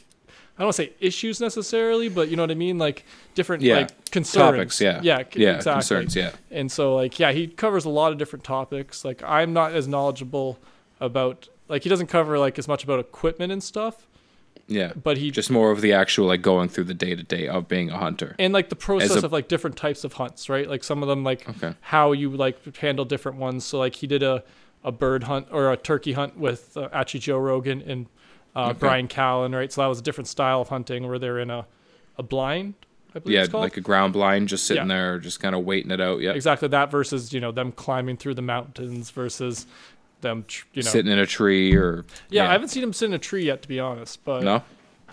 I 0.57 0.61
don't 0.61 0.67
want 0.67 0.75
to 0.77 0.83
say 0.83 0.93
issues 0.99 1.39
necessarily, 1.39 2.09
but 2.09 2.29
you 2.29 2.35
know 2.35 2.43
what 2.43 2.51
I 2.51 2.55
mean, 2.55 2.77
like 2.79 3.05
different 3.35 3.61
Yeah. 3.63 3.75
like 3.81 4.09
concerns. 4.11 4.51
Topics, 4.55 4.81
yeah. 4.81 4.99
yeah, 5.03 5.19
yeah, 5.33 5.55
exactly. 5.57 5.71
concerns, 5.73 6.15
yeah. 6.15 6.31
And 6.49 6.71
so 6.71 6.95
like 6.95 7.19
yeah, 7.19 7.31
he 7.31 7.47
covers 7.47 7.85
a 7.85 7.89
lot 7.89 8.11
of 8.11 8.17
different 8.17 8.43
topics. 8.43 9.05
Like 9.05 9.21
I'm 9.23 9.53
not 9.53 9.73
as 9.73 9.87
knowledgeable 9.87 10.57
about 10.99 11.47
like 11.67 11.83
he 11.83 11.89
doesn't 11.89 12.07
cover 12.07 12.39
like 12.39 12.57
as 12.57 12.67
much 12.67 12.83
about 12.83 12.99
equipment 12.99 13.51
and 13.51 13.61
stuff, 13.61 14.07
Yeah. 14.67 14.93
but 15.01 15.17
he 15.17 15.29
Just 15.29 15.51
more 15.51 15.69
of 15.69 15.81
the 15.81 15.93
actual 15.93 16.25
like 16.27 16.41
going 16.41 16.69
through 16.69 16.85
the 16.85 16.93
day 16.95 17.13
to 17.15 17.21
day 17.23 17.47
of 17.47 17.67
being 17.67 17.91
a 17.91 17.97
hunter. 17.97 18.35
and 18.39 18.51
like 18.53 18.69
the 18.69 18.75
process 18.75 19.21
a- 19.21 19.25
of 19.27 19.31
like 19.31 19.47
different 19.47 19.75
types 19.77 20.03
of 20.03 20.13
hunts, 20.13 20.49
right? 20.49 20.67
Like 20.67 20.83
some 20.83 21.03
of 21.03 21.07
them 21.07 21.23
like 21.23 21.47
Okay. 21.47 21.75
how 21.81 22.13
you 22.13 22.31
like 22.31 22.77
handle 22.77 23.05
different 23.05 23.37
ones. 23.37 23.63
So 23.63 23.77
like 23.77 23.95
he 23.95 24.07
did 24.07 24.23
a 24.23 24.43
a 24.83 24.91
bird 24.91 25.23
hunt 25.25 25.47
or 25.51 25.71
a 25.71 25.75
turkey 25.77 26.13
hunt 26.13 26.37
with 26.37 26.77
uh, 26.77 26.87
actually 26.93 27.19
Joe 27.19 27.37
Rogan 27.39 27.81
and 27.85 28.05
uh, 28.57 28.69
Okay. 28.71 28.79
Bryan 28.79 29.07
Callen, 29.07 29.53
right? 29.55 29.71
So 29.71 29.81
that 29.81 29.87
was 29.87 29.99
a 29.99 30.03
different 30.03 30.27
style 30.27 30.61
of 30.61 30.69
hunting 30.69 31.07
where 31.07 31.19
they're 31.19 31.39
in 31.39 31.49
a 31.49 31.65
a 32.17 32.23
blind, 32.23 32.73
I 33.13 33.19
believe 33.19 33.35
Yeah, 33.35 33.41
it's 33.43 33.51
called. 33.51 33.61
like 33.63 33.77
a 33.77 33.81
ground 33.81 34.13
blind 34.13 34.47
just 34.49 34.65
sitting 34.65 34.89
Yeah. 34.89 34.95
there 34.95 35.19
just 35.19 35.39
kind 35.39 35.53
of 35.53 35.63
waiting 35.63 35.91
it 35.91 36.01
out. 36.01 36.19
Yeah. 36.21 36.31
exactly 36.31 36.67
that 36.69 36.89
versus 36.91 37.31
you 37.31 37.39
know 37.39 37.51
them 37.51 37.71
climbing 37.71 38.17
through 38.17 38.33
the 38.33 38.41
mountains 38.41 39.11
versus 39.11 39.67
them 40.21 40.45
you 40.73 40.81
know 40.81 40.89
Sitting 40.89 41.11
in 41.11 41.19
a 41.19 41.27
tree 41.27 41.75
or 41.75 42.03
yeah, 42.31 42.49
I 42.49 42.51
haven't 42.53 42.69
seen 42.69 42.81
him 42.81 42.91
sit 42.93 43.05
in 43.05 43.13
a 43.13 43.19
tree 43.19 43.45
yet 43.45 43.61
to 43.61 43.67
be 43.67 43.79
honest, 43.79 44.25
but 44.25 44.41
No? 44.43 44.63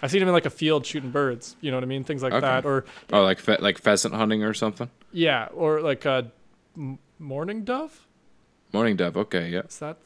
I've 0.03 0.11
seen 0.11 0.23
him 0.23 0.29
in 0.29 0.35
like 0.35 0.47
a 0.47 0.51
field 0.51 0.85
shooting 0.87 1.11
birds. 1.11 1.57
You 1.61 1.71
know 1.71 1.77
what 1.77 1.85
I 1.85 1.87
mean? 1.87 2.05
Things 2.05 2.23
like 2.23 2.33
Okay. 2.33 2.41
that, 2.41 2.65
or 2.65 2.85
Oh, 3.13 3.23
like 3.23 3.39
fe- 3.39 3.59
like 3.61 3.79
pheasant 3.79 4.15
hunting 4.15 4.43
or 4.43 4.55
something? 4.55 4.89
yeah, 5.13 5.49
or 5.53 5.81
like 5.83 6.05
a 6.07 6.31
m- 6.77 6.99
mourning 7.19 7.65
dove. 7.65 8.07
Mourning 8.73 8.97
dove. 8.97 9.17
Okay, 9.19 9.51
yeah. 9.51 9.63
Is 9.69 9.79
that 9.81 9.99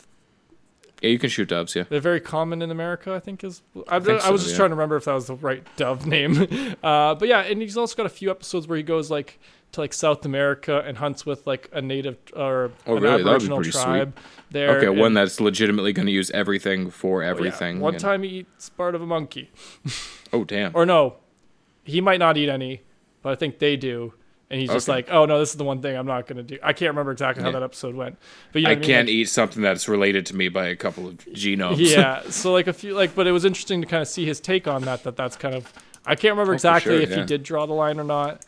Yeah, 1.03 1.11
you 1.11 1.19
can 1.19 1.31
shoot 1.31 1.49
doves, 1.49 1.77
yeah. 1.77 1.85
they're 1.89 2.01
very 2.01 2.21
common 2.21 2.61
in 2.61 2.71
America? 2.71 3.15
I 3.15 3.21
think 3.21 3.45
is. 3.45 3.63
I, 3.89 3.97
I, 3.97 4.01
think 4.01 4.17
was 4.17 4.25
so, 4.25 4.37
just 4.37 4.51
yeah. 4.51 4.57
trying 4.57 4.71
to 4.71 4.75
remember 4.75 4.97
if 4.97 5.05
that 5.05 5.13
was 5.15 5.29
the 5.29 5.37
right 5.37 5.65
dove 5.77 6.07
name. 6.07 6.47
Uh, 6.83 7.15
but 7.15 7.29
yeah, 7.29 7.41
and 7.41 7.61
he's 7.61 7.77
also 7.77 7.97
got 7.97 8.07
a 8.07 8.11
few 8.11 8.31
episodes 8.31 8.67
where 8.67 8.77
he 8.77 8.83
goes 8.83 9.11
like 9.11 9.39
to 9.73 9.81
like 9.81 9.93
South 9.93 10.25
America 10.25 10.83
and 10.87 10.99
hunts 10.99 11.27
with 11.27 11.47
like 11.47 11.69
a 11.73 11.83
native 11.83 12.17
or 12.35 12.73
Oh, 12.87 12.97
an 12.97 13.03
really? 13.03 13.03
That 13.03 13.11
would 13.13 13.19
be 13.19 13.31
Aboriginal 13.31 13.57
pretty 13.59 13.71
sweet. 13.73 13.83
tribe. 13.83 14.17
There, 14.51 14.79
Okay, 14.79 14.89
one 14.89 15.15
that's 15.15 15.41
legitimately 15.41 15.93
going 15.93 16.07
to 16.07 16.13
use 16.13 16.31
everything 16.31 16.91
for 16.91 17.23
oh, 17.23 17.25
yeah. 17.25 17.31
everything. 17.31 17.81
One 17.81 17.95
and- 17.95 18.01
time 18.01 18.23
he 18.23 18.31
eats 18.31 18.69
part 18.71 18.95
of 18.95 19.03
a 19.03 19.07
monkey. 19.07 19.51
Oh, 20.33 20.45
damn. 20.45 20.73
or 20.75 20.85
no, 20.87 21.17
he 21.85 22.01
might 22.01 22.19
not 22.19 22.37
eat 22.37 22.49
any, 22.49 22.83
but 23.23 23.31
I 23.31 23.35
think 23.35 23.59
they 23.59 23.77
do. 23.77 24.15
And 24.51 24.59
he's 24.61 24.71
just 24.71 24.89
like, 24.89 25.09
oh 25.11 25.27
no, 25.27 25.39
this 25.39 25.51
is 25.51 25.57
the 25.57 25.65
one 25.65 25.83
thing 25.83 25.95
I'm 25.97 26.07
not 26.07 26.27
gonna 26.27 26.43
do. 26.43 26.59
I 26.63 26.73
can't 26.73 26.89
remember 26.91 27.13
exactly 27.13 27.43
how 27.43 27.51
Yeah. 27.51 27.59
that 27.61 27.63
episode 27.65 27.95
went, 27.95 28.17
but 28.53 28.61
you 28.63 28.67
know 28.67 28.71
I 28.71 28.75
what 28.77 28.81
mean? 28.81 28.89
can't 28.89 29.09
Like, 29.09 29.15
eat 29.15 29.29
something 29.29 29.63
that's 29.63 29.89
related 29.89 30.25
to 30.27 30.37
me 30.37 30.49
by 30.49 30.69
a 30.69 30.77
couple 30.77 31.07
of 31.07 31.17
genomes. 31.19 31.77
yeah, 31.79 32.23
so 32.31 32.53
like 32.53 32.67
a 32.67 32.73
few 32.73 32.95
like, 32.95 33.15
but 33.15 33.27
it 33.27 33.33
was 33.33 33.45
interesting 33.45 33.83
to 33.83 33.87
kind 33.87 34.01
of 34.01 34.09
see 34.09 34.25
his 34.25 34.41
take 34.41 34.67
on 34.67 34.83
that. 34.83 35.03
That 35.05 35.17
that's 35.17 35.37
kind 35.37 35.55
of 35.55 35.71
I 36.07 36.15
can't 36.15 36.33
remember 36.33 36.53
Oh, 36.53 36.55
exactly 36.55 36.93
sure, 36.95 37.01
if 37.03 37.15
he 37.15 37.23
did 37.25 37.43
draw 37.43 37.67
the 37.67 37.75
line 37.75 38.01
or 38.01 38.05
not. 38.05 38.43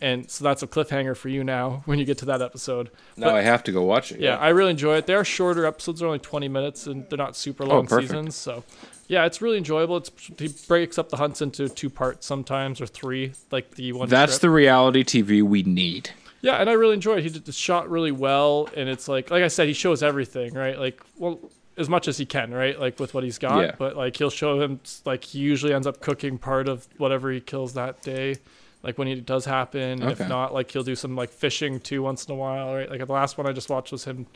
And 0.00 0.30
so 0.30 0.44
that's 0.44 0.62
a 0.62 0.68
cliffhanger 0.68 1.16
for 1.16 1.28
you 1.28 1.42
now 1.42 1.82
when 1.86 1.98
you 1.98 2.04
get 2.04 2.18
to 2.18 2.24
that 2.26 2.40
episode. 2.40 2.90
now 3.16 3.34
I 3.34 3.40
have 3.40 3.64
to 3.64 3.72
go 3.72 3.82
watch 3.82 4.12
it. 4.12 4.20
Yeah, 4.20 4.36
I 4.36 4.50
really 4.50 4.70
enjoy 4.70 4.96
it. 4.98 5.06
They 5.06 5.14
are 5.14 5.24
shorter 5.24 5.66
episodes; 5.66 5.98
they're 5.98 6.06
only 6.06 6.20
20 6.20 6.46
minutes, 6.46 6.86
and 6.86 7.08
they're 7.10 7.18
not 7.18 7.34
super 7.34 7.64
oh, 7.64 7.66
long 7.66 7.88
Oh, 7.90 7.98
seasons. 8.00 8.36
So, 8.36 8.62
yeah, 9.08 9.24
it's 9.24 9.42
really 9.42 9.58
enjoyable. 9.58 9.96
It's 9.96 10.10
he 10.38 10.48
breaks 10.68 10.98
up 10.98 11.08
the 11.08 11.16
hunts 11.16 11.42
into 11.42 11.68
two 11.68 11.90
parts 11.90 12.26
sometimes 12.26 12.80
or 12.80 12.86
three, 12.86 13.32
like 13.50 13.74
the 13.74 13.92
one. 13.92 14.08
That's 14.08 14.38
the 14.38 14.50
reality 14.50 15.02
TV 15.02 15.42
we 15.42 15.62
need. 15.64 16.10
Yeah, 16.40 16.56
and 16.56 16.70
I 16.70 16.74
really 16.74 16.94
enjoy 16.94 17.16
it. 17.16 17.24
He 17.24 17.30
did 17.30 17.46
the 17.46 17.52
shot 17.52 17.90
really 17.90 18.12
well, 18.12 18.68
and 18.76 18.88
it's 18.88 19.08
like, 19.08 19.28
like 19.30 19.42
I 19.42 19.48
said, 19.48 19.66
he 19.66 19.72
shows 19.74 20.04
everything, 20.04 20.54
right? 20.54 20.78
Like, 20.78 21.02
well, 21.16 21.40
as 21.76 21.88
much 21.88 22.06
as 22.06 22.16
he 22.18 22.26
can, 22.26 22.52
right? 22.54 22.78
Like 22.78 23.00
with 23.00 23.12
what 23.12 23.24
he's 23.24 23.38
got, 23.38 23.60
Yeah. 23.60 23.74
but 23.76 23.96
like 23.96 24.16
he'll 24.16 24.30
show 24.30 24.60
him, 24.60 24.78
like 25.04 25.24
he 25.24 25.40
usually 25.40 25.74
ends 25.74 25.86
up 25.86 26.00
cooking 26.00 26.38
part 26.38 26.68
of 26.68 26.86
whatever 26.96 27.32
he 27.32 27.40
kills 27.40 27.74
that 27.74 28.02
day. 28.02 28.36
Like 28.84 28.98
when 28.98 29.08
it 29.08 29.26
does 29.26 29.44
happen, 29.46 30.00
and 30.02 30.12
if 30.12 30.20
not, 30.28 30.54
like 30.54 30.70
he'll 30.70 30.84
do 30.84 30.94
some 30.94 31.16
like 31.16 31.30
fishing 31.30 31.80
too 31.80 32.02
once 32.02 32.24
in 32.26 32.32
a 32.32 32.36
while, 32.36 32.72
right? 32.74 32.88
Like 32.88 33.04
the 33.04 33.12
last 33.12 33.36
one 33.36 33.48
I 33.48 33.52
just 33.52 33.68
watched 33.68 33.90
was 33.90 34.04
him 34.04 34.26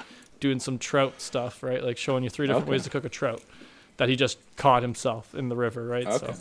doing 0.41 0.59
some 0.59 0.79
trout 0.79 1.21
stuff, 1.21 1.63
right? 1.63 1.83
Like 1.85 1.97
showing 1.99 2.25
you 2.25 2.31
three 2.31 2.49
different 2.49 2.65
Okay. 2.65 2.73
ways 2.73 2.83
to 2.85 2.91
cook 2.91 3.05
a 3.05 3.09
trout 3.09 3.41
that 3.97 4.09
he 4.09 4.17
just 4.17 4.39
caught 4.57 4.83
himself 4.83 5.35
in 5.35 5.49
the 5.49 5.57
river, 5.57 5.85
right? 5.85 6.07
Okay. 6.07 6.33
So, 6.33 6.35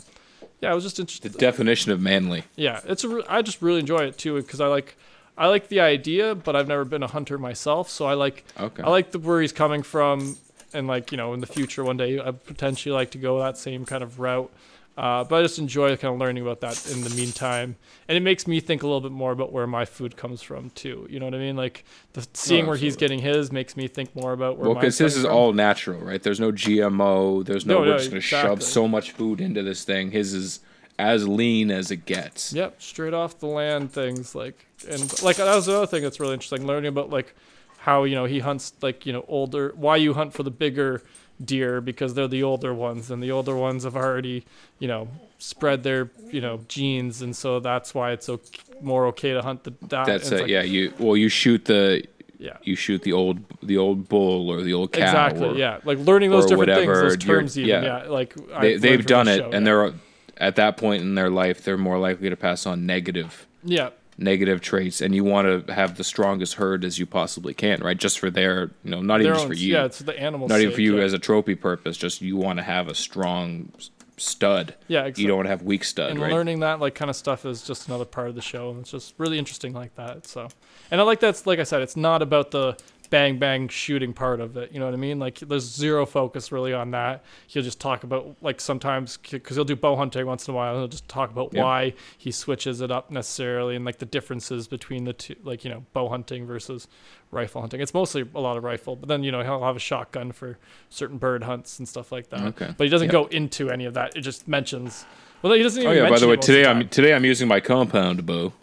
yeah, 0.60 0.70
I 0.70 0.74
was 0.74 0.84
just 0.84 0.98
interested. 0.98 1.32
The 1.32 1.38
definition 1.38 1.92
of 1.92 2.00
manly. 2.00 2.44
Yeah, 2.56 2.80
it's 2.84 3.04
a. 3.04 3.08
Re- 3.08 3.24
I 3.28 3.42
just 3.42 3.60
really 3.62 3.80
enjoy 3.80 4.04
it 4.04 4.18
too 4.18 4.36
because 4.40 4.60
I 4.60 4.68
like, 4.68 4.96
I 5.36 5.48
like 5.48 5.68
the 5.68 5.80
idea, 5.80 6.34
but 6.34 6.54
I've 6.54 6.68
never 6.68 6.84
been 6.84 7.02
a 7.02 7.08
hunter 7.08 7.36
myself, 7.38 7.88
so 7.90 8.06
I 8.06 8.14
like, 8.14 8.44
Okay. 8.58 8.82
I 8.82 8.88
like 8.90 9.10
the 9.10 9.18
where 9.18 9.40
he's 9.40 9.52
coming 9.52 9.82
from, 9.82 10.36
and 10.72 10.86
like 10.86 11.10
you 11.10 11.16
know, 11.16 11.34
in 11.34 11.40
the 11.40 11.46
future 11.46 11.82
one 11.84 11.96
day, 11.96 12.20
I 12.20 12.30
potentially 12.30 12.92
like 12.92 13.10
to 13.12 13.18
go 13.18 13.38
that 13.40 13.58
same 13.58 13.84
kind 13.84 14.02
of 14.02 14.20
route. 14.20 14.52
Uh, 14.96 15.24
but 15.24 15.36
I 15.36 15.42
just 15.42 15.58
enjoy 15.58 15.96
kind 15.96 16.12
of 16.12 16.20
learning 16.20 16.42
about 16.42 16.60
that 16.60 16.90
in 16.92 17.02
the 17.02 17.10
meantime, 17.10 17.76
and 18.08 18.16
it 18.16 18.20
makes 18.20 18.46
me 18.46 18.60
think 18.60 18.82
a 18.82 18.86
little 18.86 19.00
bit 19.00 19.12
more 19.12 19.32
about 19.32 19.50
where 19.50 19.66
my 19.66 19.86
food 19.86 20.16
comes 20.18 20.42
from 20.42 20.68
too. 20.70 21.06
You 21.08 21.18
know 21.18 21.26
what 21.26 21.34
I 21.34 21.38
mean? 21.38 21.56
Like 21.56 21.84
the, 22.12 22.26
seeing 22.34 22.66
where 22.66 22.76
he's 22.76 22.96
getting 22.96 23.18
his 23.18 23.50
makes 23.50 23.74
me 23.74 23.88
think 23.88 24.14
more 24.14 24.32
about 24.32 24.58
where. 24.58 24.68
well, 24.68 24.74
because 24.74 24.98
his 24.98 25.16
is 25.16 25.24
all 25.24 25.54
natural, 25.54 26.00
right? 26.00 26.22
There's 26.22 26.40
no 26.40 26.52
GMO. 26.52 27.44
There's 27.44 27.64
no, 27.64 27.74
No, 27.74 27.80
we're 27.80 27.86
no, 27.86 27.98
just 27.98 28.10
going 28.10 28.20
to 28.20 28.26
exactly. 28.26 28.50
shove 28.50 28.62
so 28.62 28.86
much 28.86 29.12
food 29.12 29.40
into 29.40 29.62
this 29.62 29.84
thing. 29.84 30.10
His 30.10 30.34
is 30.34 30.60
as 30.98 31.26
lean 31.26 31.70
as 31.70 31.90
it 31.90 32.04
gets. 32.04 32.52
Yep, 32.52 32.82
straight 32.82 33.14
off 33.14 33.38
the 33.38 33.46
land 33.46 33.92
things 33.92 34.34
like 34.34 34.66
and 34.88 35.22
like 35.22 35.36
that 35.36 35.54
was 35.54 35.68
another 35.68 35.86
thing 35.86 36.02
that's 36.02 36.20
really 36.20 36.34
interesting 36.34 36.66
learning 36.66 36.88
about 36.88 37.08
like 37.10 37.34
how 37.78 38.04
you 38.04 38.14
know 38.14 38.26
he 38.26 38.40
hunts 38.40 38.74
like 38.82 39.06
you 39.06 39.12
know 39.12 39.24
older 39.26 39.72
why 39.74 39.96
you 39.96 40.14
hunt 40.14 40.32
for 40.32 40.42
the 40.42 40.50
bigger 40.50 41.02
deer 41.44 41.80
because 41.80 42.14
they're 42.14 42.28
the 42.28 42.42
older 42.42 42.72
ones 42.74 43.10
and 43.10 43.22
the 43.22 43.30
older 43.30 43.56
ones 43.56 43.84
have 43.84 43.96
already 43.96 44.44
you 44.78 44.88
know 44.88 45.08
spread 45.38 45.82
their 45.82 46.10
you 46.30 46.40
know 46.40 46.60
genes 46.68 47.20
and 47.22 47.34
so 47.34 47.58
that's 47.60 47.94
why 47.94 48.12
it's 48.12 48.28
okay, 48.28 48.60
more 48.80 49.06
okay 49.06 49.32
to 49.32 49.42
hunt 49.42 49.64
the 49.64 49.72
that 49.88 50.06
That's 50.06 50.30
it. 50.30 50.40
like- 50.42 50.48
yeah, 50.48 50.62
you 50.62 50.92
well, 50.98 51.16
you 51.16 51.28
shoot 51.28 51.64
the 51.64 52.04
yeah 52.38 52.56
you 52.62 52.74
shoot 52.76 53.02
the 53.02 53.12
old 53.12 53.38
the 53.62 53.76
old 53.78 54.08
bull 54.08 54.50
or 54.50 54.62
the 54.62 54.74
old 54.74 54.92
cow. 54.92 55.02
exactly 55.02 55.48
or- 55.48 55.54
yeah 55.54 55.78
like 55.84 55.98
learning 55.98 56.30
those 56.30 56.44
different 56.46 56.70
whatever, 56.70 56.94
things 57.02 57.16
those 57.18 57.24
you're- 57.26 57.40
terms 57.40 57.58
even 57.58 57.68
yeah. 57.82 58.02
yeah, 58.04 58.08
like 58.10 58.34
They, 58.60 58.76
they've 58.76 59.04
done 59.06 59.28
it, 59.28 59.38
show, 59.38 59.44
and 59.46 59.52
yeah. 59.54 59.60
they're 59.60 59.92
at 60.38 60.56
that 60.56 60.76
point 60.76 61.02
in 61.02 61.14
their 61.14 61.30
life, 61.30 61.62
they're 61.62 61.76
more 61.78 61.98
likely 61.98 62.28
to 62.30 62.36
pass 62.36 62.66
on 62.66 62.84
negative 62.86 63.46
yeah 63.64 63.90
negative 64.18 64.60
traits, 64.60 65.00
and 65.00 65.14
you 65.14 65.24
want 65.24 65.66
to 65.66 65.72
have 65.72 65.96
the 65.96 66.04
strongest 66.04 66.54
herd 66.54 66.84
as 66.84 66.98
you 66.98 67.06
possibly 67.06 67.54
can, 67.54 67.80
right? 67.80 67.96
Just 67.96 68.18
for 68.18 68.30
their, 68.30 68.70
you 68.84 68.90
know, 68.90 69.00
not 69.00 69.20
even 69.20 69.32
just 69.32 69.44
own 69.44 69.48
for 69.48 69.54
you, 69.54 69.72
yeah 69.74 69.84
it's 69.84 69.98
the 70.00 70.18
animals 70.18 70.48
not 70.50 70.60
even 70.60 70.74
for 70.74 70.80
you 70.80 71.00
as 71.00 71.12
a 71.12 71.18
trophy 71.18 71.54
purpose. 71.54 71.96
Just 71.96 72.20
you 72.20 72.36
want 72.36 72.58
to 72.58 72.62
have 72.62 72.88
a 72.88 72.94
strong 72.94 73.72
stud. 74.18 74.74
yeah 74.88 75.00
exactly. 75.00 75.22
You 75.22 75.28
don't 75.28 75.38
want 75.38 75.46
to 75.46 75.50
have 75.50 75.62
weak 75.62 75.84
stud, 75.84 76.10
and 76.10 76.20
right? 76.20 76.32
learning 76.32 76.60
that 76.60 76.78
like 76.80 76.94
kind 76.94 77.10
of 77.10 77.16
stuff 77.16 77.44
is 77.44 77.62
just 77.62 77.88
another 77.88 78.04
part 78.04 78.28
of 78.28 78.34
the 78.34 78.42
show 78.42 78.70
and 78.70 78.80
it's 78.80 78.90
just 78.90 79.14
really 79.18 79.38
interesting 79.38 79.72
like 79.72 79.94
that 79.96 80.26
so 80.26 80.48
and 80.90 81.00
i 81.00 81.04
like 81.04 81.18
that's 81.18 81.46
like 81.46 81.58
i 81.58 81.64
said 81.64 81.82
it's 81.82 81.96
not 81.96 82.22
about 82.22 82.50
the 82.52 82.76
bang 83.12 83.38
bang 83.38 83.68
shooting 83.68 84.14
part 84.14 84.40
of 84.40 84.56
it. 84.56 84.72
You 84.72 84.80
know 84.80 84.86
what 84.86 84.94
I 84.94 84.96
mean? 84.96 85.18
Like 85.18 85.38
there's 85.38 85.64
zero 85.70 86.06
focus 86.06 86.50
really 86.50 86.72
on 86.72 86.92
that. 86.92 87.22
He'll 87.46 87.62
just 87.62 87.78
talk 87.78 88.04
about 88.04 88.34
like 88.40 88.58
sometimes 88.58 89.18
because 89.18 89.54
he'll 89.54 89.66
do 89.66 89.76
bow 89.76 89.96
hunting 89.96 90.24
once 90.26 90.48
in 90.48 90.54
a 90.54 90.56
while. 90.56 90.78
He'll 90.78 90.88
just 90.88 91.06
talk 91.08 91.30
about 91.30 91.50
Yeah. 91.52 91.62
why 91.62 91.92
he 92.16 92.32
switches 92.32 92.80
it 92.80 92.90
up 92.90 93.10
necessarily 93.10 93.76
and 93.76 93.84
like 93.84 93.98
the 93.98 94.06
differences 94.06 94.66
between 94.66 95.04
the 95.04 95.12
two, 95.12 95.36
like 95.44 95.62
you 95.62 95.70
know 95.70 95.84
bow 95.92 96.08
hunting 96.08 96.46
versus 96.46 96.88
rifle 97.30 97.60
hunting. 97.60 97.82
It's 97.82 97.92
mostly 97.92 98.24
a 98.34 98.40
lot 98.40 98.56
of 98.56 98.64
rifle, 98.64 98.96
but 98.96 99.10
then 99.10 99.22
you 99.22 99.30
know 99.30 99.42
he'll 99.42 99.62
have 99.62 99.76
a 99.76 99.78
shotgun 99.78 100.32
for 100.32 100.56
certain 100.88 101.18
bird 101.18 101.44
hunts 101.44 101.78
and 101.78 101.86
stuff 101.86 102.12
like 102.12 102.30
that. 102.30 102.40
Okay. 102.40 102.74
But 102.74 102.84
he 102.84 102.88
doesn't 102.88 103.08
Yeah. 103.08 103.12
go 103.12 103.26
into 103.26 103.68
any 103.70 103.84
of 103.84 103.92
that. 103.92 104.16
It 104.16 104.22
just 104.22 104.48
mentions. 104.48 105.04
Well, 105.42 105.52
he 105.52 105.62
doesn't 105.62 105.82
oh, 105.86 105.90
even. 105.92 105.98
Oh 105.98 106.04
yeah. 106.04 106.10
By 106.10 106.18
the 106.18 106.26
way, 106.28 106.32
it 106.32 106.36
most 106.38 106.48
of 106.48 106.54
today 106.54 106.66
I'm 106.70 106.88
today 106.88 107.12
I'm 107.12 107.26
using 107.26 107.46
my 107.46 107.60
compound 107.60 108.24
bow. 108.24 108.54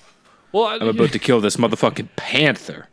Well, 0.52 0.66
I- 0.66 0.78
I'm 0.78 0.88
about 0.88 1.12
to 1.18 1.20
kill 1.20 1.40
this 1.40 1.58
motherfucking 1.58 2.10
panther. 2.16 2.88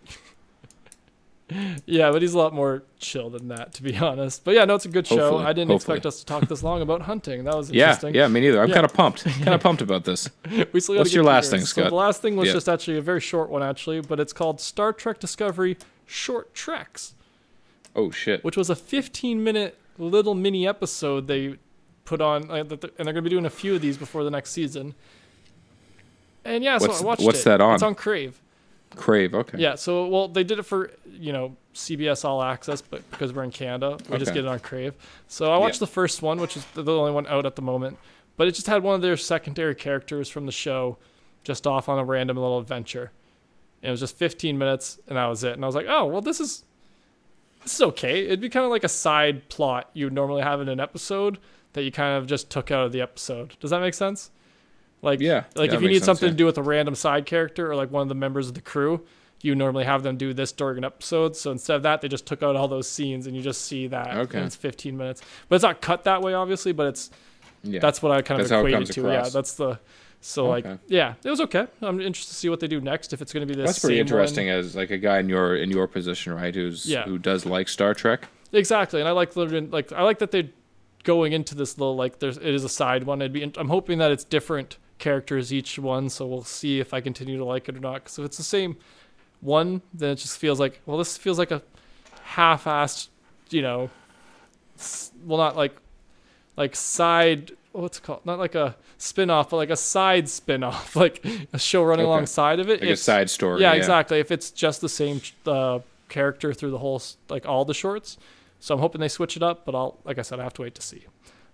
Yeah, 1.86 2.10
but 2.10 2.22
he's 2.22 2.34
a 2.34 2.38
lot 2.38 2.52
more 2.52 2.82
chill 2.98 3.30
than 3.30 3.46
that, 3.48 3.72
to 3.74 3.82
be 3.84 3.96
honest. 3.98 4.42
But 4.44 4.54
yeah, 4.54 4.64
no, 4.64 4.74
it's 4.74 4.84
a 4.84 4.88
good 4.88 5.06
show. 5.06 5.16
Hopefully, 5.16 5.44
I 5.44 5.52
didn't 5.52 5.70
hopefully. 5.70 5.96
expect 5.98 6.06
us 6.06 6.18
to 6.20 6.26
talk 6.26 6.48
this 6.48 6.62
long 6.64 6.82
about 6.82 7.02
hunting. 7.02 7.44
That 7.44 7.56
was 7.56 7.70
Yeah, 7.72 7.84
interesting. 7.90 8.14
yeah, 8.16 8.26
me 8.26 8.40
neither. 8.40 8.60
I'm 8.60 8.68
Yeah. 8.68 8.74
kind 8.74 8.84
of 8.84 8.92
pumped. 8.92 9.24
Kind 9.24 9.48
of 9.54 9.60
pumped 9.60 9.80
about 9.80 10.04
this. 10.04 10.28
We 10.72 10.80
still 10.80 10.96
What's 10.96 11.14
your 11.14 11.22
last 11.22 11.50
thing, 11.50 11.60
So 11.60 11.66
Scott? 11.66 11.90
the 11.90 11.94
last 11.94 12.20
thing 12.20 12.34
was 12.34 12.48
Yeah. 12.48 12.54
just 12.54 12.68
actually 12.68 12.98
a 12.98 13.02
very 13.02 13.20
short 13.20 13.48
one, 13.48 13.62
actually, 13.62 14.00
but 14.00 14.18
it's 14.18 14.32
called 14.32 14.60
Star 14.60 14.92
Trek 14.92 15.20
Discovery 15.20 15.76
Short 16.04 16.52
Treks, 16.52 17.14
Oh 17.94 18.10
shit. 18.10 18.42
which 18.42 18.56
was 18.56 18.68
a 18.68 18.74
15 18.76 19.44
minute 19.44 19.78
little 19.98 20.34
mini 20.34 20.66
episode 20.66 21.28
they 21.28 21.56
put 22.04 22.20
on, 22.20 22.50
uh, 22.50 22.54
and 22.54 22.68
they're 22.70 22.88
going 23.04 23.14
to 23.14 23.22
be 23.22 23.30
doing 23.30 23.46
a 23.46 23.50
few 23.50 23.74
of 23.76 23.80
these 23.82 23.96
before 23.96 24.24
the 24.24 24.30
next 24.30 24.50
season. 24.50 24.94
And 26.44 26.62
yeah, 26.64 26.78
so 26.78 26.88
What's- 26.88 27.02
I 27.02 27.04
watched 27.04 27.22
what's 27.22 27.40
it. 27.42 27.44
that 27.44 27.60
on? 27.60 27.74
It's 27.74 27.82
on 27.82 27.94
Crave. 27.94 28.40
Crave. 28.96 29.34
Okay. 29.34 29.58
Yeah, 29.58 29.74
so 29.76 30.06
well, 30.08 30.26
they 30.28 30.42
did 30.44 30.58
it 30.58 30.64
for 30.64 30.90
you 31.10 31.32
know 31.32 31.56
CBS 31.74 32.24
All 32.24 32.42
Access, 32.42 32.80
but 32.82 33.08
because 33.10 33.32
we're 33.32 33.44
in 33.44 33.50
Canada, 33.50 33.98
we 34.08 34.18
just 34.18 34.30
Okay. 34.30 34.40
get 34.40 34.44
it 34.46 34.48
on 34.48 34.58
Crave. 34.60 34.94
So 35.28 35.52
I 35.52 35.58
watched 35.58 35.76
Yeah. 35.76 35.80
the 35.80 35.86
first 35.92 36.22
one, 36.22 36.40
which 36.40 36.56
is 36.56 36.64
the 36.74 36.82
the 36.82 36.92
only 36.96 37.12
one 37.12 37.26
out 37.26 37.46
at 37.46 37.56
the 37.56 37.62
moment, 37.62 37.98
but 38.36 38.48
it 38.48 38.52
just 38.52 38.66
had 38.66 38.82
one 38.82 38.94
of 38.94 39.02
their 39.02 39.16
secondary 39.16 39.74
characters 39.74 40.28
from 40.28 40.46
the 40.46 40.52
show, 40.52 40.96
just 41.44 41.66
off 41.66 41.88
on 41.88 41.98
a 41.98 42.04
random 42.04 42.36
little 42.38 42.58
adventure. 42.58 43.12
And 43.82 43.88
it 43.88 43.92
was 43.92 44.00
just 44.00 44.16
15 44.16 44.56
minutes, 44.58 44.98
and 45.06 45.16
that 45.18 45.26
was 45.26 45.44
it. 45.44 45.52
And 45.52 45.62
I 45.64 45.66
was 45.68 45.74
like, 45.76 45.86
oh 45.88 46.06
well, 46.06 46.20
this 46.22 46.40
is 46.40 46.64
this 47.62 47.74
is 47.74 47.82
okay. 47.82 48.24
It'd 48.26 48.40
be 48.40 48.48
kind 48.48 48.64
of 48.64 48.70
like 48.70 48.84
a 48.84 48.88
side 48.88 49.48
plot 49.48 49.90
you 49.92 50.06
would 50.06 50.12
normally 50.12 50.42
have 50.42 50.60
in 50.60 50.68
an 50.68 50.80
episode 50.80 51.38
that 51.74 51.82
you 51.82 51.92
kind 51.92 52.16
of 52.16 52.26
just 52.26 52.48
took 52.48 52.70
out 52.70 52.86
of 52.86 52.92
the 52.92 53.00
episode. 53.02 53.56
Does 53.60 53.70
that 53.70 53.80
make 53.80 53.92
sense? 53.94 54.30
Like 55.02 55.20
Yeah. 55.20 55.44
like 55.54 55.70
yeah, 55.70 55.76
if 55.76 55.82
you 55.82 55.88
need 55.88 55.94
sense, 55.96 56.06
something 56.06 56.26
yeah. 56.28 56.32
to 56.32 56.36
do 56.36 56.46
with 56.46 56.58
a 56.58 56.62
random 56.62 56.94
side 56.94 57.26
character 57.26 57.70
or 57.70 57.76
like 57.76 57.90
one 57.90 58.02
of 58.02 58.08
the 58.08 58.14
members 58.14 58.48
of 58.48 58.54
the 58.54 58.60
crew, 58.60 59.04
you 59.42 59.54
normally 59.54 59.84
have 59.84 60.02
them 60.02 60.16
do 60.16 60.32
this 60.32 60.50
during 60.52 60.78
an 60.78 60.84
episode. 60.84 61.36
So 61.36 61.50
instead 61.52 61.76
of 61.76 61.82
that, 61.82 62.00
they 62.00 62.08
just 62.08 62.26
took 62.26 62.42
out 62.42 62.56
all 62.56 62.66
those 62.68 62.88
scenes 62.88 63.26
and 63.26 63.36
you 63.36 63.42
just 63.42 63.62
see 63.66 63.86
that. 63.88 64.16
Okay. 64.16 64.38
And 64.38 64.46
it's 64.46 64.56
15 64.56 64.96
minutes, 64.96 65.22
but 65.48 65.56
it's 65.56 65.62
not 65.62 65.80
cut 65.80 66.04
that 66.04 66.22
way, 66.22 66.34
obviously. 66.34 66.72
But 66.72 66.88
it's 66.88 67.10
Yeah. 67.62 67.80
that's 67.80 68.02
what 68.02 68.12
I 68.12 68.22
kind 68.22 68.40
of 68.40 68.48
That's 68.48 68.58
it 68.64 68.66
equated 68.66 68.94
to. 68.94 69.02
Yeah, 69.08 69.28
that's 69.28 69.54
the. 69.54 69.78
So 70.22 70.46
like 70.48 70.66
yeah, 70.88 71.14
it 71.22 71.30
was 71.30 71.40
okay. 71.42 71.66
I'm 71.82 72.00
interested 72.00 72.32
to 72.32 72.36
see 72.38 72.48
what 72.48 72.58
they 72.60 72.66
do 72.66 72.80
next. 72.80 73.12
If 73.12 73.20
it's 73.20 73.32
going 73.32 73.46
to 73.46 73.54
be 73.54 73.56
this. 73.60 73.68
That's 73.68 73.78
pretty 73.78 74.00
interesting 74.00 74.48
one. 74.48 74.56
as 74.56 74.74
like 74.74 74.90
a 74.90 74.98
guy 74.98 75.18
in 75.18 75.28
your 75.28 75.54
in 75.56 75.70
your 75.70 75.86
position, 75.86 76.32
right? 76.34 76.52
Who's 76.54 76.86
Yeah. 76.86 77.04
who 77.04 77.18
does 77.18 77.44
like 77.46 77.68
Star 77.68 77.94
Trek. 77.94 78.26
Exactly, 78.52 79.00
and 79.00 79.08
I 79.08 79.12
like 79.12 79.36
like 79.36 79.92
I 79.92 80.02
like 80.02 80.18
that 80.20 80.30
they're 80.30 80.48
going 81.04 81.32
into 81.32 81.54
this 81.54 81.78
little 81.78 81.94
like 81.94 82.18
there's 82.18 82.38
it 82.38 82.46
is 82.54 82.64
a 82.64 82.68
side 82.68 83.04
one. 83.04 83.20
I'd 83.22 83.32
be 83.32 83.42
I'm 83.56 83.68
hoping 83.68 83.98
that 83.98 84.10
it's 84.10 84.24
different 84.24 84.78
characters 84.98 85.52
each 85.52 85.78
one, 85.78 86.08
so 86.08 86.26
we'll 86.26 86.42
see 86.44 86.80
if 86.80 86.94
I 86.94 87.00
continue 87.00 87.36
to 87.38 87.44
like 87.44 87.68
it 87.68 87.76
or 87.76 87.80
not. 87.80 87.94
Because 88.04 88.18
if 88.18 88.24
it's 88.24 88.36
the 88.38 88.42
same 88.42 88.76
one, 89.40 89.82
then 89.92 90.10
it 90.10 90.16
just 90.16 90.38
feels 90.38 90.58
like 90.60 90.80
well, 90.86 90.96
this 90.98 91.16
feels 91.16 91.38
like 91.38 91.50
a 91.50 91.62
half-assed, 92.22 93.08
you 93.50 93.62
know, 93.62 93.90
well 95.24 95.38
not 95.38 95.56
like 95.56 95.74
like 96.56 96.76
side 96.76 97.52
what's 97.72 97.98
it 97.98 98.02
called 98.02 98.24
not 98.26 98.38
like 98.38 98.54
a 98.54 98.76
spin-off 98.98 99.50
but 99.50 99.56
like 99.56 99.70
a 99.70 99.76
side 99.76 100.28
spin-off 100.28 100.94
like 101.04 101.24
a 101.52 101.58
show 101.58 101.82
running 101.82 102.04
Okay. 102.04 102.10
alongside 102.12 102.60
of 102.60 102.68
it 102.68 102.80
Like 102.80 102.88
a 102.90 102.92
If- 102.92 102.98
side 102.98 103.30
story. 103.30 103.60
yeah, 103.62 103.72
exactly. 103.72 104.18
If 104.18 104.30
it's 104.30 104.50
just 104.50 104.80
the 104.80 104.88
same 104.88 105.20
uh, 105.46 105.80
character 106.08 106.52
through 106.54 106.70
the 106.70 106.78
whole, 106.78 107.02
like 107.28 107.46
all 107.46 107.64
the 107.64 107.74
shorts, 107.74 108.16
so 108.60 108.74
I'm 108.74 108.80
hoping 108.80 109.00
they 109.00 109.08
switch 109.08 109.36
it 109.36 109.42
up. 109.42 109.64
But 109.66 109.74
I'll, 109.74 109.98
like 110.04 110.18
I 110.18 110.22
said, 110.22 110.40
I 110.40 110.44
have 110.44 110.54
to 110.54 110.62
wait 110.62 110.74
to 110.76 110.82
see. 110.82 111.04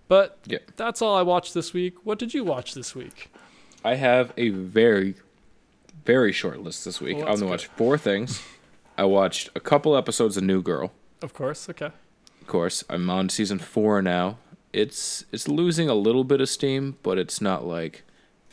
But 0.07 0.37
Yeah. 0.45 0.59
that's 0.75 1.01
all 1.01 1.15
I 1.15 1.21
watched 1.21 1.53
this 1.53 1.73
week. 1.73 1.95
What 2.05 2.19
did 2.19 2.33
you 2.33 2.43
watch 2.43 2.73
this 2.73 2.93
week? 2.95 3.29
I 3.83 3.95
have 3.95 4.31
a 4.37 4.49
very, 4.49 5.15
very 6.05 6.31
short 6.31 6.61
list 6.61 6.85
this 6.85 7.01
week. 7.01 7.17
Well, 7.17 7.27
I'm 7.27 7.35
gonna 7.35 7.47
watch 7.51 7.67
four 7.67 7.97
things. 7.97 8.41
I 8.97 9.05
watched 9.05 9.49
a 9.55 9.59
couple 9.59 9.95
episodes 9.97 10.37
of 10.37 10.43
New 10.43 10.61
Girl. 10.61 10.91
Of 11.21 11.33
course, 11.33 11.69
okay. 11.69 11.91
Of 12.41 12.47
course, 12.47 12.83
I'm 12.89 13.09
on 13.09 13.29
season 13.29 13.59
four 13.59 14.01
now. 14.01 14.37
It's 14.71 15.25
it's 15.31 15.47
losing 15.47 15.89
a 15.89 15.95
little 15.95 16.23
bit 16.23 16.41
of 16.41 16.49
steam, 16.49 16.97
but 17.03 17.17
it's 17.17 17.39
not 17.41 17.65
like 17.65 18.03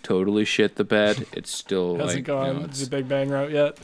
totally 0.03 0.45
shit 0.45 0.77
the 0.77 0.85
bed. 0.85 1.27
It's 1.33 1.51
still 1.51 1.97
Hasn't 1.99 2.07
like 2.09 2.17
you 2.17 2.23
gone 2.23 2.61
know, 2.63 2.67
the 2.69 2.87
Big 2.87 3.09
Bang 3.09 3.29
route 3.29 3.51
yet. 3.51 3.79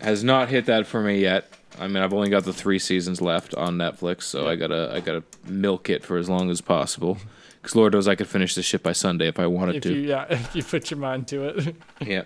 has 0.00 0.22
not 0.22 0.48
hit 0.48 0.66
that 0.66 0.86
for 0.86 1.00
me 1.02 1.20
yet. 1.20 1.48
I 1.78 1.86
mean, 1.88 2.02
I've 2.02 2.12
only 2.12 2.30
got 2.30 2.44
the 2.44 2.52
three 2.52 2.78
seasons 2.78 3.20
left 3.20 3.54
on 3.54 3.76
Netflix, 3.76 4.22
so 4.22 4.48
I 4.48 4.56
gotta 4.56 4.90
I 4.94 5.00
gotta 5.00 5.22
milk 5.46 5.88
it 5.90 6.04
for 6.04 6.16
as 6.16 6.28
long 6.28 6.50
as 6.50 6.60
possible. 6.60 7.18
Because 7.60 7.74
Lord 7.76 7.92
knows 7.94 8.06
I 8.08 8.14
could 8.14 8.28
finish 8.28 8.54
this 8.54 8.64
shit 8.64 8.82
by 8.82 8.92
Sunday 8.92 9.26
if 9.28 9.38
I 9.40 9.46
wanted 9.46 9.76
If 9.76 9.82
to. 9.84 9.92
you, 9.94 10.08
yeah, 10.08 10.26
if 10.30 10.54
you 10.54 10.62
put 10.62 10.90
your 10.90 10.98
mind 11.00 11.26
to 11.28 11.44
it. 11.48 11.74
yeah. 12.00 12.22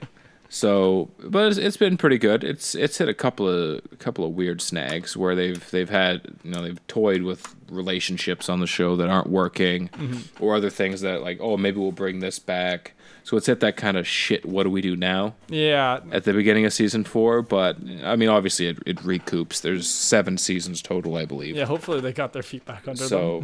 So, 0.52 1.10
but 1.22 1.46
it's, 1.48 1.58
it's 1.58 1.76
been 1.76 1.96
pretty 1.96 2.18
good. 2.18 2.42
It's 2.42 2.74
it's 2.74 2.98
hit 2.98 3.08
a 3.08 3.14
couple 3.14 3.48
of 3.48 3.80
a 3.92 3.96
couple 3.96 4.24
of 4.24 4.32
weird 4.32 4.60
snags 4.60 5.16
where 5.16 5.34
they've 5.36 5.70
they've 5.70 5.88
had 5.90 6.22
you 6.42 6.50
know 6.50 6.62
they've 6.62 6.86
toyed 6.88 7.22
with 7.22 7.54
relationships 7.70 8.48
on 8.48 8.58
the 8.60 8.66
show 8.66 8.96
that 8.96 9.08
aren't 9.08 9.30
working, 9.30 9.88
Mm-hmm. 9.90 10.44
or 10.44 10.56
other 10.56 10.70
things 10.70 11.00
that 11.02 11.22
like 11.22 11.38
oh 11.40 11.56
maybe 11.56 11.78
we'll 11.78 11.92
bring 11.92 12.18
this 12.20 12.38
back. 12.40 12.94
So 13.22 13.36
it's 13.36 13.48
at 13.48 13.60
that 13.60 13.76
kind 13.76 13.96
of 13.96 14.06
shit. 14.06 14.44
What 14.46 14.64
do 14.64 14.70
we 14.70 14.80
do 14.80 14.96
now? 14.96 15.34
yeah, 15.48 16.00
At 16.10 16.24
the 16.24 16.32
beginning 16.32 16.64
of 16.64 16.72
season 16.72 17.04
four, 17.04 17.42
but 17.42 17.76
I 18.04 18.16
mean 18.16 18.28
obviously 18.28 18.66
it, 18.68 18.78
it 18.86 18.96
recoups. 18.98 19.60
There's 19.60 19.88
seven 19.88 20.38
seasons 20.38 20.82
total, 20.82 21.16
I 21.16 21.24
believe. 21.24 21.56
yeah. 21.56 21.64
Hopefully 21.66 22.00
they 22.00 22.12
got 22.12 22.32
their 22.32 22.42
feet 22.42 22.64
back 22.64 22.88
under 22.88 22.98
them. 22.98 23.08
So 23.08 23.42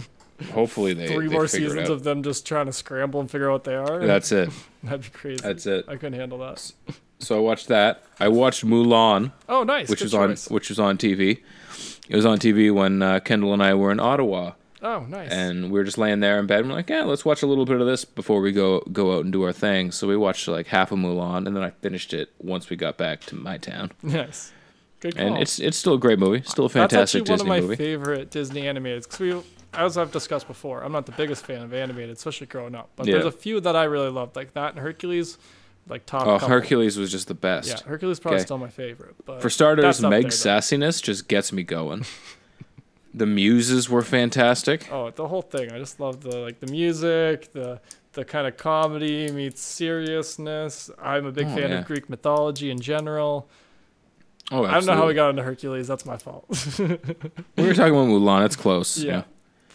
hopefully 0.53 0.93
they 0.95 1.09
Three 1.09 1.29
they 1.29 1.35
more 1.35 1.47
seasons 1.49 1.89
of 1.89 2.03
them 2.03 2.23
just 2.23 2.47
trying 2.47 2.67
to 2.67 2.73
scramble 2.73 3.21
and 3.21 3.31
figure 3.31 3.49
out 3.51 3.53
what 3.53 3.65
they 3.65 3.75
are. 3.77 4.05
That's 4.07 4.33
it. 4.33 4.51
That'd 4.83 5.03
be 5.03 5.09
crazy. 5.11 5.41
That's 5.43 5.67
it. 5.67 5.85
I 5.89 5.97
couldn't 5.97 6.19
handle 6.19 6.39
that. 6.39 6.73
So 7.19 7.37
I 7.37 7.41
watched 7.41 7.69
that. 7.69 8.03
I 8.21 8.29
watched 8.29 8.65
Mulan. 8.67 9.33
Oh, 9.49 9.63
nice. 9.65 9.89
which 9.89 10.01
Good 10.01 10.05
was 10.07 10.13
choice. 10.13 10.49
on 10.49 10.55
which 10.55 10.69
was 10.69 10.79
on 10.79 10.99
TV. 10.99 11.41
It 12.09 12.15
was 12.17 12.27
on 12.27 12.39
TV 12.39 12.73
when 12.73 13.03
uh, 13.03 13.21
Kendall 13.21 13.53
and 13.53 13.63
I 13.63 13.75
were 13.75 13.91
in 13.91 13.99
Ottawa, 13.99 14.53
Oh, 14.87 15.01
nice. 15.09 15.31
and 15.33 15.65
we 15.65 15.79
were 15.79 15.85
just 15.85 15.99
laying 15.99 16.21
there 16.21 16.39
in 16.39 16.47
bed. 16.47 16.61
And 16.61 16.69
we're 16.69 16.77
like, 16.77 16.89
yeah, 16.89 17.03
let's 17.03 17.25
watch 17.25 17.43
a 17.43 17.47
little 17.47 17.65
bit 17.65 17.81
of 17.81 17.87
this 17.87 18.05
before 18.05 18.41
we 18.41 18.53
go 18.53 18.81
go 18.93 19.17
out 19.17 19.25
and 19.25 19.33
do 19.33 19.43
our 19.43 19.53
thing. 19.53 19.91
So 19.91 20.07
we 20.07 20.17
watched 20.17 20.47
like 20.47 20.69
half 20.69 20.93
of 20.93 20.99
Mulan, 20.99 21.47
and 21.47 21.57
then 21.57 21.63
I 21.65 21.71
finished 21.71 22.15
it 22.15 22.31
once 22.39 22.71
we 22.71 22.77
got 22.77 22.97
back 22.97 23.21
to 23.27 23.35
my 23.35 23.59
town. 23.59 23.91
nice. 24.03 24.53
Good 25.01 25.17
call. 25.17 25.27
And 25.27 25.37
it's 25.39 25.59
it's 25.59 25.77
still 25.77 25.95
a 25.95 25.99
great 25.99 26.19
movie, 26.19 26.43
still 26.47 26.67
a 26.67 26.69
fantastic 26.69 27.25
Disney 27.25 27.49
movie. 27.49 27.49
That's 27.49 27.51
actually 27.51 27.51
one 27.53 27.59
of 27.59 27.63
my 27.63 27.69
movie. 27.69 27.77
favorite 27.77 28.31
Disney 28.31 28.67
animated. 28.69 29.03
Because 29.03 29.21
we, 29.21 29.43
as 29.75 29.99
I've 29.99 30.13
discussed 30.13 30.47
before, 30.47 30.83
I'm 30.83 30.93
not 30.93 31.05
the 31.07 31.13
biggest 31.13 31.45
fan 31.45 31.63
of 31.63 31.75
animated, 31.75 32.17
especially 32.17 32.47
growing 32.47 32.75
up. 32.75 32.89
But 32.97 33.07
Yeah. 33.07 33.15
there's 33.15 33.27
a 33.27 33.33
few 33.33 33.61
that 33.61 33.75
I 33.77 33.85
really 33.85 34.09
loved, 34.11 34.37
like 34.37 34.55
that 34.55 34.71
and 34.71 34.79
Hercules, 34.79 35.37
like 35.89 36.07
top. 36.07 36.23
Oh, 36.27 36.35
couple. 36.39 36.49
Hercules 36.49 36.97
was 36.97 37.11
just 37.11 37.29
the 37.29 37.35
best. 37.35 37.69
Yeah, 37.69 37.89
Hercules 37.89 38.21
probably 38.21 38.37
Okay. 38.37 38.45
still 38.47 38.59
my 38.59 38.71
favorite. 38.71 39.17
But 39.27 39.43
For 39.43 39.51
starters, 39.51 40.01
Meg's 40.01 40.43
there, 40.43 40.59
sassiness 40.61 41.03
just 41.03 41.29
gets 41.29 41.53
me 41.53 41.63
going. 41.63 42.05
the 43.17 43.27
muses 43.27 43.89
were 43.89 44.03
fantastic. 44.03 44.89
Oh, 44.93 45.11
the 45.11 45.27
whole 45.27 45.43
thing. 45.43 45.73
I 45.73 45.79
just 45.79 45.99
love 45.99 46.21
the 46.21 46.37
like 46.39 46.61
the 46.61 46.67
music, 46.71 47.53
the 47.53 47.81
the 48.13 48.25
kind 48.25 48.47
of 48.47 48.57
comedy 48.57 49.31
meets 49.33 49.61
seriousness. 49.63 50.91
I'm 51.03 51.27
a 51.27 51.33
big 51.33 51.47
Oh, 51.47 51.55
fan 51.57 51.71
yeah. 51.71 51.79
of 51.81 51.87
Greek 51.87 52.09
mythology 52.11 52.71
in 52.71 52.79
general. 52.81 53.49
Oh, 54.53 54.65
I 54.65 54.75
don't 54.75 54.87
know 54.87 54.95
how 54.95 55.07
we 55.09 55.15
got 55.15 55.31
into 55.31 55.43
Hercules. 55.43 55.89
That's 55.89 56.07
my 56.07 56.17
fault. 56.19 56.45
We 56.79 57.67
were 57.67 57.75
talking 57.75 57.95
about 57.95 58.09
Mulan. 58.09 58.45
It's 58.47 58.55
close. 58.57 58.99
yeah. 58.99 59.13
Yeah. 59.13 59.23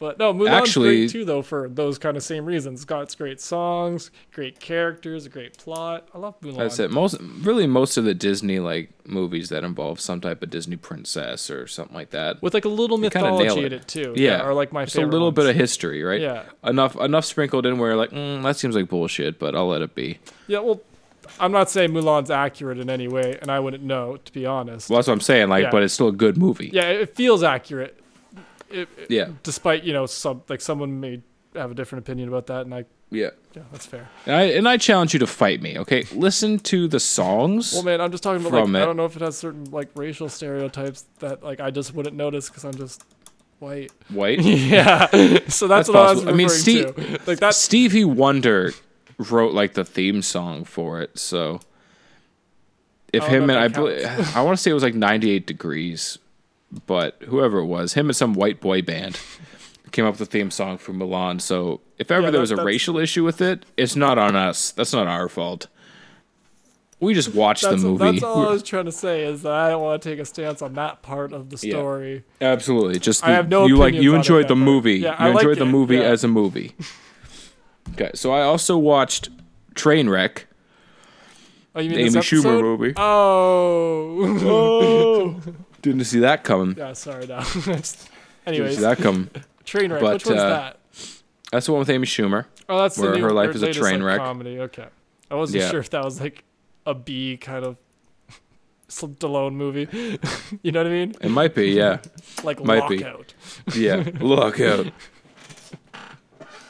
But 0.01 0.17
no, 0.17 0.33
Mulan's 0.33 0.49
Actually- 0.49 0.97
great 1.01 1.09
too, 1.11 1.25
though, 1.25 1.43
for 1.43 1.69
those 1.69 1.99
kind 1.99 2.17
of 2.17 2.23
same 2.23 2.43
reasons. 2.43 2.79
It's 2.79 2.85
got 2.85 3.15
great 3.15 3.39
songs, 3.39 4.09
great 4.33 4.59
characters, 4.59 5.27
a 5.27 5.29
great 5.29 5.59
plot. 5.59 6.07
I 6.11 6.17
love 6.17 6.41
Mulan. 6.41 6.57
That's 6.57 6.79
it. 6.79 6.89
Most 6.89 7.17
really 7.41 7.67
most 7.67 7.97
of 7.97 8.03
the 8.03 8.15
Disney 8.15 8.57
like 8.57 8.89
movies 9.05 9.49
that 9.49 9.63
involve 9.63 9.99
some 9.99 10.19
type 10.19 10.41
of 10.41 10.49
Disney 10.49 10.75
princess 10.75 11.51
or 11.51 11.67
something 11.67 11.93
like 11.95 12.09
that. 12.09 12.41
With 12.41 12.55
like 12.55 12.65
a 12.65 12.69
little 12.69 12.97
mythology 12.97 13.63
in 13.63 13.73
it 13.73 13.87
too. 13.87 14.13
Yeah. 14.17 14.43
Or 14.43 14.55
like 14.55 14.73
my 14.73 14.85
Just 14.85 14.97
a 14.97 15.05
little 15.05 15.31
bit 15.31 15.45
of 15.45 15.55
history, 15.55 16.01
right? 16.01 16.19
Yeah. 16.19 16.45
Enough 16.63 16.95
enough 16.95 17.25
sprinkled 17.25 17.67
in 17.67 17.77
where 17.77 17.95
like, 17.95 18.09
mm, 18.09 18.41
that 18.41 18.57
seems 18.57 18.75
like 18.75 18.89
bullshit, 18.89 19.37
but 19.37 19.55
I'll 19.55 19.67
let 19.67 19.83
it 19.83 19.93
be. 19.93 20.17
Yeah, 20.47 20.61
well, 20.61 20.81
I'm 21.39 21.51
not 21.51 21.69
saying 21.69 21.91
Mulan's 21.91 22.31
accurate 22.31 22.79
in 22.79 22.89
any 22.89 23.07
way, 23.07 23.37
and 23.39 23.51
I 23.51 23.59
wouldn't 23.59 23.83
know, 23.83 24.17
to 24.17 24.33
be 24.33 24.47
honest. 24.47 24.89
Well, 24.89 24.97
that's 24.97 25.07
what 25.07 25.13
I'm 25.13 25.21
saying. 25.21 25.49
Like, 25.49 25.65
Yeah. 25.65 25.69
but 25.69 25.83
it's 25.83 25.93
still 25.93 26.07
a 26.07 26.11
good 26.11 26.37
movie. 26.37 26.71
Yeah, 26.73 26.89
it 26.89 27.15
feels 27.15 27.43
accurate. 27.43 27.99
It, 28.73 28.89
it- 28.97 29.11
Yeah. 29.11 29.29
Despite 29.43 29.83
you 29.83 29.93
know 29.93 30.05
some 30.05 30.43
like 30.49 30.61
someone 30.61 30.99
may 30.99 31.21
have 31.55 31.71
a 31.71 31.73
different 31.73 32.05
opinion 32.05 32.29
about 32.29 32.47
that, 32.47 32.61
and 32.65 32.73
I 32.73 32.85
Yeah. 33.09 33.31
Yeah, 33.55 33.63
that's 33.71 33.85
fair. 33.85 34.07
And 34.25 34.35
I, 34.35 34.41
and 34.43 34.69
I 34.69 34.77
challenge 34.77 35.11
you 35.13 35.19
to 35.19 35.27
fight 35.27 35.61
me, 35.61 35.77
okay? 35.79 36.05
Listen 36.13 36.57
to 36.59 36.87
the 36.87 36.99
songs. 37.01 37.73
Well, 37.73 37.83
man, 37.83 37.99
I'm 37.99 38.09
just 38.11 38.23
talking 38.23 38.39
about 38.41 38.53
like 38.53 38.63
From 38.63 38.75
I 38.77 38.85
don't 38.85 38.95
know 38.95 39.03
if 39.05 39.17
it 39.17 39.21
has 39.21 39.37
certain 39.37 39.65
like 39.65 39.89
racial 39.95 40.29
stereotypes 40.29 41.05
that 41.19 41.43
like 41.43 41.59
I 41.59 41.71
just 41.71 41.93
wouldn't 41.93 42.15
notice 42.15 42.47
because 42.49 42.63
I'm 42.63 42.75
just 42.75 43.03
white. 43.59 43.91
White. 44.09 44.39
yeah, 44.41 45.07
so 45.47 45.67
that's, 45.67 45.87
That's 45.87 45.89
what 45.89 45.95
I 45.97 46.01
was 46.13 46.23
possible. 46.23 46.29
I 46.29 46.35
mean, 46.35 46.49
Steve- 46.49 46.95
to. 46.95 47.19
Like 47.27 47.39
that's 47.39 47.57
Stevie 47.57 48.05
Wonder 48.05 48.71
wrote 49.17 49.53
like 49.53 49.73
the 49.73 49.83
theme 49.85 50.21
song 50.21 50.63
for 50.63 51.01
it, 51.01 51.19
so 51.19 51.59
if 53.13 53.23
oh, 53.23 53.25
I 53.25 53.29
him 53.29 53.49
and 53.49 53.59
I, 53.77 54.39
I 54.39 54.41
want 54.41 54.57
to 54.57 54.61
say 54.63 54.71
it 54.71 54.73
was 54.73 54.83
like 54.83 54.95
98 54.95 55.45
degrees, 55.45 56.17
but 56.85 57.21
whoever 57.27 57.59
it 57.59 57.65
was, 57.65 57.93
him 57.93 58.07
and 58.09 58.15
some 58.15 58.33
white 58.33 58.59
boy 58.61 58.81
band 58.81 59.19
came 59.91 60.05
up 60.05 60.13
with 60.17 60.19
the 60.19 60.25
theme 60.37 60.49
song 60.51 60.77
for 60.77 60.93
Mulan. 60.93 61.41
So 61.41 61.81
if 61.97 62.09
ever 62.11 62.21
Yeah, 62.21 62.25
there 62.27 62.31
that- 62.33 62.39
was 62.41 62.51
a 62.51 62.55
that's- 62.55 62.65
racial 62.65 62.97
issue 62.97 63.23
with 63.23 63.41
it, 63.41 63.65
it's 63.77 63.95
not 63.95 64.17
on 64.17 64.35
us. 64.35 64.71
That's 64.71 64.93
not 64.93 65.07
our 65.07 65.27
fault. 65.27 65.67
We 67.01 67.15
just 67.15 67.33
watched 67.33 67.63
the 67.63 67.77
movie. 67.77 68.11
that's 68.11 68.23
all 68.23 68.47
I 68.47 68.51
was 68.53 68.61
trying 68.63 68.85
to 68.85 68.91
say 68.91 69.23
is 69.23 69.41
that 69.41 69.51
I 69.51 69.69
don't 69.71 69.81
want 69.81 70.01
to 70.03 70.09
take 70.09 70.19
a 70.19 70.25
stance 70.25 70.61
on 70.61 70.73
that 70.75 71.01
part 71.01 71.33
of 71.33 71.49
the 71.49 71.57
Yeah. 71.67 71.73
story. 71.73 72.23
Absolutely. 72.39 72.99
Just 72.99 73.25
I 73.25 73.31
have 73.31 73.49
no 73.49 73.65
you 73.65 73.75
like 73.75 73.95
you 73.95 74.13
enjoyed 74.13 74.47
the 74.47 74.55
movie. 74.55 74.99
Yeah, 74.99 75.09
you 75.21 75.29
I 75.29 75.31
enjoyed 75.31 75.57
the 75.57 75.63
it, 75.65 75.71
movie 75.71 75.95
yeah. 75.95 76.03
as 76.03 76.23
a 76.23 76.27
movie. 76.27 76.73
Okay, 77.93 78.11
so 78.13 78.31
I 78.31 78.43
also 78.43 78.77
watched 78.77 79.29
Trainwreck, 79.73 80.43
Oh, 81.75 81.79
you 81.81 81.89
mean 81.89 81.99
Amy 81.99 82.09
this 82.09 82.25
Schumer 82.29 82.61
movie. 82.61 82.93
Oh. 82.97 84.39
Oh, 84.47 85.41
didn't 85.81 86.03
see 86.05 86.19
that 86.19 86.43
coming. 86.43 86.75
yeah, 86.77 86.93
sorry. 86.93 87.27
No. 87.27 87.39
Just- 87.43 87.63
Didn't 88.45 88.55
Anyways, 88.55 88.75
see 88.77 88.81
that 88.81 88.97
coming. 88.97 89.29
train 89.65 89.91
wreck. 89.91 90.01
but, 90.01 90.13
Which 90.13 90.25
one's 90.25 90.39
uh, 90.39 90.49
that? 90.49 90.79
That's 91.51 91.65
the 91.65 91.71
one 91.73 91.79
with 91.79 91.89
Amy 91.89 92.07
Schumer. 92.07 92.45
Oh, 92.69 92.79
that's 92.81 92.97
where 92.97 93.11
the 93.11 93.17
new, 93.17 93.23
her 93.23 93.31
life 93.31 93.53
is 93.55 93.61
a 93.61 93.71
train 93.73 94.01
like, 94.01 94.07
wreck. 94.07 94.19
comedy. 94.19 94.59
Okay, 94.59 94.87
I 95.29 95.35
wasn't 95.35 95.61
Yeah. 95.63 95.69
sure 95.69 95.79
if 95.79 95.89
that 95.91 96.03
was 96.03 96.19
like 96.21 96.43
a 96.85 96.93
B 96.95 97.37
kind 97.37 97.65
of 97.65 97.77
Stallone 98.89 99.53
movie. 99.53 99.87
you 100.63 100.71
know 100.71 100.79
what 100.79 100.87
I 100.87 100.91
mean? 100.91 101.13
It 101.21 101.29
might 101.29 101.53
be, 101.53 101.67
yeah, 101.71 101.99
Like 102.43 102.63
Might 102.63 102.87
be. 102.89 102.97
Lockout. 102.99 103.33
yeah. 103.75 104.03
Look 104.19 104.59
out. 104.59 104.87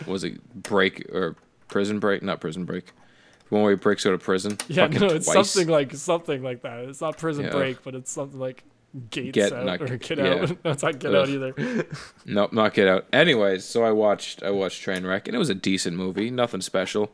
Was 0.08 0.24
it 0.24 0.64
break 0.64 1.08
or 1.14 1.36
prison 1.68 2.00
break? 2.00 2.24
Not 2.24 2.42
prison 2.42 2.66
break. 2.66 2.88
The 2.88 3.56
one 3.56 3.64
where 3.64 3.72
he 3.72 3.78
breaks 3.78 4.06
out 4.06 4.14
of 4.14 4.22
prison. 4.24 4.58
Yeah, 4.68 4.88
no, 4.88 5.08
it's 5.08 5.26
twice. 5.26 5.50
something 5.52 5.72
like 5.72 5.94
something 5.96 6.42
like 6.42 6.62
that. 6.64 6.80
It's 6.86 7.02
not 7.02 7.18
Prison 7.18 7.46
Yeah. 7.46 7.52
Break, 7.52 7.84
but 7.84 7.94
it's 7.96 8.12
something 8.12 8.40
like 8.40 8.64
Gates 9.10 9.32
Get- 9.36 9.54
Out 9.54 9.66
not- 9.66 9.82
or 9.82 9.98
Get 9.98 10.18
yeah. 10.18 10.34
Out. 10.34 10.50
no, 10.66 10.76
not 10.82 11.00
Get 11.00 11.16
Out 11.16 11.30
either. 11.30 11.86
Nope, 12.26 12.52
not 12.54 12.74
Get 12.74 12.88
Out. 12.88 13.06
Anyways, 13.14 13.64
so 13.64 13.84
I 13.84 13.92
watched 13.92 14.44
I 14.44 14.50
watched 14.52 14.86
Trainwreck, 14.86 15.28
and 15.28 15.36
it 15.36 15.40
was 15.40 15.50
a 15.50 15.56
decent 15.56 15.96
movie. 15.98 16.30
Nothing 16.30 16.62
special. 16.62 17.12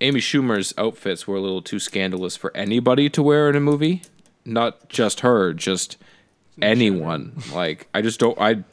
Amy 0.00 0.20
Schumer's 0.20 0.74
outfits 0.76 1.26
were 1.26 1.36
a 1.36 1.40
little 1.40 1.62
too 1.62 1.78
scandalous 1.78 2.36
for 2.36 2.54
anybody 2.56 3.08
to 3.10 3.22
wear 3.22 3.48
in 3.48 3.56
a 3.56 3.60
movie. 3.60 4.02
Not 4.44 4.88
just 4.88 5.20
her, 5.20 5.52
just 5.54 5.96
anyone. 6.60 7.32
Like 7.52 7.88
I 7.94 8.02
just 8.02 8.20
don't 8.20 8.38
I 8.40 8.64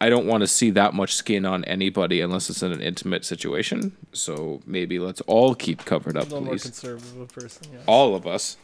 I 0.00 0.08
don't 0.08 0.26
want 0.26 0.40
to 0.42 0.48
see 0.48 0.70
that 0.70 0.94
much 0.94 1.14
skin 1.14 1.44
on 1.46 1.64
anybody 1.64 2.20
unless 2.20 2.50
it's 2.50 2.62
in 2.62 2.72
an 2.72 2.80
intimate 2.82 3.24
situation. 3.24 3.96
So 4.12 4.60
maybe 4.66 4.98
let's 4.98 5.20
all 5.22 5.54
keep 5.54 5.84
covered 5.84 6.16
A 6.16 6.20
up, 6.20 6.24
little 6.24 6.40
more 6.40 6.54
please. 6.54 6.64
conservative 6.64 7.28
person. 7.32 7.68
Yeah. 7.72 7.78
All 7.86 8.14
of 8.16 8.26
us. 8.26 8.56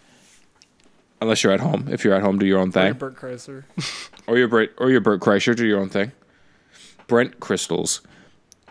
Unless 1.20 1.42
you're 1.42 1.52
at 1.52 1.60
home. 1.60 1.88
If 1.90 2.04
you're 2.04 2.14
at 2.14 2.22
home, 2.22 2.38
do 2.38 2.46
your 2.46 2.58
own 2.58 2.68
Or 2.74 2.80
your 2.82 2.92
thing. 2.92 2.92
Bert 2.94 3.16
Kreischer. 3.16 3.64
Or 4.26 4.38
your 4.38 4.48
Bert 4.48 4.74
or 4.78 4.90
your 4.90 5.00
Bert 5.00 5.20
Kreischer, 5.20 5.56
do 5.56 5.66
your 5.66 5.80
own 5.80 5.88
thing. 5.88 6.12
Brent 7.06 7.40
Crystals. 7.40 8.00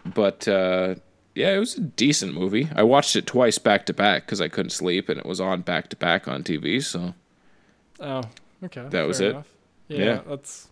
But 0.06 0.48
uh 0.48 0.96
yeah, 1.36 1.54
it 1.56 1.60
was 1.60 1.76
a 1.76 1.82
decent 1.82 2.34
movie. 2.34 2.68
I 2.76 2.84
watched 2.84 3.16
it 3.16 3.28
twice 3.28 3.58
back 3.60 3.86
to 3.88 3.94
back 3.94 4.26
because 4.26 4.42
I 4.42 4.48
couldn't 4.48 4.72
sleep 4.72 5.08
and 5.10 5.20
it 5.20 5.26
was 5.26 5.40
on 5.42 5.62
back 5.62 5.90
to 5.90 5.96
back 5.96 6.28
on 6.28 6.44
TV, 6.44 6.82
so 6.84 7.14
Oh, 8.00 8.22
okay. 8.64 8.86
That 8.90 9.04
was 9.08 9.20
it? 9.20 9.32
enough. 9.32 9.48
Yeah, 9.88 9.98
Yeah. 10.06 10.22
that's. 10.28 10.68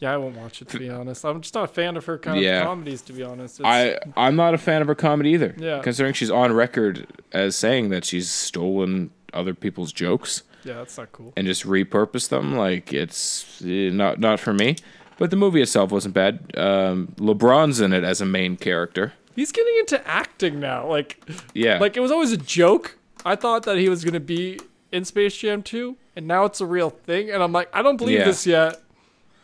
Yeah, 0.00 0.12
I 0.14 0.16
won't 0.16 0.36
watch 0.36 0.62
it 0.62 0.68
to 0.68 0.78
be 0.78 0.88
honest. 0.98 1.24
I'm 1.24 1.40
just 1.40 1.54
not 1.54 1.64
a 1.64 1.72
fan 1.72 1.96
of 1.96 2.04
her 2.06 2.18
kind 2.18 2.40
Yeah. 2.40 2.60
of 2.60 2.66
comedies 2.66 3.02
to 3.02 3.12
be 3.12 3.22
honest. 3.22 3.60
It's, 3.60 3.66
I 3.66 3.98
I'm 4.16 4.36
not 4.36 4.54
a 4.54 4.58
fan 4.58 4.80
of 4.82 4.88
her 4.88 4.94
comedy 4.94 5.30
either. 5.30 5.54
Yeah. 5.58 5.80
Considering 5.82 6.14
she's 6.14 6.30
on 6.30 6.52
record 6.52 7.06
as 7.32 7.56
saying 7.56 7.88
that 7.90 8.04
she's 8.04 8.30
stolen 8.30 9.10
other 9.34 9.54
people's 9.54 9.92
jokes 9.92 10.42
yeah, 10.64 10.74
that's 10.74 10.96
not 10.98 11.12
cool. 11.12 11.32
and 11.36 11.46
just 11.46 11.64
repurposed 11.66 12.28
them, 12.30 12.56
like 12.56 12.92
it's 12.92 13.60
eh, 13.64 13.90
not 13.90 14.18
not 14.20 14.40
for 14.40 14.52
me. 14.54 14.76
But 15.18 15.30
the 15.30 15.36
movie 15.36 15.60
itself 15.60 15.90
wasn't 15.90 16.14
bad. 16.14 16.56
Um, 16.56 17.08
LeBron's 17.16 17.80
in 17.80 17.92
it 17.92 18.04
as 18.04 18.20
a 18.20 18.24
main 18.26 18.56
character. 18.56 19.14
He's 19.34 19.50
getting 19.50 19.74
into 19.80 20.06
acting 20.06 20.60
now. 20.60 20.86
Like, 20.86 21.20
Yeah. 21.54 21.78
like 21.78 21.96
it 21.96 22.00
was 22.00 22.12
always 22.12 22.30
a 22.30 22.36
joke. 22.36 22.96
I 23.24 23.34
thought 23.34 23.64
that 23.64 23.78
he 23.78 23.88
was 23.88 24.04
gonna 24.04 24.20
be 24.20 24.60
in 24.92 25.04
Space 25.04 25.36
Jam 25.36 25.62
2, 25.64 25.96
and 26.14 26.28
now 26.28 26.44
it's 26.44 26.60
a 26.60 26.66
real 26.66 26.90
thing. 26.90 27.30
And 27.30 27.42
I'm 27.42 27.50
like, 27.52 27.68
I 27.74 27.82
don't 27.82 27.96
believe 27.96 28.20
Yeah. 28.20 28.24
this 28.26 28.46
yet. 28.46 28.80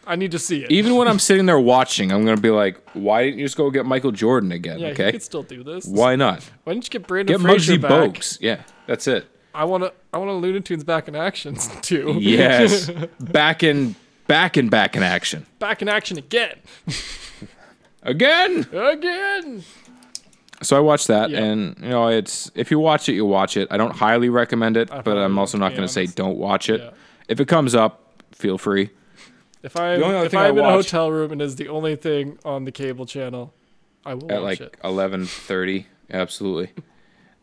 I 0.06 0.16
need 0.16 0.30
to 0.32 0.38
see 0.38 0.64
it. 0.64 0.70
Even 0.70 0.96
when 0.96 1.08
I'm 1.08 1.18
sitting 1.28 1.46
there 1.46 1.58
watching, 1.60 2.12
I'm 2.12 2.24
gonna 2.24 2.40
be 2.40 2.50
like, 2.50 2.78
"Why 2.94 3.24
didn't 3.24 3.38
you 3.38 3.44
just 3.46 3.56
go 3.56 3.70
get 3.70 3.86
Michael 3.86 4.12
Jordan 4.12 4.52
again?" 4.52 4.78
yeah, 4.78 4.88
okay, 4.88 5.12
could 5.12 5.22
still 5.22 5.42
do 5.42 5.62
this. 5.62 5.86
why 5.86 6.16
not? 6.16 6.42
Why 6.64 6.74
didn't 6.74 6.84
you 6.86 6.90
get 6.90 7.06
Brendan 7.06 7.36
Get 7.36 7.42
Fraser 7.42 7.74
Muggsy 7.74 7.80
back? 7.80 7.90
Bogues. 7.90 8.38
Yeah, 8.40 8.62
that's 8.86 9.06
it. 9.06 9.26
I 9.54 9.64
want 9.64 9.84
to. 9.84 9.92
I 10.12 10.18
want 10.18 10.28
to 10.30 10.34
Looney 10.34 10.60
Tunes 10.60 10.84
back 10.84 11.08
in 11.08 11.14
action 11.16 11.54
too. 11.82 12.16
Yes, 12.18 12.90
back 13.20 13.62
in, 13.62 13.94
back 14.26 14.56
in, 14.56 14.68
back 14.68 14.96
in 14.96 15.02
action 15.02 15.46
back 15.58 15.80
in 15.82 15.88
action 15.88 16.18
again. 16.18 16.56
again. 18.02 18.66
Again. 18.72 19.64
So 20.62 20.76
I 20.76 20.80
watched 20.80 21.08
that, 21.08 21.30
Yeah. 21.30 21.44
and 21.44 21.76
you 21.80 21.88
know, 21.90 22.08
it's 22.08 22.50
if 22.54 22.70
you 22.70 22.78
watch 22.78 23.08
it, 23.08 23.14
you 23.14 23.26
watch 23.26 23.56
it. 23.56 23.68
I 23.70 23.76
don't 23.76 23.94
highly 23.94 24.28
recommend 24.28 24.76
it, 24.76 24.90
I 24.90 25.02
but 25.02 25.16
I'm 25.18 25.38
also 25.38 25.58
not 25.58 25.70
going 25.70 25.82
to 25.82 25.86
to 25.86 25.92
say 25.92 26.06
don't 26.06 26.38
watch 26.38 26.70
it. 26.70 26.80
Yeah. 26.80 26.90
If 27.28 27.40
it 27.40 27.48
comes 27.48 27.74
up, 27.74 28.22
feel 28.32 28.56
free. 28.58 28.90
If 29.64 29.76
I 29.76 29.96
The 29.96 30.04
only 30.04 30.16
other 30.16 30.26
if 30.26 30.30
thing 30.30 30.40
I 30.40 30.48
I'm 30.48 30.58
in 30.58 30.64
a 30.64 30.70
hotel 30.70 31.10
room 31.10 31.32
and 31.32 31.42
is 31.42 31.56
the 31.56 31.68
only 31.68 31.96
thing 31.96 32.38
on 32.44 32.64
the 32.64 32.70
cable 32.72 33.06
channel, 33.06 33.52
I 34.06 34.14
will 34.14 34.30
at 34.30 34.40
watch 34.42 34.60
like 34.60 34.60
it. 34.60 34.76
eleven 34.84 35.24
thirty. 35.26 35.86
Absolutely. 36.12 36.70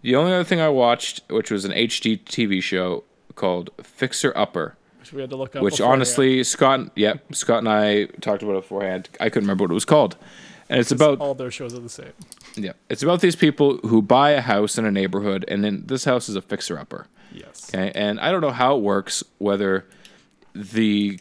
the 0.03 0.15
only 0.15 0.31
other 0.31 0.43
thing 0.43 0.61
I 0.61 0.69
watched, 0.69 1.21
which 1.29 1.49
was 1.51 1.65
an 1.65 1.71
HGTV 1.71 2.61
show 2.61 3.03
called 3.35 3.71
Fixer 3.81 4.31
Upper, 4.37 4.77
Which 4.99 5.11
we 5.13 5.21
had 5.21 5.31
to 5.31 5.35
look 5.35 5.55
up. 5.55 5.63
which 5.63 5.73
beforehand. 5.77 5.93
honestly, 5.93 6.43
Scott, 6.43 6.91
yep, 6.95 7.23
Scott 7.33 7.59
and 7.59 7.67
I 7.69 8.05
talked 8.21 8.43
about 8.43 8.53
it 8.53 8.61
beforehand. 8.61 9.09
I 9.19 9.29
couldn't 9.29 9.45
remember 9.47 9.63
what 9.63 9.71
it 9.71 9.73
was 9.73 9.85
called, 9.85 10.15
and 10.69 10.79
it's 10.79 10.91
about 10.91 11.19
all 11.19 11.33
their 11.33 11.49
shows 11.49 11.73
are 11.73 11.79
the 11.79 11.89
same. 11.89 12.13
yeah, 12.55 12.73
it's 12.89 13.01
about 13.01 13.21
these 13.21 13.35
people 13.35 13.77
who 13.79 14.01
buy 14.03 14.29
a 14.31 14.41
house 14.41 14.77
in 14.77 14.85
a 14.85 14.91
neighborhood, 14.91 15.43
and 15.47 15.63
then 15.63 15.83
this 15.87 16.05
house 16.05 16.29
is 16.29 16.35
a 16.35 16.41
fixer 16.41 16.77
upper. 16.77 17.07
Yes. 17.33 17.71
Okay, 17.73 17.91
and 17.95 18.19
I 18.19 18.31
don't 18.31 18.41
know 18.41 18.51
how 18.51 18.75
it 18.77 18.81
works. 18.83 19.23
Whether 19.39 19.85
the 20.53 21.19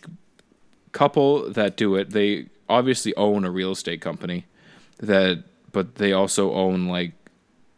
couple 0.92 1.50
that 1.50 1.76
do 1.76 1.94
it, 1.96 2.10
they 2.10 2.46
obviously 2.68 3.14
own 3.16 3.44
a 3.44 3.50
real 3.50 3.72
estate 3.72 4.00
company, 4.00 4.46
that 4.98 5.44
but 5.72 5.96
they 5.96 6.12
also 6.12 6.52
own 6.52 6.86
like 6.88 7.12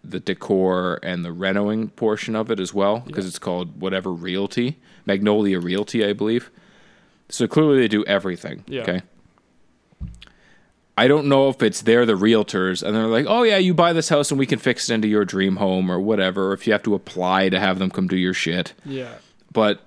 the 0.05 0.19
decor 0.21 0.99
and 1.03 1.25
the 1.25 1.29
renoing 1.33 1.95
portion 1.95 2.35
of 2.35 2.51
it 2.51 2.59
as 2.59 2.75
well, 2.75 3.01
because 3.07 3.25
Yeah. 3.25 3.29
it's 3.29 3.39
called 3.39 3.81
whatever 3.81 4.11
Realty, 4.13 4.79
Magnolia 5.07 5.61
Realty, 5.61 6.05
I 6.05 6.13
believe. 6.13 6.51
So 7.29 7.47
clearly 7.47 7.79
they 7.79 7.89
do 7.89 8.05
everything. 8.05 8.65
Yeah. 8.67 8.83
Okay. 8.83 9.03
I 10.97 11.09
don't 11.09 11.27
know 11.27 11.49
if 11.49 11.63
it's 11.63 11.81
they're 11.83 12.05
the 12.05 12.13
realtors 12.19 12.83
and 12.83 12.95
they're 12.95 13.07
like, 13.07 13.25
oh 13.29 13.43
yeah, 13.45 13.57
you 13.57 13.73
buy 13.73 13.93
this 13.95 14.11
house 14.11 14.31
and 14.31 14.39
we 14.39 14.47
can 14.47 14.59
fix 14.59 14.91
it 14.91 14.95
into 14.95 15.09
your 15.09 15.25
dream 15.25 15.57
home 15.57 15.91
or 15.91 15.99
whatever. 15.99 16.51
Or 16.51 16.53
if 16.53 16.67
you 16.67 16.73
have 16.75 16.83
to 16.83 16.95
apply 16.95 17.49
to 17.49 17.59
have 17.59 17.79
them 17.79 17.91
come 17.91 18.09
do 18.09 18.17
your 18.17 18.35
shit, 18.35 18.75
Yeah. 18.85 19.15
but 19.53 19.81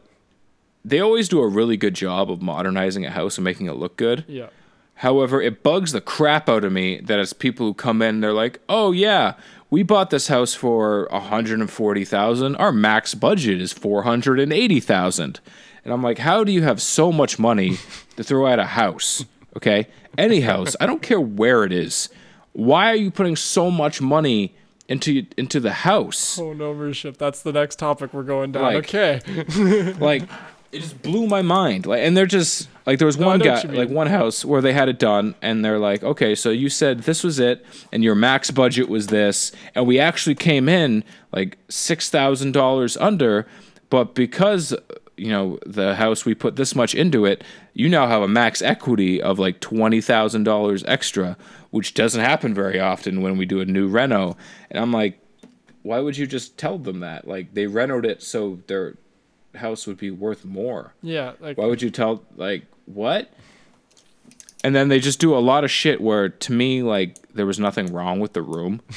they 0.86 1.00
always 1.00 1.28
do 1.28 1.42
a 1.42 1.48
really 1.48 1.76
good 1.78 1.96
job 1.96 2.30
of 2.32 2.42
modernizing 2.42 3.06
a 3.06 3.10
house 3.10 3.38
and 3.38 3.44
making 3.44 3.66
it 3.66 3.74
look 3.74 3.98
good. 3.98 4.24
Yeah. 4.28 4.48
However, 5.00 5.42
it 5.42 5.62
bugs 5.64 5.92
the 5.92 6.00
crap 6.00 6.48
out 6.48 6.64
of 6.64 6.72
me 6.72 7.02
that 7.02 7.20
it's 7.20 7.34
people 7.34 7.66
who 7.66 7.74
come 7.74 8.02
in, 8.02 8.22
they're 8.22 8.32
like, 8.32 8.60
"Oh 8.70 8.94
yeah, 8.94 9.34
we 9.70 9.84
bought 9.84 10.10
this 10.10 10.28
house 10.30 10.54
for 10.54 11.08
one 11.12 11.22
hundred 11.24 11.60
and 11.60 11.70
forty 11.70 12.06
thousand. 12.06 12.56
Our 12.56 12.72
max 12.72 13.14
budget 13.14 13.60
is 13.60 13.74
four 13.74 14.04
hundred 14.04 14.40
and 14.40 14.54
eighty 14.54 14.80
thousand. 14.80 15.42
And 15.84 15.94
I'm 15.94 16.02
like, 16.02 16.20
"How 16.20 16.44
do 16.46 16.52
you 16.52 16.62
have 16.64 16.82
so 16.82 17.12
much 17.12 17.38
money 17.38 17.78
to 18.16 18.24
throw 18.24 18.48
at 18.48 18.58
a 18.60 18.66
house? 18.66 19.26
Okay, 19.58 19.88
any 20.18 20.42
house. 20.42 20.76
I 20.80 20.86
don't 20.86 21.02
care 21.02 21.20
where 21.20 21.64
it 21.66 21.74
is. 21.74 22.08
Why 22.54 22.90
are 22.92 22.96
you 22.96 23.12
putting 23.12 23.36
so 23.36 23.70
much 23.70 24.02
money 24.02 24.56
into 24.88 25.26
into 25.36 25.60
the 25.60 25.74
house? 25.74 26.38
Home 26.38 26.62
ownership. 26.62 27.18
That's 27.18 27.42
the 27.42 27.52
next 27.52 27.80
topic 27.80 28.14
we're 28.14 28.24
going 28.24 28.54
down. 28.54 28.64
Like- 28.64 28.78
okay. 28.78 29.20
like 30.00 30.24
it 30.76 30.82
just 30.82 31.02
blew 31.02 31.26
my 31.28 31.42
mind 31.42 31.86
like 31.86 32.02
and 32.02 32.16
they're 32.16 32.26
just 32.26 32.70
like 32.86 33.00
there 33.00 33.06
was 33.06 33.18
No, 33.18 33.28
one 33.28 33.40
guy 33.40 33.54
what 33.56 33.64
you 33.64 33.70
mean. 33.70 33.80
like 33.80 33.90
one 33.90 34.08
house 34.08 34.44
where 34.46 34.62
they 34.62 34.74
had 34.74 34.90
it 34.90 35.00
done 35.00 35.36
and 35.42 35.64
they're 35.64 35.80
like 35.80 36.04
okay 36.04 36.36
so 36.36 36.50
you 36.50 36.70
said 36.70 37.00
this 37.04 37.24
was 37.24 37.40
it 37.40 37.66
and 37.92 38.04
your 38.04 38.16
max 38.16 38.52
budget 38.52 38.90
was 38.90 39.08
this 39.08 39.52
and 39.74 39.88
we 39.88 40.00
actually 40.00 40.36
came 40.36 40.68
in 40.70 41.04
like 41.32 41.58
$6000 41.70 42.98
under 43.02 43.48
but 43.90 44.16
because 44.16 44.76
you 45.18 45.30
know, 45.30 45.58
the 45.66 45.96
house 45.96 46.26
we 46.26 46.36
put 46.36 46.58
this 46.58 46.76
much 46.76 46.94
into 46.94 47.26
it. 47.26 47.42
You 47.74 47.88
now 47.88 48.06
have 48.08 48.22
a 48.22 48.28
max 48.28 48.62
equity 48.62 49.22
of 49.22 49.40
like 49.40 49.62
twenty 49.62 50.02
thousand 50.02 50.44
dollars 50.44 50.84
extra, 50.86 51.38
which 51.72 51.94
doesn't 51.94 52.20
happen 52.20 52.54
very 52.54 52.82
often 52.82 53.22
when 53.22 53.38
we 53.38 53.46
do 53.46 53.62
a 53.62 53.66
new 53.66 53.88
reno. 53.88 54.36
And 54.70 54.78
I'm 54.78 54.92
like, 54.92 55.18
why 55.84 56.00
would 56.00 56.18
you 56.18 56.28
just 56.28 56.58
tell 56.58 56.78
them 56.78 57.00
that? 57.00 57.30
Like 57.30 57.54
they 57.54 57.66
renoed 57.66 58.04
it 58.06 58.22
so 58.24 58.60
their 58.68 58.98
house 59.58 59.88
would 59.88 59.98
be 59.98 60.12
worth 60.12 60.46
more. 60.46 60.94
Yeah, 61.02 61.34
like 61.40 61.58
Why 61.58 61.66
would 61.66 61.82
you 61.82 61.90
tell 61.90 62.24
like 62.36 62.66
what? 62.86 63.32
And 64.64 64.76
then 64.76 64.88
they 64.88 65.00
just 65.00 65.20
do 65.20 65.36
a 65.36 65.40
lot 65.40 65.64
of 65.64 65.70
shit 65.72 66.02
where 66.02 66.30
to 66.30 66.52
me 66.52 66.82
like 66.82 67.18
there 67.34 67.46
was 67.46 67.60
nothing 67.60 67.94
wrong 67.94 68.20
with 68.20 68.34
the 68.34 68.42
room. 68.42 68.82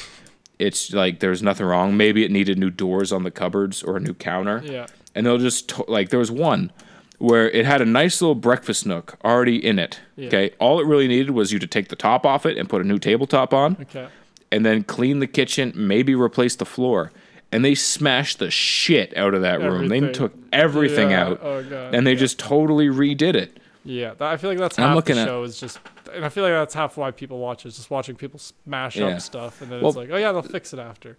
It's 0.59 0.91
like 0.91 1.21
there's 1.21 1.41
nothing 1.41 1.65
wrong. 1.65 1.95
Maybe 1.95 2.25
it 2.25 2.31
needed 2.31 2.59
new 2.59 2.69
doors 2.69 3.13
on 3.13 3.23
the 3.23 3.31
cupboards 3.31 3.81
or 3.81 3.95
a 3.95 3.99
new 4.01 4.13
counter. 4.13 4.61
yeah, 4.65 4.87
And 5.15 5.25
they'll 5.25 5.37
just 5.37 5.87
like 5.87 6.09
there 6.09 6.19
was 6.19 6.29
one 6.29 6.73
where 7.17 7.49
it 7.49 7.65
had 7.65 7.81
a 7.81 7.85
nice 7.85 8.21
little 8.21 8.35
breakfast 8.35 8.85
nook 8.85 9.17
already 9.23 9.63
in 9.63 9.79
it. 9.79 10.01
Yeah. 10.17 10.27
Okay, 10.27 10.51
all 10.59 10.79
it 10.81 10.85
really 10.85 11.07
needed 11.07 11.31
was 11.31 11.53
you 11.53 11.59
to 11.59 11.67
take 11.67 11.87
the 11.87 11.95
top 11.95 12.25
off 12.25 12.45
it 12.45 12.57
and 12.57 12.67
put 12.67 12.81
a 12.81 12.85
new 12.85 12.99
tabletop 12.99 13.53
on 13.53 13.77
okay. 13.81 14.07
and 14.51 14.65
then 14.65 14.83
clean 14.83 15.19
the 15.19 15.27
kitchen, 15.27 15.71
maybe 15.75 16.13
replace 16.13 16.55
the 16.57 16.65
floor. 16.65 17.11
And 17.51 17.65
they 17.65 17.73
smashed 17.73 18.37
the 18.39 18.51
shit 18.51 19.15
out 19.17 19.33
of 19.33 19.41
that 19.41 19.59
room. 19.59 19.87
They 19.87 20.01
took 20.11 20.33
everything 20.53 21.09
Yeah, 21.11 21.25
out 21.25 21.39
oh 21.41 21.63
God, 21.63 21.95
and 21.95 22.05
they 22.05 22.13
yeah. 22.13 22.19
just 22.19 22.37
totally 22.37 22.87
redid 22.87 23.33
it. 23.35 23.57
Yeah, 23.85 24.13
I 24.19 24.37
feel 24.37 24.51
like 24.51 24.59
that's 24.59 24.77
I'm 24.77 24.89
half 24.89 24.95
looking 24.95 25.15
the 25.15 25.21
at- 25.23 25.27
show 25.27 25.43
is 25.43 25.59
just, 25.59 25.79
and 26.13 26.23
I 26.23 26.29
feel 26.29 26.43
like 26.43 26.51
that's 26.53 26.75
half 26.75 26.95
why 26.97 27.09
people 27.11 27.39
watch 27.39 27.65
is 27.65 27.75
just 27.77 27.89
watching 27.89 28.15
people 28.15 28.37
smash 28.39 28.97
Yeah. 28.97 29.07
up 29.07 29.21
stuff, 29.21 29.61
and 29.61 29.71
then 29.71 29.81
Well- 29.81 29.89
it's 29.89 29.97
like, 29.97 30.09
oh 30.11 30.17
yeah, 30.17 30.31
they'll 30.31 30.41
fix 30.43 30.73
it 30.73 30.79
after. 30.79 31.17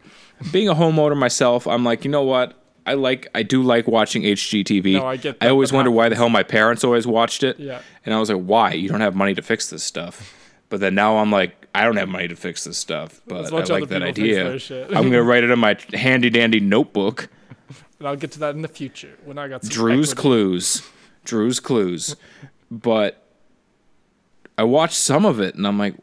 Being 0.53 0.69
a 0.69 0.75
homeowner 0.75 1.17
myself, 1.17 1.67
I'm 1.67 1.85
like, 1.85 2.05
you 2.05 2.11
know 2.13 2.23
what? 2.23 2.55
I 2.87 2.95
like 2.95 3.29
I 3.35 3.43
do 3.43 3.63
like 3.63 3.89
watching 3.89 4.23
HGTV. 4.23 4.95
No, 4.95 5.07
I 5.07 5.17
get 5.17 5.41
That, 5.41 5.47
I 5.47 5.51
always 5.51 5.73
wonder 5.73 5.91
why 5.91 6.09
the 6.09 6.17
hell 6.17 6.29
my 6.29 6.43
parents 6.43 6.83
always 6.85 7.07
watched 7.07 7.43
it. 7.43 7.59
Yeah. 7.59 7.81
And 8.07 8.15
I 8.15 8.21
was 8.21 8.31
like, 8.31 8.43
why? 8.43 8.73
You 8.73 8.89
don't 8.89 9.01
have 9.01 9.15
money 9.17 9.35
to 9.35 9.43
fix 9.43 9.69
this 9.69 9.83
stuff. 9.83 10.35
But 10.71 10.81
then 10.81 10.95
now 10.95 11.19
I'm 11.19 11.31
like, 11.31 11.67
I 11.75 11.85
don't 11.85 11.97
have 11.97 12.09
money 12.09 12.29
to 12.29 12.37
fix 12.37 12.65
this 12.65 12.79
stuff. 12.79 13.21
But 13.27 13.53
I 13.53 13.59
like 13.75 13.89
that 13.91 14.03
idea. 14.03 14.53
I'm 14.89 15.05
gonna 15.11 15.23
write 15.23 15.45
it 15.45 15.51
in 15.51 15.59
my 15.59 15.77
handy 15.93 16.31
dandy 16.31 16.61
notebook. 16.61 17.29
And 17.99 18.09
I'll 18.09 18.17
get 18.17 18.33
to 18.33 18.39
that 18.39 18.55
in 18.55 18.63
the 18.63 18.69
future 18.69 19.19
when 19.27 19.37
I 19.37 19.47
got 19.47 19.63
some 19.63 19.69
Drew's 19.69 20.13
equity. 20.13 20.23
clues. 20.23 20.83
Drew's 21.27 21.61
clues. 21.61 22.17
But 22.71 23.23
I 24.57 24.63
watched 24.65 24.95
some 24.97 25.27
of 25.27 25.39
it 25.39 25.55
and 25.55 25.67
I'm 25.67 25.79
like, 25.79 25.97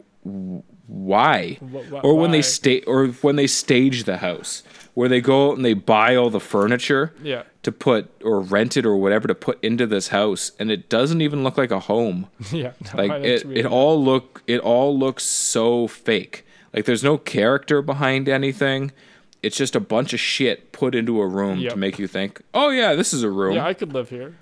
why? 0.87 1.53
Wh- 1.55 1.89
wh- 1.89 2.03
or 2.03 2.13
when 2.15 2.29
why? 2.29 2.37
they 2.37 2.41
sta- 2.43 2.83
or 2.85 3.07
when 3.23 3.35
they 3.35 3.47
stage 3.47 4.03
the 4.03 4.17
house, 4.17 4.61
where 4.97 5.07
they 5.07 5.21
go 5.21 5.51
out 5.51 5.57
and 5.57 5.63
they 5.63 5.75
buy 5.75 6.15
all 6.15 6.31
the 6.31 6.39
furniture 6.39 7.13
Yeah, 7.21 7.43
to 7.61 7.71
put 7.71 8.09
or 8.23 8.39
rent 8.41 8.75
it 8.77 8.83
or 8.83 8.95
whatever 8.97 9.27
to 9.27 9.35
put 9.35 9.63
into 9.63 9.85
this 9.85 10.07
house, 10.07 10.53
and 10.57 10.71
it 10.71 10.89
doesn't 10.89 11.21
even 11.21 11.43
look 11.43 11.55
like 11.55 11.69
a 11.69 11.81
home. 11.81 12.27
yeah. 12.51 12.71
no, 12.95 13.03
Like 13.03 13.23
it, 13.23 13.45
it 13.45 13.65
all 13.67 14.03
look 14.03 14.41
it 14.47 14.59
all 14.59 14.97
looks 14.97 15.23
so 15.23 15.85
fake. 15.87 16.47
Like 16.73 16.85
there's 16.85 17.03
no 17.03 17.19
character 17.19 17.83
behind 17.83 18.27
anything. 18.27 18.91
It's 19.43 19.55
just 19.55 19.75
a 19.75 19.79
bunch 19.79 20.13
of 20.13 20.19
shit 20.19 20.71
put 20.71 20.95
into 20.95 21.21
a 21.21 21.27
room 21.27 21.59
Yep. 21.59 21.73
to 21.73 21.77
make 21.77 21.99
you 21.99 22.07
think, 22.07 22.41
"Oh 22.55 22.71
yeah, 22.71 22.95
this 22.95 23.13
is 23.13 23.21
a 23.21 23.29
room." 23.29 23.53
Yeah, 23.55 23.67
I 23.67 23.75
could 23.75 23.93
live 23.93 24.09
here. 24.09 24.35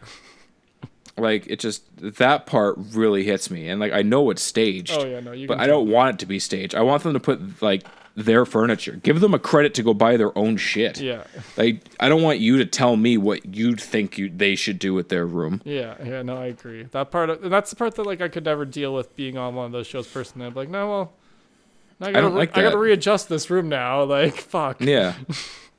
like 1.17 1.47
it 1.47 1.59
just 1.59 1.83
that 1.97 2.45
part 2.45 2.75
really 2.93 3.23
hits 3.23 3.49
me 3.49 3.69
and 3.69 3.79
like 3.79 3.93
i 3.93 4.01
know 4.01 4.29
it's 4.29 4.41
staged 4.41 4.91
Oh 4.91 5.05
yeah, 5.05 5.21
no, 5.21 5.31
you. 5.31 5.47
but 5.47 5.59
i 5.61 5.65
don't 5.67 5.89
want 5.89 6.15
it 6.15 6.19
to 6.19 6.25
be 6.25 6.39
staged 6.39 6.75
i 6.75 6.81
want 6.81 7.03
them 7.03 7.13
to 7.13 7.21
put 7.21 7.61
like 7.61 7.83
their 8.15 8.45
furniture 8.45 8.93
give 9.03 9.19
them 9.19 9.33
a 9.33 9.39
credit 9.39 9.73
to 9.73 9.83
go 9.83 9.93
buy 9.93 10.15
their 10.15 10.35
own 10.37 10.55
shit 10.55 11.01
Yeah, 11.01 11.23
like 11.57 11.83
i 11.99 12.07
don't 12.07 12.21
want 12.21 12.39
you 12.39 12.57
to 12.59 12.65
tell 12.65 12.95
me 12.95 13.17
what 13.17 13.53
you 13.55 13.75
think 13.75 14.17
you 14.17 14.29
they 14.29 14.55
should 14.55 14.79
do 14.79 14.93
with 14.93 15.09
their 15.09 15.25
room 15.25 15.61
yeah, 15.65 15.95
yeah. 16.03 16.21
No, 16.21 16.37
I 16.37 16.45
agree. 16.45 16.83
That 16.91 17.11
part, 17.11 17.29
of, 17.29 17.41
that's 17.49 17.69
the 17.71 17.75
part 17.75 17.95
that 17.95 18.03
like 18.05 18.21
I 18.21 18.29
could 18.29 18.45
never 18.45 18.63
deal 18.65 18.93
with 18.93 19.13
being 19.17 19.37
on 19.37 19.53
one 19.55 19.65
of 19.65 19.71
those 19.73 19.85
shows 19.87 20.07
personally. 20.07 20.47
I'm 20.47 20.53
like, 20.53 20.69
no, 20.69 20.89
well, 20.89 21.13
I 21.99 22.11
gotta, 22.11 22.21
don't 22.21 22.33
re- 22.33 22.39
like 22.39 22.57
I 22.57 22.61
gotta 22.61 22.77
readjust 22.77 23.27
this 23.29 23.49
room 23.49 23.67
now. 23.69 24.03
Like, 24.15 24.35
fuck. 24.35 24.79
yeah 24.81 25.15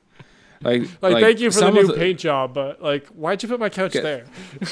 like, 0.61 0.83
Like, 1.01 1.21
thank 1.23 1.39
you 1.39 1.49
for 1.51 1.61
the 1.61 1.71
new 1.71 1.89
of 1.91 1.95
paint 1.97 2.19
job, 2.19 2.53
but 2.53 2.81
like, 2.81 3.07
why'd 3.07 3.41
you 3.43 3.49
put 3.49 3.59
my 3.59 3.69
couch 3.69 3.95
Okay. 3.95 4.01
there? 4.01 4.25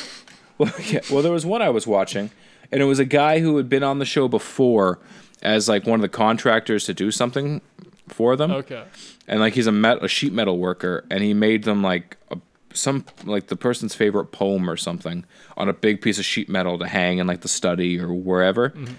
Well, 0.57 0.71
yeah. 0.87 1.01
Well, 1.11 1.21
there 1.21 1.33
was 1.33 1.45
one 1.45 1.61
I 1.61 1.67
was 1.69 1.85
watching, 1.85 2.31
and 2.71 2.81
it 2.81 2.85
was 2.85 2.97
a 2.97 3.03
guy 3.05 3.39
who 3.39 3.57
had 3.57 3.67
been 3.67 3.83
on 3.83 3.99
the 3.99 4.05
show 4.05 4.29
before 4.29 4.99
as 5.41 5.67
like 5.69 5.85
one 5.85 5.99
of 5.99 6.01
the 6.01 6.09
contractors 6.09 6.85
to 6.85 6.93
do 6.93 7.11
something 7.11 7.61
for 8.07 8.35
them. 8.35 8.51
Okay. 8.51 8.83
and 9.27 9.39
like 9.39 9.53
he's 9.53 9.67
a 9.67 9.71
met 9.71 10.03
a 10.03 10.07
sheet 10.07 10.31
metal 10.33 10.57
worker 10.59 11.05
and 11.09 11.23
he 11.23 11.33
made 11.33 11.63
them 11.63 11.81
like 11.81 12.17
a, 12.31 12.37
some 12.73 13.03
like 13.23 13.47
the 13.47 13.55
person's 13.55 13.95
favorite 13.95 14.25
poem 14.27 14.69
or 14.69 14.77
something 14.77 15.25
on 15.57 15.67
a 15.69 15.73
big 15.73 16.01
piece 16.01 16.19
of 16.19 16.25
sheet 16.25 16.47
metal 16.49 16.77
to 16.77 16.87
hang 16.87 17.17
in 17.17 17.25
like 17.25 17.41
the 17.41 17.47
study 17.47 17.99
or 17.99 18.13
wherever 18.13 18.69
mm-hmm. 18.69 18.93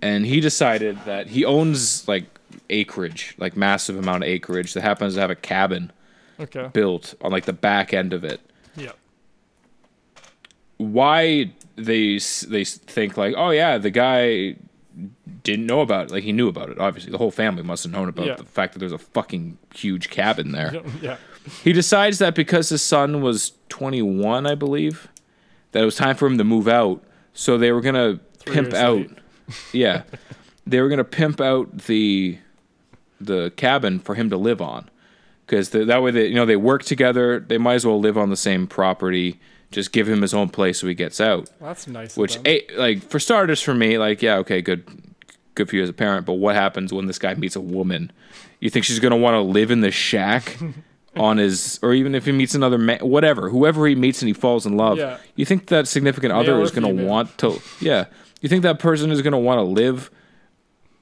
and 0.00 0.24
he 0.26 0.40
decided 0.40 0.98
that 1.04 1.26
he 1.28 1.44
owns 1.44 2.06
like 2.08 2.24
acreage 2.70 3.34
like 3.38 3.56
massive 3.56 3.98
amount 3.98 4.22
of 4.24 4.28
acreage 4.30 4.72
that 4.74 4.80
happens 4.82 5.14
to 5.14 5.20
have 5.20 5.30
a 5.30 5.36
cabin 5.36 5.92
Okay. 6.38 6.70
built 6.72 7.14
on 7.20 7.30
like 7.30 7.44
the 7.44 7.52
back 7.52 7.92
end 7.92 8.14
of 8.14 8.24
it 8.24 8.40
Yeah. 8.74 8.92
why 10.78 11.52
they 11.76 12.18
they 12.48 12.64
think 12.64 13.16
like 13.16 13.34
oh 13.36 13.50
yeah 13.50 13.76
the 13.78 13.90
guy 13.90 14.56
didn't 15.42 15.66
know 15.66 15.80
about 15.80 16.06
it 16.06 16.10
like 16.12 16.22
he 16.24 16.32
knew 16.32 16.48
about 16.48 16.68
it 16.68 16.78
obviously 16.78 17.10
the 17.10 17.18
whole 17.18 17.30
family 17.30 17.62
must 17.62 17.82
have 17.84 17.92
known 17.92 18.08
about 18.08 18.26
Yeah. 18.26 18.34
the 18.36 18.44
fact 18.44 18.72
that 18.74 18.78
there's 18.80 18.92
a 18.92 18.98
fucking 18.98 19.56
huge 19.74 20.10
cabin 20.10 20.52
there 20.52 20.82
Yeah. 21.02 21.16
He 21.64 21.72
decides 21.72 22.18
that 22.18 22.34
because 22.34 22.68
his 22.68 22.82
son 22.82 23.22
was 23.22 23.52
21, 23.70 24.46
I 24.46 24.54
believe, 24.54 25.08
that 25.72 25.82
it 25.82 25.86
was 25.86 25.96
time 25.96 26.14
for 26.14 26.26
him 26.26 26.36
to 26.36 26.44
move 26.44 26.68
out. 26.68 27.02
So 27.32 27.56
they 27.56 27.72
were 27.72 27.80
gonna 27.80 28.20
Three 28.40 28.54
pimp 28.54 28.74
out. 28.74 28.96
late. 28.98 29.10
Yeah, 29.72 30.02
they 30.66 30.80
were 30.82 30.90
gonna 30.90 31.02
pimp 31.02 31.40
out 31.40 31.78
the 31.86 32.38
the 33.20 33.52
cabin 33.56 34.00
for 34.00 34.14
him 34.14 34.28
to 34.30 34.36
live 34.36 34.60
on, 34.60 34.90
because 35.46 35.70
that 35.70 36.02
way 36.02 36.10
they 36.10 36.26
you 36.26 36.34
know 36.34 36.44
they 36.44 36.56
work 36.56 36.82
together. 36.84 37.40
They 37.40 37.56
might 37.58 37.74
as 37.76 37.86
well 37.86 37.98
live 37.98 38.18
on 38.18 38.28
the 38.28 38.36
same 38.36 38.66
property. 38.66 39.40
Just 39.70 39.92
give 39.92 40.08
him 40.08 40.20
his 40.22 40.34
own 40.34 40.48
place 40.48 40.80
so 40.80 40.88
he 40.88 40.94
gets 40.94 41.20
out. 41.20 41.48
Well, 41.60 41.70
that's 41.70 41.86
nice. 41.86 42.16
Which, 42.16 42.36
a, 42.44 42.60
eh, 42.68 42.76
like 42.76 43.02
for 43.08 43.20
starters, 43.20 43.62
for 43.62 43.74
me, 43.74 43.98
like 43.98 44.20
yeah, 44.20 44.36
okay, 44.38 44.60
good, 44.60 44.84
good 45.54 45.68
for 45.68 45.76
you 45.76 45.82
as 45.82 45.88
a 45.88 45.92
parent. 45.92 46.26
But 46.26 46.34
what 46.34 46.56
happens 46.56 46.92
when 46.92 47.06
this 47.06 47.18
guy 47.18 47.34
meets 47.34 47.54
a 47.54 47.60
woman? 47.60 48.10
You 48.58 48.68
think 48.68 48.84
she's 48.84 48.98
gonna 48.98 49.16
want 49.16 49.34
to 49.34 49.40
live 49.40 49.70
in 49.70 49.80
the 49.80 49.92
shack 49.92 50.58
on 51.16 51.38
his, 51.38 51.78
or 51.82 51.94
even 51.94 52.14
if 52.14 52.26
he 52.26 52.32
meets 52.32 52.54
another 52.54 52.78
man, 52.78 52.98
whatever, 52.98 53.48
whoever 53.48 53.86
he 53.86 53.94
meets 53.94 54.22
and 54.22 54.28
he 54.28 54.32
falls 54.32 54.66
in 54.66 54.76
love. 54.76 54.98
Yeah. 54.98 55.18
You 55.36 55.44
think 55.44 55.66
that 55.66 55.86
significant 55.86 56.32
other 56.32 56.54
Male 56.54 56.64
is 56.64 56.70
gonna 56.72 56.88
female. 56.88 57.06
want 57.06 57.38
to? 57.38 57.60
Yeah. 57.80 58.06
You 58.40 58.48
think 58.48 58.62
that 58.62 58.80
person 58.80 59.12
is 59.12 59.22
gonna 59.22 59.38
want 59.38 59.58
to 59.58 59.62
live 59.62 60.10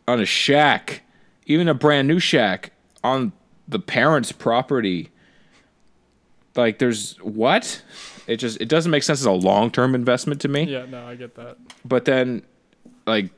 on 0.06 0.20
a 0.20 0.26
shack, 0.26 1.02
even 1.46 1.68
a 1.68 1.74
brand 1.74 2.06
new 2.06 2.18
shack 2.18 2.72
on 3.02 3.32
the 3.66 3.78
parents' 3.78 4.32
property? 4.32 5.10
Like, 6.54 6.78
there's 6.78 7.16
what? 7.18 7.82
It 8.28 8.36
just 8.36 8.60
it 8.60 8.68
doesn't 8.68 8.90
make 8.90 9.02
sense 9.02 9.20
as 9.20 9.26
a 9.26 9.32
long 9.32 9.70
term 9.70 9.94
investment 9.94 10.40
to 10.42 10.48
me. 10.48 10.64
Yeah, 10.64 10.84
no, 10.84 11.06
I 11.06 11.16
get 11.16 11.34
that. 11.36 11.56
but 11.84 12.04
then 12.04 12.42
like 13.06 13.30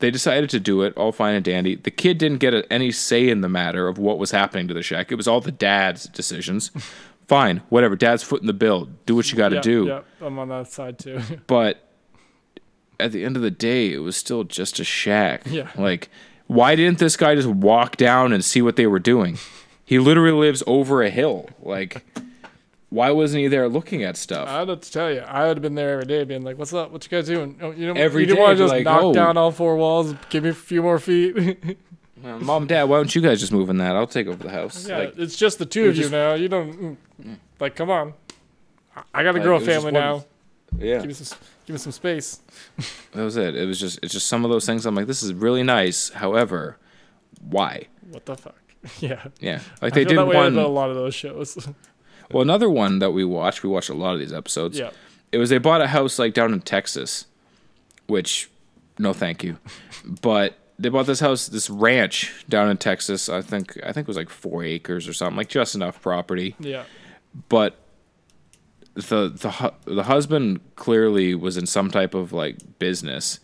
they 0.00 0.10
decided 0.10 0.50
to 0.50 0.60
do 0.60 0.82
it 0.82 0.94
all 0.96 1.12
fine 1.12 1.36
and 1.36 1.44
dandy. 1.44 1.76
The 1.76 1.92
kid 1.92 2.18
didn't 2.18 2.38
get 2.38 2.52
a, 2.52 2.70
any 2.72 2.90
say 2.90 3.28
in 3.28 3.40
the 3.40 3.48
matter 3.48 3.86
of 3.86 3.98
what 3.98 4.18
was 4.18 4.32
happening 4.32 4.66
to 4.68 4.74
the 4.74 4.82
shack. 4.82 5.12
It 5.12 5.14
was 5.14 5.28
all 5.28 5.40
the 5.40 5.52
dad's 5.52 6.04
decisions. 6.04 6.70
Fine 7.28 7.62
whatever 7.68 7.94
dad's 7.94 8.24
foot 8.24 8.40
in 8.40 8.48
the 8.48 8.52
bill. 8.52 8.88
Do 9.06 9.14
what 9.14 9.30
you 9.30 9.38
got 9.38 9.50
to 9.50 9.56
yeah, 9.56 9.60
do. 9.60 9.86
Yeah, 9.86 10.00
I'm 10.20 10.36
on 10.40 10.48
that 10.48 10.66
side 10.66 10.98
too. 10.98 11.20
but 11.46 11.88
at 12.98 13.12
the 13.12 13.24
end 13.24 13.36
of 13.36 13.42
the 13.42 13.52
day 13.52 13.92
it 13.92 13.98
was 13.98 14.16
still 14.16 14.42
just 14.42 14.80
a 14.80 14.84
shack. 14.84 15.42
Yeah. 15.46 15.70
like 15.78 16.10
why 16.48 16.74
didn't 16.74 16.98
this 16.98 17.16
guy 17.16 17.36
just 17.36 17.46
walk 17.46 17.96
down 17.96 18.32
and 18.32 18.44
see 18.44 18.60
what 18.60 18.74
they 18.74 18.88
were 18.88 18.98
doing? 18.98 19.38
He 19.84 20.00
literally 20.00 20.32
lives 20.32 20.64
over 20.66 21.00
a 21.00 21.10
hill. 21.10 21.48
Like 21.62 22.04
why 22.90 23.10
wasn't 23.10 23.40
he 23.40 23.48
there 23.48 23.68
looking 23.68 24.02
at 24.04 24.16
stuff 24.16 24.48
I 24.48 24.64
don't 24.64 24.82
to 24.82 24.92
tell 24.92 25.10
you, 25.12 25.20
I 25.20 25.46
would 25.48 25.56
have 25.56 25.62
been 25.62 25.74
there 25.76 25.92
every 25.94 26.04
day, 26.06 26.24
being 26.24 26.42
like, 26.42 26.58
"What's 26.58 26.72
up? 26.74 26.90
What 26.90 27.02
you 27.04 27.10
guys 27.10 27.26
doing? 27.26 27.56
Oh, 27.62 27.70
you 27.70 27.86
don't, 27.86 27.96
Every 27.96 28.22
you 28.22 28.26
didn't 28.26 28.40
want 28.42 28.58
to 28.58 28.64
just 28.64 28.72
like, 28.74 28.84
knock 28.84 29.02
"Oh." 29.02 29.12
down 29.14 29.36
all 29.36 29.50
four 29.52 29.76
walls, 29.76 30.14
give 30.28 30.44
me 30.44 30.50
a 30.50 30.54
few 30.54 30.82
more 30.82 30.98
feet." 30.98 31.78
Mom 32.22 32.66
dad 32.66 32.84
why 32.84 32.98
don't 32.98 33.14
you 33.14 33.22
guys 33.22 33.40
just 33.40 33.50
move 33.50 33.70
in 33.70 33.78
that 33.78 33.96
i'll 33.96 34.06
take 34.06 34.26
over 34.26 34.42
the 34.44 34.50
house 34.50 34.86
yeah, 34.86 34.98
like 34.98 35.14
it's 35.18 35.36
just 35.36 35.58
the 35.58 35.64
two 35.64 35.84
of 35.88 35.96
was 35.96 35.98
you 36.00 36.10
now. 36.10 36.34
You 36.34 36.48
don't 36.48 36.98
mm, 37.18 37.36
like. 37.58 37.74
Come 37.76 37.88
on, 37.88 38.12
I- 39.14 39.22
got 39.22 39.32
to 39.32 39.38
Like, 39.38 39.42
grow 39.42 39.56
a 39.56 39.60
family 39.60 39.92
now. 39.92 40.26
yeah 40.78 40.98
Give 40.98 41.06
me 41.06 41.14
some, 41.14 41.38
give 41.66 41.74
me 41.74 41.78
some 41.78 41.92
space. 41.92 42.40
That 43.12 43.22
was 43.22 43.36
it. 43.38 43.56
It 43.56 43.64
was 43.64 43.80
just 43.80 44.00
it's 44.02 44.12
just 44.12 44.26
some 44.26 44.44
of 44.44 44.50
those 44.50 44.66
things. 44.66 44.84
I'm 44.84 44.94
like, 44.94 45.06
this 45.06 45.22
is 45.22 45.32
really 45.32 45.62
nice. 45.62 46.10
However, 46.10 46.76
why? 47.40 47.86
What 48.10 48.26
the 48.26 48.36
fuck? 48.36 48.54
Yeah, 49.00 49.24
Yeah, 49.40 49.60
like 49.80 49.92
I 49.94 49.96
they 49.96 50.04
feel 50.04 50.08
did 50.10 50.18
that 50.18 50.26
way 50.26 50.36
one. 50.36 50.58
a 50.58 50.68
lot 50.68 50.90
of 50.90 50.96
those 50.96 51.14
shows. 51.14 51.56
Well, 52.30 52.42
another 52.42 52.70
one 52.70 52.98
that 53.00 53.10
we 53.10 53.24
watched. 53.24 53.62
We 53.62 53.68
watched 53.68 53.90
a 53.90 53.94
lot 53.94 54.14
of 54.14 54.20
these 54.20 54.32
episodes. 54.32 54.78
yeah, 54.78 54.90
It 55.32 55.38
was 55.38 55.50
they 55.50 55.58
bought 55.58 55.80
a 55.80 55.88
house 55.88 56.18
like 56.18 56.34
down 56.34 56.52
in 56.52 56.60
Texas, 56.60 57.26
which, 58.06 58.50
no, 58.98 59.12
thank 59.12 59.42
you. 59.42 59.58
But 60.22 60.58
they 60.78 60.88
bought 60.88 61.06
this 61.06 61.20
house, 61.20 61.48
this 61.48 61.68
ranch 61.68 62.44
down 62.48 62.70
in 62.70 62.76
Texas. 62.76 63.28
I 63.28 63.42
think 63.42 63.78
I 63.84 63.92
think 63.92 64.04
it 64.04 64.08
was 64.08 64.16
like 64.16 64.30
four 64.30 64.64
acres 64.64 65.06
or 65.08 65.12
something, 65.12 65.36
like 65.36 65.48
just 65.48 65.74
enough 65.74 66.00
property. 66.00 66.54
yeah, 66.58 66.84
But 67.48 67.76
the 68.94 69.28
the 69.28 69.50
hu- 69.50 69.94
the 69.94 70.04
husband 70.04 70.60
clearly 70.76 71.34
was 71.34 71.56
in 71.56 71.66
some 71.66 71.90
type 71.90 72.14
of 72.14 72.32
like 72.32 72.56
business 72.78 73.40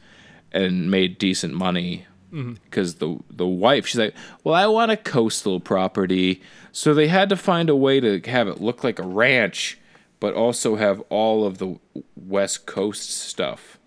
and 0.52 0.90
made 0.90 1.18
decent 1.18 1.54
money 1.54 2.06
mm-hmm. 2.32 2.54
because 2.64 2.96
the 2.96 3.18
the 3.30 3.46
wife 3.46 3.86
she's 3.86 3.98
like 3.98 4.14
well 4.44 4.54
i 4.54 4.66
want 4.66 4.90
a 4.90 4.96
coastal 4.96 5.60
property 5.60 6.42
so 6.76 6.92
they 6.92 7.08
had 7.08 7.30
to 7.30 7.36
find 7.36 7.70
a 7.70 7.76
way 7.76 8.00
to 8.00 8.20
have 8.30 8.48
it 8.48 8.60
look 8.60 8.84
like 8.84 8.98
a 8.98 9.06
ranch 9.06 9.78
but 10.20 10.34
also 10.34 10.76
have 10.76 11.00
all 11.08 11.46
of 11.46 11.56
the 11.56 11.78
west 12.14 12.66
coast 12.66 13.10
stuff 13.10 13.78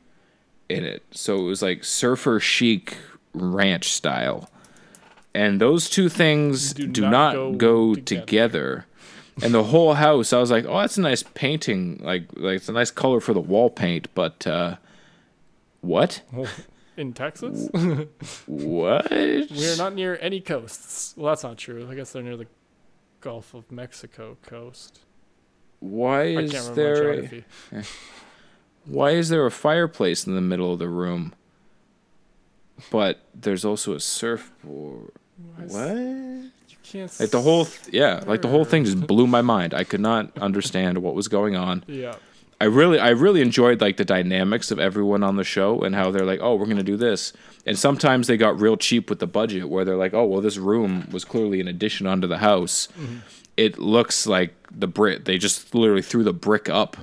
in 0.67 0.83
it 0.83 1.03
so 1.11 1.37
it 1.37 1.43
was 1.43 1.61
like 1.61 1.83
surfer 1.83 2.39
chic 2.39 2.97
ranch 3.33 3.91
style 3.91 4.49
and 5.33 5.61
those 5.61 5.89
two 5.89 6.09
things 6.09 6.73
Do 6.73 6.87
do, 6.87 7.01
not 7.01 7.11
not, 7.11 7.33
go 7.33 7.51
go, 7.53 7.95
together. 7.95 8.25
together. 8.25 8.85
And 9.41 9.53
the 9.53 9.63
whole 9.63 9.93
house, 9.93 10.33
I 10.33 10.39
was 10.39 10.51
like, 10.51 10.65
"Oh, 10.65 10.79
that's 10.79 10.97
a 10.97 11.01
nice 11.01 11.23
painting. 11.23 12.01
Like, 12.03 12.23
like 12.35 12.57
it's 12.57 12.67
a 12.67 12.73
nice 12.73 12.91
color 12.91 13.21
for 13.21 13.33
the 13.33 13.39
wall 13.39 13.69
paint." 13.69 14.09
But 14.13 14.45
uh, 14.45 14.75
what? 15.81 16.21
In 16.97 17.13
Texas? 17.13 17.69
What? 18.47 19.09
we 19.09 19.69
are 19.71 19.77
not 19.77 19.93
near 19.93 20.17
any 20.19 20.41
coasts. 20.41 21.13
Well, 21.15 21.31
that's 21.31 21.43
not 21.43 21.57
true. 21.57 21.87
I 21.89 21.95
guess 21.95 22.11
they're 22.11 22.23
near 22.23 22.35
the 22.35 22.47
Gulf 23.21 23.53
of 23.53 23.71
Mexico 23.71 24.37
coast. 24.41 24.99
Why 25.79 26.23
is 26.23 26.71
there? 26.71 27.21
geography. 27.21 27.43
Why 28.85 29.11
is 29.11 29.29
there 29.29 29.45
a 29.45 29.51
fireplace 29.51 30.25
in 30.25 30.35
the 30.35 30.41
middle 30.41 30.73
of 30.73 30.79
the 30.79 30.87
room? 30.87 31.33
But 32.91 33.19
there's 33.35 33.65
also 33.65 33.93
a 33.93 33.99
surfboard. 33.99 35.11
What? 35.57 35.95
You 35.97 36.77
can't. 36.83 37.19
Like 37.19 37.29
the 37.29 37.41
whole, 37.41 37.65
th- 37.65 37.93
yeah, 37.93 38.23
like 38.25 38.41
the 38.41 38.47
whole 38.47 38.65
thing 38.65 38.85
just 38.85 39.05
blew 39.05 39.27
my 39.27 39.41
mind. 39.41 39.73
I 39.73 39.83
could 39.83 39.99
not 39.99 40.37
understand 40.39 40.99
what 40.99 41.13
was 41.13 41.27
going 41.27 41.55
on. 41.55 41.83
Yeah. 41.87 42.15
I 42.61 42.65
really 42.65 42.99
I 42.99 43.09
really 43.09 43.41
enjoyed 43.41 43.79
like 43.79 43.97
the 43.97 44.05
dynamics 44.05 44.69
of 44.69 44.79
everyone 44.79 45.23
on 45.23 45.37
the 45.37 45.43
show 45.43 45.81
and 45.81 45.95
how 45.95 46.11
they're 46.11 46.25
like, 46.25 46.39
"Oh, 46.41 46.55
we're 46.55 46.65
going 46.65 46.77
to 46.77 46.83
do 46.83 46.97
this." 46.97 47.31
And 47.65 47.77
sometimes 47.77 48.27
they 48.27 48.37
got 48.37 48.59
real 48.59 48.75
cheap 48.75 49.09
with 49.09 49.19
the 49.19 49.27
budget 49.27 49.69
where 49.69 49.85
they're 49.85 49.95
like, 49.95 50.13
"Oh, 50.13 50.25
well 50.25 50.41
this 50.41 50.57
room 50.57 51.07
was 51.11 51.23
clearly 51.23 51.61
an 51.61 51.67
addition 51.67 52.05
onto 52.05 52.27
the 52.27 52.39
house." 52.39 52.87
Mm-hmm. 52.99 53.17
It 53.55 53.77
looks 53.77 54.27
like 54.27 54.55
the 54.71 54.87
brick 54.87 55.25
they 55.25 55.37
just 55.37 55.73
literally 55.73 56.01
threw 56.01 56.23
the 56.23 56.33
brick 56.33 56.69
up 56.69 56.97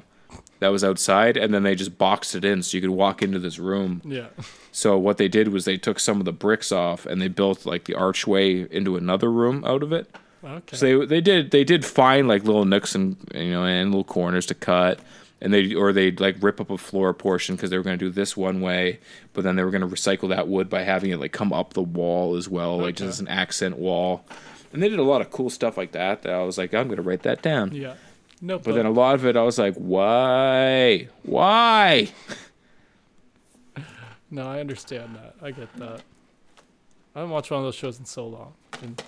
that 0.60 0.68
was 0.68 0.82
outside 0.82 1.36
and 1.36 1.52
then 1.52 1.62
they 1.62 1.74
just 1.74 1.98
boxed 1.98 2.34
it 2.34 2.44
in 2.44 2.62
so 2.62 2.76
you 2.76 2.80
could 2.80 2.90
walk 2.90 3.22
into 3.22 3.38
this 3.38 3.58
room. 3.58 4.00
Yeah. 4.04 4.28
So 4.72 4.96
what 4.98 5.18
they 5.18 5.28
did 5.28 5.48
was 5.48 5.64
they 5.64 5.76
took 5.76 5.98
some 5.98 6.18
of 6.18 6.24
the 6.24 6.32
bricks 6.32 6.72
off 6.72 7.06
and 7.06 7.20
they 7.20 7.28
built 7.28 7.66
like 7.66 7.84
the 7.84 7.94
archway 7.94 8.70
into 8.70 8.96
another 8.96 9.30
room 9.30 9.64
out 9.64 9.82
of 9.82 9.92
it. 9.92 10.14
Okay. 10.44 10.76
So 10.76 10.86
they 11.00 11.06
they 11.06 11.20
did 11.20 11.50
they 11.50 11.64
did 11.64 11.84
find 11.84 12.28
like 12.28 12.44
little 12.44 12.64
nooks 12.64 12.94
and 12.94 13.16
you 13.34 13.50
know 13.50 13.64
and 13.64 13.90
little 13.90 14.04
corners 14.04 14.46
to 14.46 14.54
cut, 14.54 15.00
and 15.40 15.52
they 15.52 15.74
or 15.74 15.92
they'd 15.92 16.18
like 16.20 16.36
rip 16.40 16.60
up 16.60 16.70
a 16.70 16.78
floor 16.78 17.12
portion 17.14 17.56
because 17.56 17.70
they 17.70 17.76
were 17.76 17.82
going 17.84 17.98
to 17.98 18.04
do 18.04 18.10
this 18.10 18.36
one 18.36 18.60
way, 18.60 19.00
but 19.34 19.44
then 19.44 19.56
they 19.56 19.62
were 19.64 19.70
going 19.70 19.82
to 19.82 19.86
recycle 19.86 20.28
that 20.30 20.48
wood 20.48 20.68
by 20.70 20.82
having 20.82 21.10
it 21.10 21.20
like 21.20 21.32
come 21.32 21.52
up 21.52 21.74
the 21.74 21.82
wall 21.82 22.36
as 22.36 22.48
well, 22.48 22.78
like 22.78 22.96
just 22.96 23.08
as 23.08 23.20
an 23.20 23.28
accent 23.28 23.76
wall. 23.78 24.24
And 24.72 24.82
they 24.82 24.88
did 24.88 24.98
a 24.98 25.02
lot 25.04 25.20
of 25.20 25.30
cool 25.30 25.50
stuff 25.50 25.76
like 25.76 25.92
that. 25.92 26.22
That 26.22 26.34
I 26.34 26.42
was 26.42 26.58
like, 26.58 26.74
I'm 26.74 26.86
going 26.88 26.96
to 26.96 27.02
write 27.02 27.22
that 27.22 27.42
down. 27.42 27.72
yeah. 27.74 27.94
No, 28.42 28.58
But 28.58 28.74
then 28.74 28.84
a 28.84 28.90
lot 28.90 29.14
of 29.14 29.24
it, 29.24 29.34
I 29.34 29.42
was 29.42 29.58
like, 29.58 29.74
why, 29.76 31.08
why? 31.22 32.10
no, 34.30 34.46
I 34.46 34.60
understand 34.60 35.16
that. 35.16 35.36
I 35.42 35.52
get 35.52 35.74
that. 35.76 36.02
I 37.14 37.20
haven't 37.20 37.32
watched 37.32 37.50
one 37.50 37.60
of 37.60 37.64
those 37.64 37.74
shows 37.74 37.98
in 37.98 38.04
so 38.04 38.26
long. 38.26 38.52
And 38.82 39.02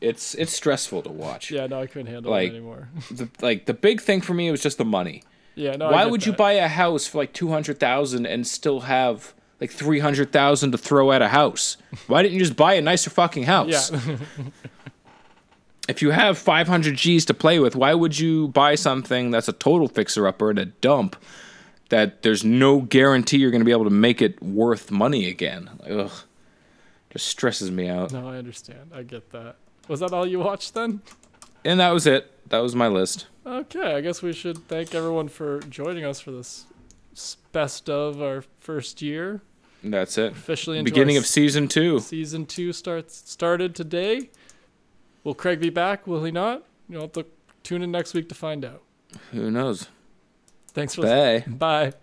It's 0.00 0.34
it's 0.34 0.52
stressful 0.52 1.02
to 1.02 1.10
watch. 1.10 1.52
yeah, 1.52 1.68
no, 1.68 1.80
I 1.80 1.86
couldn't 1.86 2.08
handle 2.08 2.32
Like- 2.32 2.48
it 2.50 2.56
anymore. 2.56 2.88
The, 3.12 3.28
like 3.40 3.66
the 3.66 3.74
big 3.74 4.00
thing 4.00 4.20
for 4.20 4.34
me 4.34 4.50
was 4.50 4.60
just 4.62 4.78
the 4.78 4.84
money. 4.84 5.22
Yeah, 5.58 5.76
no. 5.76 5.90
Why 5.90 6.06
would 6.06 6.24
you 6.24 6.32
buy 6.32 6.52
a 6.52 6.68
house 6.68 7.06
for 7.06 7.18
like 7.18 7.32
two 7.32 7.48
hundred 7.48 7.78
thousand 7.80 8.26
and 8.26 8.46
still 8.46 8.80
have 8.80 9.34
like 9.60 9.70
three 9.70 9.98
hundred 9.98 10.32
thousand 10.32 10.72
to 10.72 10.78
throw 10.78 11.12
at 11.12 11.20
a 11.20 11.28
house? 11.28 11.76
Why 12.06 12.22
didn't 12.22 12.34
you 12.34 12.40
just 12.40 12.56
buy 12.56 12.74
a 12.74 12.80
nicer 12.80 13.10
fucking 13.10 13.44
house? 13.44 13.90
Yeah. 13.92 14.16
If 15.88 16.02
you 16.02 16.10
have 16.10 16.36
five 16.36 16.68
hundred 16.68 16.96
G's 16.96 17.24
to 17.26 17.34
play 17.34 17.58
with, 17.58 17.74
why 17.74 17.94
would 17.94 18.18
you 18.18 18.48
buy 18.48 18.74
something 18.74 19.30
that's 19.30 19.48
a 19.48 19.54
total 19.54 19.88
fixer 19.88 20.26
upper 20.26 20.50
and 20.50 20.58
a 20.58 20.66
dump 20.66 21.16
that 21.88 22.20
there's 22.22 22.44
no 22.44 22.82
guarantee 22.82 23.38
you're 23.38 23.50
going 23.50 23.62
to 23.62 23.64
be 23.64 23.72
able 23.72 23.84
to 23.84 23.90
make 23.90 24.20
it 24.20 24.42
worth 24.42 24.90
money 24.90 25.28
again? 25.28 25.70
Ugh, 25.88 26.10
just 27.10 27.26
stresses 27.26 27.70
me 27.70 27.88
out. 27.88 28.12
no, 28.12 28.28
I 28.28 28.36
understand. 28.36 28.90
I 28.94 29.02
get 29.02 29.30
that. 29.30 29.56
Was 29.88 30.00
that 30.00 30.12
all 30.12 30.26
you 30.26 30.40
watched 30.40 30.74
then? 30.74 31.00
And 31.64 31.80
that 31.80 31.90
was 31.92 32.06
it. 32.06 32.30
That 32.48 32.58
was 32.58 32.74
my 32.74 32.88
list. 32.88 33.26
Okay, 33.46 33.94
I 33.94 34.00
guess 34.00 34.22
we 34.22 34.32
should 34.32 34.66
thank 34.68 34.94
everyone 34.94 35.28
for 35.28 35.60
joining 35.60 36.04
us 36.04 36.20
for 36.20 36.30
this 36.30 36.66
best 37.52 37.90
of 37.90 38.22
our 38.22 38.42
first 38.58 39.02
year. 39.02 39.42
That's 39.82 40.18
it. 40.18 40.32
Officially 40.32 40.82
Beginning 40.82 41.16
of 41.16 41.26
season 41.26 41.68
two. 41.68 42.00
season 42.00 42.46
two 42.46 42.72
starts 42.72 43.30
started 43.30 43.74
today. 43.74 44.30
Will 45.24 45.34
Craig 45.34 45.60
be 45.60 45.70
back? 45.70 46.06
Will 46.06 46.24
he 46.24 46.30
not? 46.30 46.64
You'll 46.88 47.02
have 47.02 47.12
to 47.12 47.26
tune 47.62 47.82
in 47.82 47.90
next 47.90 48.14
week 48.14 48.28
to 48.30 48.34
find 48.34 48.64
out. 48.64 48.82
Who 49.32 49.50
knows? 49.50 49.88
Thanks 50.72 50.94
for 50.94 51.02
listening. 51.02 51.56
Bye. 51.56 51.90
Bye. 51.90 51.96